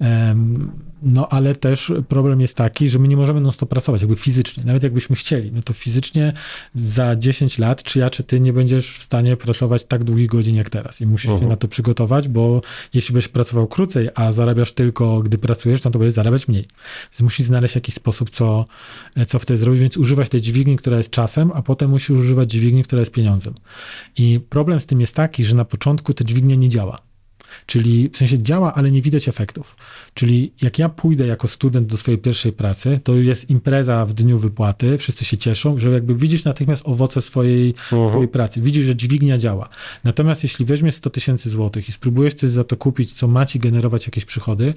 Em, 0.00 0.70
No 1.02 1.28
ale 1.28 1.54
też 1.54 1.92
problem 2.08 2.40
jest 2.40 2.56
taki, 2.56 2.88
że 2.88 2.98
my 2.98 3.08
nie 3.08 3.16
możemy 3.16 3.40
non 3.40 3.52
stop 3.52 3.68
pracować, 3.68 4.00
jakby 4.00 4.16
fizycznie, 4.16 4.64
nawet 4.64 4.82
jakbyśmy 4.82 5.16
chcieli, 5.16 5.52
no 5.52 5.62
to 5.62 5.72
fizycznie 5.72 6.32
za 6.74 7.16
10 7.16 7.58
lat, 7.58 7.82
czy 7.82 7.98
ja, 7.98 8.10
czy 8.10 8.22
ty 8.22 8.40
nie 8.40 8.52
będziesz 8.52 8.98
w 8.98 9.02
stanie 9.02 9.36
pracować 9.36 9.84
tak 9.84 10.04
długich 10.04 10.26
godzin 10.28 10.56
jak 10.56 10.70
teraz 10.70 11.00
i 11.00 11.06
musisz 11.06 11.26
się 11.30 11.32
Mhm. 11.32 11.50
na 11.50 11.56
to 11.56 11.68
przygotować, 11.68 12.28
bo 12.28 12.60
jeśli 12.94 13.14
byś 13.14 13.28
pracował 13.28 13.66
krócej, 13.66 14.08
a 14.14 14.32
zarabiasz 14.32 14.72
tylko, 14.72 15.20
gdy 15.20 15.38
pracujesz, 15.38 15.84
no 15.84 15.90
to 15.90 15.98
będziesz 15.98 16.14
zarabiać 16.14 16.48
mniej. 16.48 16.68
Więc 17.12 17.20
musisz 17.20 17.46
znaleźć 17.46 17.74
jakiś 17.74 17.94
sposób, 17.94 18.30
co, 18.30 18.64
co 19.28 19.38
wtedy 19.38 19.58
zrobić, 19.58 19.80
więc 19.80 19.96
używać 19.96 20.28
tej 20.28 20.40
dźwigni, 20.40 20.76
która 20.76 20.96
jest 20.98 21.10
czasem, 21.10 21.50
a 21.54 21.62
potem 21.62 21.90
musisz 21.90 22.10
używać 22.10 22.50
dźwigni, 22.50 22.84
która 22.84 23.00
jest 23.00 23.12
pieniądzem. 23.12 23.54
I 24.16 24.40
problem 24.48 24.80
z 24.80 24.86
tym 24.86 25.00
jest 25.00 25.14
taki, 25.14 25.44
że 25.44 25.56
na 25.56 25.64
początku 25.64 26.14
ta 26.14 26.24
dźwignia 26.24 26.56
nie 26.56 26.68
działa. 26.68 26.98
Czyli 27.66 28.08
w 28.12 28.16
sensie 28.16 28.38
działa, 28.42 28.74
ale 28.74 28.90
nie 28.90 29.02
widać 29.02 29.28
efektów. 29.28 29.76
Czyli 30.14 30.52
jak 30.62 30.78
ja 30.78 30.88
pójdę 30.88 31.26
jako 31.26 31.48
student 31.48 31.86
do 31.86 31.96
swojej 31.96 32.18
pierwszej 32.18 32.52
pracy, 32.52 33.00
to 33.04 33.14
jest 33.14 33.50
impreza 33.50 34.04
w 34.04 34.12
dniu 34.14 34.38
wypłaty, 34.38 34.98
wszyscy 34.98 35.24
się 35.24 35.36
cieszą, 35.36 35.78
że 35.78 35.90
jakby 35.90 36.14
widzisz 36.14 36.44
natychmiast 36.44 36.82
owoce 36.86 37.20
swojej, 37.20 37.74
Mhm. 37.92 38.08
swojej 38.10 38.28
pracy. 38.28 38.60
Widzisz, 38.60 38.86
że 38.86 38.96
dźwignia 38.96 39.38
działa. 39.38 39.68
Natomiast 40.04 40.42
jeśli 40.42 40.64
weźmiesz 40.64 40.94
100 40.94 41.10
tysięcy 41.10 41.50
złotych 41.50 41.88
i 41.88 41.92
spróbujesz 41.92 42.34
coś 42.34 42.50
za 42.50 42.64
to 42.64 42.76
kupić, 42.76 43.12
co 43.12 43.28
ma 43.28 43.46
ci 43.46 43.58
generować 43.58 44.06
jakieś 44.06 44.24
przychody, 44.24 44.74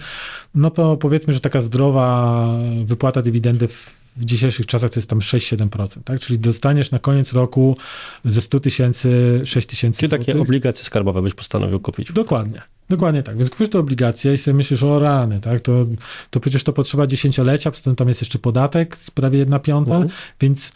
no 0.55 0.69
to 0.71 0.97
powiedzmy, 0.97 1.33
że 1.33 1.39
taka 1.39 1.61
zdrowa 1.61 2.47
wypłata 2.85 3.21
dywidendy 3.21 3.67
w 3.67 4.02
w 4.17 4.25
dzisiejszych 4.25 4.65
czasach 4.65 4.89
to 4.89 4.99
jest 4.99 5.09
tam 5.09 5.19
6-7%, 5.19 6.03
tak? 6.05 6.19
Czyli 6.19 6.39
dostaniesz 6.39 6.91
na 6.91 6.99
koniec 6.99 7.33
roku 7.33 7.77
ze 8.25 8.41
100 8.41 8.59
tysięcy 8.59 9.41
6 9.45 9.67
tysięcy 9.67 9.99
Czy 9.99 10.09
takie 10.09 10.41
obligacje 10.41 10.85
skarbowe 10.85 11.21
byś 11.21 11.33
postanowił 11.33 11.79
kupić? 11.79 12.11
Dokładnie. 12.11 12.61
Dokładnie 12.89 13.23
tak. 13.23 13.37
Więc 13.37 13.49
kupujesz 13.49 13.69
te 13.69 13.79
obligacje 13.79 14.33
i 14.33 14.37
sobie 14.37 14.55
myślisz, 14.55 14.83
o 14.83 14.99
rany, 14.99 15.39
tak? 15.39 15.61
To, 15.61 15.85
to 16.29 16.39
przecież 16.39 16.63
to 16.63 16.73
potrzeba 16.73 17.07
dziesięciolecia, 17.07 17.71
poza 17.71 17.83
tym 17.83 17.95
tam 17.95 18.07
jest 18.07 18.21
jeszcze 18.21 18.39
podatek 18.39 18.97
prawie 19.13 19.39
jedna 19.39 19.59
piąta, 19.59 19.95
Mhm. 19.95 20.11
więc, 20.41 20.71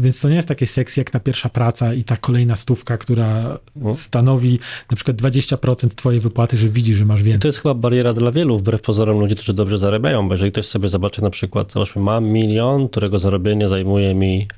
więc 0.00 0.20
to 0.20 0.28
nie 0.28 0.36
jest 0.36 0.48
takie 0.48 0.66
seksy 0.66 1.00
jak 1.00 1.10
ta 1.10 1.20
pierwsza 1.20 1.48
praca 1.48 1.94
i 1.94 2.04
ta 2.04 2.16
kolejna 2.16 2.56
stówka, 2.56 2.98
która 2.98 3.58
Mhm. 3.76 3.94
stanowi 3.94 4.58
na 4.90 4.96
przykład 4.96 5.16
20% 5.16 5.94
twojej 5.94 6.20
wypłaty, 6.20 6.56
że 6.56 6.68
widzisz, 6.68 6.96
że 6.98 7.04
masz 7.04 7.20
I 7.20 7.24
więcej. 7.24 7.40
to 7.40 7.48
jest 7.48 7.58
chyba 7.58 7.74
bariera 7.74 8.12
dla 8.12 8.30
wielu, 8.32 8.58
wbrew 8.58 8.80
pozorom 8.80 9.20
ludzi, 9.20 9.34
którzy 9.34 9.54
dobrze 9.54 9.78
zarabiają, 9.78 10.28
bo 10.28 10.34
jeżeli 10.34 10.52
ktoś 10.52 10.66
sobie 10.66 10.88
zobaczy 10.88 11.22
na 11.22 11.30
przykład, 11.30 11.72
załóżmy 11.72 12.02
mam 12.02 12.24
milion, 12.24 12.88
którego 12.88 13.18
zarobienie 13.18 13.68
zajmuje 13.68 14.14
mi, 14.14 14.48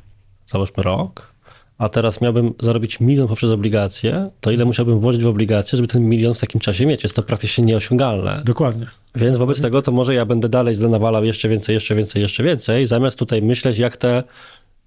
załóżmy 0.46 0.82
rok, 0.82 1.32
a 1.78 1.88
teraz 1.88 2.20
miałbym 2.20 2.54
zarobić 2.60 3.00
milion 3.00 3.28
poprzez 3.28 3.50
obligacje, 3.50 4.26
to 4.40 4.50
ile 4.50 4.64
musiałbym 4.64 5.00
włożyć 5.00 5.24
w 5.24 5.26
obligacje, 5.26 5.76
żeby 5.76 5.88
ten 5.88 6.08
milion 6.08 6.34
w 6.34 6.38
takim 6.38 6.60
czasie 6.60 6.86
mieć? 6.86 7.02
Jest 7.02 7.16
to 7.16 7.22
praktycznie 7.22 7.64
nieosiągalne. 7.64 8.42
Dokładnie. 8.44 8.86
Więc 9.14 9.36
wobec 9.36 9.60
tego 9.60 9.82
to 9.82 9.92
może 9.92 10.14
ja 10.14 10.24
będę 10.26 10.48
dalej 10.48 10.78
nawalał 10.78 11.24
jeszcze 11.24 11.48
więcej, 11.48 11.74
jeszcze 11.74 11.94
więcej, 11.94 12.22
jeszcze 12.22 12.42
więcej, 12.42 12.86
zamiast 12.86 13.18
tutaj 13.18 13.42
myśleć, 13.42 13.78
jak 13.78 13.96
te 13.96 14.22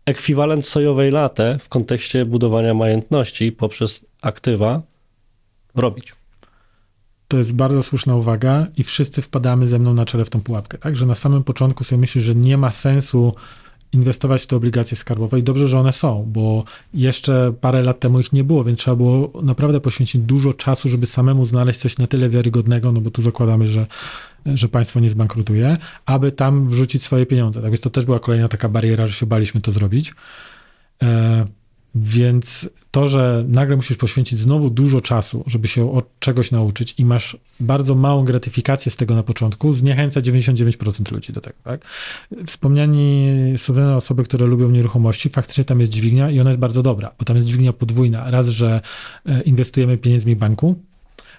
ekwiwalent 0.09 0.65
sojowej 0.65 1.11
latę 1.11 1.59
w 1.61 1.69
kontekście 1.69 2.25
budowania 2.25 2.73
majątności 2.73 3.51
poprzez 3.51 4.05
aktywa 4.21 4.81
robić. 5.75 6.13
To 7.27 7.37
jest 7.37 7.53
bardzo 7.53 7.83
słuszna 7.83 8.15
uwaga 8.15 8.67
i 8.77 8.83
wszyscy 8.83 9.21
wpadamy 9.21 9.67
ze 9.67 9.79
mną 9.79 9.93
na 9.93 10.05
czele 10.05 10.25
w 10.25 10.29
tą 10.29 10.41
pułapkę. 10.41 10.77
Także 10.77 11.05
na 11.05 11.15
samym 11.15 11.43
początku 11.43 11.83
sobie 11.83 11.99
myślisz, 11.99 12.23
że 12.23 12.35
nie 12.35 12.57
ma 12.57 12.71
sensu 12.71 13.33
inwestować 13.93 14.41
w 14.41 14.47
te 14.47 14.55
obligacje 14.55 14.97
skarbowe 14.97 15.39
i 15.39 15.43
dobrze, 15.43 15.67
że 15.67 15.79
one 15.79 15.93
są, 15.93 16.25
bo 16.27 16.63
jeszcze 16.93 17.53
parę 17.61 17.83
lat 17.83 17.99
temu 17.99 18.19
ich 18.19 18.33
nie 18.33 18.43
było, 18.43 18.63
więc 18.63 18.79
trzeba 18.79 18.95
było 18.95 19.31
naprawdę 19.43 19.79
poświęcić 19.79 20.21
dużo 20.21 20.53
czasu, 20.53 20.89
żeby 20.89 21.05
samemu 21.05 21.45
znaleźć 21.45 21.79
coś 21.79 21.97
na 21.97 22.07
tyle 22.07 22.29
wiarygodnego, 22.29 22.91
no 22.91 23.01
bo 23.01 23.11
tu 23.11 23.21
zakładamy, 23.21 23.67
że, 23.67 23.87
że 24.45 24.69
państwo 24.69 24.99
nie 24.99 25.09
zbankrutuje, 25.09 25.77
aby 26.05 26.31
tam 26.31 26.67
wrzucić 26.67 27.03
swoje 27.03 27.25
pieniądze. 27.25 27.61
Tak 27.61 27.71
więc 27.71 27.81
to 27.81 27.89
też 27.89 28.05
była 28.05 28.19
kolejna 28.19 28.47
taka 28.47 28.69
bariera, 28.69 29.05
że 29.05 29.13
się 29.13 29.25
baliśmy 29.25 29.61
to 29.61 29.71
zrobić. 29.71 30.13
E 31.03 31.45
więc 31.95 32.69
to, 32.91 33.07
że 33.07 33.45
nagle 33.47 33.75
musisz 33.75 33.97
poświęcić 33.97 34.39
znowu 34.39 34.69
dużo 34.69 35.01
czasu, 35.01 35.43
żeby 35.47 35.67
się 35.67 35.91
od 35.91 36.19
czegoś 36.19 36.51
nauczyć 36.51 36.95
i 36.97 37.05
masz 37.05 37.37
bardzo 37.59 37.95
małą 37.95 38.23
gratyfikację 38.23 38.91
z 38.91 38.95
tego 38.95 39.15
na 39.15 39.23
początku, 39.23 39.73
zniechęca 39.73 40.19
99% 40.19 41.11
ludzi 41.11 41.33
do 41.33 41.41
tego. 41.41 41.55
Tak? 41.63 41.85
Wspomniani 42.45 43.27
są 43.57 43.95
osoby, 43.95 44.23
które 44.23 44.45
lubią 44.45 44.69
nieruchomości, 44.69 45.29
faktycznie 45.29 45.63
tam 45.63 45.79
jest 45.79 45.91
dźwignia 45.91 46.31
i 46.31 46.39
ona 46.39 46.49
jest 46.49 46.59
bardzo 46.59 46.83
dobra, 46.83 47.11
bo 47.19 47.25
tam 47.25 47.35
jest 47.35 47.47
dźwignia 47.47 47.73
podwójna. 47.73 48.31
Raz, 48.31 48.47
że 48.47 48.81
e, 49.25 49.41
inwestujemy 49.41 49.97
pieniędzmi 49.97 50.35
banku, 50.35 50.75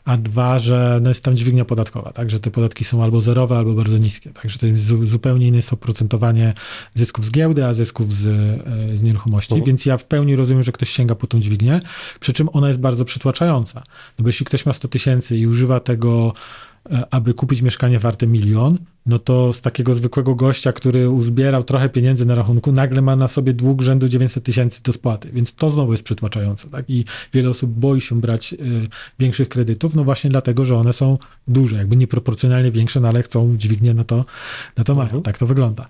a 0.05 0.17
dwa, 0.17 0.59
że 0.59 0.99
no 1.03 1.09
jest 1.09 1.25
tam 1.25 1.37
dźwignia 1.37 1.65
podatkowa, 1.65 2.13
tak, 2.13 2.31
że 2.31 2.41
te 2.41 2.51
podatki 2.51 2.85
są 2.85 3.03
albo 3.03 3.21
zerowe, 3.21 3.59
albo 3.59 3.75
bardzo 3.75 3.99
niskie, 3.99 4.31
także 4.31 4.59
to 4.59 4.67
jest 4.67 4.85
zupełnie 5.03 5.47
inne 5.47 5.57
jest 5.57 5.73
oprocentowanie 5.73 6.55
zysków 6.95 7.25
z 7.25 7.31
giełdy, 7.31 7.65
a 7.65 7.75
zysków 7.75 8.13
z, 8.13 8.27
e, 8.27 8.97
z 8.97 9.03
nieruchomości, 9.03 9.55
mhm. 9.55 9.67
więc 9.67 9.87
ja 9.87 9.97
w 9.97 10.05
pełni 10.05 10.37
rozumiem, 10.37 10.63
że 10.63 10.73
ktoś 10.73 10.91
sięga 10.91 11.15
po 11.15 11.27
tą 11.27 11.41
dźwignię, 11.41 11.81
przy 12.21 12.33
czym 12.33 12.49
ona 12.53 12.69
jest 12.69 12.81
bardzo 12.81 13.05
przytłaczająca, 13.05 13.83
no 14.19 14.23
bo 14.23 14.29
jeśli 14.29 14.47
ktoś 14.47 14.67
ma 14.67 14.73
100 14.73 14.89
tysięcy 14.89 15.37
i 15.37 15.47
używa 15.47 15.81
tego 15.81 16.33
aby 17.11 17.35
kupić 17.35 17.63
mieszkanie 17.63 17.99
warte 17.99 18.27
milion, 18.27 18.79
no 19.07 19.19
to 19.19 19.53
z 19.53 19.61
takiego 19.61 19.95
zwykłego 19.95 20.35
gościa, 20.35 20.73
który 20.73 21.11
uzbierał 21.11 21.65
trochę 21.65 21.89
pieniędzy 21.89 22.27
na 22.27 22.35
rachunku, 22.35 22.73
nagle 22.73 23.03
ma 23.03 23.17
na 23.17 23.29
sobie 23.29 23.55
dług 23.55 23.83
rzędu 23.83 24.09
900 24.09 24.45
tysięcy 24.45 24.83
do 24.83 24.93
spłaty, 24.93 25.31
więc 25.33 25.55
to 25.55 25.71
znowu 25.71 25.93
jest 25.93 26.05
przytłaczające. 26.05 26.69
Tak? 26.69 26.85
I 26.89 27.05
wiele 27.33 27.51
osób 27.51 27.71
boi 27.71 28.01
się 28.01 28.21
brać 28.21 28.53
y, 28.53 28.57
większych 29.19 29.49
kredytów, 29.49 29.95
no 29.95 30.05
właśnie 30.05 30.31
dlatego, 30.31 30.65
że 30.65 30.77
one 30.77 30.93
są 30.93 31.19
duże, 31.49 31.77
jakby 31.77 31.97
nieproporcjonalnie 31.97 32.71
większe, 32.71 33.01
no 33.01 33.09
ale 33.09 33.23
chcą 33.23 33.57
dźwignię 33.57 33.95
na 33.95 34.05
to, 34.05 34.25
na 34.77 34.85
to 34.85 34.95
mają. 34.95 35.07
Mhm. 35.07 35.23
Tak 35.23 35.39
to 35.39 35.47
wygląda. 35.47 35.89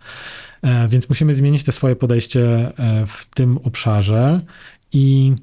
E, 0.62 0.88
więc 0.88 1.08
musimy 1.08 1.34
zmienić 1.34 1.64
te 1.64 1.72
swoje 1.72 1.96
podejście 1.96 2.72
e, 2.78 3.06
w 3.06 3.26
tym 3.34 3.58
obszarze 3.58 4.40
i 4.92 5.34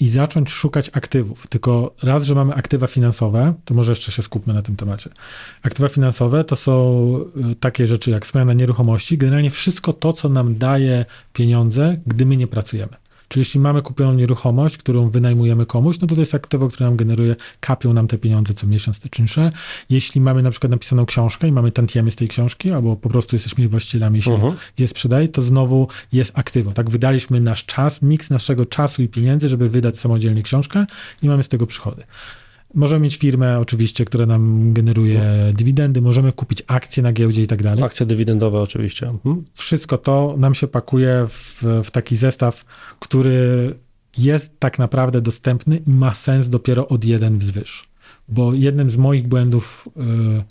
i 0.00 0.08
zacząć 0.08 0.50
szukać 0.50 0.90
aktywów. 0.92 1.46
Tylko 1.46 1.94
raz, 2.02 2.24
że 2.24 2.34
mamy 2.34 2.54
aktywa 2.54 2.86
finansowe, 2.86 3.54
to 3.64 3.74
może 3.74 3.92
jeszcze 3.92 4.12
się 4.12 4.22
skupmy 4.22 4.54
na 4.54 4.62
tym 4.62 4.76
temacie. 4.76 5.10
Aktywa 5.62 5.88
finansowe 5.88 6.44
to 6.44 6.56
są 6.56 7.14
y, 7.52 7.54
takie 7.54 7.86
rzeczy 7.86 8.10
jak 8.10 8.26
zmiana 8.26 8.52
nieruchomości, 8.52 9.18
generalnie 9.18 9.50
wszystko 9.50 9.92
to, 9.92 10.12
co 10.12 10.28
nam 10.28 10.58
daje 10.58 11.04
pieniądze, 11.32 11.96
gdy 12.06 12.26
my 12.26 12.36
nie 12.36 12.46
pracujemy. 12.46 13.07
Czyli 13.28 13.40
jeśli 13.40 13.60
mamy 13.60 13.82
kupioną 13.82 14.14
nieruchomość, 14.14 14.76
którą 14.76 15.10
wynajmujemy 15.10 15.66
komuś, 15.66 16.00
no 16.00 16.06
to 16.06 16.14
to 16.14 16.20
jest 16.20 16.34
aktywo, 16.34 16.68
które 16.68 16.86
nam 16.86 16.96
generuje, 16.96 17.36
kapią 17.60 17.92
nam 17.92 18.08
te 18.08 18.18
pieniądze 18.18 18.54
co 18.54 18.66
miesiąc, 18.66 19.00
te 19.00 19.08
czynsze. 19.08 19.50
Jeśli 19.90 20.20
mamy 20.20 20.42
na 20.42 20.50
przykład 20.50 20.70
napisaną 20.70 21.06
książkę 21.06 21.48
i 21.48 21.52
mamy 21.52 21.72
tantiemy 21.72 22.10
z 22.10 22.16
tej 22.16 22.28
książki, 22.28 22.70
albo 22.72 22.96
po 22.96 23.08
prostu 23.08 23.36
jesteśmy 23.36 23.62
jej 23.62 23.68
właścicielami, 23.68 24.22
się 24.22 24.30
uh-huh. 24.30 24.54
je 24.78 24.88
sprzedaje, 24.88 25.28
to 25.28 25.42
znowu 25.42 25.88
jest 26.12 26.32
aktywo. 26.34 26.72
Tak, 26.72 26.90
wydaliśmy 26.90 27.40
nasz 27.40 27.64
czas, 27.64 28.02
miks 28.02 28.30
naszego 28.30 28.66
czasu 28.66 29.02
i 29.02 29.08
pieniędzy, 29.08 29.48
żeby 29.48 29.68
wydać 29.68 29.98
samodzielnie 29.98 30.42
książkę 30.42 30.86
i 31.22 31.28
mamy 31.28 31.42
z 31.42 31.48
tego 31.48 31.66
przychody. 31.66 32.04
Możemy 32.74 33.00
mieć 33.00 33.16
firmę 33.16 33.58
oczywiście, 33.58 34.04
która 34.04 34.26
nam 34.26 34.72
generuje 34.72 35.22
no. 35.46 35.52
dywidendy, 35.52 36.00
możemy 36.00 36.32
kupić 36.32 36.62
akcje 36.66 37.02
na 37.02 37.12
giełdzie 37.12 37.42
i 37.42 37.46
tak 37.46 37.62
dalej. 37.62 37.84
Akcje 37.84 38.06
dywidendowe 38.06 38.60
oczywiście. 38.60 39.08
Mhm. 39.08 39.44
Wszystko 39.54 39.98
to 39.98 40.34
nam 40.38 40.54
się 40.54 40.66
pakuje 40.66 41.26
w, 41.28 41.62
w 41.84 41.90
taki 41.90 42.16
zestaw, 42.16 42.64
który 42.98 43.74
jest 44.18 44.60
tak 44.60 44.78
naprawdę 44.78 45.20
dostępny 45.20 45.82
i 45.86 45.90
ma 45.90 46.14
sens 46.14 46.48
dopiero 46.48 46.88
od 46.88 47.04
jeden 47.04 47.38
wzwyż. 47.38 47.88
Bo 48.28 48.54
jednym 48.54 48.90
z 48.90 48.96
moich 48.96 49.28
błędów... 49.28 49.88
Yy, 49.96 50.44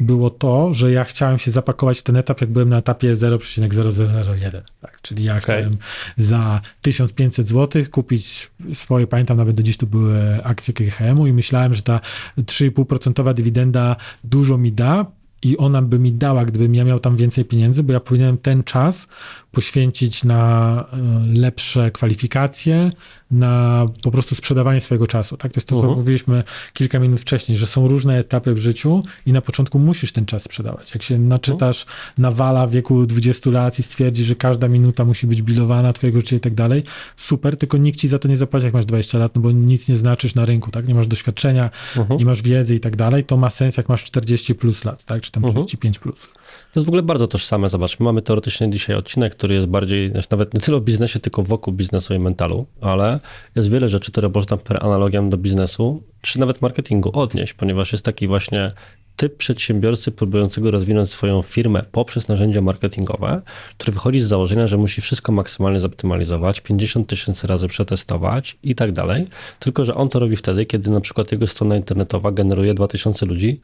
było 0.00 0.30
to, 0.30 0.74
że 0.74 0.92
ja 0.92 1.04
chciałem 1.04 1.38
się 1.38 1.50
zapakować 1.50 1.98
w 1.98 2.02
ten 2.02 2.16
etap, 2.16 2.40
jak 2.40 2.50
byłem 2.50 2.68
na 2.68 2.78
etapie 2.78 3.14
0,0001. 3.14 4.62
Tak? 4.80 4.98
Czyli 5.02 5.24
ja 5.24 5.32
okay. 5.32 5.42
chciałem 5.42 5.76
za 6.16 6.60
1500 6.82 7.48
zł 7.48 7.82
kupić 7.90 8.50
swoje, 8.72 9.06
pamiętam 9.06 9.36
nawet 9.36 9.56
do 9.56 9.62
dziś 9.62 9.76
to 9.76 9.86
były 9.86 10.44
akcje 10.44 10.74
KGHM-u 10.74 11.26
i 11.26 11.32
myślałem, 11.32 11.74
że 11.74 11.82
ta 11.82 12.00
3,5% 12.38 13.34
dywidenda 13.34 13.96
dużo 14.24 14.58
mi 14.58 14.72
da, 14.72 15.06
i 15.42 15.56
ona 15.58 15.82
by 15.82 15.98
mi 15.98 16.12
dała, 16.12 16.44
gdybym 16.44 16.74
ja 16.74 16.84
miał 16.84 16.98
tam 16.98 17.16
więcej 17.16 17.44
pieniędzy, 17.44 17.82
bo 17.82 17.92
ja 17.92 18.00
powinienem 18.00 18.38
ten 18.38 18.64
czas 18.64 19.06
poświęcić 19.52 20.24
na 20.24 20.84
e, 20.92 20.96
lepsze 21.38 21.90
kwalifikacje, 21.90 22.90
na 23.30 23.86
po 24.02 24.10
prostu 24.10 24.34
sprzedawanie 24.34 24.80
swojego 24.80 25.06
czasu. 25.06 25.36
Tak? 25.36 25.52
To 25.52 25.58
jest 25.58 25.68
to, 25.68 25.80
co 25.80 25.88
uh-huh. 25.88 25.96
mówiliśmy 25.96 26.42
kilka 26.72 26.98
minut 26.98 27.20
wcześniej, 27.20 27.58
że 27.58 27.66
są 27.66 27.88
różne 27.88 28.18
etapy 28.18 28.54
w 28.54 28.58
życiu 28.58 29.02
i 29.26 29.32
na 29.32 29.40
początku 29.40 29.78
musisz 29.78 30.12
ten 30.12 30.26
czas 30.26 30.42
sprzedawać. 30.42 30.94
Jak 30.94 31.02
się 31.02 31.18
naczytasz 31.18 31.84
uh-huh. 31.84 32.18
na 32.18 32.30
wala 32.30 32.66
w 32.66 32.70
wieku 32.70 33.06
20 33.06 33.50
lat 33.50 33.78
i 33.78 33.82
stwierdzi, 33.82 34.24
że 34.24 34.34
każda 34.34 34.68
minuta 34.68 35.04
musi 35.04 35.26
być 35.26 35.42
bilowana 35.42 35.92
twojego 35.92 36.20
życia 36.20 36.36
i 36.36 36.40
tak 36.40 36.54
dalej, 36.54 36.82
super, 37.16 37.56
tylko 37.56 37.76
nikt 37.76 38.00
ci 38.00 38.08
za 38.08 38.18
to 38.18 38.28
nie 38.28 38.36
zapłaci, 38.36 38.64
jak 38.64 38.74
masz 38.74 38.86
20 38.86 39.18
lat, 39.18 39.34
no 39.34 39.40
bo 39.40 39.52
nic 39.52 39.88
nie 39.88 39.96
znaczysz 39.96 40.34
na 40.34 40.44
rynku, 40.44 40.70
tak? 40.70 40.88
Nie 40.88 40.94
masz 40.94 41.06
doświadczenia, 41.06 41.70
uh-huh. 41.96 42.18
nie 42.18 42.24
masz 42.24 42.42
wiedzy 42.42 42.74
i 42.74 42.80
tak 42.80 42.96
dalej, 42.96 43.24
to 43.24 43.36
ma 43.36 43.50
sens, 43.50 43.76
jak 43.76 43.88
masz 43.88 44.04
40 44.04 44.54
plus 44.54 44.84
lat, 44.84 45.04
tak? 45.04 45.22
Czy 45.22 45.32
tam 45.32 45.42
45 45.50 45.98
plus. 45.98 46.28
To 46.72 46.80
jest 46.80 46.86
w 46.86 46.88
ogóle 46.88 47.02
bardzo 47.02 47.26
tożsame, 47.26 47.68
zobacz, 47.68 48.00
mamy 48.00 48.22
teoretycznie 48.22 48.70
dzisiaj 48.70 48.96
odcinek, 48.96 49.34
który 49.34 49.54
jest 49.54 49.66
bardziej, 49.66 50.10
znaczy 50.10 50.28
nawet 50.30 50.54
nie 50.54 50.60
tyle 50.60 50.76
o 50.76 50.80
biznesie, 50.80 51.20
tylko 51.20 51.42
wokół 51.42 51.74
biznesu 51.74 52.14
i 52.14 52.18
mentalu, 52.18 52.66
ale 52.80 53.20
jest 53.56 53.70
wiele 53.70 53.88
rzeczy, 53.88 54.12
które 54.12 54.28
można 54.28 54.56
per 54.56 54.84
analogiam 54.84 55.30
do 55.30 55.36
biznesu, 55.36 56.02
czy 56.20 56.40
nawet 56.40 56.62
marketingu 56.62 57.10
odnieść, 57.18 57.52
ponieważ 57.52 57.92
jest 57.92 58.04
taki 58.04 58.28
właśnie 58.28 58.72
typ 59.16 59.36
przedsiębiorcy 59.36 60.12
próbującego 60.12 60.70
rozwinąć 60.70 61.10
swoją 61.10 61.42
firmę 61.42 61.84
poprzez 61.92 62.28
narzędzia 62.28 62.60
marketingowe, 62.60 63.42
który 63.78 63.92
wychodzi 63.92 64.20
z 64.20 64.24
założenia, 64.24 64.66
że 64.66 64.76
musi 64.76 65.00
wszystko 65.00 65.32
maksymalnie 65.32 65.80
zoptymalizować, 65.80 66.60
50 66.60 67.08
tysięcy 67.08 67.46
razy 67.46 67.68
przetestować 67.68 68.58
i 68.62 68.74
tak 68.74 68.92
dalej, 68.92 69.26
tylko 69.58 69.84
że 69.84 69.94
on 69.94 70.08
to 70.08 70.18
robi 70.18 70.36
wtedy, 70.36 70.66
kiedy 70.66 70.90
na 70.90 71.00
przykład 71.00 71.32
jego 71.32 71.46
strona 71.46 71.76
internetowa 71.76 72.32
generuje 72.32 72.74
2000 72.74 73.26
ludzi 73.26 73.60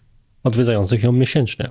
odwiedzających 0.46 1.02
ją 1.02 1.12
miesięcznie. 1.12 1.70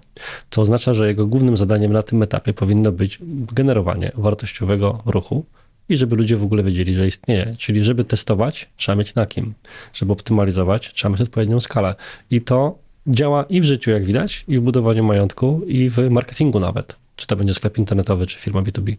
Co 0.50 0.62
oznacza, 0.62 0.94
że 0.94 1.08
jego 1.08 1.28
głównym 1.28 1.58
zadaniem 1.58 1.94
na 1.94 2.04
tym 2.04 2.24
etapie 2.24 2.54
powinno 2.54 2.92
być 2.92 3.20
generowanie 3.54 4.12
wartościowego 4.16 5.02
ruchu 5.06 5.46
i 5.90 5.98
żeby 5.98 6.16
ludzie 6.16 6.38
w 6.38 6.44
ogóle 6.44 6.64
wiedzieli, 6.64 6.94
że 6.94 7.08
istnieje. 7.08 7.56
Czyli 7.58 7.84
żeby 7.84 8.04
testować, 8.04 8.70
trzeba 8.78 8.96
mieć 8.96 9.16
na 9.16 9.26
kim. 9.26 9.54
Żeby 9.94 10.12
optymalizować, 10.14 10.94
trzeba 10.94 11.12
mieć 11.12 11.22
odpowiednią 11.22 11.60
skalę. 11.60 11.96
I 12.32 12.42
to 12.42 12.78
działa 13.08 13.44
i 13.44 13.62
w 13.62 13.64
życiu, 13.64 13.92
jak 13.92 14.06
widać, 14.06 14.46
i 14.48 14.58
w 14.58 14.62
budowaniu 14.62 15.04
majątku, 15.04 15.62
i 15.68 15.90
w 15.90 16.10
marketingu 16.10 16.60
nawet. 16.60 16.96
Czy 17.16 17.28
to 17.28 17.36
będzie 17.36 17.54
sklep 17.54 17.78
internetowy, 17.78 18.28
czy 18.28 18.40
firma 18.40 18.62
B2B. 18.62 18.96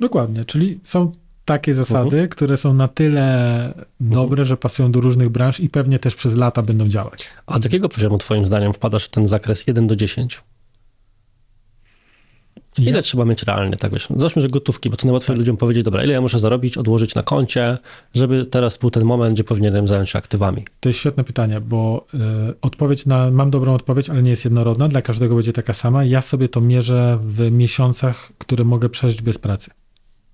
Dokładnie, 0.00 0.44
czyli 0.44 0.80
są 0.82 1.12
takie 1.50 1.74
zasady, 1.74 2.16
uh-huh. 2.16 2.28
które 2.28 2.56
są 2.56 2.74
na 2.74 2.88
tyle 2.88 3.74
dobre, 4.00 4.42
uh-huh. 4.42 4.46
że 4.46 4.56
pasują 4.56 4.92
do 4.92 5.00
różnych 5.00 5.28
branż 5.28 5.60
i 5.60 5.68
pewnie 5.68 5.98
też 5.98 6.14
przez 6.14 6.36
lata 6.36 6.62
będą 6.62 6.88
działać. 6.88 7.28
A 7.46 7.58
do 7.58 7.66
jakiego 7.66 7.88
poziomu 7.88 8.18
twoim 8.18 8.46
zdaniem 8.46 8.72
wpadasz 8.72 9.04
w 9.04 9.08
ten 9.08 9.28
zakres 9.28 9.66
1 9.66 9.86
do 9.86 9.96
10? 9.96 10.40
Ile 12.78 12.96
ja? 12.96 13.02
trzeba 13.02 13.24
mieć 13.24 13.42
realnie, 13.42 13.76
tak 13.76 13.92
wiesz? 13.92 14.08
Załóżmy, 14.16 14.42
że 14.42 14.48
gotówki, 14.48 14.90
bo 14.90 14.96
to 14.96 15.06
najłatwiej 15.06 15.28
tak. 15.28 15.38
ludziom 15.38 15.56
powiedzieć, 15.56 15.84
dobra, 15.84 16.04
ile 16.04 16.12
ja 16.12 16.20
muszę 16.20 16.38
zarobić, 16.38 16.78
odłożyć 16.78 17.14
na 17.14 17.22
koncie, 17.22 17.78
żeby 18.14 18.44
teraz 18.44 18.78
był 18.78 18.90
ten 18.90 19.04
moment, 19.04 19.34
gdzie 19.34 19.44
powinienem 19.44 19.88
zająć 19.88 20.10
się 20.10 20.18
aktywami. 20.18 20.64
To 20.80 20.88
jest 20.88 20.98
świetne 20.98 21.24
pytanie, 21.24 21.60
bo 21.60 22.04
y, 22.14 22.18
odpowiedź 22.62 23.06
na, 23.06 23.30
mam 23.30 23.50
dobrą 23.50 23.74
odpowiedź, 23.74 24.10
ale 24.10 24.22
nie 24.22 24.30
jest 24.30 24.44
jednorodna, 24.44 24.88
dla 24.88 25.02
każdego 25.02 25.34
będzie 25.34 25.52
taka 25.52 25.74
sama. 25.74 26.04
Ja 26.04 26.22
sobie 26.22 26.48
to 26.48 26.60
mierzę 26.60 27.18
w 27.20 27.50
miesiącach, 27.50 28.32
które 28.38 28.64
mogę 28.64 28.88
przeżyć 28.88 29.22
bez 29.22 29.38
pracy. 29.38 29.70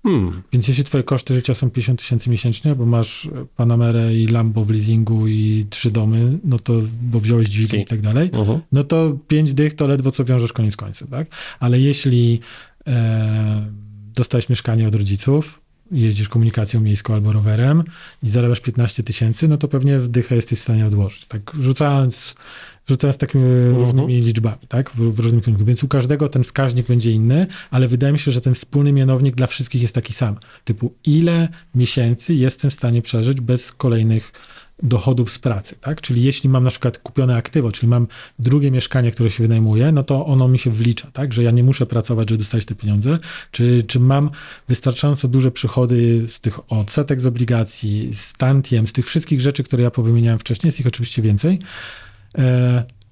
Hmm. 0.03 0.41
Więc 0.53 0.67
jeśli 0.67 0.83
twoje 0.83 1.03
koszty 1.03 1.35
życia 1.35 1.53
są 1.53 1.69
50 1.69 1.99
tysięcy 1.99 2.29
miesięcznie, 2.29 2.75
bo 2.75 2.85
masz 2.85 3.29
Panamerę 3.55 4.15
i 4.15 4.27
Lambo 4.27 4.65
w 4.65 4.69
leasingu 4.69 5.27
i 5.27 5.65
trzy 5.69 5.91
domy, 5.91 6.37
no 6.43 6.59
to, 6.59 6.73
bo 7.01 7.19
wziąłeś 7.19 7.47
dźwignię 7.47 7.81
i 7.81 7.85
tak 7.85 8.01
dalej, 8.01 8.31
uh-huh. 8.31 8.59
no 8.71 8.83
to 8.83 9.17
pięć 9.27 9.53
dych 9.53 9.75
to 9.75 9.87
ledwo 9.87 10.11
co 10.11 10.25
wiążesz 10.25 10.53
koniec 10.53 10.75
końcem, 10.75 11.07
tak? 11.07 11.27
Ale 11.59 11.79
jeśli 11.79 12.39
e, 12.87 13.65
dostałeś 14.15 14.49
mieszkanie 14.49 14.87
od 14.87 14.95
rodziców, 14.95 15.61
jeździsz 15.91 16.29
komunikacją 16.29 16.79
miejską 16.81 17.13
albo 17.13 17.31
rowerem 17.31 17.83
i 18.23 18.29
zarabiasz 18.29 18.59
15 18.59 19.03
tysięcy, 19.03 19.47
no 19.47 19.57
to 19.57 19.67
pewnie 19.67 19.99
zdychę 19.99 20.35
jesteś 20.35 20.59
w 20.59 20.61
stanie 20.61 20.85
odłożyć. 20.85 21.25
Tak 21.25 21.51
rzucając, 21.59 22.35
rzucając 22.87 23.17
takimi 23.17 23.43
Mhm. 23.43 23.75
różnymi 23.75 24.21
liczbami, 24.21 24.67
tak? 24.67 24.89
W, 24.89 24.95
w 24.95 25.19
różnym 25.19 25.41
kierunku. 25.41 25.65
Więc 25.65 25.83
u 25.83 25.87
każdego 25.87 26.29
ten 26.29 26.43
wskaźnik 26.43 26.87
będzie 26.87 27.11
inny, 27.11 27.47
ale 27.71 27.87
wydaje 27.87 28.13
mi 28.13 28.19
się, 28.19 28.31
że 28.31 28.41
ten 28.41 28.53
wspólny 28.53 28.93
mianownik 28.93 29.35
dla 29.35 29.47
wszystkich 29.47 29.81
jest 29.81 29.95
taki 29.95 30.13
sam. 30.13 30.35
Typu, 30.63 30.93
ile 31.05 31.47
miesięcy 31.75 32.33
jestem 32.33 32.71
w 32.71 32.73
stanie 32.73 33.01
przeżyć 33.01 33.41
bez 33.41 33.71
kolejnych 33.71 34.31
dochodów 34.83 35.31
z 35.31 35.39
pracy, 35.39 35.75
tak? 35.81 36.01
Czyli 36.01 36.23
jeśli 36.23 36.49
mam 36.49 36.63
na 36.63 36.69
przykład 36.69 36.97
kupione 36.97 37.35
aktywo, 37.35 37.71
czyli 37.71 37.87
mam 37.87 38.07
drugie 38.39 38.71
mieszkanie, 38.71 39.11
które 39.11 39.29
się 39.29 39.43
wynajmuje, 39.43 39.91
no 39.91 40.03
to 40.03 40.25
ono 40.25 40.47
mi 40.47 40.59
się 40.59 40.71
wlicza, 40.71 41.11
tak? 41.11 41.33
Że 41.33 41.43
ja 41.43 41.51
nie 41.51 41.63
muszę 41.63 41.85
pracować, 41.85 42.29
żeby 42.29 42.39
dostać 42.39 42.65
te 42.65 42.75
pieniądze. 42.75 43.17
Czy, 43.51 43.83
czy 43.87 43.99
mam 43.99 44.29
wystarczająco 44.67 45.27
duże 45.27 45.51
przychody 45.51 46.25
z 46.27 46.39
tych 46.39 46.71
odsetek 46.71 47.21
z 47.21 47.25
obligacji, 47.25 48.09
z 48.13 48.33
tantiem, 48.33 48.87
z 48.87 48.93
tych 48.93 49.05
wszystkich 49.05 49.41
rzeczy, 49.41 49.63
które 49.63 49.83
ja 49.83 49.91
powymieniałem 49.91 50.39
wcześniej, 50.39 50.67
jest 50.67 50.79
ich 50.79 50.87
oczywiście 50.87 51.21
więcej. 51.21 51.59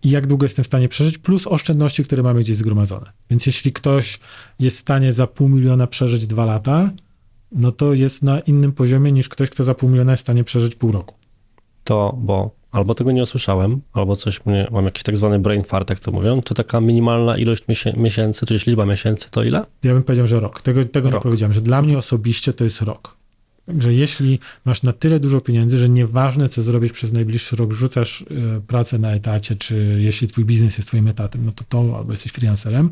I 0.04 0.10
jak 0.10 0.28
długo 0.28 0.46
jestem 0.46 0.64
w 0.64 0.68
stanie 0.68 0.90
przeżyć, 0.90 1.18
plus 1.18 1.48
oszczędności, 1.48 2.04
które 2.04 2.24
mamy 2.24 2.40
gdzieś 2.40 2.56
zgromadzone. 2.58 3.12
Więc 3.30 3.46
jeśli 3.46 3.72
ktoś 3.72 4.20
jest 4.60 4.78
w 4.78 4.80
stanie 4.80 5.14
za 5.14 5.28
pół 5.28 5.50
miliona 5.50 5.88
przeżyć 5.88 6.28
dwa 6.28 6.46
lata, 6.46 6.92
no 7.52 7.72
to 7.72 7.94
jest 7.94 8.24
na 8.24 8.40
innym 8.40 8.72
poziomie 8.72 9.12
niż 9.12 9.30
ktoś, 9.30 9.50
kto 9.50 9.64
za 9.64 9.76
pół 9.76 9.90
miliona 9.90 10.12
jest 10.12 10.22
w 10.22 10.26
stanie 10.26 10.44
przeżyć 10.44 10.76
pół 10.76 10.92
roku. 10.92 11.16
To, 11.84 12.18
bo 12.18 12.56
albo 12.72 12.96
tego 12.96 13.12
nie 13.12 13.24
usłyszałem, 13.24 13.82
albo 13.94 14.16
coś 14.16 14.46
mnie, 14.46 14.68
mam 14.72 14.86
jakiś 14.86 15.04
tak 15.04 15.18
zwany 15.18 15.40
brain 15.40 15.64
fart, 15.64 15.90
jak 15.90 16.00
to 16.00 16.12
mówią, 16.12 16.42
to 16.42 16.54
taka 16.54 16.82
minimalna 16.82 17.38
ilość 17.38 17.64
miesię- 17.68 17.98
miesięcy, 17.98 18.46
tudzież 18.46 18.66
liczba 18.66 18.86
miesięcy, 18.86 19.28
to 19.32 19.44
ile? 19.44 19.66
Ja 19.84 19.94
bym 19.94 20.04
powiedział, 20.04 20.28
że 20.28 20.40
rok. 20.40 20.62
Tego, 20.62 20.86
tego 20.86 21.08
nie 21.08 21.14
Rok. 21.14 21.24
powiedziałem, 21.24 21.54
że 21.54 21.62
dla 21.62 21.82
mnie 21.82 21.98
osobiście 21.98 22.54
to 22.54 22.64
jest 22.64 22.82
rok. 22.82 23.18
Że 23.68 23.94
jeśli 23.94 24.40
masz 24.66 24.84
na 24.84 24.94
tyle 24.94 25.20
dużo 25.20 25.42
pieniędzy, 25.42 25.78
że 25.78 25.90
nieważne, 25.90 26.50
co 26.50 26.64
zrobisz 26.64 26.92
przez 26.92 27.14
najbliższy 27.14 27.56
rok, 27.56 27.74
rzucasz 27.74 28.22
y, 28.22 28.26
pracę 28.68 29.00
na 29.00 29.12
etacie, 29.12 29.56
czy 29.56 29.98
jeśli 30.00 30.28
twój 30.28 30.46
biznes 30.46 30.78
jest 30.78 30.88
twoim 30.88 31.08
etatem, 31.08 31.46
no 31.46 31.52
to 31.52 31.64
to, 31.70 31.98
albo 31.98 32.12
jesteś 32.12 32.32
freelancerem, 32.32 32.90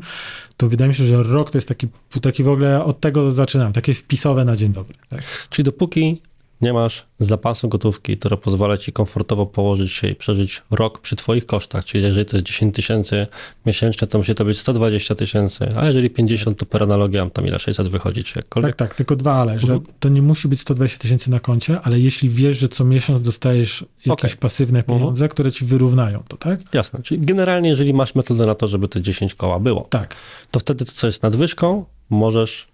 to 0.56 0.68
wydaje 0.68 0.88
mi 0.88 0.94
się, 0.94 1.04
że 1.04 1.22
rok 1.22 1.50
to 1.50 1.58
jest 1.58 1.68
taki, 1.68 1.88
taki 2.22 2.42
w 2.42 2.48
ogóle, 2.48 2.84
od 2.84 3.00
tego 3.00 3.32
zaczynam, 3.32 3.72
takie 3.72 3.94
wpisowe 3.94 4.44
na 4.44 4.56
dzień 4.56 4.72
dobry. 4.72 4.94
Tak? 5.08 5.22
Czyli 5.50 5.64
dopóki 5.64 6.20
nie 6.64 6.72
masz 6.72 7.06
zapasu 7.18 7.68
gotówki, 7.68 8.16
która 8.16 8.36
pozwala 8.36 8.76
ci 8.76 8.92
komfortowo 8.92 9.46
położyć 9.46 9.92
się 9.92 10.08
i 10.08 10.14
przeżyć 10.14 10.62
rok 10.70 10.98
przy 10.98 11.16
twoich 11.16 11.46
kosztach, 11.46 11.84
czyli 11.84 12.04
jeżeli 12.04 12.26
to 12.26 12.36
jest 12.36 12.46
10 12.46 12.74
tysięcy 12.74 13.26
miesięcznie, 13.66 14.08
to 14.08 14.18
musi 14.18 14.34
to 14.34 14.44
być 14.44 14.58
120 14.58 15.14
tysięcy, 15.14 15.68
a 15.76 15.86
jeżeli 15.86 16.10
50, 16.10 16.58
to 16.58 16.66
per 16.66 16.82
analogia 16.82 17.30
tam 17.30 17.46
ile 17.46 17.58
600 17.58 17.88
wychodzi, 17.88 18.24
czy 18.24 18.38
jakkolwiek. 18.38 18.76
Tak, 18.76 18.88
tak, 18.88 18.96
tylko 18.96 19.16
dwa 19.16 19.34
ale, 19.34 19.58
że 19.60 19.80
to 20.00 20.08
nie 20.08 20.22
musi 20.22 20.48
być 20.48 20.60
120 20.60 20.98
tysięcy 20.98 21.30
na 21.30 21.40
koncie, 21.40 21.80
ale 21.82 21.98
jeśli 22.00 22.28
wiesz, 22.28 22.58
że 22.58 22.68
co 22.68 22.84
miesiąc 22.84 23.22
dostajesz 23.22 23.84
jakieś 24.06 24.30
Okej. 24.30 24.40
pasywne 24.40 24.78
Mhm. 24.78 24.98
pieniądze, 24.98 25.28
które 25.28 25.52
ci 25.52 25.64
wyrównają 25.64 26.22
to, 26.28 26.36
tak? 26.36 26.60
Jasne, 26.72 27.02
czyli 27.02 27.20
generalnie 27.26 27.68
jeżeli 27.68 27.94
masz 27.94 28.14
metodę 28.14 28.46
na 28.46 28.54
to, 28.54 28.66
żeby 28.66 28.88
te 28.88 29.00
10 29.00 29.34
koła 29.34 29.58
było, 29.60 29.86
Tak. 29.90 30.14
to 30.50 30.60
wtedy 30.60 30.84
to, 30.84 30.92
co 30.92 31.06
jest 31.06 31.22
nadwyżką, 31.22 31.84
możesz 32.10 32.68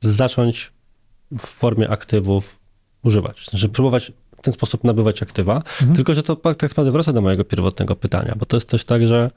zacząć 0.00 0.72
w 1.38 1.46
formie 1.46 1.90
aktywów 1.90 2.56
używać. 3.06 3.46
Znaczy 3.50 3.68
próbować 3.68 4.12
w 4.38 4.42
ten 4.42 4.54
sposób 4.54 4.84
nabywać 4.84 5.22
aktywa, 5.22 5.56
Mhm. 5.56 5.92
tylko 5.96 6.14
że 6.14 6.22
to 6.22 6.36
tak 6.36 6.62
naprawdę 6.62 6.90
wraca 6.90 7.12
do 7.12 7.20
mojego 7.20 7.44
pierwotnego 7.44 7.96
pytania, 7.96 8.34
bo 8.38 8.46
to 8.46 8.56
jest 8.56 8.68
też 8.68 8.84
tak, 8.84 9.06
że 9.06 9.30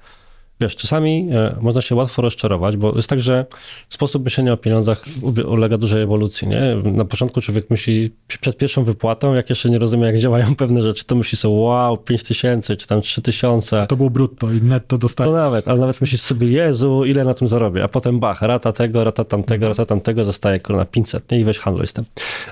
wiesz, 0.62 0.76
czasami 0.76 1.30
e, 1.32 1.56
można 1.62 1.82
się 1.82 1.96
łatwo 1.96 2.22
rozczarować, 2.22 2.78
bo 2.78 2.96
jest 2.96 3.10
tak, 3.10 3.22
że 3.22 3.46
sposób 3.90 4.24
myślenia 4.24 4.54
o 4.54 4.58
pieniądzach 4.58 5.06
ulega 5.48 5.78
dużej 5.78 6.04
ewolucji, 6.04 6.48
nie? 6.48 6.76
Na 6.84 7.06
początku 7.06 7.42
człowiek 7.42 7.70
myśli 7.70 8.12
przed 8.42 8.58
pierwszą 8.58 8.84
wypłatą, 8.84 9.34
jak 9.34 9.50
jeszcze 9.50 9.70
nie 9.70 9.80
rozumie, 9.80 10.06
jak 10.06 10.20
działają 10.20 10.56
pewne 10.64 10.82
rzeczy, 10.82 11.06
to 11.06 11.16
myśli 11.16 11.38
sobie, 11.38 11.56
wow, 11.56 11.98
5 11.98 12.24
tysięcy, 12.24 12.78
czy 12.78 12.88
tam 12.88 13.02
3 13.02 13.22
tysiące. 13.22 13.86
To 13.90 13.96
było 13.96 14.10
brutto 14.10 14.52
i 14.52 14.62
netto 14.62 14.88
To 14.88 14.98
dostajesz. 14.98 15.34
nawet, 15.34 15.68
ale 15.68 15.80
nawet 15.80 16.02
myślisz 16.02 16.22
sobie, 16.22 16.48
Jezu, 16.48 17.06
ile 17.06 17.24
na 17.24 17.34
tym 17.34 17.48
zarobię, 17.48 17.84
a 17.84 17.88
potem 17.88 18.20
bach, 18.20 18.42
rata 18.42 18.72
tego, 18.72 19.04
rata 19.04 19.24
tamtego, 19.24 19.68
rata 19.68 19.86
tamtego, 19.86 20.26
zostaje 20.26 20.60
kurwa 20.60 20.86
500, 20.86 21.32
nie? 21.32 21.40
I 21.40 21.44
weź 21.44 21.58
handluj 21.58 21.88
z 21.88 21.94
tym. 21.94 22.06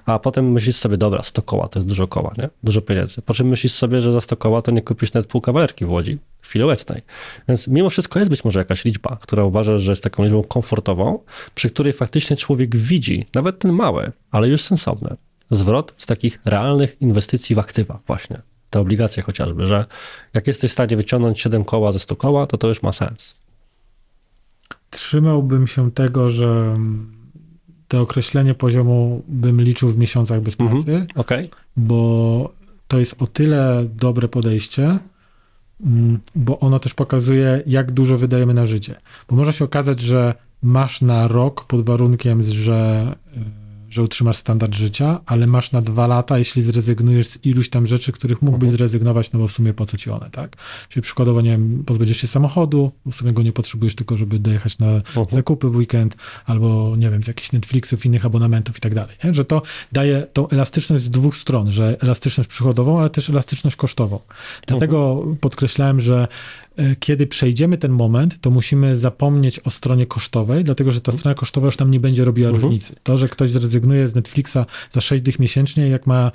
A 0.06 0.20
potem 0.20 0.52
myślisz 0.52 0.76
sobie, 0.76 0.98
dobra, 0.98 1.24
100 1.24 1.42
koła, 1.42 1.68
to 1.68 1.80
jest 1.80 1.88
dużo 1.88 2.08
koła, 2.08 2.34
nie? 2.38 2.50
Dużo 2.64 2.82
pieniędzy. 2.82 3.22
Po 3.22 3.34
czym 3.34 3.48
myślisz 3.48 3.74
sobie, 3.74 4.02
że 4.02 4.12
za 4.12 4.22
100 4.22 4.36
koła 4.38 4.62
to 4.62 4.72
nie 4.72 4.82
kupisz 4.82 5.14
nawet 5.14 5.30
pół 5.30 5.42
kawalerki 5.42 5.86
w 5.86 5.92
Łodzi 5.92 6.18
chwili 6.48 6.64
obecnej. 6.64 7.02
Więc 7.48 7.68
mimo 7.68 7.90
wszystko 7.90 8.20
jest 8.20 8.32
być 8.32 8.44
może 8.44 8.60
jakaś 8.60 8.86
liczba, 8.86 9.18
która 9.22 9.44
uważasz, 9.44 9.82
że 9.82 9.92
jest 9.92 10.04
taką 10.04 10.24
liczbą 10.24 10.44
komfortową, 10.44 11.20
przy 11.56 11.70
której 11.70 11.94
faktycznie 11.94 12.38
człowiek 12.38 12.76
widzi, 12.76 13.26
nawet 13.36 13.60
ten 13.60 13.74
mały, 13.74 14.12
ale 14.32 14.48
już 14.48 14.62
sensowny, 14.62 15.16
zwrot 15.52 15.94
z 15.98 16.06
takich 16.06 16.40
realnych 16.46 17.02
inwestycji 17.02 17.56
w 17.56 17.60
aktywa 17.60 18.00
właśnie. 18.08 18.42
Te 18.70 18.80
obligacje 18.80 19.24
chociażby, 19.24 19.66
że 19.68 19.86
jak 20.34 20.48
jesteś 20.48 20.72
w 20.72 20.74
stanie 20.74 20.98
wyciągnąć 20.98 21.42
7 21.42 21.64
koła 21.64 21.92
ze 21.92 22.00
100 22.00 22.16
koła, 22.16 22.48
to 22.48 22.58
to 22.58 22.68
już 22.68 22.84
ma 22.84 22.92
sens. 22.92 23.36
Trzymałbym 24.90 25.68
się 25.68 25.92
tego, 25.92 26.30
że 26.30 26.46
mm, 26.46 27.12
to 27.88 28.02
określenie 28.02 28.54
poziomu 28.54 29.24
bym 29.28 29.62
liczył 29.62 29.90
w 29.90 29.98
miesiącach 29.98 30.42
bez 30.42 30.56
pracy, 30.56 30.74
Mhm. 30.74 31.08
Okej? 31.16 31.50
bo 31.78 32.54
to 32.88 33.00
jest 33.00 33.22
o 33.22 33.28
tyle 33.28 33.86
dobre 33.96 34.28
podejście, 34.28 34.84
mm, 34.84 35.00
bo 36.36 36.60
ono 36.60 36.80
też 36.80 36.94
pokazuje, 36.94 37.64
jak 37.68 37.92
dużo 37.92 38.18
wydajemy 38.18 38.54
na 38.54 38.66
życie. 38.66 38.96
Bo 39.30 39.36
może 39.36 39.54
się 39.54 39.66
okazać, 39.66 40.00
że 40.00 40.34
masz 40.64 41.02
na 41.02 41.28
rok 41.28 41.66
pod 41.66 41.86
warunkiem, 41.86 42.44
że, 42.44 43.16
y, 43.38 43.67
że 43.90 44.04
utrzymasz 44.04 44.38
standard 44.38 44.76
życia, 44.76 45.20
ale 45.26 45.48
masz 45.48 45.72
na 45.72 45.82
dwa 45.82 46.08
lata, 46.08 46.38
jeśli 46.38 46.62
zrezygnujesz 46.62 47.28
z 47.28 47.46
iluś 47.46 47.70
tam 47.70 47.86
rzeczy, 47.88 48.12
których 48.12 48.42
mógłbyś 48.42 48.70
zrezygnować, 48.70 49.32
no 49.32 49.40
bo 49.40 49.48
w 49.48 49.52
sumie 49.52 49.74
po 49.74 49.86
co 49.86 49.98
ci 49.98 50.10
one, 50.10 50.30
tak? 50.30 50.56
Czyli 50.90 51.04
przykładowo, 51.04 51.42
nie 51.42 51.50
wiem, 51.50 51.84
pozbędziesz 51.86 52.18
się 52.18 52.28
samochodu, 52.28 52.92
w 53.06 53.16
sumie 53.16 53.34
go 53.34 53.42
nie 53.44 53.52
potrzebujesz 53.54 53.96
tylko, 53.96 54.18
żeby 54.18 54.40
dojechać 54.40 54.80
na 54.80 54.88
zakupy 55.30 55.70
w 55.70 55.76
weekend, 55.76 56.18
albo 56.46 56.96
nie 56.98 57.12
wiem, 57.12 57.24
z 57.24 57.28
jakichś 57.28 57.52
Netflixów, 57.52 58.06
innych 58.06 58.26
abonamentów 58.26 58.78
i 58.78 58.82
tak 58.82 58.96
dalej. 58.96 59.16
Nie? 59.24 59.34
Że 59.34 59.46
to 59.46 59.62
daje 59.92 60.28
tą 60.34 60.50
elastyczność 60.50 61.04
z 61.04 61.10
dwóch 61.10 61.36
stron, 61.38 61.72
że 61.72 61.98
elastyczność 62.02 62.50
przychodową, 62.50 63.00
ale 63.00 63.10
też 63.10 63.30
elastyczność 63.30 63.76
kosztową. 63.76 64.20
Dlatego 64.68 65.26
podkreślałem, 65.42 66.00
że 66.00 66.28
e, 66.78 66.96
kiedy 66.96 67.28
przejdziemy 67.28 67.78
ten 67.78 67.92
moment, 67.92 68.42
to 68.42 68.52
musimy 68.52 68.98
zapomnieć 68.98 69.60
o 69.60 69.70
stronie 69.70 70.06
kosztowej, 70.06 70.64
dlatego 70.64 70.92
że 70.92 71.02
ta 71.02 71.12
strona 71.12 71.36
kosztowa 71.36 71.66
już 71.66 71.78
nam 71.78 71.92
nie 71.92 72.00
będzie 72.00 72.26
robiła 72.26 72.50
Mhm. 72.50 72.64
różnicy. 72.64 72.96
To, 73.04 73.18
że 73.18 73.28
ktoś 73.30 73.50
zrezygnuje 73.50 73.77
z 74.08 74.16
Netflixa 74.16 74.58
za 74.92 75.02
6 75.02 75.24
dych 75.24 75.40
miesięcznie, 75.40 75.88
jak 75.88 76.08
ma 76.08 76.32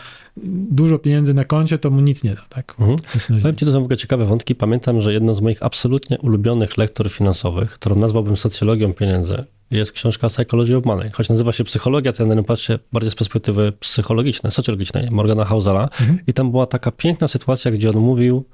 dużo 0.71 0.99
pieniędzy 0.99 1.35
na 1.35 1.45
koncie, 1.45 1.79
to 1.79 1.91
mu 1.91 2.01
nic 2.01 2.25
nie 2.25 2.35
da. 2.35 2.43
Tak? 2.49 2.75
Mhm. 2.79 2.99
Nie 3.31 3.41
Powiem 3.41 3.57
ci, 3.57 3.67
to 3.67 3.73
są 3.73 3.81
w 3.81 3.85
ogóle 3.85 3.97
ciekawe 3.97 4.25
wątki. 4.25 4.55
Pamiętam, 4.55 5.01
że 5.01 5.13
jedną 5.13 5.33
z 5.33 5.41
moich 5.41 5.63
absolutnie 5.63 6.19
ulubionych 6.19 6.79
lektur 6.79 7.11
finansowych, 7.11 7.71
którą 7.71 7.97
nazwałbym 7.97 8.37
socjologią 8.37 8.93
pieniędzy, 8.93 9.45
jest 9.71 9.93
książka 9.93 10.29
Psychology 10.29 10.77
of 10.77 10.85
Money. 10.85 11.11
Choć 11.11 11.29
nazywa 11.29 11.53
się 11.53 11.65
Psychologia, 11.65 12.13
to 12.13 12.23
ja 12.23 12.29
na 12.29 12.35
nią 12.35 12.45
patrzę 12.45 12.79
bardziej 12.93 13.11
z 13.11 13.15
perspektywy 13.15 13.73
psychologicznej, 13.73 14.53
socjologicznej, 14.53 15.11
Morgana 15.11 15.45
Hausela. 15.45 15.83
Mhm. 15.83 16.19
I 16.27 16.33
tam 16.33 16.51
była 16.51 16.67
taka 16.67 16.91
piękna 16.91 17.29
sytuacja, 17.29 17.71
gdzie 17.71 17.91
on 17.91 17.97
mówił, 17.97 18.45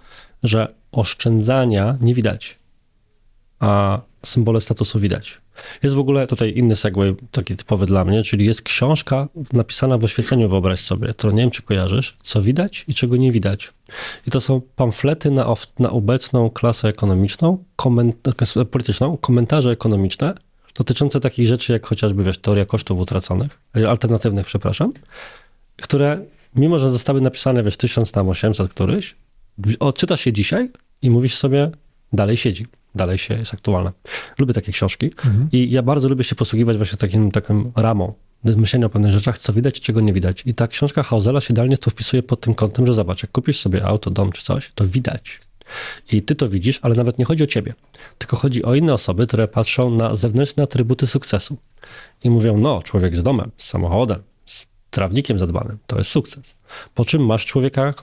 że 0.43 0.74
oszczędzania 0.93 1.98
nie 2.01 2.15
widać, 2.15 2.57
a 3.60 4.01
symbole 4.26 4.60
statusu 4.60 5.01
widać. 5.01 5.40
Jest 5.82 5.94
w 5.94 5.98
ogóle 5.98 6.26
tutaj 6.26 6.52
inny 6.56 6.76
segway, 6.76 7.14
taki 7.32 7.56
typowy 7.56 7.86
dla 7.86 8.05
mnie, 8.05 8.22
czyli 8.22 8.47
jest 8.47 8.62
książka 8.62 9.28
napisana 9.52 9.98
w 9.98 10.05
oświeceniu, 10.05 10.48
wyobraź 10.48 10.80
sobie, 10.80 11.09
którą 11.09 11.32
nie 11.32 11.43
wiem, 11.43 11.51
czy 11.51 11.62
kojarzysz, 11.62 12.16
co 12.22 12.43
widać 12.43 12.85
i 12.89 12.94
czego 12.94 13.16
nie 13.16 13.32
widać. 13.32 13.72
I 14.26 14.30
to 14.30 14.40
są 14.40 14.60
pamflety 14.76 15.30
na, 15.30 15.55
na 15.78 15.90
obecną 15.90 16.51
klasę 16.51 16.89
ekonomiczną, 16.89 17.64
koment- 17.76 18.64
polityczną, 18.64 19.16
komentarze 19.16 19.70
ekonomiczne 19.70 20.35
dotyczące 20.74 21.20
takich 21.20 21.47
rzeczy 21.47 21.72
jak 21.72 21.86
chociażby, 21.86 22.24
wiesz, 22.24 22.39
teoria 22.39 22.64
kosztów 22.64 23.01
utraconych, 23.01 23.60
alternatywnych, 23.89 24.47
przepraszam, 24.47 24.93
które 25.76 26.24
mimo, 26.55 26.78
że 26.78 26.90
zostały 26.90 27.20
napisane, 27.20 27.62
wiesz, 27.62 27.76
1800 27.76 28.70
któryś, 28.70 29.16
odczytasz 29.80 30.26
je 30.26 30.32
dzisiaj 30.32 30.70
i 31.02 31.10
mówisz 31.10 31.35
sobie, 31.35 31.70
dalej 32.12 32.36
siedzi, 32.36 32.66
dalej 32.99 33.19
się 33.19 33.35
jest 33.35 33.55
aktualne. 33.55 33.93
Lubię 34.39 34.55
takie 34.55 34.73
książki 34.73 35.07
Mhm. 35.07 35.49
i 35.53 35.70
ja 35.70 35.83
bardzo 35.83 36.09
lubię 36.09 36.25
się 36.25 36.35
posługiwać 36.35 36.77
właśnie 36.77 36.99
takim, 36.99 37.31
taką 37.31 37.73
ramą 37.77 38.12
myślenia 38.45 38.87
o 38.87 38.91
pewnych 38.91 39.12
rzeczach, 39.12 39.39
co 39.39 39.53
widać, 39.53 39.81
czego 39.81 40.01
nie 40.01 40.12
widać. 40.12 40.43
I 40.47 40.55
ta 40.55 40.69
książka 40.69 41.03
Hausela 41.03 41.41
się 41.41 41.53
idealnie 41.55 41.79
tu 41.79 41.91
wpisuje 41.91 42.23
pod 42.23 42.41
tym 42.41 42.55
kątem, 42.55 42.87
że 42.87 42.93
zobacz, 42.93 43.23
jak 43.23 43.33
kupisz 43.33 43.59
sobie 43.61 43.85
auto, 43.85 44.11
dom 44.11 44.33
czy 44.33 44.43
coś, 44.43 44.73
to 44.75 44.87
widać. 44.87 45.41
I 46.12 46.23
ty 46.23 46.35
to 46.35 46.49
widzisz, 46.49 46.79
ale 46.83 46.95
nawet 46.95 47.19
nie 47.19 47.25
chodzi 47.25 47.45
o 47.45 47.47
ciebie, 47.47 47.75
tylko 48.19 48.37
chodzi 48.37 48.65
o 48.65 48.75
inne 48.75 48.93
osoby, 48.95 49.27
które 49.27 49.49
patrzą 49.49 49.91
na 49.91 50.15
zewnętrzne 50.15 50.62
atrybuty 50.65 51.07
sukcesu 51.07 51.57
i 52.25 52.31
mówią, 52.31 52.59
no, 52.59 52.83
człowiek 52.83 53.16
z 53.16 53.23
domem, 53.23 53.51
z 53.59 53.69
samochodem, 53.69 54.23
z 54.47 54.66
trawnikiem 54.91 55.39
zadbanym, 55.39 55.79
to 55.87 55.99
jest 55.99 56.11
sukces. 56.11 56.55
Po 56.95 57.05
czym 57.05 57.27
masz 57.27 57.47
człowieka, 57.47 57.95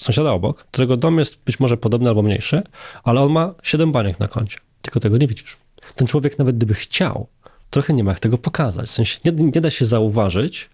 sąsiada 0.00 0.32
obok, 0.32 0.64
którego 0.64 0.96
dom 0.96 1.18
jest 1.18 1.38
być 1.44 1.60
może 1.60 1.76
podobny 1.76 2.08
albo 2.08 2.22
mniejszy, 2.22 2.62
ale 3.04 3.20
on 3.20 3.32
ma 3.32 3.54
7 3.62 3.92
baniek 3.92 4.20
na 4.20 4.28
koncie, 4.28 4.58
tylko 4.82 5.00
tego 5.00 5.18
nie 5.18 5.26
widzisz. 5.26 5.56
Ten 5.96 6.08
człowiek 6.08 6.38
nawet 6.38 6.56
gdyby 6.56 6.74
chciał, 6.74 7.26
trochę 7.70 7.94
nie 7.94 8.04
ma 8.04 8.10
jak 8.10 8.20
tego 8.20 8.38
pokazać. 8.38 8.86
W 8.86 8.90
sensie 8.90 9.18
nie, 9.24 9.32
nie 9.32 9.60
da 9.60 9.70
się 9.70 9.84
zauważyć 9.84 10.70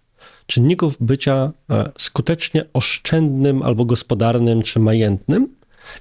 czynników 0.46 0.96
bycia 1.00 1.52
e, 1.70 1.90
skutecznie 1.98 2.64
oszczędnym 2.72 3.62
albo 3.62 3.84
gospodarnym 3.84 4.62
czy 4.62 4.80
majętnym, 4.80 5.48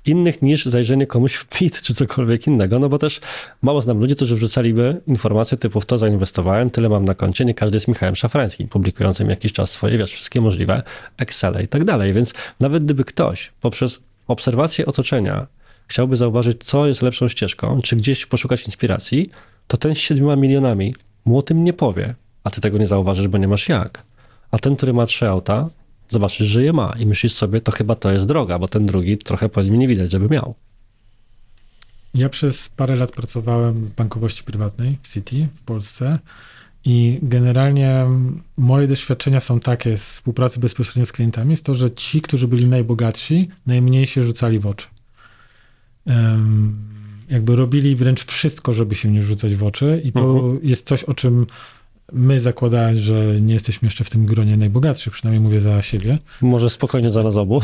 innych 0.05 0.41
niż 0.41 0.65
zajrzenie 0.65 1.07
komuś 1.07 1.33
w 1.35 1.45
PIT 1.45 1.81
czy 1.81 1.93
cokolwiek 1.93 2.47
innego, 2.47 2.79
no 2.79 2.89
bo 2.89 2.97
też 2.97 3.21
mało 3.61 3.81
znam 3.81 3.99
ludzi, 3.99 4.15
którzy 4.15 4.35
wrzucaliby 4.35 5.01
informacje 5.07 5.57
typu 5.57 5.81
w 5.81 5.85
to 5.85 5.97
zainwestowałem, 5.97 6.69
tyle 6.69 6.89
mam 6.89 7.05
na 7.05 7.15
koncie, 7.15 7.45
nie 7.45 7.53
każdy 7.53 7.75
jest 7.75 7.87
Michałem 7.87 8.15
Szafrańskim, 8.15 8.67
publikującym 8.67 9.29
jakiś 9.29 9.53
czas 9.53 9.71
swoje, 9.71 9.97
wiesz, 9.97 10.11
wszystkie 10.11 10.41
możliwe 10.41 10.83
Excele 11.17 11.63
i 11.63 11.67
tak 11.67 11.83
dalej, 11.83 12.13
więc 12.13 12.33
nawet 12.59 12.85
gdyby 12.85 13.03
ktoś 13.03 13.51
poprzez 13.61 14.01
obserwację 14.27 14.85
otoczenia 14.85 15.47
chciałby 15.87 16.15
zauważyć, 16.15 16.63
co 16.63 16.87
jest 16.87 17.01
lepszą 17.01 17.27
ścieżką, 17.27 17.79
czy 17.83 17.95
gdzieś 17.95 18.25
poszukać 18.25 18.65
inspiracji, 18.65 19.29
to 19.67 19.77
ten 19.77 19.95
z 19.95 19.97
7 19.97 20.39
milionami 20.39 20.95
mu 21.25 21.37
o 21.37 21.41
tym 21.41 21.63
nie 21.63 21.73
powie, 21.73 22.15
a 22.43 22.49
ty 22.49 22.61
tego 22.61 22.77
nie 22.77 22.85
zauważysz, 22.85 23.27
bo 23.27 23.37
nie 23.37 23.47
masz 23.47 23.69
jak. 23.69 24.03
A 24.51 24.59
ten, 24.59 24.75
który 24.75 24.93
ma 24.93 25.05
trzy 25.05 25.27
auta, 25.27 25.69
zobaczysz, 26.09 26.47
że 26.47 26.63
je 26.63 26.73
ma 26.73 26.95
i 26.99 27.05
myślisz 27.05 27.33
sobie, 27.33 27.61
to 27.61 27.71
chyba 27.71 27.95
to 27.95 28.11
jest 28.11 28.25
droga, 28.25 28.59
bo 28.59 28.67
ten 28.67 28.85
drugi 28.85 29.17
trochę 29.17 29.49
po 29.49 29.63
nim 29.63 29.79
nie 29.79 29.87
widać, 29.87 30.11
żeby 30.11 30.29
miał. 30.29 30.55
Ja 32.13 32.29
przez 32.29 32.69
parę 32.69 32.95
lat 32.95 33.11
pracowałem 33.11 33.73
w 33.73 33.95
bankowości 33.95 34.43
prywatnej 34.43 34.97
w 35.01 35.13
City 35.13 35.47
w 35.53 35.63
Polsce 35.63 36.19
i 36.85 37.19
generalnie 37.21 38.05
moje 38.57 38.87
doświadczenia 38.87 39.39
są 39.39 39.59
takie 39.59 39.97
z 39.97 40.03
współpracy 40.03 40.59
bezpośrednio 40.59 41.05
z 41.05 41.11
klientami, 41.11 41.51
jest 41.51 41.65
to, 41.65 41.75
że 41.75 41.91
ci, 41.91 42.21
którzy 42.21 42.47
byli 42.47 42.65
najbogatsi, 42.67 43.47
najmniej 43.67 44.07
się 44.07 44.23
rzucali 44.23 44.59
w 44.59 44.65
oczy. 44.65 44.87
Um, 46.05 46.75
jakby 47.29 47.55
robili 47.55 47.95
wręcz 47.95 48.25
wszystko, 48.25 48.73
żeby 48.73 48.95
się 48.95 49.11
nie 49.11 49.23
rzucać 49.23 49.55
w 49.55 49.63
oczy 49.63 50.01
i 50.03 50.11
to 50.11 50.19
uh-huh. 50.19 50.59
jest 50.63 50.87
coś, 50.87 51.03
o 51.03 51.13
czym 51.13 51.45
my 52.13 52.39
zakładając, 52.39 52.99
że 52.99 53.41
nie 53.41 53.53
jesteśmy 53.53 53.85
jeszcze 53.85 54.03
w 54.03 54.09
tym 54.09 54.25
gronie 54.25 54.57
najbogatszych, 54.57 55.13
przynajmniej 55.13 55.41
mówię 55.41 55.61
za 55.61 55.81
siebie. 55.81 56.17
Może 56.41 56.69
spokojnie 56.69 57.09
za 57.09 57.23
nas 57.23 57.37
obu. 57.37 57.61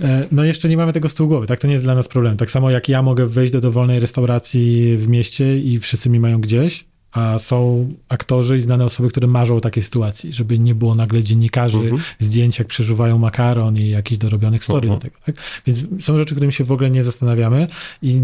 E, 0.00 0.26
no 0.32 0.44
jeszcze 0.44 0.68
nie 0.68 0.76
mamy 0.76 0.92
tego 0.92 1.08
z 1.08 1.14
tyłu 1.14 1.28
głowy, 1.28 1.46
tak? 1.46 1.60
To 1.60 1.66
nie 1.66 1.72
jest 1.72 1.84
dla 1.84 1.94
nas 1.94 2.08
problem. 2.08 2.36
Tak 2.36 2.50
samo 2.50 2.70
jak 2.70 2.88
ja 2.88 3.02
mogę 3.02 3.26
wejść 3.26 3.52
do 3.52 3.60
dowolnej 3.60 4.00
restauracji 4.00 4.96
w 4.96 5.08
mieście 5.08 5.58
i 5.58 5.78
wszyscy 5.78 6.10
mi 6.10 6.20
mają 6.20 6.40
gdzieś, 6.40 6.84
a 7.14 7.38
są 7.38 7.88
aktorzy 8.08 8.56
i 8.56 8.60
znane 8.60 8.84
osoby, 8.84 9.08
które 9.08 9.26
marzą 9.26 9.56
o 9.56 9.60
takiej 9.60 9.82
sytuacji, 9.82 10.32
żeby 10.32 10.58
nie 10.58 10.74
było 10.74 10.94
nagle 10.94 11.24
dziennikarzy, 11.24 11.78
uh-huh. 11.78 12.00
zdjęć 12.18 12.58
jak 12.58 12.68
przeżuwają 12.68 13.18
makaron 13.18 13.76
i 13.76 13.88
jakichś 13.88 14.18
dorobionych 14.18 14.64
story 14.64 14.88
do 14.88 14.96
tego. 14.96 15.16
Tak? 15.26 15.34
Więc 15.66 16.04
są 16.04 16.18
rzeczy, 16.18 16.34
którymi 16.34 16.52
się 16.52 16.64
w 16.64 16.72
ogóle 16.72 16.90
nie 16.90 17.04
zastanawiamy 17.04 17.68
i, 18.02 18.20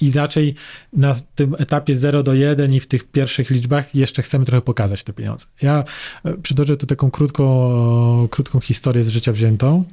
i 0.00 0.12
raczej 0.12 0.54
na 0.92 1.14
tym 1.34 1.56
etapie 1.58 1.96
0 1.96 2.22
do 2.22 2.34
1 2.34 2.74
i 2.74 2.80
w 2.80 2.86
tych 2.86 3.04
pierwszych 3.04 3.50
liczbach 3.50 3.94
jeszcze 3.94 4.22
chcemy 4.22 4.44
trochę 4.44 4.62
pokazać 4.62 5.04
te 5.04 5.12
pieniądze. 5.12 5.46
Ja 5.62 5.84
e, 6.24 6.34
przytoczę 6.34 6.76
tu 6.76 6.86
taką 6.86 7.10
krótką, 7.10 8.28
krótką 8.30 8.60
historię 8.60 9.04
z 9.04 9.08
życia 9.08 9.32
wziętą. 9.32 9.84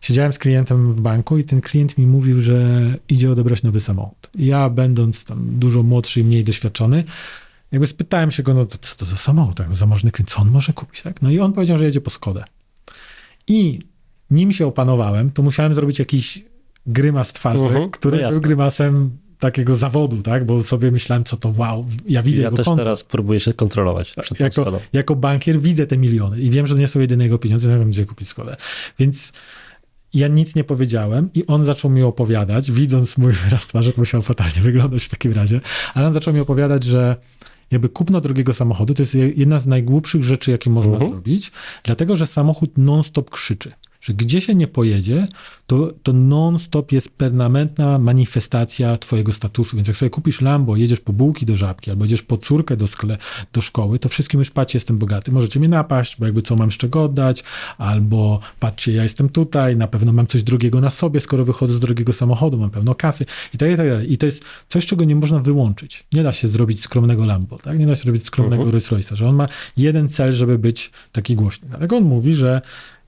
Siedziałem 0.00 0.32
z 0.32 0.38
klientem 0.38 0.92
w 0.92 1.00
banku 1.00 1.38
i 1.38 1.44
ten 1.44 1.60
klient 1.60 1.98
mi 1.98 2.06
mówił, 2.06 2.40
że 2.40 2.80
idzie 3.08 3.30
odebrać 3.30 3.62
nowy 3.62 3.80
samochód. 3.80 4.30
Ja, 4.34 4.70
będąc 4.70 5.24
tam 5.24 5.58
dużo 5.58 5.82
młodszy 5.82 6.20
i 6.20 6.24
mniej 6.24 6.44
doświadczony, 6.44 7.04
jakby 7.72 7.86
spytałem 7.86 8.30
się 8.30 8.42
go, 8.42 8.54
no 8.54 8.64
to 8.64 8.78
co 8.80 8.96
to 8.96 9.04
za 9.04 9.16
samochód, 9.16 9.56
tak, 9.56 9.72
zamożny 9.72 10.10
klient, 10.10 10.30
co 10.30 10.40
on 10.40 10.50
może 10.50 10.72
kupić, 10.72 11.02
tak? 11.02 11.22
No 11.22 11.30
i 11.30 11.40
on 11.40 11.52
powiedział, 11.52 11.78
że 11.78 11.84
jedzie 11.84 12.00
po 12.00 12.10
Skodę. 12.10 12.44
I 13.46 13.78
nim 14.30 14.52
się 14.52 14.66
opanowałem, 14.66 15.30
to 15.30 15.42
musiałem 15.42 15.74
zrobić 15.74 15.98
jakiś 15.98 16.44
grymas 16.86 17.32
twarzy, 17.32 17.58
uh-huh, 17.58 17.90
który 17.90 18.22
no 18.22 18.30
był 18.30 18.40
grymasem 18.40 19.10
takiego 19.38 19.74
zawodu, 19.74 20.22
tak? 20.22 20.46
Bo 20.46 20.62
sobie 20.62 20.90
myślałem, 20.90 21.24
co 21.24 21.36
to 21.36 21.54
wow, 21.56 21.86
ja 22.08 22.22
widzę 22.22 22.42
ja 22.42 22.46
jego 22.46 22.56
też 22.56 22.66
konto. 22.66 22.82
teraz 22.82 23.04
próbuję 23.04 23.40
się 23.40 23.52
kontrolować 23.52 24.14
przed 24.22 24.38
tak, 24.38 24.56
jako, 24.56 24.80
jako 24.92 25.16
bankier 25.16 25.60
widzę 25.60 25.86
te 25.86 25.96
miliony 25.96 26.40
i 26.40 26.50
wiem, 26.50 26.66
że 26.66 26.74
nie 26.74 26.88
są 26.88 27.00
jedyne 27.00 27.24
jego 27.24 27.38
pieniądze, 27.38 27.68
nie 27.68 27.78
wiem, 27.78 27.90
gdzie 27.90 28.04
kupić 28.04 28.28
Skodę. 28.28 28.56
Więc 28.98 29.32
ja 30.14 30.28
nic 30.28 30.54
nie 30.54 30.64
powiedziałem 30.64 31.30
i 31.34 31.46
on 31.46 31.64
zaczął 31.64 31.90
mi 31.90 32.02
opowiadać, 32.02 32.72
widząc 32.72 33.18
mój 33.18 33.32
wyraz 33.32 33.66
twarzy, 33.66 33.92
musiał 33.96 34.22
fatalnie 34.22 34.60
wyglądać 34.60 35.04
w 35.04 35.08
takim 35.08 35.32
razie, 35.32 35.60
ale 35.94 36.06
on 36.06 36.12
zaczął 36.12 36.34
mi 36.34 36.40
opowiadać, 36.40 36.84
że 36.84 37.16
jakby 37.70 37.88
kupno 37.88 38.20
drogiego 38.20 38.52
samochodu 38.52 38.94
to 38.94 39.02
jest 39.02 39.14
jedna 39.14 39.60
z 39.60 39.66
najgłupszych 39.66 40.24
rzeczy, 40.24 40.50
jakie 40.50 40.70
można 40.70 40.92
uh-huh. 40.92 41.08
zrobić, 41.08 41.52
dlatego 41.84 42.16
że 42.16 42.26
samochód 42.26 42.78
non-stop 42.78 43.30
krzyczy 43.30 43.72
że 44.00 44.14
gdzie 44.14 44.40
się 44.40 44.54
nie 44.54 44.66
pojedzie, 44.66 45.26
to, 45.66 45.92
to 46.02 46.12
non-stop 46.12 46.92
jest 46.92 47.08
permanentna 47.08 47.98
manifestacja 47.98 48.98
twojego 48.98 49.32
statusu. 49.32 49.76
Więc 49.76 49.88
jak 49.88 49.96
sobie 49.96 50.10
kupisz 50.10 50.40
Lambo, 50.40 50.76
jedziesz 50.76 51.00
po 51.00 51.12
bułki 51.12 51.46
do 51.46 51.56
żabki, 51.56 51.90
albo 51.90 52.04
jedziesz 52.04 52.22
po 52.22 52.36
córkę 52.36 52.76
do, 52.76 52.86
skle, 52.86 53.18
do 53.52 53.60
szkoły, 53.60 53.98
to 53.98 54.08
wszystkim 54.08 54.40
już 54.40 54.50
patrzcie, 54.50 54.76
jestem 54.76 54.98
bogaty, 54.98 55.32
możecie 55.32 55.60
mnie 55.60 55.68
napaść, 55.68 56.16
bo 56.18 56.24
jakby 56.24 56.42
co 56.42 56.56
mam 56.56 56.72
z 56.72 56.76
czego 56.76 57.04
oddać, 57.04 57.44
albo 57.78 58.40
patrzcie, 58.60 58.92
ja 58.92 59.02
jestem 59.02 59.28
tutaj, 59.28 59.76
na 59.76 59.86
pewno 59.86 60.12
mam 60.12 60.26
coś 60.26 60.42
drogiego 60.42 60.80
na 60.80 60.90
sobie, 60.90 61.20
skoro 61.20 61.44
wychodzę 61.44 61.72
z 61.74 61.80
drogiego 61.80 62.12
samochodu, 62.12 62.58
mam 62.58 62.70
pełno 62.70 62.94
kasy 62.94 63.24
i 63.54 63.58
tak, 63.58 63.70
i 63.70 63.76
tak 63.76 63.88
dalej. 63.88 64.12
I 64.12 64.18
to 64.18 64.26
jest 64.26 64.44
coś, 64.68 64.86
czego 64.86 65.04
nie 65.04 65.16
można 65.16 65.38
wyłączyć. 65.38 66.04
Nie 66.12 66.22
da 66.22 66.32
się 66.32 66.48
zrobić 66.48 66.80
skromnego 66.80 67.24
Lambo, 67.24 67.58
tak? 67.58 67.78
Nie 67.78 67.86
da 67.86 67.94
się 67.94 68.02
zrobić 68.02 68.24
skromnego 68.24 68.62
uh-huh. 68.62 68.70
Rolls 68.70 68.90
Royce'a, 68.90 69.14
że 69.14 69.28
on 69.28 69.36
ma 69.36 69.46
jeden 69.76 70.08
cel, 70.08 70.32
żeby 70.32 70.58
być 70.58 70.90
taki 71.12 71.34
głośny. 71.36 71.68
Dlatego 71.68 71.96
on 71.96 72.04
mówi, 72.04 72.34
że 72.34 72.60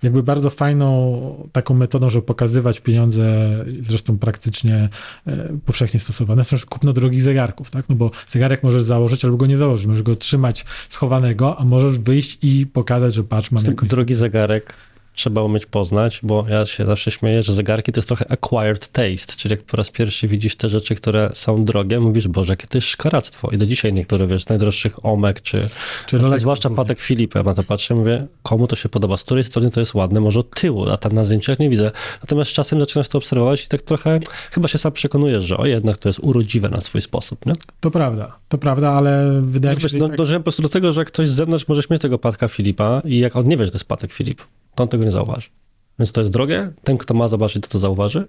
jakby 0.02 0.22
bardzo 0.22 0.50
fajną 0.50 1.48
taką 1.52 1.74
metodą, 1.74 2.10
żeby 2.10 2.26
pokazywać 2.26 2.80
pieniądze, 2.80 3.48
zresztą 3.80 4.18
praktycznie 4.18 4.88
e, 5.26 5.48
powszechnie 5.66 6.00
stosowane, 6.00 6.44
są 6.44 6.56
kupno 6.68 6.92
drogich 6.92 7.22
zegarków, 7.22 7.70
tak? 7.70 7.88
No 7.88 7.96
bo 7.96 8.10
zegarek 8.28 8.62
możesz 8.62 8.82
założyć 8.82 9.24
albo 9.24 9.36
go 9.36 9.46
nie 9.46 9.56
założyć, 9.56 9.86
możesz 9.86 10.02
go 10.02 10.16
trzymać 10.16 10.64
schowanego, 10.88 11.58
a 11.58 11.64
możesz 11.64 11.98
wyjść 11.98 12.38
i 12.42 12.66
pokazać, 12.66 13.14
że 13.14 13.24
patrz, 13.24 13.50
mam 13.50 13.64
jakąś... 13.64 13.88
Drogi 13.88 14.14
zegarek 14.14 14.74
trzeba 15.14 15.42
umieć 15.42 15.66
poznać, 15.66 16.20
bo 16.22 16.44
ja 16.48 16.66
się 16.66 16.86
zawsze 16.86 17.10
śmieję, 17.10 17.42
że 17.42 17.52
zegarki 17.52 17.92
to 17.92 17.98
jest 17.98 18.08
trochę 18.08 18.32
acquired 18.32 18.88
taste, 18.88 19.32
czyli 19.36 19.52
jak 19.52 19.62
po 19.62 19.76
raz 19.76 19.90
pierwszy 19.90 20.28
widzisz 20.28 20.56
te 20.56 20.68
rzeczy, 20.68 20.94
które 20.94 21.30
są 21.34 21.64
drogie, 21.64 22.00
mówisz, 22.00 22.28
Boże, 22.28 22.52
jakie 22.52 22.66
to 22.66 22.78
jest 22.78 22.88
szkaractwo. 22.88 23.50
I 23.50 23.58
do 23.58 23.66
dzisiaj 23.66 23.92
niektóre, 23.92 24.26
wiesz, 24.26 24.42
z 24.42 24.48
najdroższych 24.48 25.06
Omek, 25.06 25.40
czy, 25.40 25.68
czy 26.06 26.18
Rolex, 26.18 26.40
zwłaszcza 26.40 26.70
Patek 26.70 27.00
Filip, 27.00 27.34
ja 27.34 27.42
na 27.42 27.54
to 27.54 27.62
patrzę, 27.62 27.94
mówię, 27.94 28.26
komu 28.42 28.66
to 28.66 28.76
się 28.76 28.88
podoba, 28.88 29.16
z 29.16 29.24
której 29.24 29.44
strony 29.44 29.70
to 29.70 29.80
jest 29.80 29.94
ładne, 29.94 30.20
może 30.20 30.40
od 30.40 30.60
tyłu, 30.60 30.88
a 30.88 30.96
tam 30.96 31.12
na 31.12 31.24
zdjęciach 31.24 31.58
nie 31.58 31.70
widzę. 31.70 31.90
Natomiast 32.20 32.50
z 32.50 32.54
czasem 32.54 32.80
zaczynasz 32.80 33.08
to 33.08 33.18
obserwować 33.18 33.64
i 33.64 33.68
tak 33.68 33.82
trochę 33.82 34.20
chyba 34.50 34.68
się 34.68 34.78
sam 34.78 34.92
przekonujesz, 34.92 35.44
że 35.44 35.56
o, 35.56 35.66
jednak 35.66 35.98
to 35.98 36.08
jest 36.08 36.20
urodziwe 36.22 36.68
na 36.68 36.80
swój 36.80 37.00
sposób, 37.00 37.46
nie? 37.46 37.52
To 37.80 37.90
prawda, 37.90 38.36
to 38.48 38.58
prawda, 38.58 38.90
ale 38.90 39.40
wydaje 39.42 39.76
mi 39.76 39.82
się, 39.82 39.88
że... 39.88 39.98
No, 39.98 40.08
tak... 40.08 40.16
Dążyłem 40.16 40.42
po 40.42 40.44
prostu 40.44 40.62
do 40.62 40.68
tego, 40.68 40.92
że 40.92 41.04
ktoś 41.04 41.28
z 41.28 41.32
zewnątrz 41.32 41.68
możesz 41.68 41.90
mieć 41.90 42.02
tego 42.02 42.18
Patka 42.18 42.48
Filipa 42.48 43.02
i 43.04 43.18
jak 43.18 43.36
on 43.36 43.48
nie 43.48 43.56
wie, 43.56 43.64
że 43.64 43.70
to 43.70 43.76
jest 43.76 43.88
Patek 43.88 44.12
Filip, 44.12 44.42
to 44.74 44.82
on 44.82 44.88
tego 44.88 45.04
nie 45.04 45.10
zauważy. 45.10 45.50
Więc 45.98 46.12
to 46.12 46.20
jest 46.20 46.32
drogie. 46.32 46.72
Ten, 46.84 46.98
kto 46.98 47.14
ma 47.14 47.28
zobaczyć, 47.28 47.62
to 47.62 47.68
to 47.68 47.78
zauważy, 47.78 48.26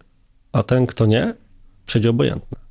a 0.51 0.63
ten, 0.63 0.87
kto 0.87 1.05
nie, 1.05 1.35
przejdzie 1.85 2.09
obojętny. 2.09 2.62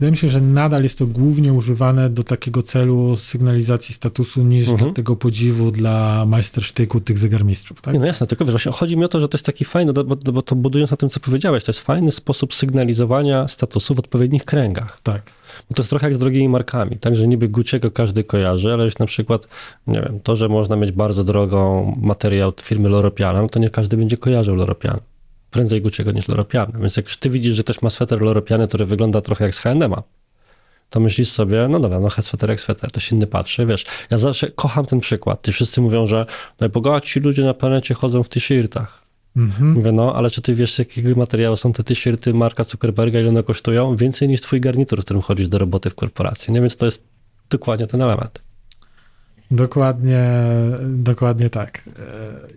Wydaje 0.00 0.10
mi 0.10 0.16
się, 0.16 0.30
że 0.30 0.40
nadal 0.40 0.82
jest 0.82 0.98
to 0.98 1.06
głównie 1.06 1.52
używane 1.52 2.10
do 2.10 2.22
takiego 2.22 2.62
celu 2.62 3.16
sygnalizacji 3.16 3.94
statusu 3.94 4.42
niż 4.42 4.68
mhm. 4.68 4.94
tego 4.94 5.16
podziwu 5.16 5.70
dla 5.70 6.26
majstersztyku 6.26 7.00
tych 7.00 7.18
zegarmistrzów. 7.18 7.80
Tak? 7.80 7.94
Nie, 7.94 8.00
no 8.00 8.06
jasne, 8.06 8.26
tylko 8.26 8.44
wiesz, 8.44 8.52
właśnie 8.52 8.72
chodzi 8.72 8.96
mi 8.96 9.04
o 9.04 9.08
to, 9.08 9.20
że 9.20 9.28
to 9.28 9.36
jest 9.36 9.46
taki 9.46 9.64
fajny, 9.64 9.92
bo, 9.92 10.04
bo 10.04 10.42
to 10.42 10.56
budując 10.56 10.90
na 10.90 10.96
tym, 10.96 11.08
co 11.08 11.20
powiedziałeś, 11.20 11.64
to 11.64 11.70
jest 11.70 11.80
fajny 11.80 12.10
sposób 12.10 12.54
sygnalizowania 12.54 13.48
statusu 13.48 13.94
w 13.94 13.98
odpowiednich 13.98 14.44
kręgach. 14.44 15.00
Tak. 15.02 15.22
Bo 15.68 15.74
to 15.74 15.82
jest 15.82 15.90
trochę 15.90 16.06
jak 16.06 16.14
z 16.14 16.18
drogimi 16.18 16.48
markami, 16.48 16.98
tak, 16.98 17.16
że 17.16 17.28
niby 17.28 17.48
Gucci'ego 17.48 17.92
każdy 17.92 18.24
kojarzy, 18.24 18.72
ale 18.72 18.84
już 18.84 18.98
na 18.98 19.06
przykład, 19.06 19.48
nie 19.86 20.00
wiem, 20.00 20.20
to, 20.22 20.36
że 20.36 20.48
można 20.48 20.76
mieć 20.76 20.92
bardzo 20.92 21.24
drogą 21.24 21.94
materiał 22.00 22.52
firmy 22.62 22.88
Loropiana, 22.88 23.48
to 23.48 23.58
nie 23.58 23.70
każdy 23.70 23.96
będzie 23.96 24.16
kojarzył 24.16 24.56
Loropian. 24.56 25.00
Prędzej 25.56 25.82
Gucci'ego 25.82 26.14
niż 26.14 26.28
Loropiany. 26.28 26.72
Więc 26.80 26.96
jak 26.96 27.06
już 27.06 27.16
ty 27.16 27.30
widzisz, 27.30 27.54
że 27.54 27.62
ktoś 27.62 27.82
ma 27.82 27.90
sweter 27.90 28.22
Loropiany, 28.22 28.68
który 28.68 28.84
wygląda 28.84 29.20
trochę 29.20 29.44
jak 29.44 29.54
z 29.54 29.58
H&M'a, 29.58 30.02
to 30.90 31.00
myślisz 31.00 31.28
sobie, 31.28 31.68
no 31.70 31.80
dobra, 31.80 32.00
no 32.00 32.10
sweter 32.10 32.50
jak 32.50 32.60
sweter, 32.60 32.90
to 32.90 33.00
się 33.00 33.16
inny 33.16 33.26
patrzy, 33.26 33.66
wiesz. 33.66 33.84
Ja 34.10 34.18
zawsze 34.18 34.50
kocham 34.50 34.86
ten 34.86 35.00
przykład. 35.00 35.42
Ty 35.42 35.52
wszyscy 35.52 35.80
mówią, 35.80 36.06
że 36.06 36.26
najbogatsi 36.60 37.20
ludzie 37.20 37.44
na 37.44 37.54
planecie 37.54 37.94
chodzą 37.94 38.22
w 38.22 38.28
t-shirtach. 38.28 39.02
Mhm. 39.36 39.72
Mówię, 39.72 39.92
no, 39.92 40.14
ale 40.14 40.30
czy 40.30 40.42
ty 40.42 40.54
wiesz, 40.54 40.74
z 40.74 40.78
jakiego 40.78 41.14
materiału 41.18 41.56
są 41.56 41.72
te 41.72 41.82
t-shirty 41.82 42.34
Marka 42.34 42.64
Zuckerberga, 42.64 43.20
ile 43.20 43.28
one 43.28 43.42
kosztują? 43.42 43.96
Więcej 43.96 44.28
niż 44.28 44.40
twój 44.40 44.60
garnitur, 44.60 45.00
w 45.00 45.04
którym 45.04 45.22
chodzisz 45.22 45.48
do 45.48 45.58
roboty 45.58 45.90
w 45.90 45.94
korporacji, 45.94 46.52
nie? 46.52 46.60
Więc 46.60 46.76
to 46.76 46.86
jest 46.86 47.04
dokładnie 47.50 47.86
ten 47.86 48.02
element. 48.02 48.45
Dokładnie, 49.50 50.30
dokładnie 50.82 51.50
tak. 51.50 51.82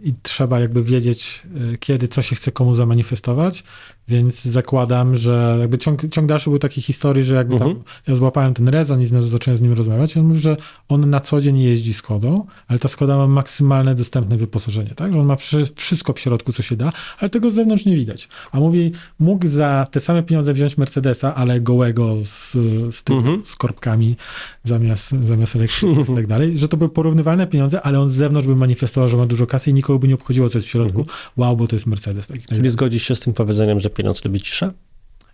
I 0.04 0.14
trzeba 0.22 0.60
jakby 0.60 0.84
wiedzieć, 0.84 1.44
kiedy 1.80 2.08
co 2.08 2.22
się 2.22 2.36
chce 2.36 2.52
komu 2.52 2.76
zamanifestować. 2.76 3.64
Więc 4.10 4.46
zakładam, 4.46 5.16
że 5.16 5.58
jakby 5.60 5.78
ciąg, 5.78 6.10
ciąg 6.12 6.28
dalszy 6.28 6.50
był 6.50 6.60
takiej 6.60 6.84
historii, 6.84 7.24
że 7.24 7.36
jakby 7.36 7.54
mhm. 7.54 7.76
tam 7.76 7.84
ja 8.08 8.16
złapałem 8.16 8.54
ten 8.54 8.68
rezon 8.68 9.02
i 9.02 9.06
zacząłem 9.06 9.58
z 9.58 9.62
nim 9.62 9.74
rozmawiać 9.74 10.16
i 10.16 10.20
on 10.20 10.26
mówi, 10.26 10.40
że 10.40 10.58
on 10.90 11.10
na 11.10 11.20
co 11.20 11.42
dzień 11.42 11.60
jeździ 11.60 11.94
Skodą, 11.94 12.46
ale 12.68 12.80
ta 12.80 12.88
Skoda 12.88 13.18
ma 13.18 13.28
maksymalne 13.28 13.96
dostępne 13.96 14.38
wyposażenie, 14.38 14.94
tak? 14.96 15.14
Że 15.14 15.20
on 15.20 15.26
ma 15.26 15.36
wszystko 15.76 16.14
w 16.14 16.20
środku, 16.20 16.54
co 16.54 16.64
się 16.64 16.76
da, 16.76 16.92
ale 17.20 17.30
tego 17.30 17.52
z 17.52 17.54
zewnątrz 17.54 17.86
nie 17.86 17.96
widać. 17.96 18.28
A 18.52 18.60
mówi, 18.60 18.92
mógł 19.20 19.48
za 19.48 19.88
te 19.92 20.00
same 20.00 20.24
pieniądze 20.24 20.54
wziąć 20.54 20.78
Mercedesa, 20.78 21.36
ale 21.36 21.62
gołego 21.62 22.16
z, 22.24 22.52
z 22.96 23.04
tymi 23.04 23.20
mhm. 23.20 23.42
z 23.46 23.56
korbkami 23.56 24.16
zamiast, 24.64 25.12
zamiast 25.24 25.56
elektryki 25.56 26.12
i 26.12 26.16
tak 26.16 26.28
dalej, 26.28 26.58
że 26.58 26.68
to 26.68 26.78
były 26.78 26.90
porównywalne 26.90 27.48
pieniądze, 27.48 27.82
ale 27.82 28.00
on 28.00 28.10
z 28.10 28.14
zewnątrz 28.14 28.48
by 28.48 28.56
manifestował, 28.56 29.10
że 29.10 29.18
ma 29.18 29.26
dużo 29.26 29.48
kasy 29.48 29.70
i 29.70 29.74
nikogo 29.74 30.00
by 30.00 30.08
nie 30.08 30.14
obchodziło, 30.14 30.50
co 30.50 30.58
jest 30.58 30.68
w 30.68 30.72
środku. 30.72 31.00
Mhm. 31.00 31.18
Wow, 31.38 31.58
bo 31.58 31.68
to 31.68 31.76
jest 31.76 31.86
Mercedes. 31.86 32.28
Tak, 32.28 32.46
Czyli 32.46 32.70
zgodzisz 32.70 33.04
się 33.04 33.16
z 33.16 33.20
tym 33.20 33.34
powiedzeniem, 33.34 33.80
że 33.80 33.90
pieniądz 34.00 34.26
lubi 34.26 34.42
ciszę? 34.42 34.72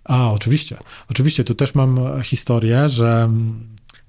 A, 0.03 0.31
oczywiście. 0.31 0.77
Oczywiście, 1.09 1.43
tu 1.43 1.55
też 1.55 1.75
mam 1.75 1.99
historię, 2.23 2.89
że 2.89 3.29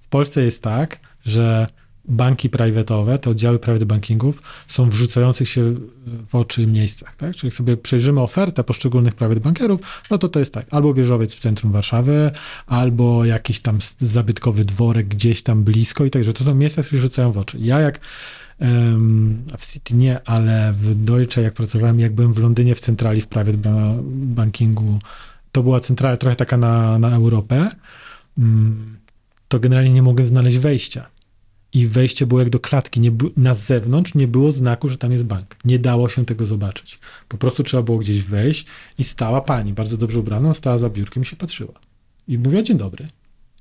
w 0.00 0.08
Polsce 0.08 0.44
jest 0.44 0.62
tak, 0.62 1.00
że 1.24 1.66
banki 2.08 2.50
privatowe, 2.50 3.18
te 3.18 3.30
oddziały 3.30 3.58
private 3.58 3.86
bankingów 3.86 4.42
są 4.68 4.90
wrzucających 4.90 5.48
się 5.48 5.74
w 6.26 6.34
oczy 6.34 6.66
miejscach. 6.66 7.16
Tak? 7.16 7.36
Czyli 7.36 7.46
jak 7.48 7.54
sobie 7.54 7.76
przejrzymy 7.76 8.20
ofertę 8.20 8.64
poszczególnych 8.64 9.14
private 9.14 9.40
bankerów, 9.40 9.80
no 10.10 10.18
to 10.18 10.28
to 10.28 10.38
jest 10.38 10.52
tak, 10.52 10.66
albo 10.70 10.94
wieżowiec 10.94 11.34
w 11.34 11.40
centrum 11.40 11.72
Warszawy, 11.72 12.30
albo 12.66 13.24
jakiś 13.24 13.60
tam 13.60 13.78
zabytkowy 13.98 14.64
dworek 14.64 15.08
gdzieś 15.08 15.42
tam 15.42 15.64
blisko 15.64 16.04
i 16.04 16.10
także 16.10 16.32
to 16.32 16.44
są 16.44 16.54
miejsca, 16.54 16.82
które 16.82 17.00
rzucają 17.00 17.32
w 17.32 17.38
oczy. 17.38 17.58
Ja 17.60 17.80
jak 17.80 18.00
w 19.58 19.72
City 19.72 19.94
nie, 19.94 20.20
ale 20.28 20.72
w 20.72 20.94
Deutsche, 20.94 21.42
jak 21.42 21.54
pracowałem, 21.54 22.00
jak 22.00 22.14
byłem 22.14 22.32
w 22.32 22.38
Londynie 22.38 22.74
w 22.74 22.80
centrali 22.80 23.20
w 23.20 23.28
private 23.28 23.58
bankingu, 24.12 24.98
to 25.52 25.62
była 25.62 25.80
centrala 25.80 26.16
trochę 26.16 26.36
taka 26.36 26.56
na, 26.56 26.98
na 26.98 27.10
Europę, 27.10 27.70
mm, 28.38 28.96
to 29.48 29.60
generalnie 29.60 29.90
nie 29.90 30.02
mogłem 30.02 30.26
znaleźć 30.26 30.58
wejścia. 30.58 31.06
I 31.72 31.86
wejście 31.86 32.26
było 32.26 32.40
jak 32.40 32.50
do 32.50 32.60
klatki. 32.60 33.00
Nie, 33.00 33.12
na 33.36 33.54
zewnątrz 33.54 34.14
nie 34.14 34.28
było 34.28 34.52
znaku, 34.52 34.88
że 34.88 34.98
tam 34.98 35.12
jest 35.12 35.24
bank. 35.24 35.56
Nie 35.64 35.78
dało 35.78 36.08
się 36.08 36.26
tego 36.26 36.46
zobaczyć. 36.46 36.98
Po 37.28 37.38
prostu 37.38 37.62
trzeba 37.62 37.82
było 37.82 37.98
gdzieś 37.98 38.22
wejść 38.22 38.66
i 38.98 39.04
stała 39.04 39.40
pani, 39.40 39.72
bardzo 39.72 39.96
dobrze 39.96 40.18
ubrana, 40.18 40.54
stała 40.54 40.78
za 40.78 40.90
biurkiem 40.90 41.22
i 41.22 41.26
się 41.26 41.36
patrzyła. 41.36 41.72
I 42.28 42.38
mówiła, 42.38 42.62
dzień 42.62 42.78
dobry. 42.78 43.08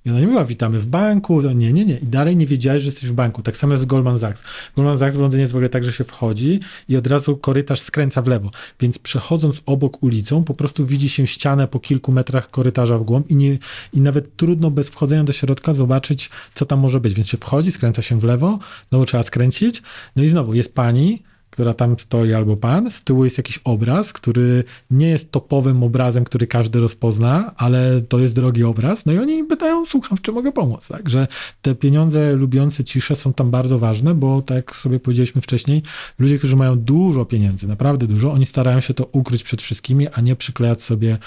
I 0.06 0.10
ona 0.10 0.20
nie 0.20 0.26
mówiła, 0.26 0.46
witamy 0.46 0.80
w 0.80 0.88
banku, 0.88 1.42
nie, 1.42 1.74
nie, 1.74 1.86
nie. 1.86 1.98
I 1.98 2.06
dalej 2.06 2.36
nie 2.36 2.48
wiedziałeś, 2.48 2.84
że 2.84 2.88
jesteś 2.88 3.10
w 3.10 3.14
banku. 3.14 3.42
Tak 3.42 3.58
samo 3.58 3.74
jest 3.74 3.84
z 3.84 3.86
Goldman 3.86 4.20
Sachs. 4.20 4.44
Goldman 4.76 5.00
Sachs 5.00 5.18
w 5.18 5.20
Londynie 5.20 5.42
jest 5.42 5.54
w 5.54 5.56
ogóle 5.56 5.70
tak, 5.70 5.84
że 5.84 5.94
się 5.94 6.04
wchodzi 6.04 6.60
i 6.90 6.98
od 6.98 7.08
razu 7.08 7.38
korytarz 7.38 7.82
skręca 7.82 8.22
w 8.22 8.28
lewo. 8.28 8.52
Więc 8.80 9.00
przechodząc 9.00 9.62
obok 9.66 10.04
ulicą, 10.04 10.44
po 10.44 10.54
prostu 10.54 10.86
widzi 10.86 11.10
się 11.10 11.28
ścianę 11.28 11.68
po 11.68 11.80
kilku 11.80 12.12
metrach 12.12 12.50
korytarza 12.50 12.98
w 12.98 13.04
głąb 13.04 13.30
i, 13.30 13.36
nie, 13.36 13.58
i 13.94 14.02
nawet 14.02 14.36
trudno 14.36 14.72
bez 14.72 14.90
wchodzenia 14.90 15.24
do 15.24 15.34
środka 15.34 15.74
zobaczyć, 15.74 16.30
co 16.54 16.66
tam 16.66 16.80
może 16.80 17.00
być. 17.00 17.14
Więc 17.14 17.28
się 17.28 17.38
wchodzi, 17.38 17.72
skręca 17.72 18.02
się 18.02 18.20
w 18.20 18.24
lewo, 18.24 18.60
znowu 18.90 19.06
trzeba 19.06 19.24
skręcić. 19.24 19.82
No 20.16 20.24
i 20.24 20.28
znowu 20.28 20.54
jest 20.54 20.76
pani, 20.76 21.24
która 21.56 21.74
tam 21.74 22.00
stoi, 22.00 22.34
albo 22.34 22.58
pan. 22.58 22.92
Z 22.92 23.04
tyłu 23.04 23.24
jest 23.24 23.38
jakiś 23.38 23.60
obraz, 23.64 24.14
który 24.14 24.64
nie 24.92 25.08
jest 25.08 25.32
topowym 25.32 25.84
obrazem, 25.84 26.24
który 26.24 26.48
każdy 26.48 26.80
rozpozna, 26.80 27.54
ale 27.58 28.02
to 28.02 28.20
jest 28.20 28.36
drogi 28.36 28.64
obraz. 28.64 29.06
No 29.06 29.14
i 29.14 29.18
oni 29.18 29.44
pytają, 29.44 29.86
słucham, 29.86 30.18
w 30.18 30.22
czym 30.22 30.36
mogę 30.36 30.52
pomóc. 30.52 30.88
Także 30.88 31.28
te 31.62 31.76
pieniądze 31.76 32.34
lubiące 32.34 32.84
ciszę 32.84 33.16
są 33.16 33.34
tam 33.34 33.52
bardzo 33.52 33.80
ważne, 33.80 34.16
bo 34.16 34.42
tak 34.42 34.56
jak 34.56 34.76
sobie 34.76 35.00
powiedzieliśmy 35.00 35.42
wcześniej, 35.42 35.84
ludzie, 36.20 36.38
którzy 36.38 36.56
mają 36.56 36.80
dużo 36.80 37.26
pieniędzy, 37.26 37.68
naprawdę 37.68 38.08
dużo, 38.08 38.32
oni 38.32 38.46
starają 38.46 38.80
się 38.80 38.94
to 38.94 39.06
ukryć 39.12 39.44
przed 39.44 39.62
wszystkimi, 39.62 40.08
a 40.08 40.22
nie 40.22 40.36
przyklejać 40.36 40.82
sobie 40.82 41.18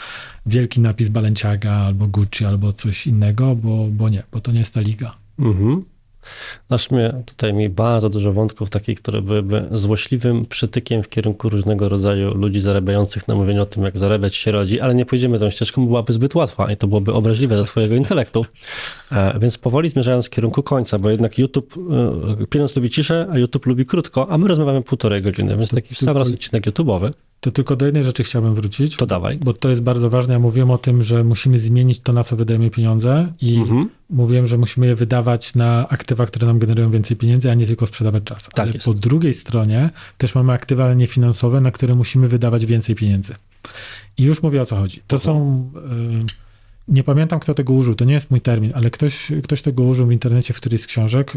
wielki 0.47 0.81
napis 0.81 1.09
Balenciaga 1.09 1.73
albo 1.73 2.07
Gucci 2.07 2.45
albo 2.45 2.73
coś 2.73 3.07
innego, 3.07 3.57
bo, 3.57 3.87
bo 3.91 4.09
nie, 4.09 4.23
bo 4.33 4.41
to 4.41 4.53
nie 4.53 4.59
jest 4.59 4.75
ta 4.75 4.81
liga. 4.81 5.15
Mhm. 5.39 5.85
Aż 6.69 6.91
mnie 6.91 7.15
tutaj 7.27 7.55
mi 7.55 7.69
bardzo 7.69 8.09
dużo 8.09 8.33
wątków 8.33 8.71
takich, 8.71 9.03
które 9.03 9.23
byłyby 9.23 9.69
złośliwym 9.71 10.47
przytykiem 10.47 11.03
w 11.03 11.09
kierunku 11.09 11.49
różnego 11.49 11.89
rodzaju 11.89 12.35
ludzi 12.35 12.61
zarabiających 12.61 13.29
na 13.29 13.35
mówieniu 13.35 13.63
o 13.63 13.67
tym, 13.67 13.85
jak 13.85 13.99
zarabiać 13.99 14.37
się 14.37 14.53
rodzi, 14.53 14.81
ale 14.81 14.95
nie 14.95 15.07
pójdziemy 15.07 15.39
tą 15.39 15.51
ścieżką, 15.51 15.83
bo 15.83 15.89
byłaby 15.89 16.13
zbyt 16.13 16.35
łatwa 16.35 16.73
i 16.73 16.77
to 16.77 16.87
byłoby 16.87 17.13
obraźliwe 17.13 17.57
dla 17.57 17.65
twojego 17.65 17.95
intelektu. 17.95 18.47
E, 19.13 19.39
więc 19.39 19.59
powoli 19.59 19.89
zmierzając 19.89 20.27
w 20.27 20.31
kierunku 20.31 20.63
końca, 20.63 20.99
bo 20.99 21.11
jednak 21.11 21.39
YouTube, 21.39 21.75
e, 22.41 22.47
pieniądz 22.47 22.77
lubi 22.77 22.91
ciszę, 22.91 23.27
a 23.31 23.39
YouTube 23.39 23.67
lubi 23.67 23.87
krótko, 23.87 24.31
a 24.31 24.39
my 24.39 24.49
rozmawiamy 24.49 24.83
półtorej 24.83 25.23
godziny, 25.23 25.57
więc 25.57 25.71
taki 25.71 25.95
sam 25.95 26.17
raz 26.17 26.29
odcinek 26.29 26.67
YouTube'owy. 26.67 27.11
To 27.41 27.51
tylko 27.51 27.77
do 27.77 27.87
jednej 27.87 28.05
rzeczy 28.05 28.25
chciałbym 28.25 28.55
wrócić. 28.55 28.97
To 28.97 29.07
dawaj. 29.07 29.39
Bo 29.39 29.53
to 29.53 29.69
jest 29.69 29.83
bardzo 29.83 30.11
ważne. 30.11 30.35
Ja 30.35 30.41
mówiłem 30.41 30.71
o 30.71 30.79
tym, 30.79 31.03
że 31.03 31.25
musimy 31.25 31.59
zmienić 31.59 32.01
to, 32.01 32.13
na 32.13 32.25
co 32.25 32.37
wydajemy 32.37 32.71
pieniądze 32.71 33.33
i 33.41 33.57
mhm. 33.57 33.89
mówiłem, 34.11 34.47
że 34.47 34.59
musimy 34.59 34.87
je 34.87 34.95
wydawać 34.95 35.55
na 35.55 35.89
aktywa, 35.89 36.27
które 36.27 36.47
nam 36.47 36.59
generują 36.59 36.91
więcej 36.91 37.17
pieniędzy, 37.17 37.51
a 37.51 37.55
nie 37.55 37.67
tylko 37.67 37.87
sprzedawać 37.87 38.25
czas. 38.25 38.43
Tak 38.43 38.59
Ale 38.59 38.73
jest. 38.73 38.85
po 38.85 38.95
drugiej 38.95 39.35
stronie 39.35 39.91
też 40.19 40.35
mamy 40.35 40.53
aktywa 40.53 40.95
niefinansowe, 40.95 41.61
na 41.61 41.71
które 41.71 41.95
musimy 41.95 42.29
wydawać 42.29 42.67
więcej 42.67 42.95
pieniędzy. 42.95 43.35
I 44.19 44.23
już 44.23 44.43
mówię 44.43 44.63
o 44.63 44.67
co 44.67 44.77
chodzi. 44.77 45.03
To 45.07 45.17
mhm. 45.17 45.21
są... 45.21 45.71
Y 46.25 46.48
nie 46.89 47.05
pamiętam, 47.05 47.41
kto 47.41 47.55
tego 47.55 47.73
użył, 47.73 47.95
to 47.95 48.05
nie 48.05 48.15
jest 48.15 48.31
mój 48.31 48.41
termin, 48.41 48.73
ale 48.75 48.91
ktoś, 48.91 49.33
ktoś 49.45 49.63
tego 49.63 49.83
użył 49.83 50.07
w 50.07 50.13
internecie 50.13 50.55
w 50.55 50.57
którejś 50.57 50.83
z 50.83 50.87
książek. 50.87 51.33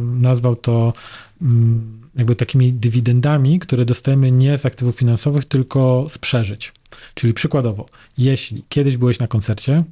Nazwał 0.00 0.56
to 0.56 0.92
mm, 1.42 2.00
jakby 2.16 2.36
takimi 2.36 2.72
dywidendami, 2.72 3.58
które 3.58 3.84
dostajemy 3.84 4.30
nie 4.30 4.58
z 4.58 4.66
aktywów 4.66 4.96
finansowych, 4.96 5.44
tylko 5.44 6.06
z 6.08 6.18
przeżyć. 6.18 6.72
Czyli 7.14 7.34
przykładowo, 7.34 7.86
jeśli 8.18 8.64
kiedyś 8.68 8.96
byłeś 8.96 9.18
na 9.18 9.26
koncercie, 9.26 9.84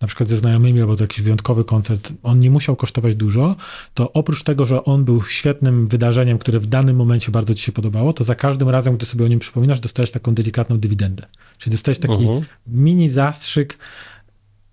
na 0.00 0.06
przykład 0.06 0.28
ze 0.28 0.36
znajomymi, 0.36 0.80
albo 0.80 0.96
to 0.96 1.04
jakiś 1.04 1.20
wyjątkowy 1.20 1.64
koncert, 1.64 2.12
on 2.22 2.40
nie 2.40 2.50
musiał 2.50 2.76
kosztować 2.76 3.14
dużo, 3.14 3.56
to 3.94 4.12
oprócz 4.12 4.42
tego, 4.42 4.64
że 4.64 4.84
on 4.84 5.04
był 5.04 5.24
świetnym 5.24 5.86
wydarzeniem, 5.86 6.38
które 6.38 6.60
w 6.60 6.66
danym 6.66 6.96
momencie 6.96 7.32
bardzo 7.32 7.54
ci 7.54 7.62
się 7.62 7.72
podobało, 7.72 8.12
to 8.12 8.24
za 8.24 8.34
każdym 8.34 8.68
razem, 8.68 8.96
gdy 8.96 9.06
sobie 9.06 9.24
o 9.24 9.28
nim 9.28 9.38
przypominasz, 9.38 9.80
dostajesz 9.80 10.10
taką 10.10 10.34
delikatną 10.34 10.78
dywidendę. 10.78 11.26
Czyli 11.58 11.72
dostajesz 11.72 11.98
taki 11.98 12.14
uh 12.14 12.20
mhm. 12.20 12.40
-huh. 12.40 12.44
mini 12.66 13.08
zastrzyk 13.08 13.78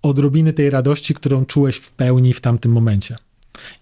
odrobiny 0.04 0.54
tej 0.54 0.70
radości, 0.70 1.14
którą 1.14 1.46
czułeś 1.46 1.76
w 1.76 1.92
pełni 1.92 2.34
w 2.34 2.42
tamtym 2.42 2.72
momencie. 2.72 3.16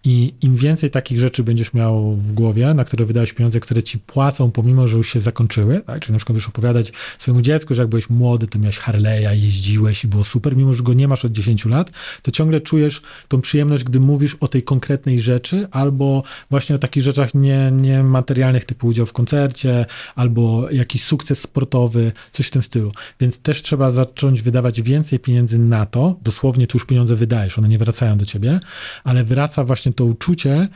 I 0.03 0.33
im 0.41 0.55
więcej 0.55 0.89
takich 0.89 1.19
rzeczy 1.19 1.43
będziesz 1.43 1.73
miał 1.73 2.15
w 2.15 2.33
głowie, 2.33 2.73
na 2.73 2.83
które 2.83 3.05
wydałeś 3.05 3.33
pieniądze, 3.33 3.59
które 3.59 3.83
ci 3.83 3.99
płacą, 3.99 4.51
pomimo, 4.51 4.87
że 4.87 4.97
już 4.97 5.13
się 5.13 5.19
zakończyły, 5.19 5.81
tak? 5.81 5.99
czyli 5.99 6.13
na 6.13 6.17
przykład 6.17 6.33
będziesz 6.33 6.49
opowiadać 6.49 6.91
swojemu 7.19 7.41
dziecku, 7.41 7.73
że 7.73 7.81
jak 7.81 7.89
byłeś 7.89 8.09
młody, 8.09 8.47
to 8.47 8.59
miałeś 8.59 8.79
Harley'a, 8.79 9.31
jeździłeś 9.31 10.03
i 10.03 10.07
było 10.07 10.23
super, 10.23 10.57
mimo, 10.57 10.73
że 10.73 10.83
go 10.83 10.93
nie 10.93 11.07
masz 11.07 11.25
od 11.25 11.31
10 11.31 11.65
lat, 11.65 11.91
to 12.21 12.31
ciągle 12.31 12.61
czujesz 12.61 13.01
tą 13.27 13.41
przyjemność, 13.41 13.83
gdy 13.83 13.99
mówisz 13.99 14.37
o 14.39 14.47
tej 14.47 14.63
konkretnej 14.63 15.19
rzeczy, 15.19 15.67
albo 15.71 16.23
właśnie 16.49 16.75
o 16.75 16.79
takich 16.79 17.03
rzeczach 17.03 17.33
nie, 17.33 17.71
niematerialnych, 17.71 18.65
typu 18.65 18.87
udział 18.87 19.05
w 19.05 19.13
koncercie, 19.13 19.85
albo 20.15 20.69
jakiś 20.71 21.03
sukces 21.03 21.41
sportowy, 21.41 22.11
coś 22.31 22.47
w 22.47 22.51
tym 22.51 22.63
stylu. 22.63 22.91
Więc 23.19 23.39
też 23.39 23.61
trzeba 23.61 23.91
zacząć 23.91 24.41
wydawać 24.41 24.81
więcej 24.81 25.19
pieniędzy 25.19 25.59
na 25.59 25.85
to, 25.85 26.15
dosłownie 26.23 26.67
tu 26.67 26.77
już 26.77 26.85
pieniądze 26.85 27.15
wydajesz, 27.15 27.57
one 27.57 27.69
nie 27.69 27.77
wracają 27.77 28.17
do 28.17 28.25
ciebie, 28.25 28.59
ale 29.03 29.23
wraca 29.23 29.60
właśnie 29.63 29.93
to 29.93 30.05
uczucie, 30.05 30.67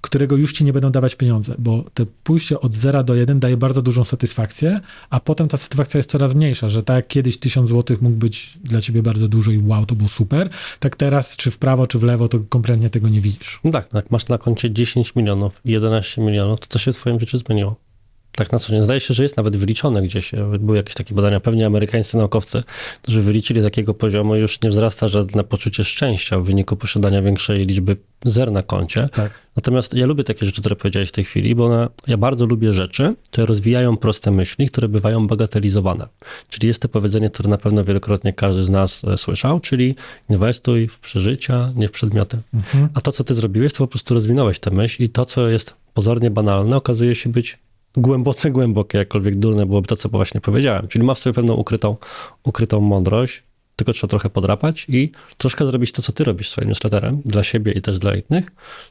którego 0.00 0.36
już 0.36 0.52
ci 0.52 0.64
nie 0.64 0.72
będą 0.72 0.90
dawać 0.90 1.14
pieniądze, 1.14 1.54
bo 1.58 1.84
te 1.94 2.06
pójście 2.24 2.60
od 2.60 2.74
0 2.74 3.04
do 3.04 3.14
1 3.14 3.40
daje 3.40 3.56
bardzo 3.56 3.82
dużą 3.82 4.04
satysfakcję, 4.04 4.80
a 5.10 5.20
potem 5.20 5.48
ta 5.48 5.56
satysfakcja 5.56 5.98
jest 5.98 6.10
coraz 6.10 6.34
mniejsza, 6.34 6.68
że 6.68 6.82
tak 6.82 6.96
jak 6.96 7.08
kiedyś 7.08 7.38
1000 7.38 7.70
zł 7.70 7.96
mógł 8.00 8.16
być 8.16 8.58
dla 8.64 8.80
ciebie 8.80 9.02
bardzo 9.02 9.28
dużo 9.28 9.52
i 9.52 9.58
wow, 9.58 9.86
to 9.86 9.94
było 9.94 10.08
super, 10.08 10.48
tak 10.78 10.96
teraz 10.96 11.36
czy 11.36 11.50
w 11.50 11.58
prawo, 11.58 11.86
czy 11.86 11.98
w 11.98 12.02
lewo, 12.02 12.28
to 12.28 12.38
kompletnie 12.48 12.90
tego 12.90 13.08
nie 13.08 13.20
widzisz. 13.20 13.60
No 13.64 13.70
tak, 13.70 13.88
tak, 13.88 14.10
masz 14.10 14.28
na 14.28 14.38
koncie 14.38 14.70
10 14.70 15.16
milionów 15.16 15.60
i 15.64 15.70
11 15.70 16.22
milionów, 16.22 16.60
to 16.60 16.66
co 16.68 16.78
się 16.78 16.92
w 16.92 16.96
twoim 16.96 17.20
życiu 17.20 17.38
zmieniło? 17.38 17.89
Tak 18.32 18.52
na 18.52 18.58
co 18.58 18.72
dzień. 18.72 18.84
Zdaje 18.84 19.00
się, 19.00 19.14
że 19.14 19.22
jest 19.22 19.36
nawet 19.36 19.56
wyliczone 19.56 20.02
gdzieś. 20.02 20.32
Były 20.60 20.76
jakieś 20.76 20.94
takie 20.94 21.14
badania, 21.14 21.40
pewnie 21.40 21.66
amerykańscy 21.66 22.16
naukowcy, 22.16 22.62
którzy 23.02 23.22
wyliczyli 23.22 23.62
takiego 23.62 23.94
poziomu, 23.94 24.36
już 24.36 24.62
nie 24.62 24.70
wzrasta 24.70 25.08
żadne 25.08 25.44
poczucie 25.44 25.84
szczęścia 25.84 26.40
w 26.40 26.44
wyniku 26.44 26.76
posiadania 26.76 27.22
większej 27.22 27.66
liczby 27.66 27.96
zer 28.24 28.52
na 28.52 28.62
koncie. 28.62 29.08
Tak. 29.12 29.32
Natomiast 29.56 29.94
ja 29.94 30.06
lubię 30.06 30.24
takie 30.24 30.46
rzeczy, 30.46 30.60
które 30.60 30.76
powiedziałeś 30.76 31.08
w 31.08 31.12
tej 31.12 31.24
chwili, 31.24 31.54
bo 31.54 31.88
ja 32.06 32.16
bardzo 32.16 32.46
lubię 32.46 32.72
rzeczy, 32.72 33.14
które 33.30 33.46
rozwijają 33.46 33.96
proste 33.96 34.30
myśli, 34.30 34.68
które 34.68 34.88
bywają 34.88 35.26
bagatelizowane. 35.26 36.06
Czyli 36.48 36.68
jest 36.68 36.82
to 36.82 36.88
powiedzenie, 36.88 37.30
które 37.30 37.48
na 37.48 37.58
pewno 37.58 37.84
wielokrotnie 37.84 38.32
każdy 38.32 38.64
z 38.64 38.68
nas 38.68 39.04
e, 39.04 39.18
słyszał, 39.18 39.60
czyli 39.60 39.94
inwestuj 40.30 40.88
w 40.88 40.98
przeżycia, 40.98 41.72
nie 41.76 41.88
w 41.88 41.90
przedmioty. 41.90 42.38
Mhm. 42.54 42.88
A 42.94 43.00
to, 43.00 43.12
co 43.12 43.24
ty 43.24 43.34
zrobiłeś, 43.34 43.72
to 43.72 43.78
po 43.78 43.86
prostu 43.86 44.14
rozwinąłeś 44.14 44.58
tę 44.58 44.70
myśl 44.70 45.02
i 45.02 45.08
to, 45.08 45.24
co 45.24 45.48
jest 45.48 45.74
pozornie 45.94 46.30
banalne, 46.30 46.76
okazuje 46.76 47.14
się 47.14 47.30
być 47.30 47.58
głęboce 47.96 48.50
głębokie, 48.50 48.98
jakkolwiek 48.98 49.36
durne 49.36 49.66
byłoby 49.66 49.88
to, 49.88 49.96
co 49.96 50.08
właśnie 50.08 50.40
powiedziałem. 50.40 50.88
Czyli 50.88 51.04
ma 51.04 51.14
w 51.14 51.18
sobie 51.18 51.34
pewną 51.34 51.54
ukrytą, 51.54 51.96
ukrytą 52.44 52.80
mądrość, 52.80 53.42
tylko 53.76 53.92
trzeba 53.92 54.10
trochę 54.10 54.30
podrapać 54.30 54.86
i 54.88 55.12
troszkę 55.38 55.66
zrobić 55.66 55.92
to, 55.92 56.02
co 56.02 56.12
ty 56.12 56.24
robisz 56.24 56.50
swoim 56.50 56.68
newsletterem, 56.68 57.22
dla 57.24 57.42
siebie 57.42 57.72
i 57.72 57.80
też 57.80 57.98
dla 57.98 58.14
innych, 58.14 58.46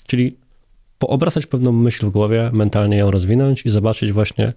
czyli 0.07 0.35
poobracać 0.99 1.45
pewną 1.45 1.71
myśl 1.71 2.07
w 2.07 2.09
głowie, 2.09 2.49
mentalnie 2.53 2.97
ją 2.97 3.11
rozwinąć 3.11 3.65
i 3.65 3.69
zobaczyć 3.69 4.11
właśnie 4.11 4.53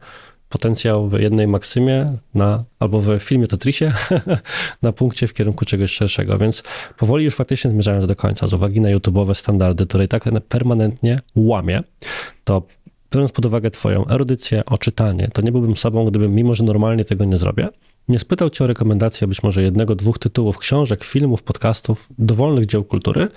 potencjał 0.49 1.09
w 1.09 1.21
jednej 1.21 1.49
maksymie 1.49 2.07
na, 2.35 2.65
albo 2.79 3.01
w 3.01 3.19
filmie 3.19 3.47
Tetrisie 3.47 3.93
na 4.83 4.93
punkcie 4.93 5.27
w 5.27 5.35
kierunku 5.35 5.65
czegoś 5.65 5.91
szerszego, 5.91 6.39
więc 6.39 6.63
powoli 6.99 7.25
już 7.25 7.35
faktycznie 7.35 7.71
zmierzając 7.71 8.07
do 8.07 8.17
końca, 8.17 8.47
z 8.47 8.55
uwagi 8.55 8.81
na 8.81 8.89
YouTube'owe 8.89 9.35
standardy, 9.35 9.87
które 9.87 10.05
i 10.05 10.09
tak 10.09 10.25
permanentnie 10.49 11.21
łamie, 11.37 11.83
to 12.45 12.63
biorąc 13.13 13.33
pod 13.33 13.47
uwagę 13.47 13.71
twoją 13.71 14.09
erudycję, 14.09 14.65
oczytanie, 14.65 15.29
to 15.33 15.43
nie 15.43 15.53
byłbym 15.53 15.77
sobą, 15.77 16.05
gdybym, 16.05 16.35
mimo 16.35 16.55
że 16.55 16.65
normalnie 16.65 17.05
tego 17.05 17.25
nie 17.25 17.37
zrobię, 17.37 17.69
nie 18.09 18.19
spytał 18.19 18.51
cię 18.51 18.65
o 18.65 18.67
rekomendację 18.67 19.27
być 19.27 19.43
może 19.43 19.63
jednego, 19.63 19.95
dwóch 19.95 20.19
tytułów 20.19 20.59
książek, 20.59 21.05
filmów, 21.05 21.43
podcastów, 21.43 22.09
dowolnych 22.19 22.67
dzieł 22.67 22.85
kultury, 22.85 23.29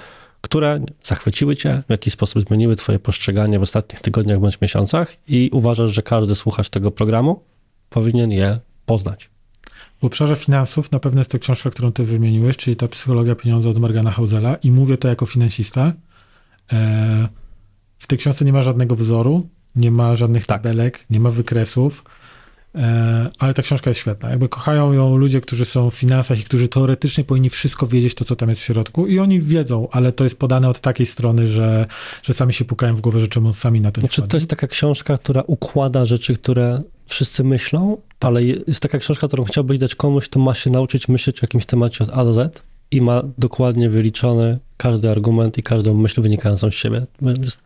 które 0.41 0.85
zachwyciły 1.03 1.55
cię, 1.55 1.83
w 1.87 1.91
jakiś 1.91 2.13
sposób 2.13 2.47
zmieniły 2.47 2.75
twoje 2.75 2.99
postrzeganie 2.99 3.59
w 3.59 3.61
ostatnich 3.61 3.99
tygodniach 3.99 4.39
bądź 4.39 4.61
miesiącach 4.61 5.17
i 5.27 5.49
uważasz, 5.53 5.91
że 5.91 6.01
każdy 6.01 6.35
słuchacz 6.35 6.69
tego 6.69 6.91
programu 6.91 7.43
powinien 7.89 8.31
je 8.31 8.59
poznać. 8.85 9.29
W 10.01 10.05
obszarze 10.05 10.35
finansów 10.35 10.91
na 10.91 10.99
pewno 10.99 11.19
jest 11.19 11.31
to 11.31 11.39
książka, 11.39 11.69
którą 11.69 11.91
ty 11.91 12.03
wymieniłeś, 12.03 12.57
czyli 12.57 12.75
ta 12.75 12.87
psychologia 12.87 13.35
pieniądza 13.35 13.69
od 13.69 13.77
Morgana 13.77 14.11
Hausela 14.11 14.55
i 14.55 14.71
mówię 14.71 14.97
to 14.97 15.07
jako 15.07 15.25
finansista. 15.25 15.93
E, 16.73 17.27
w 17.97 18.07
tej 18.07 18.17
książce 18.17 18.45
nie 18.45 18.53
ma 18.53 18.61
żadnego 18.61 18.95
wzoru, 18.95 19.47
nie 19.75 19.91
ma 19.91 20.15
żadnych 20.15 20.45
tak. 20.45 20.61
tabelek, 20.61 21.05
nie 21.09 21.19
ma 21.19 21.29
wykresów. 21.29 22.03
E, 22.75 23.29
ale 23.39 23.53
ta 23.53 23.61
książka 23.61 23.89
jest 23.89 23.99
świetna. 23.99 24.29
Jakby 24.29 24.49
kochają 24.49 24.93
ją 24.93 25.17
ludzie, 25.17 25.41
którzy 25.41 25.65
są 25.65 25.89
w 25.89 25.95
finansach 25.95 26.39
i 26.39 26.43
którzy 26.43 26.67
teoretycznie 26.67 27.23
powinni 27.23 27.49
wszystko 27.49 27.87
wiedzieć, 27.87 28.15
to 28.15 28.25
co 28.25 28.35
tam 28.35 28.49
jest 28.49 28.61
w 28.61 28.63
środku 28.63 29.07
i 29.07 29.19
oni 29.19 29.41
wiedzą, 29.41 29.87
ale 29.91 30.11
to 30.11 30.23
jest 30.23 30.39
podane 30.39 30.69
od 30.69 30.81
takiej 30.81 31.05
strony, 31.05 31.47
że, 31.47 31.85
że 32.23 32.33
sami 32.33 32.53
się 32.53 32.65
pukają 32.65 32.95
w 32.95 33.01
głowę, 33.01 33.19
że 33.19 33.27
czemu 33.27 33.53
sami 33.53 33.81
na 33.81 33.91
to 33.91 34.01
nie 34.01 34.07
znaczy, 34.07 34.21
To 34.21 34.37
jest 34.37 34.49
taka 34.49 34.67
książka, 34.67 35.17
która 35.17 35.43
układa 35.47 36.05
rzeczy, 36.05 36.35
które 36.35 36.81
wszyscy 37.07 37.43
myślą, 37.43 37.97
ale 38.19 38.43
jest 38.43 38.79
taka 38.79 38.97
książka, 38.97 39.27
którą 39.27 39.43
chciałbyś 39.43 39.77
dać 39.77 39.95
komuś, 39.95 40.29
kto 40.29 40.39
ma 40.39 40.53
się 40.53 40.69
nauczyć 40.69 41.07
myśleć 41.07 41.39
o 41.39 41.43
jakimś 41.43 41.65
temacie 41.65 42.03
od 42.03 42.09
A 42.13 42.23
do 42.23 42.33
Z 42.33 42.61
i 42.91 43.01
ma 43.01 43.23
dokładnie 43.37 43.89
wyliczony 43.89 44.59
każdy 44.77 45.11
argument 45.11 45.57
i 45.57 45.63
każdą 45.63 45.93
myśl 45.93 46.21
wynikającą 46.21 46.71
z 46.71 46.73
siebie. 46.73 47.05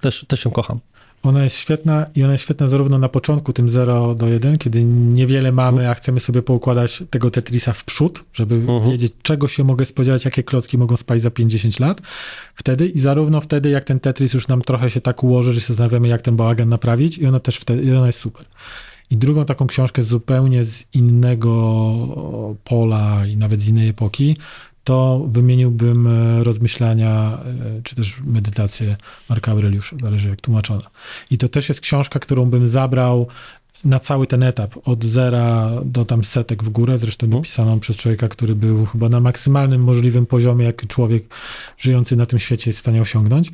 Też, 0.02 0.26
też 0.28 0.46
ją 0.46 0.52
kocham. 0.52 0.80
Ona 1.24 1.44
jest 1.44 1.56
świetna 1.56 2.06
i 2.16 2.24
ona 2.24 2.32
jest 2.32 2.44
świetna 2.44 2.68
zarówno 2.68 2.98
na 2.98 3.10
początku, 3.10 3.54
tym 3.54 3.70
0 3.70 4.16
do 4.16 4.28
1, 4.28 4.58
kiedy 4.58 4.84
niewiele 4.84 5.52
mamy, 5.52 5.90
a 5.90 5.94
chcemy 5.94 6.20
sobie 6.20 6.42
poukładać 6.42 7.04
tego 7.10 7.32
Tetrisa 7.32 7.74
w 7.74 7.86
przód, 7.86 8.24
żeby 8.34 8.56
mhm. 8.56 8.92
wiedzieć, 8.92 9.14
czego 9.22 9.48
się 9.48 9.64
mogę 9.64 9.86
spodziewać, 9.86 10.26
jakie 10.26 10.44
klocki 10.44 10.78
mogą 10.78 10.98
spać 10.98 11.22
za 11.22 11.32
50 11.32 11.80
lat. 11.80 12.02
Wtedy 12.56 12.88
i 12.88 13.00
zarówno 13.00 13.42
wtedy, 13.42 13.70
jak 13.70 13.84
ten 13.84 14.00
Tetris 14.00 14.34
już 14.34 14.48
nam 14.48 14.62
trochę 14.62 14.90
się 14.90 15.02
tak 15.02 15.24
ułoży, 15.24 15.54
że 15.54 15.62
się 15.62 15.68
zastanawiamy, 15.68 16.08
jak 16.08 16.22
ten 16.22 16.36
bałagan 16.36 16.70
naprawić 16.70 17.18
i 17.18 17.28
ona 17.28 17.40
też 17.40 17.58
wtedy, 17.58 17.84
i 17.84 17.92
ona 17.96 18.08
jest 18.08 18.20
super. 18.20 18.46
I 19.12 19.18
drugą 19.18 19.46
taką 19.46 19.68
książkę 19.68 20.04
zupełnie 20.04 20.64
z 20.64 20.86
innego 20.94 22.58
pola 22.64 23.26
i 23.28 23.38
nawet 23.38 23.62
z 23.62 23.68
innej 23.68 23.90
epoki, 23.90 24.38
to 24.84 25.26
wymieniłbym 25.28 26.08
e, 26.08 26.44
rozmyślania, 26.44 27.40
e, 27.78 27.82
czy 27.84 27.96
też 27.96 28.22
medytację 28.26 28.96
Marka 29.30 29.52
Aureliusza, 29.52 29.96
zależy 30.02 30.30
jak 30.30 30.42
tłumaczona. 30.42 30.90
I 31.32 31.38
to 31.38 31.50
też 31.50 31.70
jest 31.70 31.82
książka, 31.82 32.20
którą 32.20 32.46
bym 32.46 32.68
zabrał 32.68 33.28
na 33.86 34.00
cały 34.00 34.28
ten 34.28 34.44
etap, 34.44 34.76
od 34.86 35.04
zera 35.04 35.72
do 35.86 36.06
tam 36.06 36.24
setek 36.24 36.64
w 36.64 36.70
górę, 36.70 36.98
zresztą 36.98 37.26
mhm. 37.26 37.42
napisaną 37.42 37.80
przez 37.80 37.98
człowieka, 37.98 38.28
który 38.28 38.56
był 38.56 38.86
chyba 38.86 39.10
na 39.10 39.20
maksymalnym 39.20 39.84
możliwym 39.84 40.26
poziomie, 40.26 40.66
jaki 40.66 40.88
człowiek 40.88 41.24
żyjący 41.78 42.16
na 42.16 42.26
tym 42.26 42.40
świecie 42.40 42.70
jest 42.70 42.80
w 42.80 42.82
stanie 42.82 43.02
osiągnąć. 43.02 43.52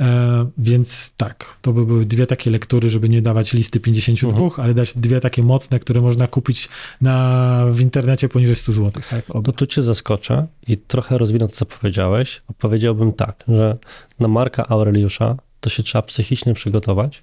E, 0.00 0.46
więc 0.58 1.12
tak, 1.16 1.56
to 1.62 1.72
by 1.72 1.86
były 1.86 2.06
dwie 2.06 2.26
takie 2.26 2.50
lektury, 2.50 2.88
żeby 2.88 3.08
nie 3.08 3.22
dawać 3.22 3.52
listy 3.52 3.80
52, 3.80 4.40
uh 4.40 4.52
-huh. 4.52 4.62
ale 4.62 4.74
dać 4.74 4.98
dwie 4.98 5.20
takie 5.20 5.42
mocne, 5.42 5.78
które 5.78 6.00
można 6.00 6.26
kupić 6.26 6.68
na, 7.00 7.66
w 7.70 7.80
internecie 7.80 8.28
poniżej 8.28 8.56
100 8.56 8.72
zł. 8.72 9.02
Tak? 9.10 9.24
No 9.34 9.52
tu 9.52 9.66
cię 9.66 9.82
zaskoczę 9.82 10.46
i 10.68 10.76
trochę 10.76 11.18
rozwinę 11.18 11.48
to, 11.48 11.54
co 11.54 11.66
powiedziałeś. 11.66 12.42
Powiedziałbym 12.58 13.12
tak, 13.12 13.44
że 13.48 13.76
na 14.20 14.28
Marka 14.28 14.68
Aureliusza 14.68 15.36
to 15.60 15.70
się 15.70 15.82
trzeba 15.82 16.02
psychicznie 16.02 16.54
przygotować 16.54 17.22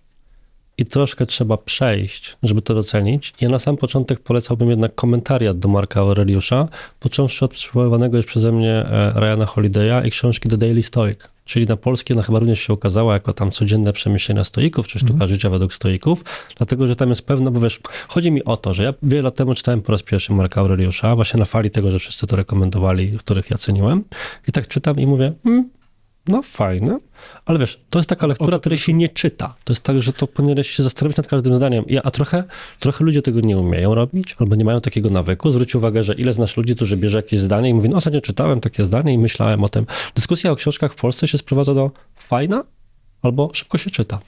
i 0.78 0.86
troszkę 0.86 1.26
trzeba 1.26 1.58
przejść, 1.58 2.38
żeby 2.44 2.62
to 2.62 2.74
docenić. 2.74 3.34
Ja 3.42 3.50
na 3.50 3.60
sam 3.60 3.78
początek 3.78 4.20
polecałbym 4.20 4.70
jednak 4.70 4.96
komentariat 4.96 5.60
do 5.60 5.70
Marka 5.70 6.00
Aureliusza, 6.00 6.68
począwszy 7.00 7.46
od 7.46 7.52
przywoływanego 7.52 8.18
już 8.18 8.26
przeze 8.26 8.52
mnie 8.52 8.72
e, 8.72 9.14
Ryana 9.16 9.46
Holiday'a 9.46 10.06
i 10.06 10.12
książki 10.12 10.50
The 10.50 10.58
Daily 10.58 10.84
Stoic 10.84 11.20
czyli 11.46 11.66
na 11.66 11.78
polskie 11.78 12.14
ona 12.14 12.24
chyba 12.24 12.40
również 12.40 12.60
się 12.60 12.74
ukazała 12.74 13.14
jako 13.14 13.34
tam 13.34 13.52
codzienne 13.52 13.94
przemyślenia 13.94 14.44
stoików, 14.44 14.88
czy 14.88 15.00
sztuka 15.00 15.14
mm. 15.14 15.28
życia 15.28 15.50
według 15.50 15.74
stoików, 15.74 16.24
dlatego, 16.58 16.88
że 16.88 16.96
tam 16.96 17.10
jest 17.10 17.26
pewne, 17.26 17.52
bo 17.52 17.60
wiesz, 17.60 17.80
chodzi 18.08 18.32
mi 18.32 18.44
o 18.44 18.58
to, 18.58 18.74
że 18.74 18.84
ja 18.84 18.94
wiele 19.04 19.22
lat 19.22 19.36
temu 19.36 19.56
czytałem 19.56 19.82
po 19.82 19.92
raz 19.92 20.04
pierwszy 20.04 20.34
Marka 20.34 20.62
Aureliusza, 20.62 21.16
właśnie 21.16 21.40
na 21.40 21.46
fali 21.46 21.72
tego, 21.72 21.92
że 21.92 22.00
wszyscy 22.00 22.28
to 22.28 22.36
rekomendowali, 22.36 23.18
których 23.18 23.50
ja 23.50 23.58
ceniłem 23.58 24.04
i 24.48 24.52
tak 24.52 24.68
czytam 24.68 25.00
i 25.00 25.08
mówię, 25.08 25.34
hmm, 25.44 25.70
no 26.28 26.42
fajne, 26.42 27.00
ale 27.46 27.60
wiesz, 27.60 27.82
to 27.90 28.00
jest 28.00 28.10
taka 28.10 28.28
lektura, 28.28 28.60
której 28.60 28.78
się 28.78 28.94
nie 28.94 29.10
czyta. 29.10 29.56
To 29.64 29.74
jest 29.74 29.84
tak, 29.84 30.02
że 30.02 30.14
to 30.14 30.28
powinieneś 30.28 30.70
się 30.70 30.84
zastanowić 30.84 31.18
nad 31.18 31.28
każdym 31.28 31.54
zdaniem. 31.54 31.84
Ja, 31.88 32.02
a 32.04 32.12
trochę, 32.12 32.44
trochę 32.80 33.04
ludzie 33.04 33.22
tego 33.22 33.40
nie 33.40 33.58
umieją 33.58 33.96
robić, 33.96 34.36
albo 34.40 34.56
nie 34.56 34.66
mają 34.66 34.82
takiego 34.82 35.10
nawyku. 35.10 35.52
Zwróć 35.52 35.76
uwagę, 35.76 36.04
że 36.04 36.14
ile 36.14 36.34
znasz 36.34 36.58
ludzi, 36.58 36.76
którzy 36.76 36.98
bierze 36.98 37.18
jakieś 37.18 37.40
zdanie 37.40 37.70
i 37.70 37.74
mówi, 37.74 37.90
no 37.90 37.98
ostatnio 37.98 38.22
czytałem 38.22 38.62
takie 38.62 38.86
zdanie 38.86 39.14
i 39.14 39.18
myślałem 39.18 39.64
o 39.64 39.70
tym. 39.70 39.86
Dyskusja 40.16 40.52
o 40.52 40.56
książkach 40.56 40.94
w 40.94 40.96
Polsce 40.96 41.28
się 41.28 41.38
sprowadza 41.38 41.74
do 41.74 41.92
fajna, 42.16 42.64
albo 43.22 43.50
szybko 43.54 43.78
się 43.78 43.90
czyta. 43.90 44.20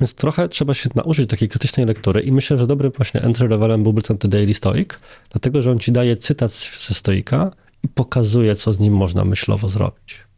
Więc 0.00 0.14
trochę 0.14 0.48
trzeba 0.48 0.74
się 0.74 0.90
nauczyć 0.94 1.30
takiej 1.30 1.48
krytycznej 1.48 1.86
lektury 1.86 2.20
i 2.20 2.32
myślę, 2.32 2.58
że 2.58 2.66
dobrym 2.66 2.92
właśnie 2.96 3.22
entry 3.22 3.48
levelem 3.48 3.82
byłby 3.82 4.02
ten 4.02 4.18
The 4.18 4.28
Daily 4.28 4.54
Stoic, 4.54 4.88
dlatego, 5.30 5.62
że 5.62 5.70
on 5.70 5.78
ci 5.78 5.92
daje 5.92 6.16
cytat 6.16 6.52
ze 6.78 6.94
stoika 6.94 7.50
i 7.82 7.88
pokazuje, 7.88 8.54
co 8.54 8.72
z 8.72 8.80
nim 8.80 8.94
można 8.94 9.24
myślowo 9.24 9.68
zrobić 9.68 10.31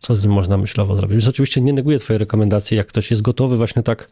co 0.00 0.16
z 0.16 0.24
nim 0.24 0.32
można 0.32 0.56
myślowo 0.56 0.96
zrobić. 0.96 1.12
Więc 1.12 1.28
oczywiście 1.28 1.60
nie 1.60 1.72
neguję 1.72 1.98
twojej 1.98 2.18
rekomendacji, 2.18 2.76
jak 2.76 2.86
ktoś 2.86 3.10
jest 3.10 3.22
gotowy 3.22 3.56
właśnie 3.56 3.82
tak 3.82 4.08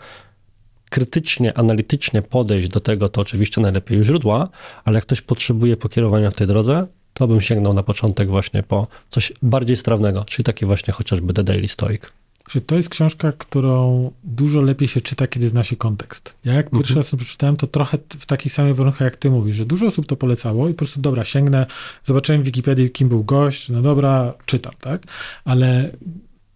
krytycznie, 0.91 1.59
analitycznie 1.59 2.23
podejść 2.23 2.69
do 2.69 2.81
tego, 2.81 3.09
to 3.09 3.21
oczywiście 3.21 3.61
najlepiej 3.61 4.05
źródła, 4.05 4.49
ale 4.85 4.95
jak 4.95 5.05
ktoś 5.05 5.21
potrzebuje 5.21 5.77
pokierowania 5.77 6.31
w 6.31 6.35
tej 6.35 6.47
drodze, 6.47 6.87
to 7.15 7.29
bym 7.29 7.41
sięgnął 7.41 7.75
na 7.75 7.83
początek 7.83 8.29
właśnie 8.29 8.63
po 8.63 8.87
coś 9.09 9.33
bardziej 9.43 9.77
strawnego, 9.77 10.25
czyli 10.25 10.45
taki 10.45 10.67
właśnie 10.67 10.93
chociażby 10.93 11.35
The 11.35 11.45
Daily 11.45 11.69
Stoic 11.69 12.03
że 12.49 12.61
to 12.61 12.75
jest 12.75 12.89
książka, 12.89 13.33
którą 13.33 14.11
dużo 14.25 14.63
lepiej 14.63 14.89
się 14.89 15.01
czyta, 15.01 15.27
kiedy 15.27 15.49
zna 15.49 15.63
się 15.63 15.77
kontekst. 15.77 16.35
Ja 16.45 16.55
jak 16.55 16.71
pierwszy 16.71 16.93
mhm. 16.93 16.97
raz 16.99 17.11
to 17.11 17.17
przeczytałem, 17.17 17.57
to 17.57 17.67
trochę 17.67 17.99
w 18.09 18.27
takich 18.27 18.53
samych 18.53 18.77
warunkach, 18.77 19.01
jak 19.01 19.17
ty 19.17 19.31
mówisz, 19.31 19.57
że 19.57 19.67
dużo 19.67 19.87
osób 19.87 20.07
to 20.07 20.17
polecało 20.17 20.69
i 20.69 20.73
po 20.73 20.79
prostu, 20.79 21.01
dobra, 21.01 21.25
sięgnę, 21.25 21.67
zobaczyłem 22.05 22.43
w 22.43 22.45
Wikipedii, 22.45 22.91
kim 22.91 23.09
był 23.09 23.25
gość, 23.25 23.69
no 23.69 23.83
dobra, 23.83 24.35
czytam, 24.47 24.73
tak? 24.81 25.03
Ale 25.45 25.91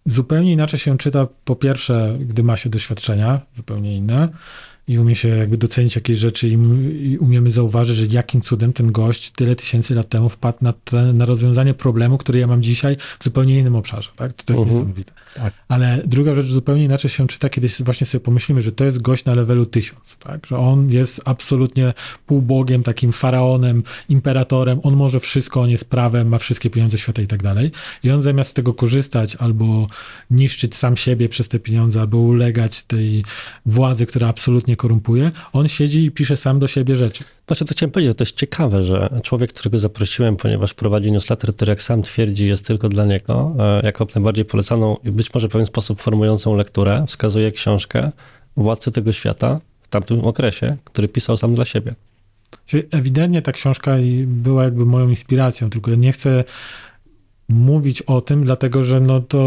zupełnie 0.05 0.51
inaczej 0.51 0.79
się 0.79 0.97
czyta, 0.97 1.27
po 1.45 1.55
pierwsze, 1.55 2.17
gdy 2.19 2.43
ma 2.43 2.57
się 2.57 2.69
doświadczenia 2.69 3.41
zupełnie 3.55 3.97
inne, 3.97 4.29
i 4.87 4.99
umie 4.99 5.15
się 5.15 5.27
jakby 5.27 5.57
docenić 5.57 5.95
jakieś 5.95 6.17
rzeczy 6.17 6.47
i, 6.47 6.51
i, 7.11 7.17
umiemy 7.17 7.51
zauważyć, 7.51 7.97
że 7.97 8.05
jakim 8.05 8.41
cudem 8.41 8.73
ten 8.73 8.91
gość 8.91 9.31
tyle 9.31 9.55
tysięcy 9.55 9.95
lat 9.95 10.09
temu 10.09 10.29
wpadł 10.29 10.57
na, 10.61 10.73
te, 10.73 11.13
na 11.13 11.25
rozwiązanie 11.25 11.73
problemu, 11.73 12.17
który 12.17 12.39
ja 12.39 12.47
mam 12.47 12.63
dzisiaj 12.63 12.97
w 13.19 13.23
zupełnie 13.23 13.59
innym 13.59 13.75
obszarze. 13.75 14.09
Tak? 14.15 14.33
To, 14.33 14.43
to 14.43 14.53
jest 14.53 14.61
uh 14.61 14.67
mhm. 14.67 14.69
-huh. 14.69 14.87
niesamowite. 14.87 15.11
Tak. 15.35 15.53
Ale 15.67 16.01
druga 16.05 16.35
rzecz 16.35 16.45
zupełnie 16.45 16.83
inaczej 16.83 17.09
się 17.09 17.27
czyta, 17.27 17.49
kiedy 17.49 17.67
właśnie 17.79 18.07
sobie 18.07 18.23
pomyślimy, 18.23 18.61
że 18.61 18.71
to 18.71 18.85
jest 18.85 19.01
gość 19.01 19.25
na 19.25 19.35
levelu 19.35 19.65
tysiąc, 19.65 20.15
tak? 20.19 20.47
że 20.47 20.57
on 20.57 20.89
jest 20.89 21.21
absolutnie 21.25 21.93
półbogiem, 22.25 22.83
takim 22.83 23.11
faraonem, 23.11 23.83
imperatorem, 24.09 24.79
on 24.83 24.95
może 24.95 25.19
wszystko, 25.19 25.61
on 25.61 25.69
jest 25.69 25.89
prawem, 25.89 26.27
ma 26.27 26.37
wszystkie 26.37 26.69
pieniądze 26.69 26.97
świata 26.97 27.21
i 27.21 27.27
tak 27.27 27.43
dalej. 27.43 27.71
I 28.03 28.11
on 28.11 28.21
zamiast 28.21 28.49
z 28.49 28.53
tego 28.53 28.73
korzystać 28.73 29.35
albo 29.35 29.87
niszczyć 30.31 30.75
sam 30.75 30.97
siebie 30.97 31.29
przez 31.29 31.47
te 31.47 31.59
pieniądze, 31.59 32.01
albo 32.01 32.17
ulegać 32.17 32.83
tej 32.83 33.23
władzy, 33.65 34.05
która 34.05 34.27
absolutnie 34.27 34.72
korumpuje, 34.75 35.31
on 35.53 35.67
siedzi 35.67 36.05
i 36.05 36.11
pisze 36.11 36.37
sam 36.37 36.59
do 36.59 36.67
siebie 36.67 36.95
rzeczy. 36.95 37.23
Znaczy, 37.47 37.65
to 37.65 37.73
chciałem 37.73 37.91
powiedzieć, 37.91 38.09
że 38.09 38.15
to 38.15 38.21
jest 38.23 38.35
ciekawe, 38.35 38.83
że 38.83 39.21
człowiek, 39.23 39.53
którego 39.53 39.79
zaprosiłem, 39.79 40.35
ponieważ 40.35 40.73
prowadzi 40.73 41.11
newsletter, 41.11 41.55
który 41.55 41.69
jak 41.69 41.81
sam 41.81 42.03
twierdzi 42.03 42.47
jest 42.47 42.67
tylko 42.67 42.89
dla 42.89 43.05
niego, 43.05 43.55
e, 43.59 43.85
jako 43.85 44.07
najbardziej 44.15 44.45
polecaną 44.45 44.97
i 45.03 45.11
być 45.11 45.33
może 45.33 45.47
w 45.47 45.51
pewien 45.51 45.67
sposób 45.67 46.01
formującą 46.01 46.55
lekturę, 46.55 47.05
wskazuje 47.07 47.51
książkę 47.51 48.11
Władcy 48.57 48.91
tego 48.91 49.11
świata 49.11 49.59
w 49.81 49.87
tamtym 49.87 50.25
okresie, 50.25 50.77
który 50.83 51.07
pisał 51.07 51.37
sam 51.37 51.55
dla 51.55 51.65
siebie. 51.65 51.93
Czyli 52.65 52.83
ewidentnie 52.91 53.41
ta 53.41 53.51
książka 53.51 53.95
była 54.25 54.63
jakby 54.63 54.85
moją 54.85 55.09
inspiracją, 55.09 55.69
tylko 55.69 55.95
nie 55.95 56.11
chcę 56.11 56.43
mówić 57.49 58.01
o 58.01 58.21
tym, 58.21 58.43
dlatego 58.43 58.83
że 58.83 58.99
no 58.99 59.19
to 59.19 59.37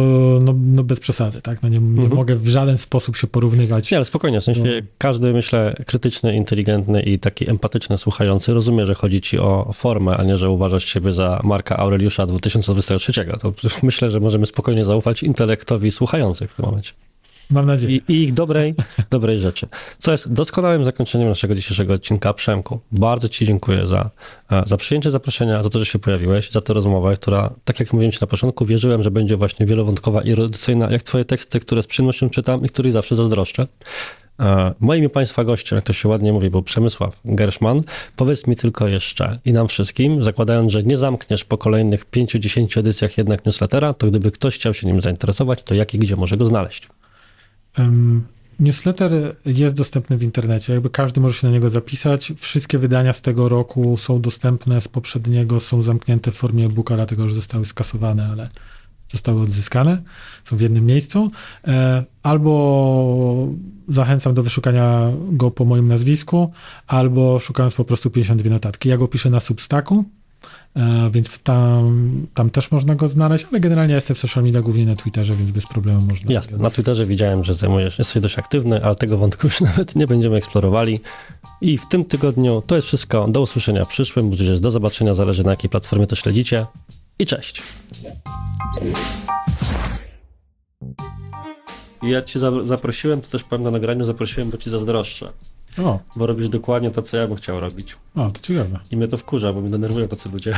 no, 0.42 0.54
no 0.58 0.84
bez 0.84 1.00
przesady, 1.00 1.42
tak? 1.42 1.62
No 1.62 1.68
nie, 1.68 1.78
nie 1.78 2.02
mhm. 2.02 2.14
mogę 2.14 2.36
w 2.36 2.48
żaden 2.48 2.78
sposób 2.78 3.16
się 3.16 3.26
porównywać. 3.26 3.90
Nie, 3.90 3.98
ale 3.98 4.04
spokojnie, 4.04 4.40
w 4.40 4.44
sensie 4.44 4.62
no. 4.62 4.86
każdy, 4.98 5.32
myślę, 5.32 5.76
krytyczny, 5.86 6.36
inteligentny 6.36 7.02
i 7.02 7.18
taki 7.18 7.50
empatyczny 7.50 7.98
słuchający 7.98 8.54
rozumie, 8.54 8.86
że 8.86 8.94
chodzi 8.94 9.20
ci 9.20 9.38
o 9.38 9.70
formę, 9.74 10.16
a 10.16 10.24
nie, 10.24 10.36
że 10.36 10.50
uważasz 10.50 10.84
siebie 10.84 11.12
za 11.12 11.40
Marka 11.44 11.76
Aureliusza 11.76 12.26
2023. 12.26 13.12
To 13.40 13.52
myślę, 13.82 14.10
że 14.10 14.20
możemy 14.20 14.46
spokojnie 14.46 14.84
zaufać 14.84 15.22
intelektowi 15.22 15.90
słuchających 15.90 16.50
w 16.50 16.54
tym 16.54 16.64
momencie. 16.64 16.92
Mam 17.50 17.66
nadzieję. 17.66 17.96
I, 17.96 18.12
i 18.12 18.22
ich 18.22 18.34
dobrej, 18.34 18.74
dobrej 19.10 19.38
rzeczy. 19.38 19.66
Co 19.98 20.12
jest 20.12 20.32
doskonałym 20.32 20.84
zakończeniem 20.84 21.28
naszego 21.28 21.54
dzisiejszego 21.54 21.94
odcinka. 21.94 22.34
Przemku, 22.34 22.80
bardzo 22.92 23.28
Ci 23.28 23.46
dziękuję 23.46 23.86
za, 23.86 24.10
e, 24.50 24.62
za 24.66 24.76
przyjęcie 24.76 25.10
zaproszenia, 25.10 25.62
za 25.62 25.70
to, 25.70 25.78
że 25.78 25.86
się 25.86 25.98
pojawiłeś, 25.98 26.50
za 26.50 26.60
tę 26.60 26.72
rozmowę, 26.72 27.14
która, 27.14 27.50
tak 27.64 27.80
jak 27.80 27.92
mówiłem 27.92 28.12
Ci 28.12 28.18
na 28.20 28.26
początku, 28.26 28.66
wierzyłem, 28.66 29.02
że 29.02 29.10
będzie 29.10 29.36
właśnie 29.36 29.66
wielowątkowa 29.66 30.22
i 30.22 30.32
erudycyjna, 30.32 30.90
jak 30.90 31.02
Twoje 31.02 31.24
teksty, 31.24 31.60
które 31.60 31.82
z 31.82 31.86
przyjemnością 31.86 32.30
czytam 32.30 32.64
i 32.64 32.68
których 32.68 32.92
zawsze 32.92 33.14
zazdroszczę. 33.14 33.66
E, 34.40 34.74
Moim 34.80 35.04
i 35.04 35.08
Państwa 35.08 35.44
gościem, 35.44 35.76
jak 35.76 35.84
to 35.84 35.92
się 35.92 36.08
ładnie 36.08 36.32
mówi, 36.32 36.50
był 36.50 36.62
Przemysław 36.62 37.20
Gerszman. 37.24 37.82
Powiedz 38.16 38.46
mi 38.46 38.56
tylko 38.56 38.88
jeszcze 38.88 39.38
i 39.44 39.52
nam 39.52 39.68
wszystkim, 39.68 40.24
zakładając, 40.24 40.72
że 40.72 40.82
nie 40.82 40.96
zamkniesz 40.96 41.44
po 41.44 41.58
kolejnych 41.58 42.10
5-10 42.10 42.78
edycjach 42.78 43.18
jednak 43.18 43.46
newslettera, 43.46 43.94
to 43.94 44.06
gdyby 44.06 44.30
ktoś 44.30 44.54
chciał 44.54 44.74
się 44.74 44.86
nim 44.86 45.00
zainteresować, 45.00 45.62
to 45.62 45.74
jak 45.74 45.94
i 45.94 45.98
gdzie 45.98 46.16
może 46.16 46.36
go 46.36 46.44
znaleźć? 46.44 46.88
Newsletter 48.60 49.36
jest 49.46 49.76
dostępny 49.76 50.18
w 50.18 50.22
internecie, 50.22 50.72
jakby 50.72 50.90
każdy 50.90 51.20
może 51.20 51.34
się 51.34 51.46
na 51.46 51.52
niego 51.52 51.70
zapisać. 51.70 52.32
Wszystkie 52.36 52.78
wydania 52.78 53.12
z 53.12 53.20
tego 53.20 53.48
roku 53.48 53.96
są 53.96 54.20
dostępne, 54.20 54.80
z 54.80 54.88
poprzedniego 54.88 55.60
są 55.60 55.82
zamknięte 55.82 56.30
w 56.30 56.34
formie 56.34 56.66
e-booka, 56.66 56.96
dlatego 56.96 57.28
że 57.28 57.34
zostały 57.34 57.66
skasowane, 57.66 58.28
ale 58.32 58.48
zostały 59.12 59.40
odzyskane, 59.40 60.02
są 60.44 60.56
w 60.56 60.60
jednym 60.60 60.86
miejscu. 60.86 61.28
E, 61.66 62.04
albo 62.22 63.48
zachęcam 63.88 64.34
do 64.34 64.42
wyszukania 64.42 65.12
go 65.32 65.50
po 65.50 65.64
moim 65.64 65.88
nazwisku, 65.88 66.52
albo 66.86 67.38
szukając 67.38 67.74
po 67.74 67.84
prostu 67.84 68.10
52 68.10 68.50
notatki. 68.50 68.88
Ja 68.88 68.96
go 68.96 69.08
piszę 69.08 69.30
na 69.30 69.40
Substacku, 69.40 70.04
więc 71.10 71.38
tam, 71.38 72.26
tam 72.34 72.50
też 72.50 72.70
można 72.70 72.94
go 72.94 73.08
znaleźć, 73.08 73.46
ale 73.50 73.60
generalnie 73.60 73.94
jestem 73.94 74.16
w 74.16 74.18
social 74.18 74.44
media, 74.44 74.60
głównie 74.60 74.86
na 74.86 74.96
Twitterze, 74.96 75.36
więc 75.36 75.50
bez 75.50 75.66
problemu 75.66 76.00
można. 76.00 76.32
Jasne, 76.32 76.58
na 76.58 76.70
Twitterze 76.70 77.06
widziałem, 77.06 77.44
że 77.44 77.54
zajmujesz, 77.54 77.98
jesteś 77.98 78.22
dość 78.22 78.38
aktywny, 78.38 78.84
ale 78.84 78.94
tego 78.94 79.18
wątku 79.18 79.46
już 79.46 79.60
nawet 79.70 79.96
nie 79.96 80.06
będziemy 80.06 80.36
eksplorowali. 80.36 81.00
I 81.60 81.78
w 81.78 81.88
tym 81.88 82.04
tygodniu 82.04 82.62
to 82.66 82.76
jest 82.76 82.88
wszystko. 82.88 83.28
Do 83.28 83.40
usłyszenia 83.40 83.84
w 83.84 83.88
przyszłym, 83.88 84.30
bądź 84.30 84.60
do 84.60 84.70
zobaczenia, 84.70 85.14
zależy 85.14 85.44
na 85.44 85.50
jakiej 85.50 85.70
platformie 85.70 86.06
to 86.06 86.16
śledzicie. 86.16 86.66
I 87.18 87.26
cześć. 87.26 87.62
Ja 92.02 92.22
cię 92.22 92.40
zaprosiłem, 92.64 93.20
to 93.20 93.28
też 93.28 93.44
powiem 93.44 93.62
na 93.62 93.70
nagraniu, 93.70 94.04
zaprosiłem, 94.04 94.50
bo 94.50 94.56
ci 94.56 94.70
zazdroszczę. 94.70 95.32
O. 95.78 95.98
Bo 96.16 96.26
robisz 96.26 96.48
dokładnie 96.48 96.90
to, 96.90 97.02
co 97.02 97.16
ja 97.16 97.26
bym 97.26 97.36
chciał 97.36 97.60
robić. 97.60 97.96
O, 98.16 98.30
to 98.30 98.40
ciekawe. 98.40 98.78
I 98.90 98.96
mnie 98.96 99.08
to 99.08 99.16
wkurza, 99.16 99.52
bo 99.52 99.60
mnie 99.60 99.70
denerwują 99.70 100.08
tacy 100.08 100.28
ludzie. 100.28 100.54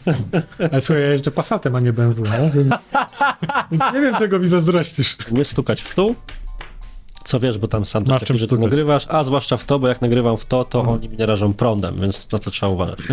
Ale 0.72 0.80
słuchaj, 0.80 1.02
ja 1.02 1.12
jeszcze 1.12 1.30
Passatem, 1.30 1.76
a 1.76 1.80
nie 1.80 1.92
BMW, 1.92 2.22
no? 2.22 2.50
więc, 3.70 3.84
nie 3.94 4.00
wiem, 4.00 4.14
czego 4.18 4.38
mi 4.38 4.46
zazdrościsz. 4.46 5.16
Nie 5.30 5.44
stukać 5.44 5.82
w 5.82 5.94
tu, 5.94 6.14
co 7.24 7.40
wiesz, 7.40 7.58
bo 7.58 7.68
tam 7.68 7.84
sam 7.84 8.04
ty 8.48 8.58
nagrywasz, 8.58 9.06
a 9.08 9.24
zwłaszcza 9.24 9.56
w 9.56 9.64
to, 9.64 9.78
bo 9.78 9.88
jak 9.88 10.02
nagrywam 10.02 10.36
w 10.36 10.44
to, 10.44 10.64
to 10.64 10.80
oni 10.80 11.08
mnie 11.08 11.26
rażą 11.26 11.54
prądem, 11.54 12.00
więc 12.00 12.32
na 12.32 12.38
to 12.38 12.50
trzeba 12.50 12.72
uważać, 12.72 12.98
nie? 12.98 13.06